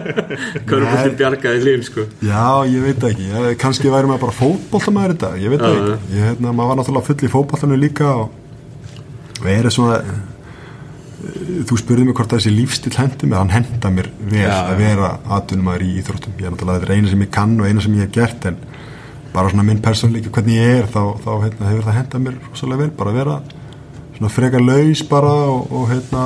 Körbóltin 0.72 1.18
bjargaði 1.20 1.60
hlín 1.68 1.84
sko. 1.86 2.06
Já, 2.26 2.46
ég 2.72 2.88
veit 2.88 3.04
það 3.04 3.12
ekki, 3.12 3.52
kannski 3.62 3.92
væri 3.94 4.10
maður 4.10 4.24
bara 4.24 4.38
fótboltamæður 4.40 5.14
þetta, 5.14 5.30
ég 5.44 5.54
veit 5.54 5.62
það 5.62 5.76
Já, 5.76 5.84
ekki. 5.84 6.16
Ég, 6.16 6.26
hérna, 6.32 6.56
maður 6.58 6.72
var 6.72 6.80
náttúrulega 6.82 7.10
full 7.12 7.28
í 7.28 7.32
fótboltanu 7.36 7.78
líka 7.84 8.10
og 8.24 9.44
verið 9.44 9.76
svona 9.76 10.00
þú 11.34 11.78
spurði 11.80 12.06
mig 12.08 12.18
hvort 12.18 12.34
þessi 12.36 12.52
lífstil 12.54 12.94
hendi 12.98 13.28
mér, 13.28 13.42
hann 13.42 13.54
henda 13.54 13.92
mér 13.94 14.10
vel 14.22 14.44
Já, 14.44 14.54
að 14.70 14.82
vera 14.84 15.10
atvinnumæður 15.38 15.86
í 15.86 15.90
íþróttum. 16.02 16.36
Ég 16.38 16.48
er 16.48 16.54
náttúrulega, 16.54 16.84
þetta 16.84 16.92
er 16.92 17.00
eina 17.00 17.12
sem 17.14 17.24
ég 17.26 17.32
kann 17.34 17.56
og 17.58 17.70
eina 17.70 17.84
sem 17.84 17.98
ég 17.98 18.06
hef 18.06 18.14
gert 18.14 18.48
en 18.50 18.60
bara 19.34 19.50
svona 19.50 19.66
minn 19.66 19.82
persónleiki 19.82 20.32
hvernig 20.34 20.60
ég 20.60 20.80
er, 20.84 20.90
þá, 20.94 21.02
þá 21.24 21.32
hérna, 21.48 21.70
hefur 21.72 21.88
það 21.88 21.98
henda 21.98 22.22
mér 22.22 22.40
rosalega 22.52 22.84
vel, 22.84 22.90
bara 23.00 23.14
að 23.14 23.20
vera 23.22 23.38
svona 24.18 24.32
frekar 24.34 24.64
laus 24.64 25.04
bara 25.10 25.34
og, 25.50 25.74
og 25.74 25.88
hérna, 25.90 26.26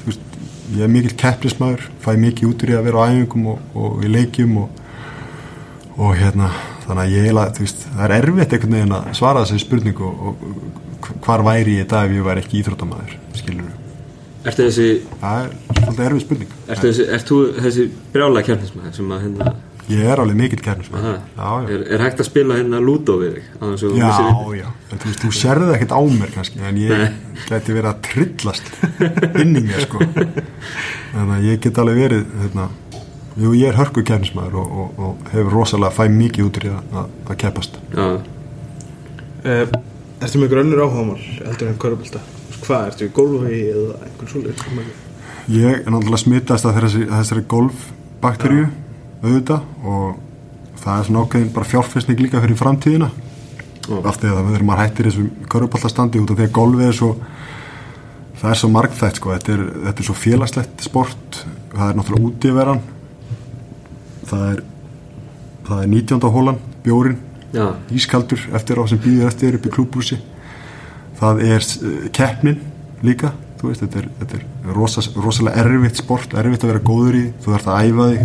þú 0.00 0.08
veist, 0.08 0.38
ég 0.78 0.86
er 0.86 0.92
mikill 0.94 1.16
keppnismæður, 1.20 1.84
fæ 2.04 2.10
mikið 2.24 2.48
út 2.48 2.64
úr 2.64 2.72
í 2.72 2.78
að 2.78 2.88
vera 2.88 3.04
á 3.04 3.08
æfingum 3.12 3.50
og, 3.52 3.66
og 3.76 4.00
í 4.06 4.12
leikjum 4.14 4.56
og, 4.64 4.82
og 5.98 6.14
hérna 6.16 6.48
þannig 6.86 7.02
að 7.02 7.12
ég 7.18 7.26
eiginlega, 7.28 7.56
þú 7.58 7.66
veist, 7.66 7.84
það 7.90 8.06
er 8.06 8.16
erfitt 8.16 8.56
einhvern 8.56 8.78
veginn 8.78 8.96
að 8.96 9.10
svara 9.20 9.44
þessari 9.44 9.64
spurningu 9.66 10.08
og, 10.08 10.24
og 10.32 11.12
hvar 11.26 11.44
væri 11.44 11.76
ég 11.82 11.84
í 11.84 11.90
dag 11.92 12.08
ef 12.08 12.16
ég 12.16 12.26
væri 12.30 12.46
ekki 12.46 12.62
íþróttamæður 12.62 13.18
skilur 13.36 13.87
Ertu 14.48 14.66
þessi, 14.68 14.88
það 15.20 15.40
er 15.44 15.56
svolítið 15.78 16.04
erfið 16.08 16.22
spurning 16.24 16.52
ertu 16.68 16.90
þessi, 16.90 17.08
ert 17.16 17.32
þú 17.32 17.40
þessi 17.58 17.88
brjála 18.14 18.44
kjarnismæður 18.46 18.94
sem 18.98 19.12
að 19.14 19.24
hérna, 19.26 19.52
ég 19.88 20.10
er 20.12 20.22
alveg 20.22 20.38
mikill 20.38 20.62
já, 20.64 21.50
er, 21.74 21.84
er 21.96 22.04
hægt 22.04 22.22
að 22.22 22.28
spila 22.28 22.58
hérna 22.58 22.80
lúdó 22.84 23.18
við 23.22 23.38
þig? 23.38 23.46
á 23.58 23.64
þess 23.64 23.86
að 23.88 23.94
þú 23.94 24.00
já, 24.00 24.10
já. 24.58 24.68
En, 24.88 25.02
þú 25.02 25.10
veist, 25.10 25.22
þú 25.24 25.32
sérði 25.38 25.70
ekkert 25.76 25.94
á 25.96 26.00
mér 26.18 26.34
kannski 26.34 26.64
en 26.64 26.80
ég 26.82 26.94
Nei. 27.02 27.08
geti 27.48 27.76
verið 27.76 27.90
að 27.92 28.02
trillast 28.08 28.72
inn 29.42 29.54
í 29.58 29.64
mér 29.68 29.84
sko 29.86 30.02
að 31.24 31.48
ég 31.48 31.62
get 31.64 31.82
alveg 31.82 32.02
verið 32.04 32.24
hérna, 32.44 32.70
jú, 33.38 33.52
ég 33.58 33.70
er 33.72 33.78
hörku 33.80 34.04
kærnismæður 34.06 34.58
og, 34.62 34.72
og, 34.84 35.04
og 35.08 35.30
hefur 35.34 35.60
rosalega 35.60 35.96
fæ 35.98 36.08
mikið 36.12 36.48
út 36.48 36.60
í 36.62 36.72
að, 36.72 36.98
að, 37.04 37.38
keppast 37.44 37.80
Já, 37.94 38.08
Uh, 39.38 39.70
ertu 40.18 40.40
með 40.40 40.48
ykkur 40.48 40.60
önnur 40.64 40.80
áhugamál 40.82 41.20
heldur 41.44 41.68
en 41.70 41.76
körubölda? 41.78 42.20
Hvað, 42.68 42.88
ertu 42.90 43.06
í 43.06 43.12
gólfi 43.16 43.58
eða 43.72 43.94
einhvern 44.04 44.28
svolítið? 44.28 44.88
Ég 45.48 45.78
er 45.78 45.86
náttúrulega 45.88 46.20
smittast 46.20 46.66
að 46.68 46.74
þessari, 46.76 47.06
þessari 47.14 47.44
golfbakteríu 47.48 48.66
auðvitað 49.22 49.86
og 49.88 50.18
það 50.82 50.98
er 50.98 51.06
svona 51.08 51.22
ákveðin 51.24 51.54
bara 51.54 51.68
fjárfestning 51.70 52.20
líka 52.20 52.42
fyrir 52.42 52.58
framtíðina 52.60 53.08
Já. 53.88 53.96
allt 53.96 54.20
að 54.20 54.36
það 54.36 54.50
verður 54.50 54.66
maður 54.68 54.82
hættir 54.84 55.08
þessu 55.08 55.24
körupallastandi 55.54 56.20
út 56.20 56.32
af 56.34 56.38
því 56.38 56.46
að 56.46 56.54
golfið 56.58 56.90
er 56.90 56.98
svo 56.98 57.10
það 58.38 58.50
er 58.52 58.60
svo 58.60 58.70
margþætt 58.74 59.20
sko 59.20 59.32
þetta 59.34 59.54
er, 59.54 59.62
þetta 59.86 60.02
er 60.04 60.08
svo 60.10 60.16
félagslegt 60.18 60.84
sport 60.84 61.40
það 61.72 61.86
er 61.88 61.98
náttúrulega 61.98 62.28
útiveran 62.28 62.82
það 64.28 64.44
er 64.52 64.64
það 65.68 65.82
er 65.82 65.90
19. 65.96 66.32
hólan, 66.36 66.60
bjórin 66.84 67.18
já, 67.56 67.66
ískaldur 67.96 68.44
eftir 68.56 68.80
á 68.80 68.84
sem 68.92 69.00
býður 69.02 69.32
eftir 69.32 69.56
upp 69.56 69.68
í 69.68 69.72
klúbúsi 69.72 70.20
það 71.18 71.44
er 71.48 71.66
uh, 71.66 72.00
keppnin 72.14 72.62
líka 73.06 73.32
veist, 73.62 73.82
þetta 73.82 74.02
er, 74.02 74.08
þetta 74.20 74.38
er 74.38 74.74
rosa, 74.76 75.02
rosalega 75.18 75.64
erfitt 75.64 75.98
sport, 75.98 76.36
erfitt 76.38 76.64
að 76.64 76.72
vera 76.72 76.84
góður 76.84 77.18
í 77.18 77.24
þú 77.42 77.54
þarf 77.54 77.68
að 77.72 77.88
æfa 77.88 78.04
þig 78.12 78.22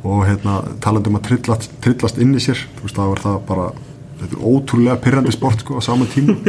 og 0.00 0.20
hérna, 0.24 0.54
talandi 0.80 1.10
um 1.10 1.18
að 1.18 1.26
trillast, 1.28 1.72
trillast 1.84 2.20
inn 2.22 2.32
í 2.32 2.40
sér, 2.40 2.60
þú 2.78 2.86
veist, 2.86 2.96
þá 2.96 3.04
er 3.04 3.20
það 3.26 3.36
bara 3.50 3.66
þetta 4.20 4.36
er 4.36 4.46
ótrúlega 4.52 5.02
pyrrandi 5.04 5.32
sport 5.34 5.58
sko, 5.64 5.76
á 5.76 5.80
sama 5.84 6.04
tíma. 6.08 6.36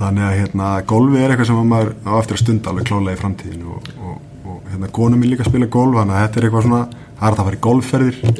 Þannig 0.00 0.24
að 0.24 0.36
hérna, 0.38 0.68
golfi 0.88 1.18
er 1.20 1.32
eitthvað 1.32 1.50
sem 1.50 1.60
að 1.60 1.70
maður 1.70 1.90
á 2.06 2.12
eftir 2.16 2.36
að 2.36 2.42
stunda 2.44 2.70
alveg 2.72 2.86
klálega 2.88 3.18
í 3.18 3.20
framtíðinu 3.20 3.74
og, 3.74 3.80
og, 4.00 4.14
og 4.46 4.70
hérna, 4.70 4.94
konum 4.96 5.20
mín 5.20 5.30
líka 5.34 5.44
að 5.44 5.50
spila 5.52 5.74
golf 5.74 5.98
þannig 5.98 6.16
að 6.16 6.22
þetta 6.24 6.40
er 6.40 6.46
eitthvað 6.46 6.66
svona, 6.66 6.84
það 7.18 7.28
er 7.28 7.34
að 7.34 7.42
fara 7.42 7.58
í 7.58 7.64
golfferðir. 7.66 8.16
Þú 8.22 8.30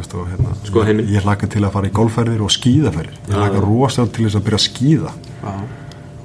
veist, 0.00 0.14
og, 0.14 0.26
hérna, 0.32 0.54
Sko 0.68 0.84
ég 0.84 1.22
hlakka 1.26 1.48
til 1.52 1.62
að 1.64 1.72
fara 1.76 1.88
í 1.90 1.94
golfferðir 1.98 2.42
og 2.44 2.50
skíðaferðir. 2.54 3.16
Ég 3.28 3.36
hlakka 3.38 3.60
rosalega 3.64 4.12
til 4.16 4.24
þess 4.28 4.38
að 4.40 4.44
byrja 4.48 4.60
að 4.60 4.66
skíða. 4.68 5.12
Já. 5.42 5.54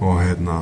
og 0.04 0.18
hérna, 0.20 0.56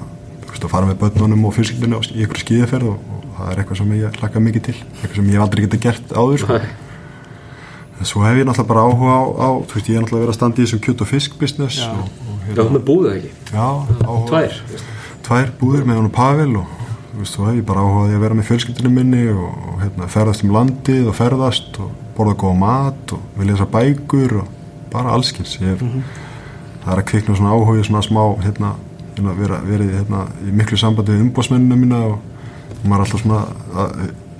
þú 0.46 0.52
veist, 0.52 0.66
fara 0.70 0.86
með 0.92 1.00
börnunum 1.02 1.46
og 1.50 1.54
fjölskyldinu 1.56 1.98
á- 1.98 2.12
í 2.14 2.24
ykkur 2.26 2.42
skíðaferð 2.44 2.92
og, 2.92 2.98
og 3.12 3.26
það 3.38 3.52
er 3.52 3.62
eitthvað 3.64 3.78
sem 3.82 3.92
ég 3.98 4.20
hlakka 4.22 4.40
mikið 4.48 4.64
til. 4.70 4.76
Eitthvað 5.02 5.16
sem 5.16 5.30
ég 5.32 5.38
hef 5.38 5.46
aldrei 5.48 5.64
getið 5.66 5.82
gert 5.88 6.14
áður 6.14 6.44
sko. 6.44 6.60
En 8.02 8.06
svo 8.10 8.22
hef 8.26 8.38
ég 8.42 8.46
náttúrulega 8.50 8.68
bara 8.72 8.84
áhuga 8.90 9.14
á, 9.14 9.22
á 9.46 9.50
þú 9.70 9.74
veist, 9.78 9.90
ég 9.90 9.96
er 9.98 10.02
náttúrulega 10.02 10.24
verið 10.26 10.34
að 10.34 10.38
standa 10.40 10.58
í 10.58 10.66
þessum 10.66 10.82
kjöt 10.86 11.02
og 11.06 11.10
fisk 11.12 11.36
business 11.42 11.76
Já. 11.78 11.90
og, 11.94 12.08
já, 12.18 12.46
hérna, 12.48 12.70
með 12.74 12.86
búið 12.88 13.10
ekki? 13.16 13.32
Já, 13.54 13.68
áhuga, 14.10 14.30
Tvær, 14.32 14.56
tvær 15.28 15.52
búðir 15.62 15.86
með 15.86 16.00
hann 16.00 16.10
og 16.10 16.16
Pavel 16.16 16.56
og 16.58 16.66
þú 16.66 16.81
veist, 17.18 17.36
svo 17.36 17.48
hef 17.48 17.60
ég 17.60 17.68
bara 17.68 17.84
áhuga 17.84 18.06
á 18.06 18.08
því 18.08 18.16
að 18.18 18.24
vera 18.26 18.38
með 18.38 18.48
fjölskyldinu 18.50 18.94
minni 18.94 19.26
og, 19.34 19.52
og 19.52 19.84
hérna, 19.84 20.08
ferðast 20.12 20.46
um 20.46 20.56
landið 20.56 21.10
og 21.12 21.18
ferðast 21.18 21.80
og 21.84 21.92
borða 22.18 22.38
góða 22.44 22.60
mat 22.62 23.14
og 23.16 23.26
við 23.38 23.52
lesa 23.52 23.68
bækur 23.72 24.38
og 24.42 24.58
bara 24.92 25.16
allskins 25.16 25.58
ég 25.62 25.74
hef, 25.74 25.84
það 26.84 26.94
er 26.94 27.04
að 27.04 27.08
kvikna 27.12 27.38
svona 27.40 27.56
áhuga 27.56 27.86
svona 27.88 28.04
smá 28.06 28.22
hérna, 28.44 28.74
hérna 29.16 29.38
vera, 29.38 29.62
verið 29.68 29.96
hérna, 30.00 30.26
í 30.46 30.56
miklu 30.56 30.80
sambandi 30.80 31.16
við 31.16 31.26
umbósmennina 31.28 31.80
mína 31.80 32.02
og 32.12 32.20
maður 32.84 32.98
er 32.98 33.06
alltaf 33.06 33.24
svona 33.26 33.42
að 33.82 33.96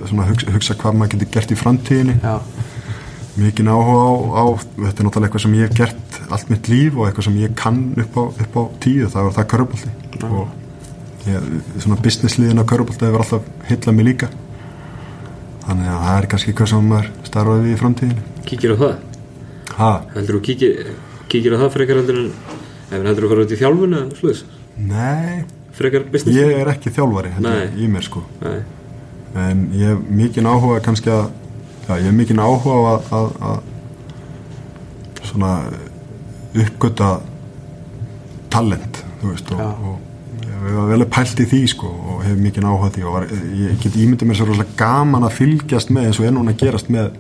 svona 0.10 0.28
hugsa, 0.30 0.54
hugsa 0.56 0.78
hvað 0.82 0.98
maður 0.98 1.16
getur 1.16 1.34
gert 1.36 1.52
í 1.54 1.60
framtíðinni. 1.60 2.16
Já. 2.24 2.40
mikið 3.42 3.70
áhuga 3.72 4.00
á, 4.04 4.12
á 4.44 4.46
þetta 4.60 4.90
er 4.92 5.06
náttúrulega 5.08 5.28
eitthvað 5.28 5.44
sem 5.46 5.54
ég 5.56 5.70
hef 5.70 5.78
gert 5.78 6.18
allt 6.36 6.50
mitt 6.52 6.68
líf 6.72 6.98
og 6.98 7.06
eitthvað 7.08 7.28
sem 7.30 7.38
ég 7.40 7.54
kann 7.60 7.84
upp 8.04 8.18
á, 8.20 8.24
upp 8.28 8.58
á 8.60 8.62
tíu, 8.84 9.08
það 9.08 9.28
var 9.28 9.38
það 9.38 9.48
körubolti 9.54 9.94
og 10.28 10.61
ég, 11.30 11.48
svona 11.84 12.00
businessliðin 12.02 12.62
á 12.62 12.66
körubolti 12.70 13.06
hefur 13.08 13.24
alltaf 13.26 13.70
hillað 13.70 13.98
mig 13.98 14.08
líka. 14.10 14.30
Þannig 15.68 15.92
að 15.94 16.04
það 16.08 16.18
er 16.18 16.28
kannski 16.34 16.52
eitthvað 16.52 16.72
sem 16.72 16.88
maður 16.92 17.10
starfaði 17.30 17.66
við 17.68 17.74
í 17.76 17.80
framtíðinu 17.82 18.28
kíkir 18.50 18.74
á 18.74 18.78
það? 18.82 18.94
Ha, 19.78 19.92
Heldur 20.16 20.38
þú 20.38 20.42
kíkir, 20.50 20.92
kíkir 21.32 21.56
á 21.56 21.62
það 21.62 21.74
frekar 21.76 22.00
heldur 22.02 22.20
en 22.22 23.06
heldur 23.08 23.24
þú 23.24 23.28
að 23.28 23.34
fara 23.34 23.46
út 23.46 23.54
í 23.54 23.60
þjálfun 23.62 23.98
eða 24.00 24.20
sluðis 24.20 24.42
nei. 24.92 25.44
Frekar 25.78 26.08
business 26.12 26.36
ég 26.36 26.58
er 26.60 26.72
ekki 26.74 26.92
þjálfari 26.92 27.32
heldur, 27.38 27.62
í 27.80 27.88
mér 27.88 28.04
sko. 28.04 28.26
Nei, 28.42 28.58
en 29.40 29.62
ég 29.78 29.94
hef 29.94 30.02
mikið 30.20 30.50
áhuga 30.52 30.82
kannski 30.84 31.14
að 31.14 31.30
já, 31.88 31.94
ég 32.02 32.10
hef 32.10 32.18
mikið 32.18 32.42
áhuga 32.44 32.76
á 32.76 32.82
að, 32.92 33.12
að, 33.16 33.28
að 33.52 35.30
svona 35.32 35.52
uppgöta 36.66 37.12
talent 38.52 39.00
þú 39.22 39.32
veist 39.32 39.54
og, 39.56 39.62
og 39.62 40.11
ég 40.62 40.78
hef 40.78 40.90
vel 40.92 41.08
pælt 41.10 41.42
í 41.42 41.48
því 41.50 41.62
sko 41.72 41.90
og 41.90 42.24
hef 42.26 42.38
mikið 42.38 42.68
áhuga 42.70 42.92
því 42.96 43.06
og 43.08 43.16
var, 43.16 43.28
ég 43.58 43.82
get 43.82 43.98
ímyndið 43.98 44.30
mér 44.30 44.38
svo 44.40 44.48
rosalega 44.50 44.78
gaman 44.78 45.26
að 45.26 45.38
fylgjast 45.40 45.94
með 45.94 46.10
eins 46.10 46.20
og 46.22 46.28
er 46.28 46.36
núna 46.36 46.54
að 46.54 46.62
gerast 46.62 46.92
með 46.94 47.12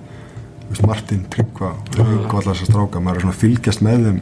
veist, 0.69 0.85
Martin 0.85 1.23
Tryggva 1.31 1.71
og 1.73 2.35
allar 2.37 2.51
þessar 2.51 2.69
stráka, 2.69 3.01
maður 3.01 3.21
er 3.21 3.25
svona 3.25 3.35
að 3.35 3.41
fylgjast 3.41 3.83
með 3.85 4.05
þeim 4.07 4.21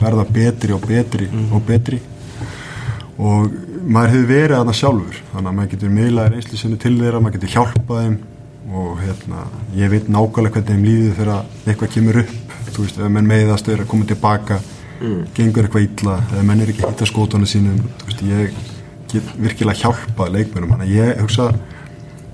verða 0.00 0.26
betri 0.32 0.74
og 0.74 0.84
betri 0.88 1.28
og 1.50 1.62
betri. 1.68 2.00
Og 3.20 3.52
maður 3.84 4.14
hefur 4.14 4.28
verið 4.30 4.56
aðna 4.56 4.74
sjálfur 4.76 5.22
þannig 5.32 5.50
að 5.50 5.56
maður 5.58 5.72
getur 5.74 5.94
miðlaði 5.96 6.34
reynslu 6.34 6.60
sinni 6.60 6.78
til 6.80 6.94
þeirra 6.98 7.20
maður 7.20 7.36
getur 7.38 7.54
hjálpað 7.56 8.04
þeim 8.04 8.18
og 8.70 9.00
hérna, 9.00 9.44
ég 9.76 9.90
veit 9.90 10.08
nákvæmlega 10.12 10.54
hvernig 10.54 10.70
þeim 10.70 10.84
líður 10.86 11.16
þegar 11.18 11.48
eitthvað 11.64 11.92
kemur 11.96 12.20
upp. 12.22 12.36
Þú 12.70 12.84
veist, 12.84 13.00
ef 13.00 13.10
menn 13.10 13.28
meiðast 13.28 13.68
er 13.72 13.82
að 13.82 13.90
koma 13.90 14.06
tilbaka 14.06 14.60
gengur 15.36 15.66
eitthvað 15.66 15.86
illa 15.86 16.16
eða 16.30 16.46
menn 16.46 16.64
er 16.64 16.72
ekki 16.72 16.84
að 16.84 16.94
hitta 16.94 17.08
skótana 17.08 17.48
sínum 17.48 17.78
veist, 18.04 18.24
ég 18.26 18.56
get 19.10 19.30
virkilega 19.40 19.80
hjálpað 19.80 20.34
leikmennum, 20.36 20.74
þannig 20.74 20.90
að 20.90 20.96
ég 20.98 21.22
hugsa 21.24 21.46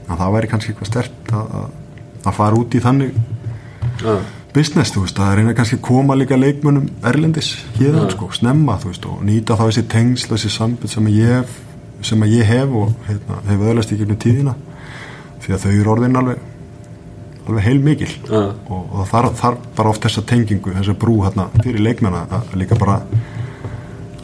að 0.07 0.17
það 0.23 0.33
væri 0.37 0.51
kannski 0.51 0.73
eitthvað 0.73 0.91
stert 0.91 1.31
að, 1.35 1.53
að, 2.25 2.33
fara 2.37 2.59
út 2.61 2.75
í 2.75 2.83
þannig 2.83 3.15
já, 4.03 4.17
business, 4.57 4.93
þú 4.95 5.05
veist, 5.05 5.21
að 5.21 5.39
reyna 5.39 5.55
kannski 5.57 5.79
að 5.79 5.87
koma 5.87 6.17
líka 6.17 6.39
leikmönnum 6.39 6.91
erlendis 7.07 7.53
hérðan, 7.77 8.11
sko, 8.13 8.31
snemma, 8.35 8.79
þú 8.83 8.93
veist, 8.93 9.09
og 9.11 9.23
nýta 9.27 9.57
þá 9.59 9.65
þessi 9.69 9.87
tengsl, 9.93 10.33
þessi 10.35 10.53
sambund 10.53 10.93
sem 10.93 11.09
ég 11.13 11.57
sem 12.05 12.23
að 12.23 12.35
ég 12.37 12.51
hef 12.51 12.75
og 12.77 12.93
hérna, 13.07 13.41
hef 13.49 13.65
öðlast 13.71 13.93
í 13.95 13.99
gegnum 14.01 14.19
tíðina. 14.21 14.55
Því 15.43 15.55
að 15.55 15.65
þau 15.65 15.73
eru 15.73 15.93
orðin 15.95 16.21
alveg 16.21 16.45
alveg 17.47 17.65
heil 17.67 17.81
mikil 17.83 18.11
Já. 18.27 18.43
og, 18.51 18.83
og 18.91 19.09
það 19.11 19.31
þarf, 19.41 19.67
bara 19.79 19.93
oft 19.93 20.07
þessa 20.07 20.25
tengingu 20.27 20.75
þessa 20.75 20.97
brú 20.99 21.21
hérna 21.25 21.49
fyrir 21.61 21.83
leikmenn 21.87 22.19
að 22.19 22.57
líka 22.59 22.79
bara 22.81 23.01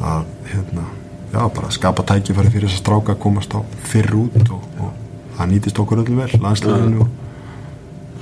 að 0.03 0.25
hérna, 0.51 0.87
já, 1.33 1.43
bara 1.55 1.71
skapa 1.71 2.05
tækifæri 2.07 2.51
fyrir 2.53 2.69
þess 2.69 2.81
að 2.81 2.85
stráka 2.85 3.15
að 3.15 3.21
komast 3.23 3.55
á 3.55 3.61
fyrr 3.87 4.17
út 4.25 4.55
og, 4.55 4.65
og 4.83 5.37
það 5.37 5.53
nýtist 5.53 5.83
okkur 5.83 6.03
öllum 6.03 6.23
vel, 6.23 6.41
landslæðinu 6.43 7.05
og, 7.05 7.13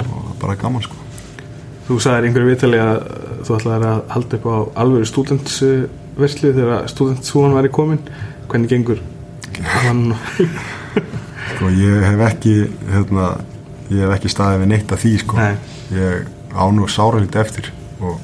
og 0.07 0.19
er 0.21 0.37
bara 0.43 0.59
gaman, 0.61 0.85
sko. 0.85 0.99
Þú 1.89 1.99
sagðir 2.05 2.29
einhverju 2.29 2.51
vitali 2.53 2.81
að 2.81 2.93
uh, 3.01 3.31
þú 3.47 3.57
ætlaðir 3.57 3.87
að 3.89 4.03
halda 4.15 4.39
upp 4.39 4.47
á 4.47 4.57
alvöru 4.85 5.09
stúdentsverslu 5.11 6.53
þegar 6.59 6.91
stúdentsúan 6.93 7.57
væri 7.57 7.73
komin. 7.75 8.05
Hvernig 8.51 8.71
gengur? 8.71 9.01
Hann 9.85 10.13
Sko 11.51 11.69
ég 11.75 12.05
hef 12.07 12.21
ekki 12.25 12.55
hérna, 12.93 13.33
ég 13.91 14.05
hef 14.05 14.17
ekki 14.17 14.33
staðið 14.33 14.65
við 14.65 14.73
neitt 14.73 14.93
af 14.95 15.03
því 15.03 15.15
sko. 15.25 15.39
Nei. 15.41 15.55
ég 15.95 16.29
á 16.55 16.65
nú 16.75 16.89
sára 16.91 17.21
lítið 17.23 17.41
eftir 17.45 17.71
og 18.01 18.19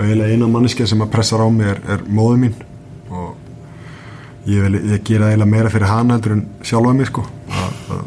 eiginlega 0.00 0.34
eina 0.34 0.48
manneska 0.50 0.86
sem 0.88 1.02
að 1.04 1.12
pressar 1.14 1.42
á 1.44 1.48
mig 1.52 1.68
er, 1.70 1.80
er 1.96 2.04
móðu 2.08 2.38
mín 2.44 2.54
og 3.10 3.34
ég, 4.48 4.62
vil, 4.64 4.80
ég 4.94 5.02
gera 5.06 5.30
eiginlega 5.30 5.50
meira 5.50 5.72
fyrir 5.72 5.90
hana 5.90 6.16
heldur 6.16 6.38
en 6.38 6.44
sjálfa 6.66 6.94
mig 6.96 7.10
sko 7.10 7.24
að, 7.50 7.80
að, 7.96 8.04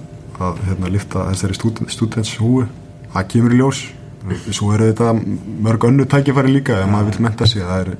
að 0.48 0.64
hérna, 0.70 0.94
lifta 0.94 1.28
þessari 1.32 1.60
stúdent, 1.60 1.94
stúdentshúi 1.94 2.68
það 3.14 3.30
kemur 3.36 3.56
í 3.56 3.62
ljós 3.62 3.84
svo 4.56 4.72
eru 4.74 4.90
þetta 4.90 5.12
mörg 5.68 5.90
önnu 5.90 6.08
tækifæri 6.10 6.54
líka 6.58 6.80
ef 6.82 6.92
maður 6.92 7.12
vil 7.12 7.26
menta 7.28 7.48
sig 7.50 7.64
það 7.64 7.82
er, 7.84 7.96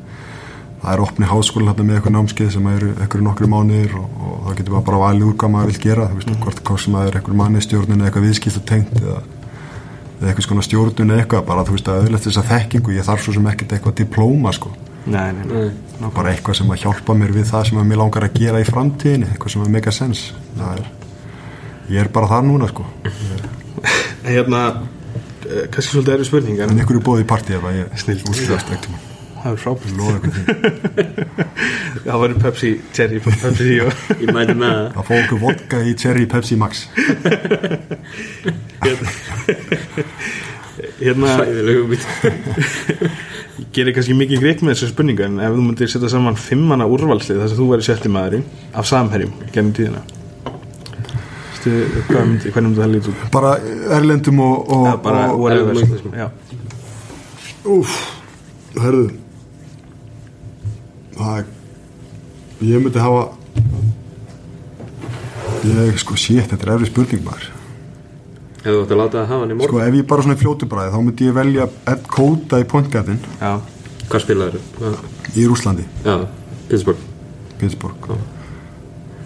það 0.84 0.94
er 0.94 1.04
opni 1.04 1.28
háskóla 1.30 1.72
hérna 1.72 1.86
með 1.88 1.98
eitthvað 1.98 2.16
námskeið 2.18 2.50
sem 2.54 2.66
eru 2.74 2.90
eitthvað 2.98 3.24
nokkru 3.24 3.48
mánuðir 3.52 3.94
og, 4.00 4.16
og 4.20 4.40
það 4.48 4.58
getur 4.60 4.74
maður 4.74 4.88
bara 4.90 5.04
valið 5.04 5.28
úr 5.30 5.38
hvað 5.40 5.54
maður 5.54 5.70
vil 5.72 5.84
gera 5.86 6.08
þú 6.10 6.18
veist, 6.18 6.34
hvort 6.44 6.64
hvort 6.68 6.84
sem 6.84 6.98
það 6.98 7.08
er 7.08 7.18
eitthvað 7.20 7.40
mannistjórnun 7.40 8.02
eða 8.02 8.10
eitthvað 8.10 8.28
viðskipt 8.28 8.66
tengt 8.68 8.98
eða, 9.00 9.22
eða 10.18 10.32
eitthvað 10.32 10.48
skona 10.48 10.66
stjórnun 10.68 11.14
eða 11.14 11.24
eitthvað 11.24 11.46
bara 11.52 11.64
þú 11.68 11.78
veist 11.78 11.92
að 11.94 12.02
auðvitað 12.02 12.26
þess 12.28 12.42
að 12.42 12.50
þekkingu 12.52 12.98
ég 12.98 13.08
þarf 13.08 13.24
svo 13.24 13.36
sem 13.38 13.48
ekkert 13.54 13.78
eitthvað 13.78 13.96
diplóma 14.02 14.54
sko. 14.58 14.74
Nei, 15.04 15.30
nei, 15.36 15.46
nei. 15.48 16.10
Bara 16.16 16.34
eitthvað 16.34 16.60
sem 16.60 16.76
að 16.76 16.84
hjálpa 16.84 17.16
mér 17.20 17.32
við 17.36 17.48
það 17.52 17.66
sem 17.70 17.80
að 17.80 17.88
mér 17.90 18.02
langar 18.04 18.28
að 18.28 18.38
gera 18.40 18.60
í 18.64 18.68
framtíðinni 18.68 19.32
eitthvað 19.32 19.56
sem 19.56 19.64
að 19.64 19.72
make 19.76 19.92
a 19.92 19.96
sense. 19.96 20.36
Er, 20.60 20.84
ég 21.92 22.04
er 22.04 22.12
bara 22.12 22.32
þar 22.32 22.46
núna 22.48 22.72
sko. 22.72 22.88
Hérna, 24.24 24.62
eh, 25.44 25.66
kannski 25.72 25.90
svolítið 25.90 26.14
eru 26.18 26.28
spurning 26.28 26.64
en 26.64 26.84
ykkur 26.86 27.02
er 27.02 27.08
bóðið 27.10 27.26
í 27.26 27.32
partí 27.34 27.60
það 29.44 29.52
er 29.54 29.60
frábært. 29.64 30.24
Það 32.04 32.20
var 32.20 32.34
Pepsi, 32.42 32.70
Cherry, 32.92 33.20
Pepsi 33.24 33.76
Ég 33.78 34.32
mæti 34.36 34.56
með 34.60 34.74
það. 34.74 34.88
Að 35.00 35.06
fá 35.08 35.14
okkur 35.22 35.40
vodka 35.40 35.78
í 35.88 35.94
Cherry 36.00 36.26
Pepsi 36.28 36.58
Max. 36.60 36.88
Hérna, 41.04 41.38
bít 41.88 42.04
ég 42.24 43.70
gerir 43.76 43.94
kannski 43.96 44.16
mikið 44.18 44.42
greik 44.42 44.64
með 44.66 44.74
þessu 44.74 44.90
spurningu 44.90 45.26
en 45.28 45.40
ef 45.44 45.54
þú 45.54 45.64
myndir 45.68 45.92
setja 45.92 46.10
saman 46.12 46.38
fimmana 46.40 46.88
úrvalslið 46.90 47.42
þar 47.44 47.52
sem 47.52 47.60
þú 47.60 47.68
væri 47.70 47.86
setti 47.86 48.12
maðurinn 48.12 48.46
af 48.74 48.88
samherjum 48.90 49.34
gennum 49.54 49.76
tíðina. 49.78 50.02
Hvernig 51.64 52.50
myndi 52.56 52.80
það 52.80 52.96
lítið 52.98 53.12
út? 53.14 53.28
bara 53.32 53.54
erlendum 54.00 54.42
og, 54.44 54.56
og, 54.68 54.88
Já, 54.90 54.96
bara 55.06 55.26
og 55.32 55.46
erlendum 55.52 56.00
sko. 56.02 56.10
Úf, 57.78 58.00
herðu 58.76 59.23
Það 61.18 61.52
Ég 62.64 62.84
myndi 62.84 63.02
hafa 63.04 63.24
Ég, 65.64 65.96
sko, 66.02 66.16
shit, 66.20 66.44
þetta 66.52 66.66
er 66.68 66.72
efri 66.76 66.90
spurning 66.90 67.22
maður. 67.24 67.46
Hefðu 68.64 68.74
þú 68.76 68.84
átt 68.84 68.92
að 68.96 69.00
láta 69.00 69.18
það 69.22 69.30
hafa 69.30 69.44
hann 69.44 69.52
í 69.54 69.56
Sko, 69.56 69.62
morgun 69.64 69.86
ef 69.88 69.96
ég 70.00 70.08
bara 70.10 70.24
svona 70.26 70.40
fljótu 70.40 70.68
bræði 70.72 70.92
þá 70.94 70.98
myndi 71.06 71.28
ég 71.30 71.36
velja 71.38 71.66
Ed 71.94 72.04
Kóta 72.12 72.60
í 72.60 72.66
pointgætin 72.72 73.18
já, 73.40 73.52
Hvað 74.12 74.24
spilaður 74.26 74.58
þú? 74.78 74.92
í 75.40 75.46
Rúslandi, 75.50 75.86
Já, 76.06 76.16
Pittsburgh. 76.70 77.04
Pittsburgh. 77.60 78.10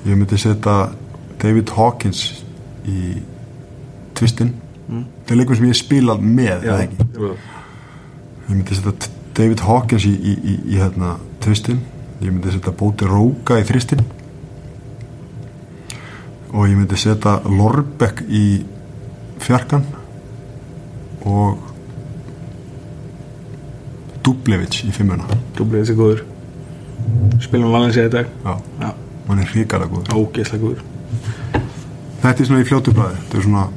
Ég 0.08 0.14
myndi 0.18 0.38
setja 0.42 0.76
David 1.42 1.74
Hawkins 1.78 2.22
í 2.88 3.18
Twistin. 4.18 4.54
Það 4.88 5.34
er 5.34 5.40
leikum 5.42 5.58
sem 5.60 5.68
ég 5.70 5.78
spilað 5.78 6.22
með, 6.24 6.66
já, 6.66 6.78
Já. 6.78 7.32
Ég 8.48 8.54
myndi 8.56 8.78
setja 8.78 8.94
David 9.38 9.62
Hawkins 9.66 10.06
í, 10.10 10.14
í, 10.18 10.34
í, 10.38 10.56
í 10.74 10.80
hérna, 10.82 11.16
tvistin 11.48 11.80
Ég 12.18 12.32
myndi 12.32 12.50
setja 12.50 12.74
Bóti 12.74 13.06
Róka 13.06 13.60
í 13.62 13.66
þristin 13.68 14.02
og 16.58 16.66
ég 16.66 16.78
myndi 16.80 16.98
setja 16.98 17.36
Lorbeck 17.46 18.24
í 18.26 18.64
fjarkan. 19.44 19.84
Og 21.28 21.60
Dublevich 24.26 24.82
í 24.88 24.94
fimmuna. 24.96 25.28
Dúblið 25.58 25.84
þessi 25.84 25.98
góður. 26.00 26.24
Spilum 27.44 27.76
Valencia 27.76 28.08
í 28.08 28.12
dag. 28.12 28.32
Já, 28.44 28.56
Já, 28.82 28.90
hann 29.28 29.44
er 29.44 29.52
hrikalega 29.52 29.92
góður. 29.92 30.18
Ógeðslega 30.18 30.64
góður. 30.64 30.82
Þetta 32.24 32.34
er 32.42 32.50
svona 32.50 32.64
í 32.64 32.66
fljótu 32.68 32.92
bræði 32.98 33.20
Þetta 33.20 33.38
er 33.38 33.46
svona 33.46 33.68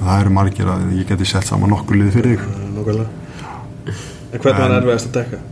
það 0.00 0.24
eru 0.24 0.32
margir 0.34 0.72
að 0.72 0.82
ég 0.98 1.06
geti 1.12 1.28
sett 1.28 1.46
saman 1.46 1.70
nokkur 1.72 2.00
liði 2.00 2.16
fyrir 2.16 2.34
þig. 2.34 2.66
Nákvæmlega. 2.74 3.94
En 4.32 4.42
hvernig 4.42 4.60
var 4.64 4.76
erfiðast 4.80 5.08
að 5.12 5.20
dekka? 5.20 5.44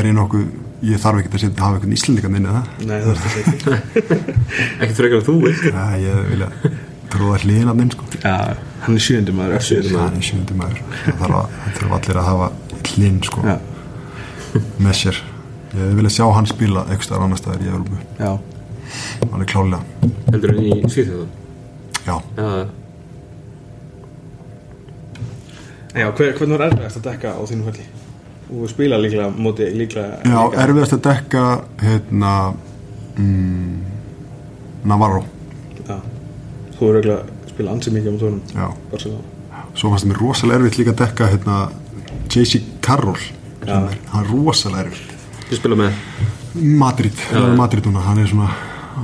Er 0.00 0.08
ég 0.10 0.14
nokkuð, 0.18 0.44
ég 0.88 1.00
þarf 1.02 1.20
ekki 1.22 1.30
að 1.32 1.42
setja 1.44 1.64
hafa 1.64 1.78
einhvern 1.78 1.94
íslendingan 1.96 2.38
inn 2.38 2.48
eða? 2.50 2.62
Nei, 2.88 2.98
það 3.02 3.10
er 3.12 3.18
þetta 3.24 3.38
ekki 3.40 4.18
Ekki 4.86 4.96
frekar 4.98 5.18
að 5.20 5.26
þú 5.28 5.34
veist 5.44 5.64
Já, 5.68 5.84
ég 6.02 6.20
vilja 6.32 6.48
tróða 7.08 7.38
hlýðin 7.44 7.70
að 7.72 7.78
minn 7.80 7.90
sko. 7.94 8.06
Já, 8.20 8.34
hann 8.84 8.98
er 8.98 9.04
sjöndi 9.06 9.32
maður 9.32 9.62
Það 9.64 10.18
er 10.18 10.24
sjöndi 10.28 10.56
maður. 10.58 10.80
Það 11.06 11.22
þarf, 11.22 11.38
að, 11.38 11.94
allir 11.98 12.20
að 12.20 12.28
hafa 12.28 12.48
hlinn 12.92 13.18
sko 13.24 13.44
Já, 13.48 13.54
með 14.84 14.98
sér. 15.00 15.20
Ég 15.78 15.94
vilja 15.98 16.12
sjá 16.18 16.26
hann 16.36 16.48
spila 16.48 16.84
eitthvað 16.88 17.06
staðar 17.08 17.24
annar 17.28 17.40
staðar 17.40 17.64
í 17.64 17.70
Európu 17.72 17.96
já. 18.18 18.30
Hann 19.32 19.42
er 19.44 19.48
klálega 19.50 20.12
Heldur 20.32 20.54
hann 20.54 20.64
í 20.64 20.92
Svíþjóðu 20.92 21.26
Já, 22.08 22.14
Já, 22.38 22.48
Já, 25.98 26.06
hver, 26.14 26.32
hvernig 26.36 26.54
var 26.58 26.66
erfiðast 26.68 27.00
að 27.00 27.06
dekka 27.08 27.32
á 27.34 27.40
þínu 27.48 27.64
felli? 27.68 27.84
Og 28.48 28.68
spila 28.70 28.96
líklega 29.00 29.28
móti 29.36 29.66
líklega 29.76 30.22
Já 30.24 30.38
erfiðast 30.64 30.94
að 30.96 31.02
dekka 31.08 31.42
hérna 31.82 32.32
mm, 33.18 33.74
Navarro. 34.88 35.24
Já, 35.88 35.98
þú 36.78 36.88
er 36.88 37.00
eiginlega 37.00 37.18
að 37.18 37.52
spila 37.52 37.74
ansið 37.74 37.96
mikið 37.98 38.08
á 38.08 38.20
tónum 38.22 38.40
Já. 38.54 38.66
Barcelona. 38.92 39.34
Svo 39.74 39.90
fannst 39.92 40.08
mér 40.08 40.20
rosalega 40.22 40.62
erfitt 40.62 40.78
líka 40.80 40.94
að 40.94 41.02
dekka 41.02 41.28
hérna 41.34 41.58
JC 42.32 42.62
Carroll 42.84 43.20
Já. 43.66 43.74
er, 43.82 43.98
hann 44.14 44.24
er 44.24 44.32
rosalega 44.32 44.86
erfitt. 44.86 45.14
Þú 45.48 45.60
spila 45.60 45.78
með? 45.82 46.02
Madrid, 46.58 47.20
er 47.32 47.52
Madrid 47.58 47.86
núna 47.86 48.02
hann 48.06 48.18
er 48.22 48.30
svona, 48.30 48.48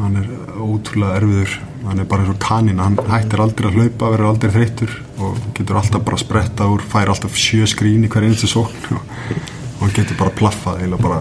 hann 0.01 0.19
er 0.21 0.29
ótrúlega 0.59 1.21
erfiður. 1.21 1.57
Hann 1.85 2.01
er 2.01 2.09
bara 2.09 2.25
eins 2.25 2.33
og 2.33 2.41
kanin 2.43 2.81
hann 2.81 2.97
hættir 3.11 3.43
aldrei 3.45 3.69
að 3.69 3.79
hlaupa, 3.79 4.11
verður 4.15 4.31
aldrei 4.31 4.53
þreyttur 4.55 4.95
og 5.25 5.41
getur 5.57 5.81
alltaf 5.81 6.05
bara 6.05 6.19
að 6.19 6.25
spretta 6.25 6.69
úr 6.73 6.85
fær 6.95 7.13
alltaf 7.13 7.37
sjö 7.39 7.69
skrín 7.71 8.07
í 8.07 8.11
hver 8.13 8.27
einstu 8.29 8.49
sókn 8.51 8.95
og, 8.97 9.19
og 9.81 9.93
getur 9.95 10.19
bara 10.21 10.33
plaffað 10.35 10.87
eða 10.87 11.01
bara 11.03 11.21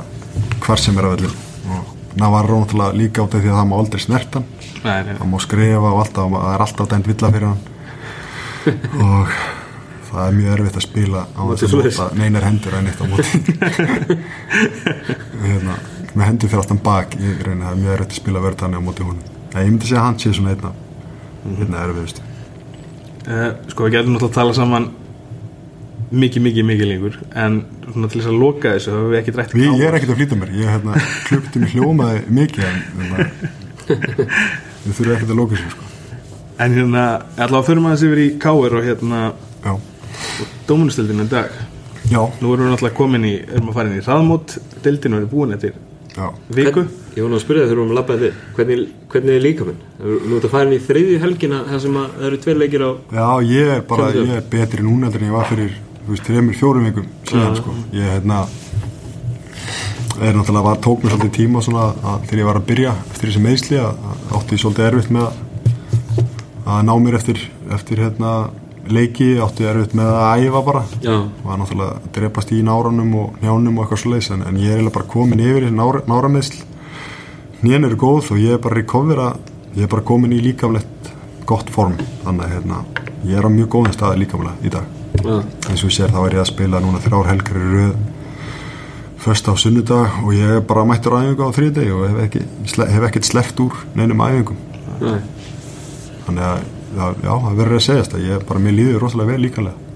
hvar 0.64 0.82
sem 0.82 0.98
er 0.98 1.10
að 1.10 1.18
velli 1.18 1.34
og 1.74 1.92
Navarro 2.20 2.60
náttúrulega 2.62 2.98
líka 2.98 3.26
át 3.26 3.36
af 3.36 3.42
því 3.42 3.50
að 3.50 3.58
það 3.58 3.68
má 3.70 3.76
aldrei 3.80 4.02
snert 4.04 4.38
hann. 4.38 4.46
Nei, 4.84 5.00
nei, 5.08 5.16
það 5.18 5.30
má 5.32 5.38
skrifa 5.42 5.90
og 5.90 6.00
alltaf, 6.04 6.36
það 6.36 6.54
er 6.54 6.64
alltaf 6.68 6.90
dæmt 6.92 7.10
villa 7.10 7.32
fyrir 7.34 7.48
hann. 7.50 7.62
Og 9.08 9.34
það 10.12 10.28
er 10.28 10.36
mjög 10.38 10.54
erfitt 10.56 10.78
að 10.78 10.86
spila 10.86 11.24
á 11.34 11.42
þess 11.58 12.00
að 12.04 12.14
neinar 12.20 12.46
hendur 12.46 12.78
en 12.78 12.92
eitt 12.92 13.02
á 13.02 13.06
móti. 13.10 13.42
Hérna, 15.44 15.80
með 16.14 16.28
hendur 16.30 16.52
fyrir 16.52 16.64
aftan 16.64 16.82
bak 16.84 17.16
ég 17.20 17.44
reyni 17.46 17.66
það 17.66 17.72
er 17.76 17.80
mjög 17.84 17.94
erfitt 17.98 18.14
að 18.14 18.20
spila 18.22 18.44
vörðan 18.44 18.78
á 18.78 18.82
móti 18.84 19.06
honum. 19.06 19.30
Nei, 19.54 19.62
ég 19.64 19.72
myndi 19.72 19.90
segja 19.90 20.02
að 20.02 20.08
hann 20.08 20.20
sé 20.22 20.34
svona 20.34 20.54
einna 20.54 20.74
einna 21.44 21.86
erfiðust 21.88 22.20
uh, 23.28 23.50
Sko, 23.72 23.88
við 23.88 23.96
getum 23.98 24.16
náttúrulega 24.16 24.30
að 24.30 24.38
tala 24.38 24.56
saman 24.58 24.90
mikið, 26.14 26.46
mikið, 26.48 26.68
mikið 26.70 26.90
lengur 26.92 27.18
en 27.44 27.60
svona 27.88 28.10
til 28.12 28.22
þess 28.22 28.32
að 28.32 28.40
loka 28.44 28.74
þessu 28.76 29.02
við 29.12 29.20
ekki 29.20 29.36
drætt 29.36 29.56
Ég, 29.58 29.78
ég 29.82 29.88
er 29.88 29.98
ekkert 29.98 30.14
að 30.14 30.22
flýta 30.22 30.40
mér, 30.40 30.54
ég 30.58 30.74
hérna, 30.74 31.04
klukktum 31.28 31.68
hljómaði 31.74 32.24
mikið 32.40 32.68
en 32.70 32.82
hérna, 33.00 33.28
við 34.86 34.98
þurfum 34.98 35.16
ekkert 35.18 35.34
að 35.34 35.40
lóka 35.42 35.60
sér 35.60 35.74
sko. 35.74 35.90
En 36.64 36.76
hérna, 36.78 37.06
allavega 37.34 37.68
fyrir 37.68 37.82
maður 37.84 38.02
sem 38.02 38.12
yfir 38.12 38.22
í 38.24 38.28
Káir 38.42 38.78
og 38.78 38.86
hérna 38.86 39.24
Dómunustöldinu 40.68 41.26
í 41.26 41.32
dag. 41.32 41.56
Já, 42.12 42.20
Nú 42.44 42.52
erum 42.54 42.68
við 42.68 42.74
náttúrulega 42.74 42.98
komin 42.98 43.26
í, 43.26 43.34
erum 43.48 43.72
að 43.72 43.78
fara 43.78 43.90
inn 43.90 43.98
í 43.98 44.04
Raðmót 44.06 44.56
Deildinu 44.84 45.22
er 45.22 45.28
búin 45.32 45.56
eftir 45.56 45.74
viku. 46.54 46.84
Ég 47.14 47.30
nú 47.30 47.38
að 47.38 47.44
spyrja 47.44 47.68
þér 47.70 47.80
um 47.84 47.92
að 47.92 47.98
labba 48.00 48.18
þig 48.18 48.38
hvernig, 48.58 48.84
hvernig 49.14 49.36
er 49.36 49.44
líka 49.44 49.66
minn? 49.68 49.80
Nú 50.02 50.38
ert 50.38 50.48
að 50.48 50.54
fara 50.54 50.66
inn 50.68 50.76
í 50.76 50.82
þriðju 50.82 51.20
helgina 51.22 51.62
þar 51.68 51.82
sem 51.84 51.98
að 52.02 52.16
það 52.16 52.28
eru 52.30 52.40
tveir 52.46 52.60
leikir 52.62 52.86
á 52.86 52.92
Já, 53.14 53.28
ég 53.50 53.72
er 53.76 53.84
bara, 53.90 54.10
ég 54.18 54.34
er 54.38 54.48
betri 54.54 54.86
núna 54.86 55.12
en 55.12 55.28
ég 55.28 55.36
var 55.36 55.50
fyrir, 55.50 55.76
þú 56.02 56.16
veist, 56.16 56.26
þreymur, 56.30 56.58
fjórum 56.58 56.88
vikum 56.90 57.08
síðan, 57.30 57.60
sko. 57.60 57.76
Ég, 57.94 58.10
hérna, 58.16 58.40
er 60.22 60.38
náttúrulega, 60.38 60.66
var, 60.70 60.82
tók 60.82 61.06
mér 61.06 61.16
svolítið 61.16 61.36
tíma 61.38 61.64
svona 61.66 61.90
að 61.94 62.28
þegar 62.28 62.42
ég 62.42 62.50
var 62.50 62.62
að 62.62 62.68
byrja 62.72 62.96
eftir 63.12 63.30
þessi 63.30 63.46
meðsli 63.46 63.80
að, 63.82 64.04
að 64.10 64.36
átti 64.40 64.58
ég 64.58 64.64
svolítið 64.64 64.90
erfitt 64.90 65.14
með 65.14 65.30
að, 65.30 65.40
að 66.66 66.84
ná 66.90 66.94
mér 67.06 67.20
eftir, 67.22 67.46
eftir, 67.78 68.04
hérna, 68.08 68.34
leiki, 68.92 69.30
átti 69.40 69.64
erfitt 69.70 69.94
með 69.96 70.10
að 70.12 70.44
æfa 70.48 70.62
bara. 70.66 70.82
Já, 71.04 71.14
Var 71.46 71.58
náttúrulega 71.62 71.96
að 72.00 72.08
drepast 72.18 72.52
í 72.52 72.62
náranum 72.68 73.14
og 73.22 73.38
njánum 73.42 73.78
og 73.80 73.86
eitthvað 73.86 74.02
svoleiðis, 74.04 74.32
en, 74.36 74.44
en 74.50 74.58
ég 74.60 74.76
er 74.82 74.90
bara 74.92 75.06
komin 75.14 75.40
yfir 75.44 75.64
þessi 75.68 75.78
nára, 75.78 76.02
nárameðsl. 76.10 76.64
Nén 77.64 77.86
eru 77.88 77.96
góð 78.02 78.32
og 78.36 78.42
ég 78.44 78.58
er 78.58 78.64
bara 78.64 78.76
recovera, 78.82 79.30
ég 79.78 79.86
er 79.86 79.92
bara 79.94 80.04
komin 80.04 80.34
í 80.36 80.42
líkamlegt 80.44 81.14
gott 81.48 81.70
form, 81.72 81.96
þannig 82.26 82.44
að 82.50 82.52
hérna, 82.58 82.82
ég 83.28 83.38
er 83.40 83.48
á 83.48 83.52
mjög 83.56 83.70
góðum 83.78 83.96
staði 83.96 84.20
líkamlega 84.26 84.68
í 84.68 84.74
dag. 84.74 84.90
Já, 85.24 85.38
eins 85.70 85.84
og 85.84 85.88
ég 85.92 85.96
sér 85.96 86.12
þá 86.12 86.20
er 86.26 86.36
ég 86.36 86.42
að 86.44 86.50
spila 86.52 86.80
núna 86.84 87.00
þrjár 87.04 87.30
helgar 87.32 87.60
í 87.62 87.72
röð. 87.78 87.96
Först 89.24 89.48
á 89.48 89.54
sunnudag 89.56 90.18
og 90.26 90.34
ég 90.36 90.58
er 90.58 90.64
bara 90.68 90.84
mættur 90.84 91.14
æfingu 91.16 91.46
á 91.48 91.56
þriðdegi 91.56 91.92
og 91.96 92.02
hef, 92.10 92.18
ekki, 92.26 92.42
sle- 92.68 92.90
hef 92.92 93.06
ekkert 93.08 93.28
sleppt 93.30 93.62
úr 93.64 93.78
neinum 93.96 94.20
æfingum. 94.26 94.58
Nei, 95.00 95.20
þannig 96.26 96.44
að 96.50 96.66
já, 96.98 97.06
já, 97.24 97.34
það 97.46 97.58
verður 97.62 97.80
að 97.80 97.88
segjast 97.88 98.16
að 98.18 98.28
ég 98.28 98.46
bara 98.50 98.64
mér 98.64 98.78
líður 98.78 99.04
rosalega 99.04 99.34
vel 99.34 99.44
líkamlega. 99.48 99.90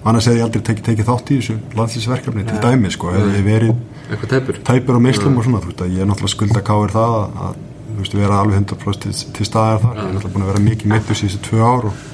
Annars 0.00 0.28
hefði 0.30 0.40
ég 0.40 0.46
aldrei 0.46 0.62
tekið 0.64 0.86
teki 0.86 1.04
þátt 1.04 1.30
í 1.30 1.38
þessu 1.40 1.56
landslýsverkefni 1.76 2.44
til 2.48 2.60
dæmi 2.62 2.92
sko, 2.94 3.10
hefði 3.12 3.34
ég 3.36 3.44
verið 3.44 3.74
eitthvað 4.10 4.30
tæpur? 4.32 4.60
tæpur 4.64 4.96
á 4.96 5.00
meislum 5.04 5.36
og 5.36 5.44
svona, 5.44 5.60
þú 5.60 5.70
veist 5.70 5.82
að 5.84 5.92
ég 5.92 6.04
er 6.04 6.08
náttúrulega 6.08 6.34
skulda 6.34 6.62
káir 6.64 6.94
það 6.94 7.16
að, 7.18 7.42
að 7.44 7.58
þú 7.90 7.98
veist, 7.98 8.16
vera 8.16 8.38
alveg 8.40 8.62
100% 8.62 9.04
til, 9.04 9.12
til 9.36 9.46
staðar 9.46 9.82
þar, 9.84 9.98
ég 9.98 10.06
er 10.06 10.14
náttúrulega 10.16 10.34
búin 10.34 10.46
að 10.46 10.50
vera 10.52 10.64
mikið 10.64 10.92
meittur 10.94 11.20
síðustu 11.20 11.42
tvö 11.50 11.60
ár 11.60 11.90
og, 11.90 12.06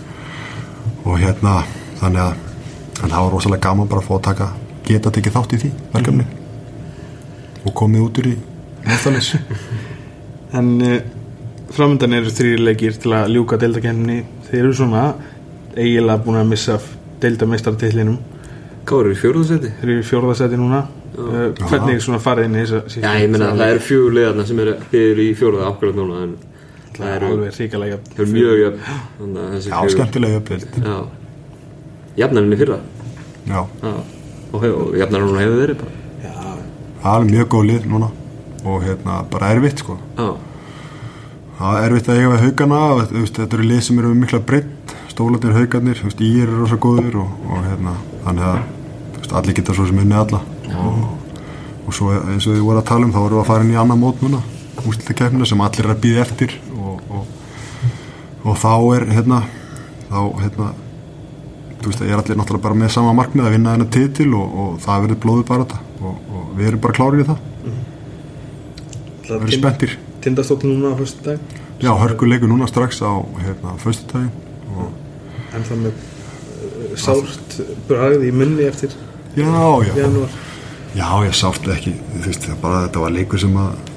og 1.07 1.21
hérna 1.23 1.55
þannig 2.01 2.23
að 2.25 2.43
það 2.97 3.17
var 3.21 3.33
rosalega 3.37 3.69
gaman 3.69 3.93
bara 3.93 4.03
að 4.03 4.09
fá 4.09 4.15
að 4.17 4.25
taka 4.27 4.51
geta 4.87 5.15
tekið 5.15 5.37
þátt 5.37 5.55
í 5.55 5.61
því 5.63 5.73
verkefni 5.95 6.27
og 7.67 7.77
komið 7.77 8.07
út 8.07 8.21
úr 8.23 8.31
í 8.33 8.37
næstanis 8.87 9.35
En 10.57 10.69
uh, 10.79 11.01
framöndan 11.77 12.15
eru 12.17 12.31
þrýri 12.33 12.63
leikir 12.67 12.97
til 13.03 13.13
að 13.17 13.33
ljúka 13.35 13.59
deildakefni 13.61 14.17
Þeir 14.49 14.61
eru 14.63 14.73
svona 14.79 15.03
eiginlega 15.77 16.23
búin 16.25 16.39
að 16.41 16.49
missa 16.53 16.77
af 16.79 16.87
deildameistartillinum 17.23 18.17
Kári 18.89 19.13
í 19.15 19.19
fjórðarsæti 19.21 19.71
Þeir 19.81 19.91
eru 19.93 19.99
í 20.01 20.07
fjórðasæti 20.07 20.59
núna. 20.61 20.81
Uh, 21.17 21.47
Hvernig 21.71 22.03
svona 22.05 22.21
farið 22.23 22.49
inn 22.51 22.57
í 22.59 22.65
þessa 22.67 23.01
Já, 23.03 23.13
ég 23.23 23.31
meina 23.33 23.53
það 23.57 23.71
eru 23.75 23.85
fjögur 23.87 24.17
liðarna 24.19 24.45
sem 24.51 24.59
eru 24.65 24.75
eru 25.01 25.25
í 25.25 25.31
fjórða 25.39 25.69
akkurat 25.71 25.97
núna 25.97 26.19
en 26.27 26.35
það 26.97 27.13
eru, 27.15 27.31
alveg 27.33 27.57
ríkalega 27.61 28.01
eru 28.17 28.27
mjög 28.35 28.61
jöfn 28.63 29.39
að 29.45 29.55
Já, 29.71 29.79
skemmtilega 29.95 30.41
uppvild 30.43 30.77
Já. 30.83 30.97
Jafnarinn 32.21 32.53
í 32.53 32.59
fyrra? 32.61 32.79
Já, 33.49 33.63
Já. 33.83 33.95
Og, 34.53 34.59
hef- 34.63 34.77
og 34.77 34.93
jafnarinn 35.01 35.31
núna 35.33 35.43
hefur 35.47 35.63
verið 35.63 35.81
bara. 35.85 35.95
Það 37.07 37.17
er 37.23 37.27
mjög 37.33 37.49
góð 37.57 37.67
lið 37.71 37.89
núna 37.95 38.11
og 38.67 38.85
hérna, 38.85 39.17
bara 39.31 39.51
erfitt 39.57 39.83
sko. 39.85 39.97
Já 40.21 40.29
Það 41.57 41.79
er 41.81 41.87
erfitt 41.87 42.09
að 42.13 42.19
eiga 42.21 42.33
við 42.33 42.43
haugana 42.45 42.81
þetta 43.09 43.47
eru 43.47 43.69
lið 43.71 43.85
sem 43.87 44.01
eru 44.03 44.15
mikla 44.17 44.41
breytt 44.45 44.97
stólandir 45.17 45.55
haugarnir, 45.57 46.03
ég 46.21 46.43
er 46.45 46.51
rosa 46.53 46.77
góður 46.77 47.23
og, 47.23 47.37
og 47.49 47.63
hérna, 47.65 47.95
þannig 48.27 48.49
að 48.51 48.59
veist, 49.15 49.33
allir 49.39 49.57
geta 49.57 49.77
svo 49.77 49.87
sem 49.89 50.03
unni 50.03 50.19
alla. 50.19 50.43
Og, 50.77 50.99
og 51.87 51.97
svo 51.97 52.11
eins 52.19 52.45
og 52.45 52.59
þið 52.59 52.67
voru 52.67 52.83
að 52.83 52.89
tala 52.91 53.09
um 53.09 53.15
þá 53.15 53.21
voru 53.23 53.39
við 53.39 53.45
að 53.45 53.49
fara 53.49 53.65
inn 53.65 53.73
í 53.73 53.79
annað 53.81 54.03
mót 54.03 54.25
núna 54.25 54.43
úslitakefnina 54.85 55.47
sem 55.49 55.63
allir 55.65 55.87
er 55.87 55.95
að 55.95 56.03
býða 56.03 56.25
eftir 56.27 56.57
og, 56.77 56.99
og, 57.09 57.31
og 58.45 58.59
þá 58.61 58.73
er 58.97 59.07
hérna, 59.15 59.41
þá 60.11 60.19
hérna 60.43 60.69
þú 61.81 61.91
veist, 61.91 62.03
ég 62.03 62.13
er 62.13 62.21
allir 62.21 62.41
náttúrulega 62.41 62.67
bara 62.67 62.81
með 62.83 62.93
sama 62.97 63.15
markmið 63.17 63.49
að 63.49 63.57
vinna 63.57 63.77
þennan 63.77 63.95
titil 63.97 64.29
og, 64.37 64.59
og 64.63 64.75
það 64.85 65.07
verður 65.07 65.23
blóðið 65.25 65.49
bara 65.51 65.67
þetta 65.67 65.81
og, 66.03 66.21
og 66.37 66.51
við 66.59 66.71
erum 66.71 66.85
bara 66.85 66.99
klárið 67.01 67.25
í 67.25 67.29
það. 67.31 67.41
Við 69.27 69.35
erum 69.39 69.57
spenntir 69.57 69.97
Tindastóttin 70.27 70.75
núna 70.75 70.93
á 70.93 70.99
fyrstu 70.99 71.23
dag 71.31 71.39
Já, 71.79 71.93
hörku 71.95 72.27
leikur 72.27 72.51
núna 72.51 72.67
strax 72.67 72.99
á 73.05 73.15
hérna, 73.45 73.77
föstudaginn 73.79 74.33
og 74.75 74.91
En 75.55 75.65
það 75.65 75.83
með 75.85 75.93
uh, 75.95 76.95
sárt 76.99 77.59
bragð 77.87 78.27
í 78.27 78.33
munni 78.35 78.67
eftir 78.67 78.97
já, 79.37 79.47
já, 79.47 79.93
janúar. 80.01 80.33
Já, 80.97 81.09
ég 81.27 81.37
sátt 81.37 81.69
ekki 81.71 81.95
veist, 82.25 82.49
bara, 82.63 82.87
þetta 82.87 83.05
var 83.05 83.15
leikur 83.15 83.41
sem 83.41 83.55
að 83.61 83.95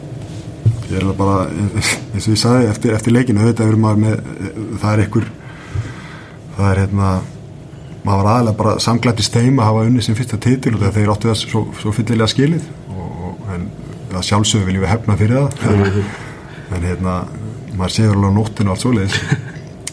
ég 0.89 0.95
er 0.99 1.05
alveg 1.05 1.19
bara 1.19 1.41
eins 1.49 2.27
og 2.27 2.33
ég 2.33 2.41
sagði 2.41 2.69
eftir, 2.69 2.93
eftir 2.97 3.15
leikinu, 3.15 3.43
auðvitað 3.43 3.69
verður 3.69 3.83
maður 3.83 4.01
með 4.03 4.15
það 4.81 4.91
er 4.91 5.03
einhver 5.05 5.29
það 6.57 6.69
er 6.69 6.81
hérna 6.83 7.11
maður 8.03 8.21
var 8.21 8.29
aðalega 8.33 8.59
bara 8.59 8.75
samglætt 8.83 9.21
í 9.21 9.25
steim 9.27 9.59
að 9.59 9.69
hafa 9.69 9.87
unni 9.89 10.03
sem 10.03 10.17
fyrsta 10.17 10.39
titil 10.41 10.75
og 10.77 10.85
þeir 10.85 11.13
áttu 11.13 11.29
það 11.31 11.39
svo, 11.43 11.63
svo 11.79 11.93
fyllilega 11.95 12.33
skilið 12.33 12.69
en 14.09 14.17
það 14.17 14.27
sjálfsögðu 14.29 14.67
viljum 14.69 14.83
við 14.85 14.91
hefna 14.93 15.17
fyrir 15.19 15.37
það. 15.37 16.03
En 16.69 16.85
hérna 16.85 17.15
maður 17.77 17.95
séður 17.95 18.17
alveg 18.17 18.35
nóttinu 18.35 18.69
og 18.69 18.75
allt 18.75 18.83
svoleiðis. 18.83 19.17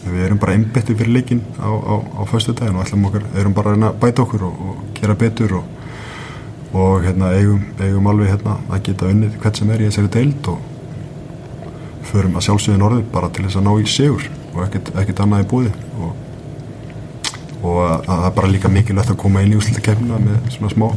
Við 0.07 0.23
erum 0.23 0.39
bara 0.39 0.55
einbetti 0.55 0.95
fyrir 0.95 1.13
leikin 1.17 1.41
á, 1.59 1.67
á, 1.67 1.95
á 1.99 2.21
föstu 2.29 2.53
daginn 2.55 2.77
og 2.79 2.85
ætlum 2.85 3.07
okkar 3.09 3.25
erum 3.35 3.55
bara 3.55 3.73
að 3.75 3.87
að 3.89 3.97
bæta 4.01 4.23
okkur 4.23 4.45
og, 4.47 4.61
og 4.69 4.77
gera 4.95 5.17
betur 5.19 5.57
og, 5.59 5.65
og 6.71 7.03
hérna 7.03 7.33
eigum, 7.35 7.65
eigum 7.81 8.07
alveg 8.07 8.31
hérna 8.31 8.55
að 8.71 8.85
geta 8.87 9.09
unnið 9.11 9.35
hvert 9.41 9.59
sem 9.59 9.73
er 9.73 9.83
í 9.83 9.89
þessari 9.89 10.13
deild 10.15 10.47
og 10.53 10.61
förum 12.07 12.37
að 12.39 12.47
sjálfsögðu 12.47 12.79
norður 12.79 13.03
bara 13.11 13.29
til 13.35 13.43
þess 13.47 13.59
að 13.59 13.67
ná 13.67 13.73
í 13.75 13.89
sigur 13.91 14.29
og 14.53 14.61
ekkert, 14.63 14.93
ekkert 15.01 15.19
annað 15.25 15.43
í 15.43 15.49
búði 15.51 15.73
og, 15.97 16.13
og 17.67 17.81
að, 17.83 17.97
að 17.97 18.13
það 18.13 18.29
er 18.29 18.37
bara 18.39 18.53
líka 18.53 18.71
mikilvægt 18.71 19.11
að 19.11 19.19
koma 19.25 19.43
inn 19.43 19.57
í 19.57 19.59
úslutakefnina 19.59 20.21
með 20.23 20.39
svona 20.55 20.71
smá 20.71 20.87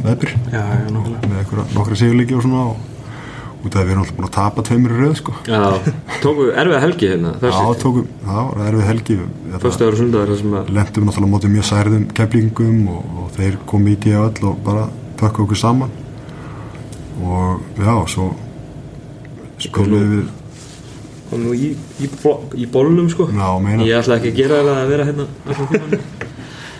nákvæmlega. 0.87 1.27
Með 1.35 1.75
nokkra 1.75 1.99
sigurleiki 1.99 2.37
og 2.37 2.45
svona 2.47 2.63
og 2.71 2.87
út 3.61 3.75
af 3.75 3.81
að 3.81 3.85
við 3.85 3.93
erum 3.93 4.03
alltaf 4.03 4.17
búin 4.17 4.27
að 4.27 4.35
tapa 4.37 4.65
tveimur 4.67 4.93
röð 4.97 5.15
sko 5.19 5.35
Já 5.47 5.61
Tóku 6.23 6.47
erfiða 6.49 6.81
helgi 6.85 7.09
hérna 7.11 7.33
Já, 7.37 7.51
það 7.51 8.49
var 8.49 8.67
erfið 8.67 8.85
helgi 8.89 9.17
það 9.53 10.35
sem 10.41 10.55
að 10.59 10.71
lendum 10.77 11.07
náttúrulega 11.07 11.29
á 11.29 11.33
móti 11.35 11.51
mjög 11.55 11.67
særðum 11.69 12.05
keflingum 12.17 12.83
og, 12.91 13.17
og 13.21 13.31
þeir 13.37 13.57
komu 13.69 13.93
í 13.93 13.97
DL 14.01 14.47
og 14.49 14.61
bara 14.65 14.87
pökku 15.21 15.45
okkur 15.45 15.61
saman 15.61 15.93
og 17.21 17.61
já, 17.77 17.95
svo 18.09 18.31
spilum 19.61 20.13
við 20.15 20.29
Og 21.31 21.39
nú 21.39 21.53
í, 21.55 21.69
í, 22.03 22.07
í 22.59 22.65
bólnum 22.67 23.07
sko 23.07 23.29
Já, 23.31 23.45
meina. 23.63 23.85
Ég 23.87 24.01
ætla 24.01 24.17
ekki 24.19 24.33
að 24.33 24.39
gera 24.41 24.57
það 24.65 24.79
að 24.81 24.89
vera 24.91 25.05
hérna 25.07 25.27
tímann. 25.47 26.01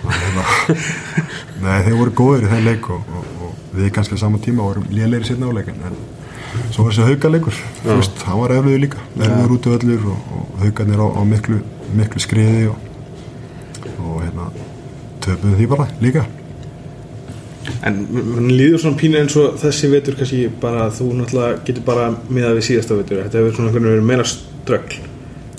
Nei, 1.63 1.77
þeir 1.85 1.95
voru 1.99 2.13
góðir 2.17 2.47
í 2.47 2.51
þeim 2.51 2.65
leik 2.65 2.89
og, 2.91 3.13
og, 3.15 3.29
og 3.45 3.77
við 3.77 3.91
kannski 3.95 4.17
á 4.17 4.23
sama 4.23 4.41
tíma 4.43 4.65
vorum 4.65 4.87
lélegri 4.91 5.29
sérna 5.29 5.51
á 5.51 5.55
leikin 5.55 5.79
en 5.87 5.95
svo 6.71 6.85
var 6.85 6.95
þessi 6.95 7.53
veist, 7.85 8.23
hann 8.27 8.41
var 8.41 8.55
efluður 8.57 8.83
líka 8.85 9.05
efluður 9.17 9.55
út 9.55 9.67
af 9.67 9.77
öllur 9.79 10.05
og, 10.11 10.35
og 10.35 10.61
haugarnir 10.63 11.03
á, 11.03 11.07
á 11.07 11.21
miklu, 11.27 11.61
miklu 11.97 12.21
skriði 12.23 12.67
og, 12.71 12.77
og 14.01 14.21
hérna 14.23 14.49
töpuðu 15.21 15.57
því 15.59 15.67
bara 15.71 15.87
líka. 16.01 16.25
En 17.85 17.99
mann 18.09 18.49
líður 18.49 18.81
svona 18.81 18.97
pínu 18.97 19.19
eins 19.21 19.35
og 19.37 19.57
þessi 19.61 19.89
vetur 19.91 20.17
kannski 20.17 20.47
bara 20.61 20.87
að 20.87 20.95
þú 20.99 21.09
náttúrulega 21.19 21.61
getur 21.67 21.85
bara 21.85 22.07
miðað 22.29 22.57
við 22.57 22.67
síðasta 22.67 22.97
vetur. 22.97 23.21
Þetta 23.25 23.41
hefur 23.41 23.57
svona 23.57 23.73
verið 23.77 24.07
meira 24.09 24.25
ströggl 24.27 24.97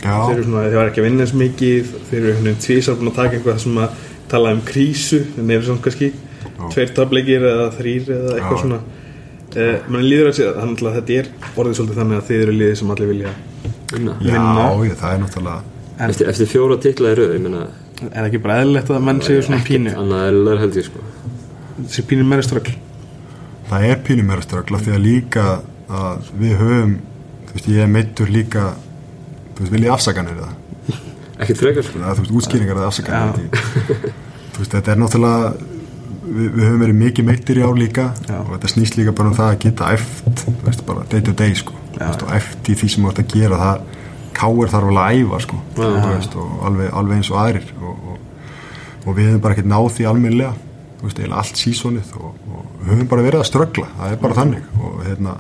Já, 0.02 0.16
Þeir 0.26 0.34
eru 0.34 0.44
svona, 0.48 0.64
þeir 0.66 0.78
var 0.80 0.88
ekki 0.90 0.98
að 1.02 1.06
vinna 1.06 1.22
eins 1.22 1.32
mikið 1.38 1.90
Þeir 2.08 2.16
eru 2.18 2.30
einhvern 2.32 2.48
veginn 2.48 2.64
tvísar 2.64 2.96
búin 2.98 3.10
að 3.12 3.18
taka 3.20 3.38
eitthvað 3.38 3.60
sem 3.62 3.76
að 3.78 4.00
tala 4.32 4.54
um 4.56 4.62
krísu 4.66 5.20
En 5.38 5.52
eru 5.54 5.66
svona 5.68 5.84
kannski 5.84 6.08
tveir 6.72 6.90
tableikir 6.96 7.46
eða 7.46 7.68
þrýr 7.76 8.10
eða 8.16 8.32
eitthvað 8.34 8.56
Já. 8.56 8.62
svona 8.64 8.80
eh, 9.56 9.76
Mann 9.88 10.06
líður 10.06 10.30
að 10.30 10.38
segja 10.38 10.54
þannig 10.58 10.86
að 10.88 10.98
þetta 10.98 11.18
er 11.20 11.30
orðið 11.56 11.78
svolítið 11.78 12.00
þannig 12.02 12.20
að 12.20 12.28
þið 12.30 12.42
eru 12.46 12.56
liðið 12.58 12.78
sem 12.80 12.94
allir 12.94 13.12
vilja 13.12 13.34
Vinna. 13.92 14.16
já, 14.24 14.40
ég, 14.86 14.94
það 15.02 15.14
er 15.14 15.22
náttúrulega 15.22 16.08
eftir, 16.08 16.28
eftir 16.32 16.48
fjóra 16.48 16.78
titla 16.80 17.12
í 17.12 17.18
röð 17.18 17.34
Ég 17.36 17.44
meina 17.44 17.66
Er 18.02 18.16
það 18.16 18.28
ekki 18.32 18.38
bara 18.42 18.62
eðlilegt 18.62 18.88
að 18.90 19.04
menn 19.06 19.20
séu 19.22 19.42
svona 19.46 19.60
pínu? 19.62 19.92
Annað 19.94 20.24
eðlilegar 20.26 20.62
held 20.64 20.78
ég 20.80 20.86
sko. 20.88 21.02
Þessi 21.76 22.02
pínu 22.10 22.24
meira 22.26 22.42
ströggl. 22.42 22.72
Það 23.68 23.84
er 23.88 24.00
pínum 24.08 24.26
meira 24.26 24.42
ströggla 24.42 24.80
því 24.82 24.94
að 24.96 25.04
líka 25.04 25.44
að 25.92 26.30
við 26.40 26.56
höfum 26.60 26.96
þú 27.46 27.56
veist, 27.56 27.68
ég 27.70 27.84
er 27.84 27.92
meittur 27.92 28.32
líka 28.32 28.64
þú 29.54 29.62
veist, 29.62 29.72
vil 29.74 29.84
ég 29.86 29.94
afsakanir 29.94 30.40
það 30.40 30.58
Ekkert 31.42 31.62
frekar 31.62 31.86
sko. 31.86 32.00
Þú 32.02 32.24
veist, 32.24 32.34
útskýringar 32.40 32.80
eða 32.80 32.90
afsakanir 32.90 33.48
þú 34.52 34.60
veist, 34.60 34.74
þetta 34.74 34.94
er 34.94 35.00
náttúrulega 35.02 35.71
við, 36.22 36.46
við 36.54 36.64
höfum 36.66 36.82
verið 36.82 36.98
mikið 37.02 37.28
meittir 37.28 37.60
í 37.60 37.64
ár 37.66 37.78
líka 37.78 38.06
Já. 38.28 38.38
og 38.40 38.50
þetta 38.54 38.70
snýst 38.72 38.98
líka 38.98 39.14
bara 39.18 39.32
um 39.32 39.36
það 39.38 39.50
að 39.52 39.60
geta 39.66 39.90
eft, 39.96 40.24
þú 40.42 40.54
veist, 40.66 40.84
bara 40.88 41.06
day 41.12 41.24
to 41.26 41.34
day 41.38 41.54
sko, 41.58 41.76
Já. 41.92 41.98
Þú 41.98 42.08
veist, 42.08 42.24
og 42.26 42.34
eft 42.38 42.72
í 42.72 42.76
því 42.80 42.90
sem 42.94 43.04
þú 43.06 43.12
ert 43.12 43.22
að 43.22 43.34
gera 43.36 43.60
það, 43.62 43.86
káir 44.38 44.72
þarf 44.74 44.90
alveg 44.90 45.04
að 45.04 45.22
æfa 45.22 45.40
sko, 45.46 45.62
Já. 45.76 45.86
þú 45.86 46.10
veist, 46.10 46.36
og 46.42 46.66
alveg, 46.70 46.92
alveg 47.02 47.20
eins 47.20 47.32
og 47.32 47.40
aðrir 47.42 47.72
og, 47.80 48.04
og, 48.12 48.44
og 49.06 49.16
við 49.18 49.30
höfum 49.30 49.42
bara 49.46 49.56
ekkert 49.56 49.72
náð 49.72 49.88
því 49.96 50.08
almennilega 50.12 50.52
þú 51.00 51.08
veist, 51.08 51.18
eiginlega 51.18 51.40
allt 51.42 51.62
sísonið 51.62 52.12
og, 52.20 52.44
og 52.52 52.84
höfum 52.88 53.08
bara 53.10 53.26
verið 53.26 53.42
að 53.42 53.48
ströggla, 53.50 53.88
það 53.98 54.14
er 54.14 54.22
bara 54.22 54.38
þannig 54.38 54.68
og 54.78 55.00
hérna 55.08 55.36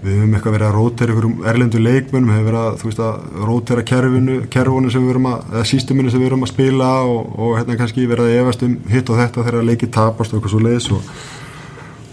við 0.00 0.16
höfum 0.16 0.34
eitthvað 0.36 0.54
verið 0.54 0.66
að 0.66 0.76
rótera 0.76 1.14
ykkur 1.14 1.48
erlendu 1.50 1.80
leikmönnum, 1.82 2.32
hefur 2.32 2.46
verið 2.48 2.60
að, 2.60 2.78
þú 2.80 2.88
veist, 2.88 3.02
að 3.04 3.44
rótera 3.50 3.84
kerfinu, 3.90 4.38
kerfunu 4.54 4.92
sem 4.92 5.04
við 5.04 5.12
erum 5.14 5.28
að 5.28 5.52
eða 5.52 5.64
sístuminu 5.68 6.12
sem 6.12 6.22
við 6.22 6.30
erum 6.30 6.46
að 6.46 6.52
spila 6.54 6.88
og, 7.04 7.34
og 7.36 7.52
hérna 7.58 7.76
kannski 7.80 8.06
verið 8.08 8.30
að 8.30 8.38
efast 8.40 8.64
um 8.64 8.78
hitt 8.88 9.12
og 9.12 9.20
þetta 9.20 9.44
þegar 9.44 9.68
leikið 9.68 9.92
tapast 9.98 10.32
og 10.32 10.38
eitthvað 10.40 10.54
svo 10.54 10.62
leiðis 10.64 10.88
og, 10.96 11.12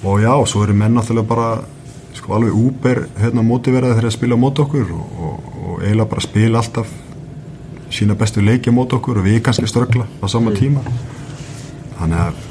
og 0.04 0.22
já, 0.26 0.32
svo 0.52 0.66
eru 0.66 0.76
menn 0.82 1.00
náttúrulega 1.00 1.32
bara 1.32 1.50
sko 2.18 2.36
alveg 2.36 2.60
úber 2.60 3.04
hérna 3.22 3.46
mótiveraði 3.48 3.96
þegar 3.96 4.10
að 4.12 4.18
spila 4.18 4.42
mót 4.42 4.60
okkur 4.66 4.92
og, 4.98 5.24
og, 5.30 5.50
og 5.64 5.80
eiginlega 5.86 6.12
bara 6.12 6.28
spila 6.28 6.64
alltaf 6.64 6.92
sína 7.94 8.18
bestu 8.20 8.44
leiki 8.44 8.74
mót 8.76 8.94
okkur 8.98 9.22
og 9.22 9.28
við 9.30 9.40
kannski 9.46 9.70
ströggla 9.70 10.04
á 10.20 10.26
sama 10.28 10.52
tíma. 10.52 10.84
Þannig 11.98 12.20
að 12.26 12.46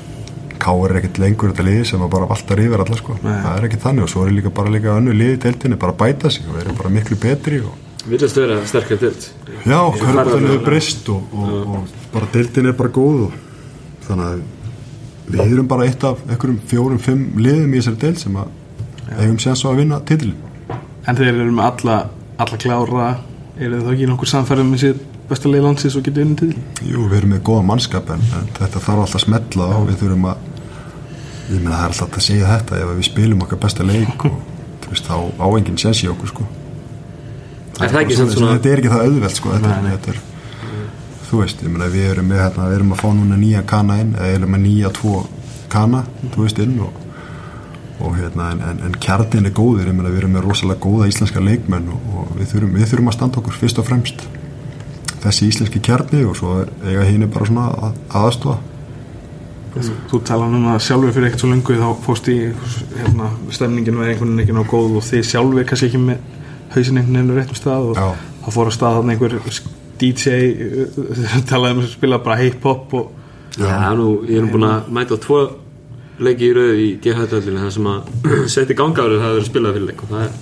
Káur 0.67 0.91
er 0.91 1.01
ekkert 1.01 1.23
lengur 1.23 1.53
þetta 1.53 1.67
liði 1.67 1.89
sem 1.93 2.03
að 2.03 2.13
bara 2.17 2.29
valtar 2.31 2.63
yfir 2.65 2.83
alla 2.83 2.99
sko, 2.99 3.17
það 3.23 3.51
er 3.55 3.67
ekkert 3.69 3.85
þannig. 3.87 4.07
Og 4.07 4.11
svo 4.13 4.27
er 4.27 4.35
líka 4.35 4.55
bara 4.55 4.73
líka 4.75 4.97
önnu 4.99 5.15
liði 5.15 5.37
í 5.37 5.43
deildinni 5.47 5.79
bara 5.79 5.95
að 5.95 6.01
bæta 6.03 6.33
sig 6.35 6.49
og 6.51 6.59
eru 6.63 6.75
bara 6.79 6.95
miklu 6.97 7.19
betri 7.23 7.63
og 7.63 7.83
Virðast 8.07 8.39
vera 8.39 8.61
sterkar 8.71 9.01
dild 9.01 9.25
já, 9.67 9.79
farið 9.99 10.29
hvernig 10.31 10.45
með 10.45 10.53
er 10.55 10.61
breyst 10.63 11.09
og, 11.11 11.33
og, 11.35 11.55
og 11.75 11.95
bara 12.13 12.29
deildin 12.37 12.69
er 12.71 12.77
bara 12.79 12.93
góð 12.95 13.25
og 13.25 13.33
þannig 14.07 14.29
að 14.29 14.45
við 15.35 15.55
erum 15.57 15.71
bara 15.73 15.89
eitt 15.89 16.07
af 16.07 16.21
einhverjum 16.29 16.61
fjórum, 16.71 17.01
fimm 17.03 17.41
liðum 17.43 17.75
í 17.75 17.81
þessari 17.81 17.99
deild 18.05 18.21
sem 18.23 18.39
að 18.39 19.17
eigum 19.17 19.41
séns 19.43 19.65
á 19.67 19.71
að 19.73 19.81
vinna 19.81 19.99
titilin 20.07 20.45
En 21.07 21.19
þeir 21.19 21.33
eru 21.33 21.53
með 21.55 21.67
alla, 21.69 21.97
alla 22.43 22.57
klára. 22.59 23.11
Eru 23.57 23.77
þið 23.77 23.85
þá 23.87 23.91
ekki 23.93 24.07
nokkur 24.11 24.31
samfærið 24.31 24.67
með 24.67 24.81
sér 24.83 24.97
besta 25.27 25.51
leið 25.51 25.65
landsins 25.67 25.97
og 25.99 26.07
getur 26.07 26.27
unnið 26.27 26.41
til 26.43 26.89
Jú, 26.91 27.07
við 27.11 27.19
erum 27.21 27.33
með 27.35 27.45
góða 27.47 27.67
mannskap 27.67 28.11
en, 28.15 28.23
en 28.37 28.51
þetta 28.59 28.83
þarf 28.83 29.05
alltaf 29.05 29.19
að 29.19 29.25
smetla 29.25 29.69
og 29.79 29.87
við 29.89 30.03
þurfum 30.03 30.27
að 30.31 30.45
ég 31.47 31.62
meina 31.62 31.77
það 31.77 31.82
er 31.86 31.93
alltaf 31.94 32.20
að 32.20 32.24
segja 32.27 32.52
þetta 32.52 32.78
ef 32.82 32.93
við 32.97 33.09
spilum 33.10 33.43
okkar 33.47 33.60
besta 33.62 33.86
leik 33.86 34.24
og 34.27 34.39
þú 34.85 34.93
veist, 34.93 35.09
þá 35.10 35.16
á 35.39 35.47
enginn 35.59 35.78
sens 35.82 36.02
í 36.02 36.09
okkur 36.10 36.32
sko. 36.32 36.47
Er 37.77 37.90
það 37.93 38.01
ekki 38.01 38.14
bara 38.14 38.18
samt 38.20 38.32
svoleiðis, 38.32 38.39
svona 38.39 38.56
Þetta 38.56 38.70
er 38.73 38.81
ekki 38.82 38.93
það 38.93 39.06
auðvelt 39.06 39.39
sko. 39.39 39.52
Þetta, 39.55 39.73
Nei, 39.73 39.82
nei. 39.85 39.97
þetta 39.97 40.14
er, 40.14 40.20
Þú 41.27 41.40
veist, 41.43 41.62
ég 41.66 41.73
meina 41.74 41.89
við 41.90 42.05
erum 42.12 42.28
með 42.31 42.39
hérna, 42.44 42.68
við 42.70 42.77
erum 42.78 42.93
að 42.94 43.01
fá 43.02 43.09
núna 43.18 43.36
nýja 43.40 43.62
kana 43.66 43.97
inn 43.98 44.12
eða 44.14 44.36
erum 44.36 44.52
með 44.55 44.60
nýja 44.62 44.93
tvo 44.94 45.24
kana, 45.73 46.05
þú 46.35 46.44
veist, 46.44 46.60
inn 46.62 46.77
og, 46.86 47.01
og 47.98 48.14
hérna, 48.14 48.52
en, 48.55 48.62
en, 48.62 48.82
en 48.86 48.94
kjarnin 49.02 49.48
er 49.51 49.55
góður, 49.56 49.89
ég 49.90 49.97
meina 49.98 50.12
við 50.12 50.20
erum 50.23 50.36
með 50.36 50.47
rosalega 50.47 50.78
góða 50.86 51.09
íslenska 51.10 51.43
leikmenn 51.43 51.90
og, 51.90 52.06
og 52.14 52.31
við, 52.39 52.52
þurfum, 52.52 52.77
við 52.78 52.93
þurfum 52.93 53.10
að 53.10 53.16
standa 53.18 53.43
okkur 53.43 53.59
fyrst 53.59 53.82
og 53.82 53.89
fremst. 53.89 54.23
Þessi 55.27 55.51
íslenski 55.51 55.82
kjarni 55.82 56.23
og 56.31 56.39
svo 56.39 56.60
er, 56.62 56.70
eiga 56.86 57.09
hínu 57.10 57.27
bara 57.35 57.51
svona 57.51 57.66
að, 57.89 57.98
aðstofa 58.23 58.60
Þú, 59.77 59.94
þú 60.11 60.20
tala 60.24 60.47
að 60.73 60.78
sjálfur 60.86 61.12
fyrir 61.12 61.28
ekkert 61.28 61.43
svo 61.43 61.51
lengu 61.51 61.77
þá 61.77 61.89
fórst 62.07 62.31
í 62.32 62.36
hérna, 62.97 63.28
stemningin 63.53 63.98
var 64.01 64.12
einhvern 64.12 64.32
veginn 64.32 64.44
ekki 64.44 64.57
ná 64.57 64.62
góð 64.70 64.97
og 65.01 65.05
þið 65.05 65.27
sjálfur 65.31 65.66
kannski 65.69 65.90
ekki 65.90 66.01
með 66.01 66.23
hausin 66.73 67.01
einhvern 67.01 67.19
veginn 67.19 67.36
réttum 67.36 67.59
stað 67.59 67.90
og 67.90 68.01
þá 68.01 68.48
fór 68.57 68.70
að 68.70 68.77
stað 68.78 68.97
þannig 69.01 69.16
einhver 69.16 69.61
DJ 70.01 70.39
uh, 70.47 71.36
talaði 71.51 71.77
um 71.77 71.82
að 71.85 71.93
spila 71.93 72.23
bara 72.24 72.40
hip-hop 72.40 72.97
og 72.97 73.15
Já, 73.57 73.93
nú, 73.97 74.11
ég 74.28 74.43
er 74.43 74.48
búin 74.53 74.66
að 74.69 74.89
mæta 74.93 75.16
á 75.16 75.19
tvo 75.24 75.39
leiki 76.20 76.51
í 76.51 76.57
rauð 76.57 76.81
í 76.81 76.89
DH-döldinu 77.05 77.62
það 77.62 77.70
sem 77.77 77.86
að 77.89 78.11
setja 78.55 78.77
gangáður 78.77 79.23
það 79.23 79.36
verið 79.36 79.48
spilað 79.48 79.78
fyrir 79.78 79.90
leik 79.90 80.03
og 80.05 80.12
það 80.12 80.24
er, 80.27 80.35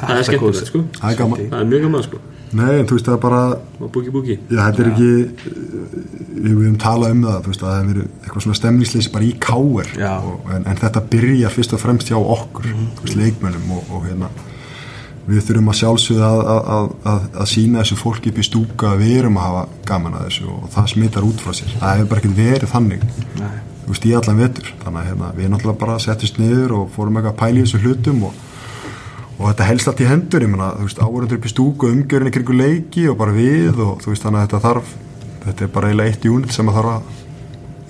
það 0.00 0.14
er 0.14 0.24
skemmtilegt 0.28 0.70
sko. 0.70 0.84
Það 0.96 1.10
er 1.10 1.18
gaman, 1.20 1.42
það 1.52 1.58
er 1.58 1.68
mjög 1.72 1.84
gaman 1.86 2.06
sko 2.08 2.22
nei, 2.58 2.84
þú 2.86 2.98
veist 2.98 3.08
það 3.08 3.16
er 3.16 3.22
bara 3.22 3.42
búki 3.80 4.14
búki 4.14 4.38
Já, 4.50 4.60
þetta 4.68 4.84
er 4.84 4.92
ekki 4.92 5.10
við 6.42 6.52
höfum 6.52 6.78
talað 6.82 7.16
um 7.16 7.26
það, 7.26 7.50
veist, 7.50 7.62
að 7.62 7.68
það 7.68 7.76
hefur 7.80 7.90
verið 7.92 8.06
eitthvað 8.22 8.46
svona 8.46 8.58
stemningsleysi 8.60 9.12
bara 9.14 9.28
í 9.28 9.34
káir 9.42 9.92
Já. 9.98 10.14
en, 10.56 10.64
en 10.66 10.80
þetta 10.80 11.04
byrjar 11.12 11.54
fyrst 11.54 11.76
og 11.76 11.82
fremst 11.82 12.10
hjá 12.12 12.18
okkur, 12.18 12.72
þú 12.72 13.06
veist, 13.06 13.18
leikmönnum 13.20 13.76
og, 13.76 13.92
og 13.92 14.08
hérna, 14.08 14.30
við 15.26 15.44
þurfum 15.46 15.70
að 15.70 15.78
sjálfsögða 15.78 16.28
að, 16.28 16.62
að, 16.76 16.86
að, 17.12 17.26
að, 17.36 17.50
sína 17.52 17.82
þessu 17.82 17.98
fólki 18.00 18.32
upp 18.32 18.40
í 18.42 18.46
stúka 18.46 18.92
að 18.92 19.04
við 19.04 19.18
erum 19.20 19.36
að 19.38 19.48
hafa 19.48 19.66
gaman 19.90 20.16
að 20.18 20.24
þessu 20.28 20.48
og 20.50 20.64
það 20.74 20.88
smittar 20.94 21.26
út 21.28 21.44
frá 21.44 21.54
sér. 21.54 21.76
Það 21.78 22.00
hefur 22.00 22.10
bara 22.10 22.22
ekkert 22.22 22.40
verið 22.40 22.72
þannig 22.72 23.04
Nei. 23.38 23.52
þú 23.84 23.92
veist, 23.92 24.08
í 24.08 24.14
allan 24.18 24.40
vetur. 24.42 24.72
Þannig 24.82 25.02
að 25.02 25.10
hérna, 25.10 25.28
við 25.36 25.52
náttúrulega 25.52 25.82
bara 25.84 26.00
settist 26.02 26.40
niður 26.42 26.74
og 26.80 26.90
fórum 26.96 27.20
eitthvað 27.20 27.34
að 27.36 27.40
pæla 27.44 27.60
í 27.60 27.66
þessu 27.66 27.82
hlutum 27.84 28.26
og 28.26 28.42
og 29.42 29.48
þetta 29.50 29.66
helst 29.66 29.88
allt 29.90 30.02
í 30.04 30.06
hendur, 30.06 30.44
ég 30.44 30.50
meina, 30.52 30.68
þú 30.78 30.86
veist, 30.86 31.00
áhverjandur 31.02 31.40
upp 31.40 31.48
í 31.48 31.50
stúku, 31.50 31.88
umgjörinn 31.90 32.30
í 32.30 32.34
kringu 32.36 32.54
leiki 32.54 33.08
og 33.10 33.18
bara 33.18 33.34
við 33.34 33.80
og 33.82 33.98
þú 34.04 34.12
veist, 34.12 34.22
þannig 34.22 34.38
að 34.38 34.46
þetta 34.46 34.62
þarf 34.68 34.92
þetta 35.42 35.66
er 35.66 35.72
bara 35.74 35.90
eiginlega 35.90 36.12
eitt 36.12 36.26
unit 36.30 36.54
sem 36.54 36.70
að 36.70 36.78
þarf 36.78 36.92
að 36.92 37.20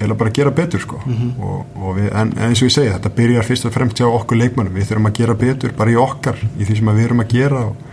eiginlega 0.02 0.18
bara 0.22 0.32
að 0.32 0.38
gera 0.38 0.52
betur, 0.56 0.82
sko. 0.82 1.00
Og, 1.46 1.74
og 1.76 1.96
við, 1.98 2.08
en, 2.18 2.32
eins 2.46 2.62
og 2.62 2.68
ég 2.70 2.74
segi, 2.74 2.92
þetta 2.94 3.12
byrjar 3.18 3.48
fyrst 3.48 3.68
og 3.68 3.74
fremst 3.74 4.00
hjá 4.00 4.06
okkur 4.08 4.40
leikmannum, 4.40 4.74
við 4.74 4.88
þurfum 4.88 5.10
að 5.10 5.18
gera 5.20 5.36
betur 5.42 5.74
bara 5.78 5.92
í 5.92 5.98
okkar, 6.00 6.40
í 6.56 6.68
því 6.68 6.78
sem 6.78 6.92
við 6.92 7.04
erum 7.04 7.22
að 7.22 7.34
gera 7.36 7.64
og, 7.68 7.90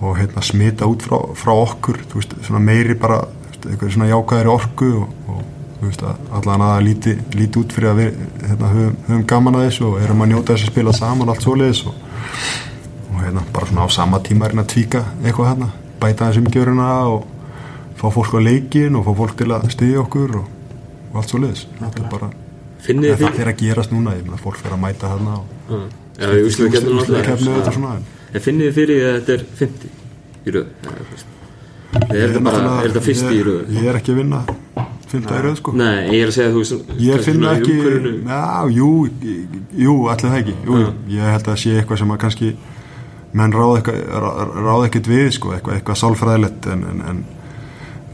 og 0.00 0.20
hérna 0.20 0.44
smita 0.44 0.90
út 0.90 1.06
frá, 1.06 1.16
frá 1.40 1.54
okkur, 1.54 2.02
þú 2.12 2.20
veist, 2.20 2.36
svona 2.46 2.62
meiri 2.62 2.98
bara, 3.00 3.22
veist, 3.48 3.64
eitthvað 3.64 3.96
svona 3.96 4.10
jákvæðari 4.12 4.52
orku 4.52 4.92
og, 5.00 5.16
og 5.32 5.42
þú 5.80 5.88
veist, 5.88 6.04
að 6.04 6.38
allan 6.38 6.66
að 6.68 6.84
líti, 6.86 7.16
líti 7.40 7.62
út 7.64 7.74
fyrir 7.74 7.90
að 7.90 8.02
við 8.04 8.22
hérna, 8.44 8.70
höfum, 8.76 8.96
höfum 9.08 9.26
gaman 9.32 9.58
að 9.58 9.66
þessu 9.66 9.88
og 9.88 9.98
erum 10.04 10.24
að 10.24 10.32
njóta 10.34 10.52
þess 10.52 10.68
að 10.68 10.74
spila 10.74 10.96
saman 11.00 11.32
allt 11.32 11.46
svoleiðis 11.46 11.82
og 11.88 12.09
og 13.10 13.20
hérna 13.24 13.42
bara 13.52 13.66
svona 13.66 13.86
á 13.86 13.88
sama 13.90 14.20
tíma 14.26 14.46
er 14.46 14.50
hérna 14.54 14.64
að 14.66 14.72
tvíka 14.74 15.04
eitthvað 15.24 15.48
hérna, 15.50 15.68
bæta 16.00 16.28
þess 16.30 16.40
umgjöruna 16.42 16.88
og 17.14 17.24
fá 18.00 18.06
fólk 18.14 18.34
á 18.36 18.40
leikin 18.40 18.96
og 18.96 19.04
fá 19.08 19.12
fólk 19.22 19.34
til 19.40 19.50
að 19.52 19.66
stiðja 19.74 20.00
okkur 20.04 20.36
og, 20.40 20.46
og 21.12 21.16
allt 21.20 21.28
svo 21.34 21.38
leiðis 21.42 21.66
þetta 21.80 22.04
er 22.04 22.08
bara, 22.14 22.30
finnið 22.86 23.16
það 23.20 23.34
fyrir 23.40 23.52
að 23.52 23.58
gerast 23.64 23.92
núna 23.92 24.14
ég 24.16 24.22
meina 24.28 24.40
fólk 24.40 24.56
fyrir 24.62 24.76
að 24.78 24.82
mæta 24.86 25.10
hérna 25.14 25.40
og 25.40 25.88
Já, 26.20 26.26
já, 26.28 26.38
ég 26.44 26.72
kemur 26.74 26.96
Úrslitakeppni 27.00 27.48
og 27.48 27.60
þetta 27.60 27.72
svona, 27.72 27.90
en- 27.96 28.42
finnið 28.44 28.66
þið 28.66 28.74
fyrir 28.76 28.98
því 28.98 29.04
að 29.08 29.14
þetta 29.18 29.32
er 29.32 29.44
50 29.60 29.88
í 30.46 30.54
rauð 30.56 30.66
Er 31.90 32.28
þetta 32.30 32.40
bara, 32.44 32.58
náttúrulega- 32.60 32.82
er 32.84 32.90
þetta 32.90 33.00
fyrst 33.06 33.30
í 33.34 33.40
rauð? 33.46 33.70
ég 33.76 33.86
er 33.90 33.96
ekki 34.00 34.12
að 34.12 34.18
vinna 34.20 34.40
fymta 35.10 35.38
í 35.38 35.44
röð 35.44 35.56
sko. 35.60 35.74
Nei, 35.78 35.96
ég 36.14 36.24
er 36.24 36.30
að 36.30 36.36
segja 36.36 36.52
þú 36.54 36.62
veist 36.62 36.92
ég 37.04 37.24
finna 37.26 37.54
ekki 37.58 37.76
já, 38.30 38.42
jú, 38.76 38.90
jú, 39.84 39.96
allir 40.12 40.26
það 40.26 40.38
ekki. 40.40 40.56
Jú, 40.68 40.82
ég 41.16 41.34
held 41.34 41.50
að 41.50 41.60
sé 41.64 41.74
eitthvað 41.78 42.02
sem 42.02 42.14
að 42.14 42.22
kannski 42.24 42.52
menn 43.36 43.54
ráð 43.54 44.86
ekkert 44.88 45.10
við 45.10 45.28
sko, 45.36 45.54
eitthvað, 45.54 45.76
eitthvað 45.78 46.00
sálfræðilegt 46.00 46.70
en, 46.72 46.86
en, 46.90 47.02
en 47.10 47.24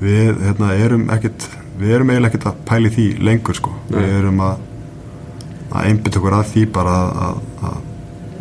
við 0.01 0.43
hérna, 0.45 0.73
erum 0.77 1.07
ekkert 1.15 1.49
við 1.77 1.93
erum 1.99 2.11
eiginlega 2.13 2.33
ekkert 2.33 2.49
að 2.51 2.65
pæli 2.69 2.93
því 2.93 3.07
lengur 3.25 3.57
sko. 3.57 3.77
Nei. 3.91 4.01
við 4.01 4.17
erum 4.21 4.43
að 4.45 4.65
að 5.77 5.91
einbytta 5.91 6.21
okkur 6.21 6.37
að 6.37 6.51
því 6.53 6.65
bara 6.73 6.97
að, 6.97 7.15
að, 7.27 7.39
að 7.69 7.79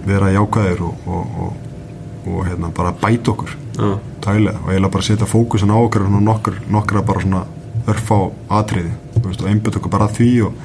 vera 0.06 0.32
jákvæðir 0.36 0.84
og, 0.86 1.08
og, 1.10 1.38
og, 1.46 1.62
og 2.30 2.42
hérna, 2.48 2.72
bara 2.76 2.94
bæta 3.02 3.34
okkur. 3.34 3.56
Tælega 4.24 4.62
og 4.62 4.70
eiginlega 4.72 4.94
bara 4.94 5.06
setja 5.06 5.28
fókusin 5.30 5.74
á 5.74 5.78
okkur 5.78 6.06
og 6.06 6.22
nokkur, 6.24 6.60
nokkra 6.72 7.04
bara 7.06 7.24
svona 7.24 7.42
örfá 7.92 8.18
atriði 8.60 8.94
veist, 9.24 9.42
og 9.42 9.50
einbytta 9.50 9.80
okkur 9.80 9.94
bara 9.94 10.10
að 10.10 10.20
því 10.20 10.32
og 10.48 10.60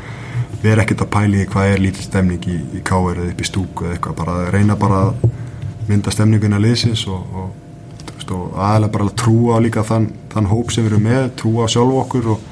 vera 0.62 0.84
ekkert 0.84 1.06
að 1.06 1.12
pæli 1.14 1.46
hvað 1.48 1.72
er 1.72 1.82
lítil 1.82 2.04
stemning 2.04 2.46
í, 2.48 2.58
í 2.76 2.82
káir 2.84 3.18
eða 3.18 3.32
upp 3.32 3.40
í 3.40 3.48
stúku 3.48 3.86
eða 3.86 3.96
eitthvað 3.96 4.18
bara 4.20 4.36
að 4.40 4.50
reyna 4.56 4.76
bara 4.80 5.02
að 5.08 5.28
mynda 5.88 6.12
stemninguna 6.14 6.60
liðsins 6.62 7.06
og, 7.10 7.36
og, 7.42 7.52
veist, 8.14 8.32
og 8.36 8.56
aðalega 8.56 8.94
bara 8.96 9.08
að 9.08 9.16
trúa 9.22 9.60
líka 9.64 9.84
þann, 9.86 10.10
þann 10.32 10.50
hóp 10.50 10.74
sem 10.74 10.84
við 10.84 10.92
erum 10.92 11.06
með 11.08 11.30
trúa 11.40 11.68
sjálf 11.72 12.02
okkur 12.04 12.34
og, 12.34 12.50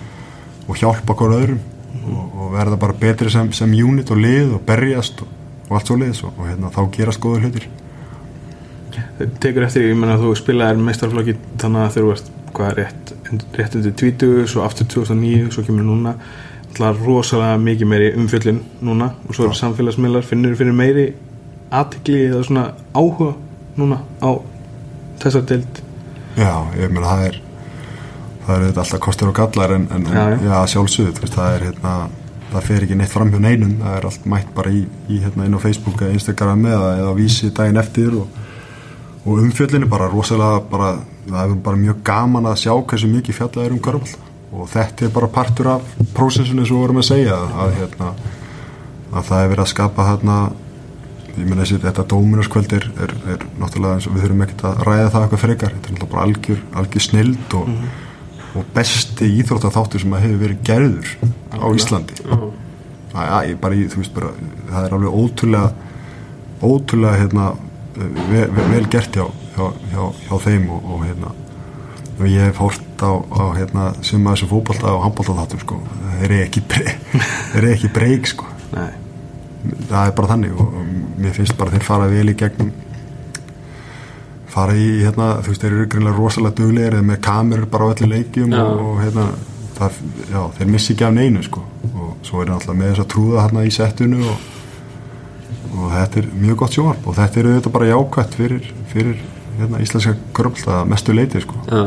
og 0.66 0.80
hjálpa 0.80 1.14
okkur 1.14 1.36
öðrum 1.38 1.60
og, 2.08 2.46
verða 2.54 2.78
bara 2.80 2.96
betri 2.96 3.30
sem, 3.32 3.50
sem 3.52 3.74
unit 3.76 4.10
og 4.10 4.20
lið 4.22 4.54
og 4.56 4.64
berjast 4.66 5.20
og, 5.24 5.34
allt 5.68 5.90
svo 5.90 5.98
liðs 6.00 6.22
og, 6.24 6.38
hérna, 6.46 6.72
þá 6.72 6.80
gerast 6.96 7.20
góður 7.20 7.48
hlutir. 7.48 7.68
Tekur 9.42 9.66
eftir, 9.66 9.84
ég 9.90 9.98
menna 9.98 10.16
að 10.16 10.24
þú 10.24 10.34
spilaðir 10.40 10.80
meistarflokki 10.86 11.36
þannig 11.60 11.84
að 11.84 11.92
þeir 11.94 12.06
eru 12.06 12.36
hvað 12.56 12.70
er 12.70 12.78
rétt, 12.80 13.07
rétt 13.56 13.74
undir 13.78 13.94
20 13.96 14.46
svo 14.50 14.62
aftur 14.66 14.86
2009, 14.86 15.50
svo 15.54 15.64
kemur 15.66 15.86
núna. 15.86 16.14
Alltaf 16.68 17.00
rosalega 17.06 17.56
mikið 17.58 17.88
meiri 17.90 18.12
umfjöllin 18.20 18.60
núna 18.84 19.12
og 19.26 19.34
svo 19.34 19.48
eru 19.48 19.56
samfélagsmiðlar. 19.58 20.26
Finnur 20.26 20.54
fyrir 20.58 20.76
meiri 20.76 21.08
aðtikli 21.74 22.28
eða 22.28 22.44
svona 22.46 22.64
áhuga 22.94 23.34
núna 23.78 24.00
á 24.22 24.30
þessar 25.22 25.44
deild? 25.48 25.82
Já, 26.38 26.52
ég 26.78 26.92
meina 26.92 27.08
það 27.10 27.26
er 27.28 27.40
það 28.46 28.54
er 28.56 28.78
alltaf 28.80 29.00
kostur 29.04 29.28
og 29.32 29.36
gallar 29.36 29.74
en, 29.76 29.88
en, 29.92 30.06
Já, 30.08 30.22
já. 30.32 30.38
já, 30.46 30.56
sjálfsögðu, 30.72 31.28
það 31.34 31.54
er 31.56 31.64
hérna 31.68 31.94
það 32.48 32.64
fer 32.64 32.84
ekki 32.86 32.96
neitt 32.96 33.12
fram 33.12 33.32
hjá 33.32 33.40
neinum. 33.44 33.74
Það 33.82 33.96
er 33.98 34.06
allt 34.08 34.28
mætt 34.32 34.52
bara 34.56 34.72
í, 34.72 34.84
í 35.12 35.18
hérna 35.24 35.48
inn 35.48 35.56
á 35.58 35.60
Facebook 35.60 36.00
eða 36.00 36.16
Instagram 36.16 36.64
eða, 36.70 36.92
eða 37.02 37.14
vísi 37.18 37.50
daginn 37.54 37.80
eftir 37.82 38.16
og, 38.22 38.38
og 39.24 39.42
umfjöllinu 39.42 39.88
bara 39.90 40.08
rosalega 40.12 40.62
bara, 40.70 40.94
það 41.28 41.42
er 41.44 41.60
bara 41.68 41.82
mjög 41.82 42.00
gaman 42.06 42.48
að 42.50 42.60
sjá 42.62 42.72
hversu 42.76 43.10
mikið 43.12 43.38
fjallað 43.38 43.66
er 43.66 43.76
um 43.76 43.82
körfald 43.84 44.26
og 44.48 44.70
þetta 44.72 45.04
er 45.04 45.12
bara 45.12 45.28
partur 45.32 45.70
af 45.74 45.90
prósessinu 46.16 46.64
sem 46.64 46.76
við 46.76 46.84
vorum 46.86 47.02
að 47.02 47.08
segja 47.10 47.36
að, 47.36 47.58
að 47.64 47.74
hérna 47.82 48.08
að 49.08 49.28
það 49.28 49.42
er 49.42 49.52
verið 49.52 49.64
að 49.64 49.70
skapa 49.72 50.06
hérna 50.08 50.38
ég 51.38 51.46
meina 51.46 51.62
þessi, 51.62 51.80
þetta 51.84 52.04
dóminarskvöld 52.10 52.74
er, 52.76 52.86
er, 53.04 53.14
er 53.34 53.44
náttúrulega 53.60 53.98
eins 53.98 54.08
og 54.08 54.14
við 54.16 54.24
þurfum 54.24 54.44
ekkert 54.46 54.64
að 54.68 54.80
ræða 54.88 55.10
það 55.14 55.26
eitthvað 55.26 55.42
frekar, 55.44 55.74
þetta 55.74 55.90
er 55.90 55.94
náttúrulega 55.94 56.14
bara 56.14 56.24
algjör, 56.26 56.62
algjör 56.80 57.04
snild 57.04 57.56
og, 57.58 57.68
og 58.58 58.72
besti 58.74 59.28
íþróttaþáttur 59.38 60.02
sem 60.02 60.16
að 60.16 60.24
hefur 60.26 60.40
verið 60.42 60.64
gerður 60.66 61.12
á 61.54 61.66
Íslandi. 61.78 62.18
Það, 63.12 63.22
að, 63.22 63.52
bara 63.62 63.78
í, 63.78 63.84
þú 63.92 64.02
veist 64.02 64.16
bara, 64.16 64.32
það 64.72 64.88
er 64.88 64.96
alveg 64.98 65.20
ótrúlega 65.22 65.68
ótrúlega 66.58 67.20
hérna, 67.22 67.52
vel, 68.32 68.46
vel 68.72 68.84
gert 68.90 69.14
hjá, 69.14 69.26
hjá, 69.58 69.68
hjá, 69.92 70.02
hjá 70.24 70.40
þeim 70.46 70.72
og, 70.74 70.88
og 70.94 71.04
hérna 71.04 71.34
og 72.18 72.26
ég 72.26 72.48
hef 72.48 72.58
hórt 72.58 73.02
á, 73.04 73.12
á 73.14 73.44
hérna, 73.54 73.84
sem 74.02 74.24
að 74.26 74.34
þessu 74.34 74.48
fótbolta 74.50 74.90
og 74.90 75.04
handboltaþáttum 75.04 75.60
sko. 75.62 75.78
þeir 76.18 76.24
eru 76.32 76.40
ekki, 76.42 76.64
þeir 77.52 77.60
eru 77.60 77.70
ekki 77.76 77.92
breyk 77.94 78.26
sko 78.32 78.48
Nei. 78.72 78.90
það 79.86 80.02
er 80.02 80.16
bara 80.18 80.32
þannig 80.32 80.56
og, 80.58 80.74
og 80.80 81.20
mér 81.22 81.36
finnst 81.36 81.58
bara 81.58 81.74
þeir 81.74 81.86
fara 81.86 82.10
vel 82.10 82.32
í 82.32 82.36
gegnum 82.38 82.72
fara 84.48 84.74
í 84.74 84.88
hérna, 85.04 85.30
þú 85.44 85.52
veist, 85.52 85.62
þeir 85.62 85.76
eru 85.76 85.86
greinlega 85.92 86.18
rosalega 86.18 86.58
duglegir 86.58 86.98
eða 86.98 87.08
með 87.12 87.22
kamerur 87.28 87.70
bara 87.70 87.86
á 87.86 87.92
öllu 87.94 88.10
leikjum 88.10 88.54
og, 88.58 88.84
og 88.88 89.00
hérna 89.04 89.28
það, 89.78 90.02
já, 90.32 90.40
þeir 90.58 90.70
missi 90.74 90.94
ekki 90.94 91.06
af 91.06 91.14
neinu 91.14 91.46
sko 91.46 91.64
og 91.88 92.14
svo 92.26 92.42
er 92.42 92.54
alltaf 92.54 92.74
með 92.78 92.94
þess 92.94 93.04
að 93.04 93.10
trúða 93.14 93.44
hérna 93.46 93.66
í 93.68 93.74
settinu 93.74 94.22
og, 94.26 94.46
og 95.76 95.90
þetta 95.94 96.22
er 96.22 96.30
mjög 96.34 96.62
gott 96.64 96.74
sjónvarp 96.74 97.06
og 97.06 97.18
þetta 97.20 97.40
er 97.40 97.50
auðvitað 97.52 97.76
bara 97.76 97.90
jákvætt 97.92 98.38
fyrir, 98.40 98.72
fyrir 98.90 99.26
hérna, 99.58 99.80
íslenska 99.82 100.14
að 100.72 100.88
mestu 100.90 101.14
leiti 101.14 101.42
sko. 101.42 101.60
Já, 101.68 101.82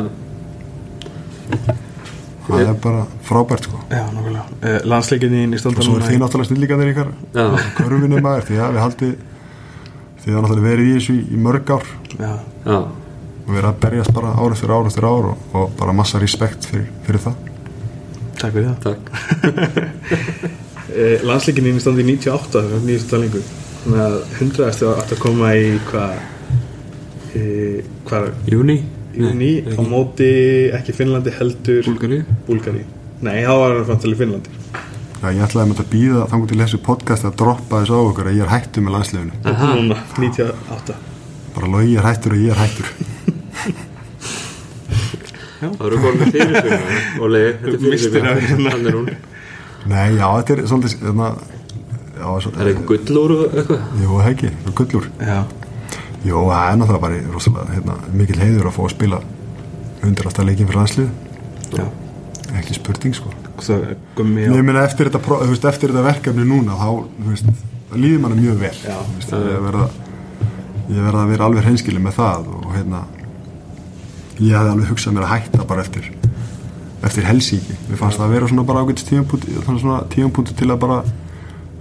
það 2.47 2.63
er 2.65 2.79
bara 2.83 3.03
frábært 3.27 3.67
sko. 3.67 3.81
Já, 3.91 4.05
nákvæmlega. 4.11 4.45
Eh, 4.61 4.79
Landsleikinni 4.89 5.43
í 5.45 5.51
og 5.51 5.61
standa 5.61 5.85
svo 5.85 5.97
er 5.99 6.07
þið 6.07 6.21
náttúrulega 6.21 6.49
snillíkanir 6.49 6.91
ykkar. 6.93 7.11
Já, 7.35 7.45
körfinu 7.77 8.23
maður 8.23 8.47
því 8.49 8.59
að 8.61 8.73
við 8.75 8.83
haldið 8.85 9.13
því 10.21 10.33
að 10.33 10.41
náttúrulega 10.41 10.67
verið 10.69 10.89
í 10.89 10.95
þessu 10.97 11.15
í, 11.15 11.21
í 11.21 11.43
mörg 11.47 11.71
ár. 11.75 11.87
Já, 12.17 12.33
já, 12.65 12.79
og 13.41 13.53
verið 13.55 13.69
að 13.71 13.79
berjast 13.85 14.13
bara 14.17 14.33
ár 14.37 14.57
eftir 14.57 14.75
ár 14.75 14.91
eftir 14.91 15.07
ár 15.07 15.31
og, 15.31 15.47
og 15.57 15.71
bara 15.79 15.95
massa 15.95 16.21
respekt 16.21 16.67
fyrir, 16.69 16.89
fyrir 17.07 17.23
það. 17.27 17.39
Takk 18.41 18.57
fyrir 18.57 18.69
það. 18.69 18.77
Takk. 18.89 20.57
Eh, 20.91 21.21
Landsleikinni 21.23 21.71
í 21.71 21.79
standi 21.79 22.03
98 22.03 22.51
það 22.51 22.73
er 22.75 22.81
nýjast 22.83 23.07
talingu 23.07 23.39
Þannig 23.81 24.01
að 24.03 24.15
100 24.41 24.65
eftir 24.67 24.87
að 24.89 24.97
átt 25.01 25.13
að 25.15 25.21
koma 25.23 25.51
í 25.55 25.69
hvað 25.87 26.17
hvað 28.07 28.31
Júni? 28.51 28.77
júni 29.15 29.51
á 29.75 29.81
móti 29.83 30.31
ekki 30.77 30.95
Finnlandi 30.95 31.33
heldur 31.35 31.83
Búlgari? 31.87 32.21
Búlgari 32.47 32.83
Nei, 33.21 33.43
þá 33.45 33.53
var 33.59 33.77
í 34.15 34.17
Finnlandi 34.19 34.59
Já, 35.21 35.27
ég 35.29 35.43
ætlaði 35.45 35.75
að 35.75 35.79
að 35.83 35.89
býða 35.91 36.21
þangur 36.31 36.49
til 36.49 36.57
þessu 36.63 36.77
podcast 36.81 37.25
að 37.29 37.35
droppa 37.37 37.81
þessu 37.83 37.93
á 37.93 38.01
okkur 38.01 38.29
að 38.31 38.37
ég 38.39 38.47
er 38.47 38.49
hættur 38.49 38.81
með. 38.81 38.95
Núna, 39.45 39.97
98 40.17 40.95
Bara 41.53 41.69
logi 41.69 41.93
er 41.99 42.07
hættur 42.07 42.33
og 42.33 42.41
ég 42.41 42.55
er 42.55 42.57
hættur. 42.57 42.87
Það 45.61 45.83
eru 45.85 45.99
komin 46.01 46.31
fyrir 46.33 46.55
fyrir 46.57 47.21
Óli, 47.21 47.41
þetta 47.53 47.69
er 47.69 47.77
fyrir 47.83 47.93
Mistir 47.93 48.15
fyrir 48.15 48.29
af 48.31 48.41
hérna. 48.47 48.73
Er 48.79 48.97
hún 48.97 49.11
Nei, 49.91 50.07
já, 50.17 50.25
þetta 50.39 50.55
er 50.55 50.63
svolítið, 50.71 50.95
hérna, 51.05 51.27
já, 52.17 52.27
svo, 52.41 52.53
Er 52.57 52.71
eitthvað 52.71 52.87
gullúr 52.89 53.33
og 53.35 53.55
eitthvað? 53.61 53.85
jú, 54.01 54.09
það 54.15 54.29
ekki, 54.31 54.51
það 54.57 54.71
er 54.71 54.75
gullur. 54.81 55.07
Já, 55.21 55.37
Jú, 56.21 56.37
það 56.45 56.67
er 56.67 56.75
náttúrulega 56.77 57.01
bara 57.01 57.19
rosalega, 57.33 57.75
hérna, 57.75 57.95
mikil 58.13 58.37
heiður 58.37 58.67
að 58.69 58.75
fá 58.75 58.81
að 58.85 58.91
spila 58.93 59.19
undirasta 60.05 60.45
leikin 60.45 60.67
fyrir 60.69 60.81
landslið. 60.81 61.87
Ekki 62.59 62.75
spurning, 62.77 63.15
sko. 63.15 63.31
Gummi 64.17 64.43
Ég 64.43 64.65
meina 64.65 64.83
eftir 64.85 65.09
þetta, 65.09 65.21
eftir 65.71 65.93
þetta 65.93 66.03
verkefni 66.05 66.45
núna, 66.45 66.75
þá, 66.77 66.89
líður 67.95 68.21
manna 68.25 68.37
mjög 68.37 68.61
vel. 68.61 68.73
Já. 68.85 68.97
Veist, 69.15 69.33
ég 69.33 69.65
verða, 69.65 69.87
ég 70.91 71.01
verða 71.07 71.23
að 71.23 71.33
vera 71.33 71.47
alveg 71.47 71.67
hreinskilið 71.67 72.05
með 72.05 72.17
það 72.19 72.51
og 72.57 72.69
hérna, 72.75 73.01
ég 74.41 74.55
hefði 74.57 74.75
alveg 74.75 74.91
hugsað 74.91 75.17
mér 75.17 75.27
að 75.27 75.33
hætta 75.35 75.67
bara 75.71 75.85
eftir, 75.87 76.11
eftir 77.09 77.29
helsíki. 77.29 77.79
Mér 77.89 78.01
fannst 78.03 78.21
að 78.21 78.35
vera 78.35 78.51
svona 78.51 78.67
bara 78.67 78.85
svona 79.71 80.01
tímapunkt 80.13 80.53
til 80.57 80.69
að 80.69 80.81
bara 80.85 81.01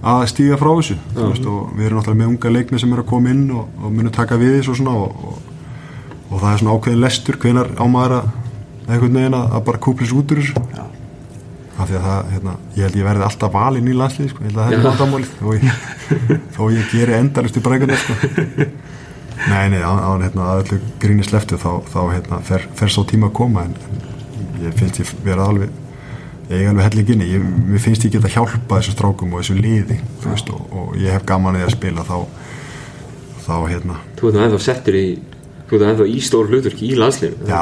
að 0.01 0.23
stíga 0.31 0.57
frá 0.57 0.71
þessu, 0.73 0.97
þú 1.13 1.27
veist, 1.29 1.47
og 1.49 1.73
við 1.77 1.87
erum 1.87 1.99
náttúrulega 1.99 2.21
með 2.21 2.31
unga 2.31 2.53
leikni 2.55 2.79
sem 2.81 2.93
eru 2.93 3.03
að 3.03 3.09
koma 3.11 3.33
inn 3.33 3.43
og, 3.53 3.67
og 3.81 3.93
munu 3.93 4.13
taka 4.13 4.37
við 4.41 4.55
þessu 4.57 4.73
og 4.73 4.79
svona 4.79 4.95
og, 4.97 5.25
og, 6.29 6.39
það 6.39 6.47
er 6.51 6.61
svona 6.61 6.77
ákveðin 6.77 7.03
lestur 7.03 7.37
hvenar 7.41 7.69
á 7.77 7.85
maður 7.85 8.15
að 8.17 8.31
einhvern 8.87 9.19
veginn 9.19 9.37
að, 9.37 9.45
að 9.57 9.67
bara 9.69 9.81
kúplis 9.85 10.13
út 10.17 10.33
úr 10.33 10.41
þessu. 10.41 10.63
Já. 10.73 10.87
af 11.81 11.89
því 11.89 11.97
að 11.97 12.07
það, 12.07 12.31
hérna, 12.31 12.55
ég 12.75 12.87
held 12.87 12.97
ég 12.99 13.05
verði 13.07 13.27
alltaf 13.27 13.53
valinn 13.53 13.91
í 13.91 13.97
landslið, 13.97 14.31
sko, 14.33 14.43
ég 14.43 14.49
held 14.49 14.57
að 14.57 14.65
það 14.65 14.77
er 14.77 14.83
vandamálið 14.87 15.29
þó 15.37 16.63
ég, 16.65 16.73
ég 16.79 16.89
geri 16.95 17.15
endalist 17.17 17.57
í 17.57 17.63
brækuna, 17.65 17.99
sko. 18.01 18.17
Nei, 19.41 19.71
nei, 19.73 19.79
hérna, 19.81 20.49
að 20.51 20.59
öllu 20.65 20.79
gríni 21.01 21.25
sleftu 21.25 21.57
þá, 21.61 21.71
þá 21.89 22.01
hérna, 22.11 22.41
fer, 22.45 22.67
fer 22.77 22.93
svo 22.93 23.05
tíma 23.09 23.31
að 23.31 23.37
koma 23.39 23.63
en, 23.65 23.73
en 24.37 24.65
ég 24.67 24.75
finnst 24.77 25.01
ég 25.01 25.13
vera 25.25 25.47
alveg 25.49 25.71
ég 26.51 26.65
er 26.65 26.71
alveg 26.71 26.87
hellinginni, 26.89 27.27
ég, 27.31 27.43
mér 27.71 27.81
finnst 27.83 28.05
ég 28.07 28.15
geta 28.15 28.31
hjálpa 28.31 28.79
þessu 28.79 28.95
strákum 28.95 29.33
og 29.33 29.43
þessu 29.43 29.57
liði 29.59 29.97
veist, 30.25 30.51
og, 30.51 30.65
og 30.75 30.97
ég 30.99 31.15
hef 31.15 31.25
gaman 31.29 31.55
að 31.55 31.63
því 31.63 31.67
að 31.67 31.75
spila 31.77 32.05
þá, 32.07 32.17
þá, 33.45 33.55
hérna. 33.69 33.99
Þú 34.19 34.29
ert 34.29 34.37
nú 34.37 34.43
ennþá 34.47 34.61
settur 34.67 34.99
í 34.99 35.05
Þú 35.71 35.77
ert 35.77 35.83
nú 35.85 35.89
ennþá 35.93 36.09
í 36.11 36.19
stór 36.27 36.51
hluturki 36.51 36.91
í 36.91 36.99
landslinu 36.99 37.47
já, 37.47 37.59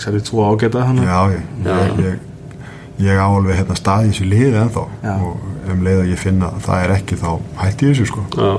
Það 0.00 0.14
er 0.16 0.22
tvo 0.24 0.44
ágæta 0.48 0.84
hann 0.88 1.02
Já, 1.04 1.18
ég, 1.28 1.42
ég, 1.66 1.98
ég, 2.06 2.28
ég 3.04 3.20
á 3.20 3.28
alveg 3.28 3.58
hérna 3.58 3.76
stað 3.76 4.06
í 4.06 4.12
þessu 4.14 4.28
liði 4.30 4.60
ennþá. 4.62 4.84
Já. 5.04 5.14
og 5.20 5.50
um 5.70 5.84
leið 5.84 6.02
að 6.04 6.12
ég 6.14 6.20
finna 6.20 6.50
að 6.54 6.62
það 6.66 6.84
er 6.84 6.94
ekki 6.96 7.18
þá 7.20 7.30
hætti 7.60 7.88
ég 7.88 7.98
þessu 7.98 8.08
sko. 8.08 8.24
Já, 8.36 8.52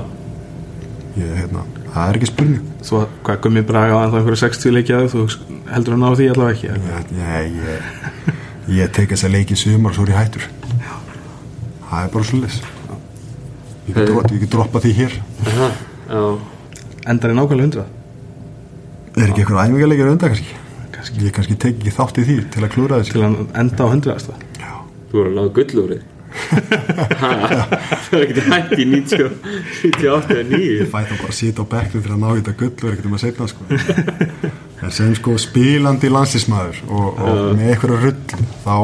ég, 1.18 1.32
hérna, 1.40 1.64
það 1.92 2.08
er 2.08 2.18
ekki 2.18 2.30
spurning. 2.30 2.68
Svo 2.82 3.04
hvað 3.26 3.40
gummi 3.46 3.62
braga 3.68 4.00
á 4.00 4.08
einhverju 4.08 4.40
60 4.42 4.76
leikjaðu 4.76 5.10
Þú 5.12 5.24
heldur 5.72 5.96
að 5.96 6.02
ná 6.02 6.08
því 6.18 6.28
allavega 6.32 6.56
ekki 6.56 6.68
ég, 6.68 7.14
ég, 7.20 7.56
ég, 7.62 8.36
ég 8.80 8.92
tek 8.96 9.14
þess 9.14 9.28
að 9.28 9.34
leiki 9.36 9.58
sumar 9.58 9.92
og 9.92 9.98
svo 9.98 10.06
er 10.08 10.14
ég 10.14 10.20
hættur. 10.20 10.48
Það 11.88 12.04
er 12.04 12.14
bara 12.14 12.42
leys 12.42 12.62
ég 13.88 13.98
ég 13.98 14.38
get 14.44 14.52
droppa 14.52 14.80
því 14.80 14.92
hér. 15.00 15.18
Aha, 15.50 15.72
já. 16.08 16.22
Endar 17.10 17.32
í 17.32 17.36
nákvæmlega 17.36 17.82
100 17.82 18.00
er 19.20 19.28
ekki 19.28 19.42
eitthvað 19.42 19.66
æfingarleikir 19.66 20.08
undan 20.08 20.32
kannski? 20.32 20.54
Kannski. 20.94 21.24
Ég 21.26 21.34
kannski 21.36 21.56
tek 21.60 21.76
ekki 21.76 21.92
þátt 21.92 22.20
í 22.22 22.24
því 22.28 22.36
til 22.54 22.62
að 22.62 22.72
klúra 22.76 23.00
þessu. 23.00 23.16
Til 23.16 23.24
að 23.26 23.36
enda 23.60 23.84
á 23.84 23.88
100. 23.90 24.46
Já. 24.62 24.70
Þú 25.10 25.18
voru 25.18 25.32
að 25.32 25.36
náða 25.38 25.52
gullúrið 25.58 26.04
Það 26.32 28.16
er 28.16 28.24
ekkert 28.26 28.48
hægt 28.52 28.72
í 28.78 28.86
90 28.88 29.30
98 29.82 30.34
eða 30.36 30.44
9 30.50 30.60
ég 30.66 30.90
fæ 30.92 30.98
þá 31.06 31.14
bara 31.16 31.30
að 31.30 31.36
sita 31.38 31.64
á 31.64 31.66
bekknum 31.74 32.04
til 32.04 32.12
að 32.14 32.20
ná 32.22 32.28
í 32.32 32.36
þetta 32.40 32.54
gull 32.60 32.72
og 32.72 32.84
er 32.88 32.92
ekkert 32.96 33.08
um 33.10 33.16
að 33.16 33.24
setna 33.24 33.48
sko. 33.50 33.62
en 34.82 34.94
sem 34.98 35.14
sko 35.18 35.34
spilandi 35.40 36.10
landslísmaður 36.12 36.80
og, 36.88 37.08
og 37.22 37.42
með 37.58 37.72
einhverju 37.74 37.98
rull 38.02 38.16
þá 38.64 38.76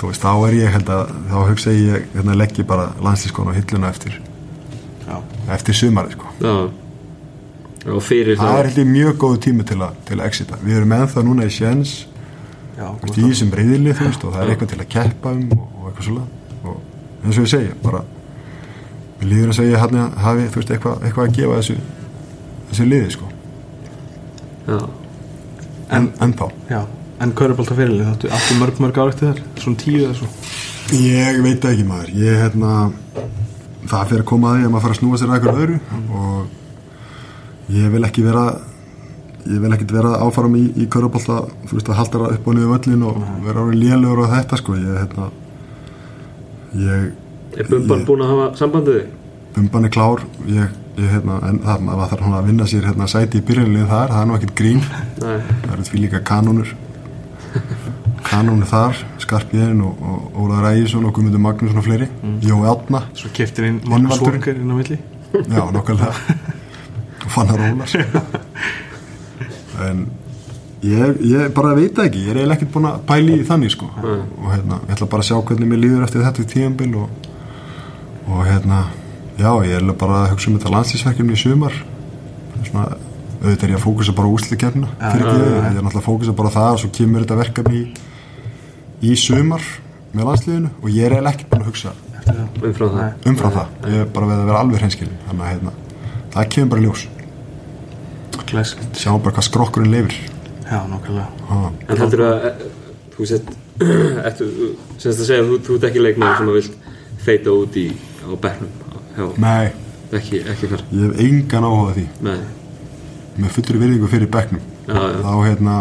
þú 0.00 0.10
veist, 0.10 0.24
þá 0.24 0.32
er 0.48 0.56
ég 0.58 0.72
held 0.74 0.88
að 0.94 1.12
þá 1.30 1.36
hugsa 1.50 1.74
ég, 1.74 2.08
hérna 2.14 2.34
legg 2.38 2.58
ég 2.60 2.66
bara 2.68 2.88
landslískon 3.04 3.48
á 3.48 3.56
hilluna 3.56 3.92
eftir, 3.94 4.18
Já, 5.04 5.16
eftir 5.54 5.76
sumari 5.78 6.14
sko. 6.16 6.32
Já. 6.42 6.54
Og 7.84 8.00
fyrir 8.00 8.38
það 8.40 8.48
það 8.48 8.58
er 8.58 8.66
held 8.70 8.78
ég 8.80 8.88
mjög 8.90 9.16
góðu 9.20 9.38
tími 9.44 9.64
til, 9.68 9.76
að- 9.84 9.96
til 10.08 10.16
að 10.18 10.26
exita. 10.30 10.56
Við 10.64 10.78
erum 10.80 10.94
ennþá 10.96 11.24
núna 11.26 11.44
í 11.44 11.52
sjens 11.52 11.90
já, 12.78 12.86
þú 12.88 13.08
veist, 13.08 13.18
í 13.18 13.28
þessum 13.28 13.54
reyðili 13.58 13.94
þú 13.94 14.08
veist, 14.08 14.24
og 14.24 14.34
það 14.34 14.44
er 14.44 14.54
eitthvað 14.54 14.72
til 14.72 14.80
að 14.80 14.90
keppa 14.94 15.34
um 15.34 15.44
og, 15.54 15.64
og 15.64 15.90
eitthvað 15.90 16.08
svolítið 16.08 16.70
og 16.70 17.24
eins 17.24 17.38
og 17.38 17.44
ég 17.46 17.52
segja 17.54 17.76
bara 17.84 18.02
við 19.20 19.28
líður 19.30 19.52
að 19.52 19.58
segja 19.60 19.84
hann 19.84 20.00
hafi 20.24 20.48
þú 20.48 20.60
veist, 20.62 20.74
eitthvað, 20.74 21.06
eitthvað 21.08 21.28
að 21.28 21.38
gefa 21.38 21.60
þessu 21.60 21.78
þessu 22.74 22.88
liði 22.90 23.14
sko. 23.14 23.30
Já. 24.64 24.78
En, 25.94 26.10
en 26.24 26.36
þá? 26.36 26.46
Já. 26.72 26.80
En 27.22 27.32
körubolta 27.38 27.76
fyrirlið, 27.78 28.08
þáttu 28.10 28.30
áttu 28.34 28.56
mörg 28.58 28.80
mörg 28.82 28.98
ár 28.98 29.12
eftir 29.12 29.30
þar 29.30 29.42
Svona 29.62 29.80
tíu 29.80 30.00
eða 30.02 30.16
svo? 30.18 30.28
Ég 30.98 31.38
veit 31.44 31.66
ekki 31.68 31.86
maður. 31.86 32.10
Ég 32.18 32.40
hérna 32.42 32.72
það 33.88 34.10
fyrir 34.10 34.24
að 34.24 34.28
koma 34.28 34.50
að 34.50 34.58
því 34.58 34.66
að 34.66 34.72
maður 34.74 34.84
fara 34.84 34.96
að 34.96 35.00
snúa 35.00 35.20
sér 35.20 35.30
að 35.30 35.36
eitthvað 35.38 35.60
öðru 35.64 35.78
og 36.18 37.74
ég 37.78 37.94
vil 37.94 38.04
ekki 38.08 38.24
vera 38.24 38.44
ég 39.46 39.60
vil 39.60 39.72
ekkert 39.76 39.92
vera 39.92 40.12
áfram 40.24 40.54
í, 40.56 40.62
í 40.80 40.86
körubólta 40.90 41.40
þú 41.68 41.76
veist 41.78 41.88
að 41.92 41.98
halda 42.00 42.20
það 42.22 42.36
upp 42.38 42.46
og 42.48 42.54
niður 42.56 42.72
völlin 42.74 43.02
og 43.08 43.18
vera 43.44 43.64
árið 43.64 43.80
lélugur 43.82 44.22
og 44.24 44.30
þetta 44.32 44.56
sko. 44.60 44.76
Ég 44.80 44.96
hérna 45.02 45.26
ég 46.74 47.12
Er 47.54 47.68
Bumban 47.70 48.00
Ég- 48.00 48.06
búin 48.08 48.22
að 48.24 48.30
hafa 48.32 48.46
sambandið 48.58 48.96
þig? 48.98 49.10
bumban 49.54 49.84
er 49.84 49.90
klár. 49.94 50.22
Ég, 50.50 50.70
ég 50.98 51.10
hérna 51.12 51.36
en 51.48 51.58
það 51.62 51.84
maður 51.86 52.08
þarf 52.10 52.22
svona 52.24 52.38
að 52.40 52.46
vinna 52.48 52.64
sér 52.66 52.88
hérna 52.88 53.06
sæti 53.06 53.38
í 53.38 53.44
byrjunlið 53.46 53.86
þar. 53.92 54.08
Það 54.10 54.22
er 54.22 54.26
nú 54.26 54.34
ekkert 54.38 54.54
grín. 54.58 54.80
Það 55.20 55.72
eru 55.76 55.82
því 55.90 56.00
líka 56.02 56.20
kanónur. 56.32 56.72
Kanónur 58.24 58.66
þar 58.66 58.96
Skarpjén 59.20 59.82
og, 59.84 59.98
og 60.00 60.38
Ólaður 60.40 60.70
Ægjesson 60.72 61.04
og 61.06 61.12
Guðmundur 61.14 61.42
Magnússon 61.44 61.78
og 61.78 61.84
fleiri. 61.86 62.08
Jói 62.42 62.64
Átna 62.66 63.02
Svo 63.14 63.28
keftir 63.36 63.66
inn 63.68 63.80
Magnús. 63.86 64.18
Walker 64.24 64.56
inn 64.58 64.72
á 64.72 64.74
milli. 64.74 64.98
Já, 65.34 65.62
nokkulega 65.70 66.08
og 67.24 67.30
fannar 67.30 67.62
Ólars 67.68 67.94
en 69.88 70.04
ég, 70.84 71.20
ég 71.30 71.52
bara 71.56 71.74
veit 71.78 71.98
ekki. 71.98 72.24
Ég 72.26 72.30
er 72.34 72.40
eiginlega 72.42 72.58
ekkert 72.60 72.72
búin 72.74 72.88
að 72.90 73.00
pæli 73.08 73.38
í 73.40 73.46
þannig 73.48 73.72
sko. 73.74 73.88
og 74.42 74.50
hérna, 74.52 74.80
ég 74.88 74.94
ætla 74.96 75.06
bara 75.10 75.22
að 75.24 75.28
sjá 75.30 75.38
hvernig 75.48 75.68
mér 75.72 75.82
líður 75.84 76.04
eftir 76.06 76.24
þetta 76.26 76.46
tíðanbil 76.54 76.92
og, 77.02 77.08
og 78.28 78.44
hérna 78.46 78.82
já, 79.38 79.50
ég 79.66 79.74
er 79.80 79.92
bara 79.98 80.22
að 80.24 80.30
hugsa 80.34 80.50
um 80.50 80.58
þetta 80.58 80.74
landslýsverkefni 80.76 81.32
í 81.34 81.42
sumar. 81.44 81.74
Svona, 82.64 82.86
auðvitað 83.44 83.64
er 83.66 83.72
ég 83.74 83.78
að 83.80 83.84
fókusa 83.84 84.12
bara 84.16 84.28
á 84.30 84.34
úslikefna 84.34 84.88
fyrir 84.98 85.26
ekki, 85.28 85.40
ég 85.44 85.64
er 85.64 85.82
náttúrulega 85.84 86.00
að 86.00 86.06
fókusa 86.06 86.32
bara 86.38 86.52
það 86.54 86.70
og 86.72 86.78
svo 86.80 86.90
kemur 86.96 87.24
þetta 87.24 87.36
verkefni 87.42 87.80
í, 87.80 87.84
í 89.04 89.16
sumar 89.20 89.66
með 90.14 90.28
landslýðinu 90.30 90.70
og 90.80 90.86
ég 90.94 91.04
er 91.04 91.16
eiginlega 91.18 91.34
ekkert 91.34 91.50
búin 91.50 91.64
að 91.64 91.68
hugsa 91.68 91.92
Umfram 92.64 92.94
það. 92.94 93.26
umfram 93.28 93.52
það, 93.58 93.74
ég 93.92 94.00
er 94.00 94.08
bara 94.14 94.28
við 94.30 94.38
að 94.38 94.46
vera 94.48 94.62
alveg 94.64 94.80
hreinskilin 94.80 95.18
þannig 95.26 95.44
að 95.44 95.50
hérna, 95.52 95.74
það 96.38 96.48
kemur 96.54 96.70
bara 96.72 96.80
í 96.80 96.86
ljós 96.86 97.02
Glæsk 98.54 98.80
sjáum 99.00 99.20
bara 99.24 99.34
hvað 99.36 99.48
skrokkurinn 99.50 99.92
leifir 99.92 100.16
Já, 100.64 100.78
nákvæmlega. 100.88 101.26
Ah. 101.52 101.66
En 101.90 102.00
heldur 102.00 102.22
að 102.24 102.46
eh, 102.48 102.64
Þú 103.14 103.26
sett 103.28 103.50
Eftir 104.28 104.52
Semst 104.96 105.18
að 105.20 105.26
segja 105.28 105.42
að 105.42 105.50
þú, 105.52 105.58
þú 105.66 105.76
ert 105.78 105.88
ekki 105.90 106.04
leikmaður 106.04 106.38
sem 106.40 106.52
að 106.52 106.58
vilt 106.60 106.78
feita 107.24 107.52
út 107.56 107.76
í 107.80 107.86
á 108.24 108.32
bekknum 108.46 108.72
Já, 109.14 109.26
nei, 109.38 109.66
ekki, 110.18 110.40
ekki 110.50 110.66
ég 110.66 110.72
hef 110.74 111.20
engan 111.22 111.66
áhuga 111.68 111.92
á 111.92 111.94
því. 111.94 112.04
Nei. 112.26 112.38
Með 113.44 113.52
fullri 113.54 113.78
virðingu 113.78 114.08
fyrir 114.10 114.30
bekknum. 114.34 114.64
Já, 114.88 114.96
já. 114.98 115.20
þá 115.22 115.32
hérna 115.46 115.76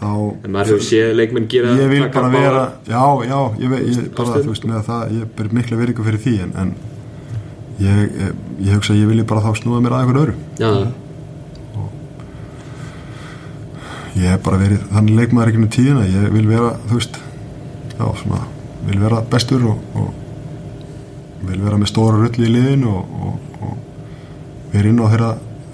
þá 0.00 0.08
En 0.46 0.54
maður 0.54 0.70
hefur 0.72 0.86
séð 0.86 1.10
leikmenn 1.18 1.48
gera 1.52 1.74
ég 1.76 1.90
vil 1.92 2.06
bara 2.14 2.30
vera 2.32 2.62
já, 2.88 3.02
já, 3.28 3.38
ég, 3.60 3.68
ve- 3.74 3.82
ég 3.90 4.08
bara, 4.16 4.40
veist, 4.46 4.64
með 4.70 4.86
það 4.88 5.12
ég 5.18 5.28
ber 5.36 5.50
mikla 5.58 5.80
virðingu 5.82 6.06
fyrir 6.08 6.22
því 6.24 6.34
en, 6.46 6.54
en 6.62 6.72
ég, 7.80 8.00
ég, 8.22 8.40
ég 8.66 8.74
hugsa 8.76 8.94
að 8.94 9.00
ég 9.02 9.10
vilji 9.10 9.28
bara 9.28 9.44
þá 9.44 9.60
snúa 9.60 9.80
mér 9.82 9.96
að 9.96 10.04
einhver 10.04 10.20
öðru. 10.24 10.36
Já, 10.60 10.70
ég 14.20 14.32
hef 14.34 14.42
bara 14.44 14.60
verið 14.60 14.86
þannig 14.90 15.18
leikmaður 15.18 15.52
ekki 15.52 15.62
með 15.62 15.74
tíðina. 15.76 16.06
Ég 16.10 16.32
vil 16.34 16.46
vera, 16.48 16.72
þú 16.88 16.98
veist 16.98 17.20
já, 17.94 18.06
svona, 18.22 18.40
vil 18.88 18.98
vera 19.02 19.20
bestur 19.32 19.66
og, 19.70 19.84
og 20.00 21.46
vil 21.48 21.60
vera 21.62 21.78
með 21.80 21.92
stóra 21.92 22.18
rulli 22.18 22.48
í 22.48 22.54
liðinu 22.54 22.90
og, 22.90 23.14
og, 23.20 23.62
og 23.64 24.74
vera 24.74 24.90
inn 24.90 25.00
á 25.00 25.06
þeirra 25.12 25.30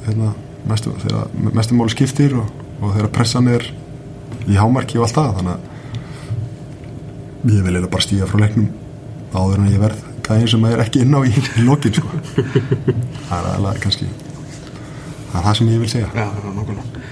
hérna, 0.06 0.34
mestu, 0.70 0.94
þeirra 1.02 1.24
mestum 1.58 1.80
máli 1.80 1.94
skiptir 1.96 2.36
og, 2.38 2.52
og 2.80 2.94
þeirra 2.96 3.14
pressan 3.14 3.50
er 3.52 3.66
í 4.46 4.58
hámarki 4.58 5.00
og 5.00 5.08
allt 5.08 5.18
það. 5.18 5.40
Þannig 5.40 5.54
að 5.56 5.72
ég 7.46 7.62
vil 7.62 7.72
eiginlega 7.72 7.94
bara 7.94 8.06
stíga 8.06 8.28
frá 8.30 8.42
leiknum 8.42 8.70
áður 9.36 9.62
en 9.62 9.72
ég 9.72 9.82
verð 9.82 10.05
gæðin 10.26 10.48
sem 10.52 10.64
er 10.70 10.82
ekki 10.84 11.02
inn 11.06 11.14
á 11.16 11.20
í, 11.26 11.32
lokin 11.66 11.94
sko. 11.96 12.08
það 13.28 13.36
er 13.38 13.50
alveg 13.54 13.80
kannski 13.84 14.08
það 14.10 15.38
er 15.40 15.44
það 15.46 15.54
sem 15.60 15.70
ég 15.74 15.82
vil 15.84 15.90
segja. 15.92 16.08
Já, 16.16 16.26
já, 16.26 16.50
nákvæmlega. 16.56 17.04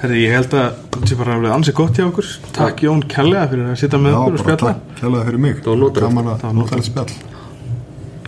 Herri, 0.00 0.18
ég 0.24 0.32
held 0.32 0.54
að 0.56 0.76
það 0.94 1.02
sé 1.10 1.16
bara 1.20 1.34
alveg 1.36 1.52
ansið 1.58 1.74
gott 1.76 1.98
hjá 2.00 2.04
okkur. 2.08 2.28
Takk 2.56 2.78
Jón 2.86 3.02
Kjallega 3.12 3.48
fyrir 3.50 3.66
að 3.68 3.78
sitja 3.82 3.98
með 4.00 4.14
Já, 4.14 4.20
okkur 4.20 4.32
og 4.32 4.46
bara 4.46 4.56
spjalla. 4.56 4.72
takk 4.78 5.00
kærlega 5.02 5.26
fyrir 5.28 5.42
mig. 5.44 5.58
Það. 5.66 5.84
Gaman 6.00 6.30
að 6.32 6.38
Það 6.40 6.48
var 6.48 6.56
notalegt. 6.60 6.88
spjall. 6.88 7.12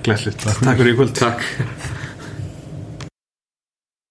Glæslegt, 0.03 0.45
takk 0.45 0.77
fyrir 0.83 0.93
í 0.93 0.97
kvöld. 0.99 1.15
Takk 1.17 1.41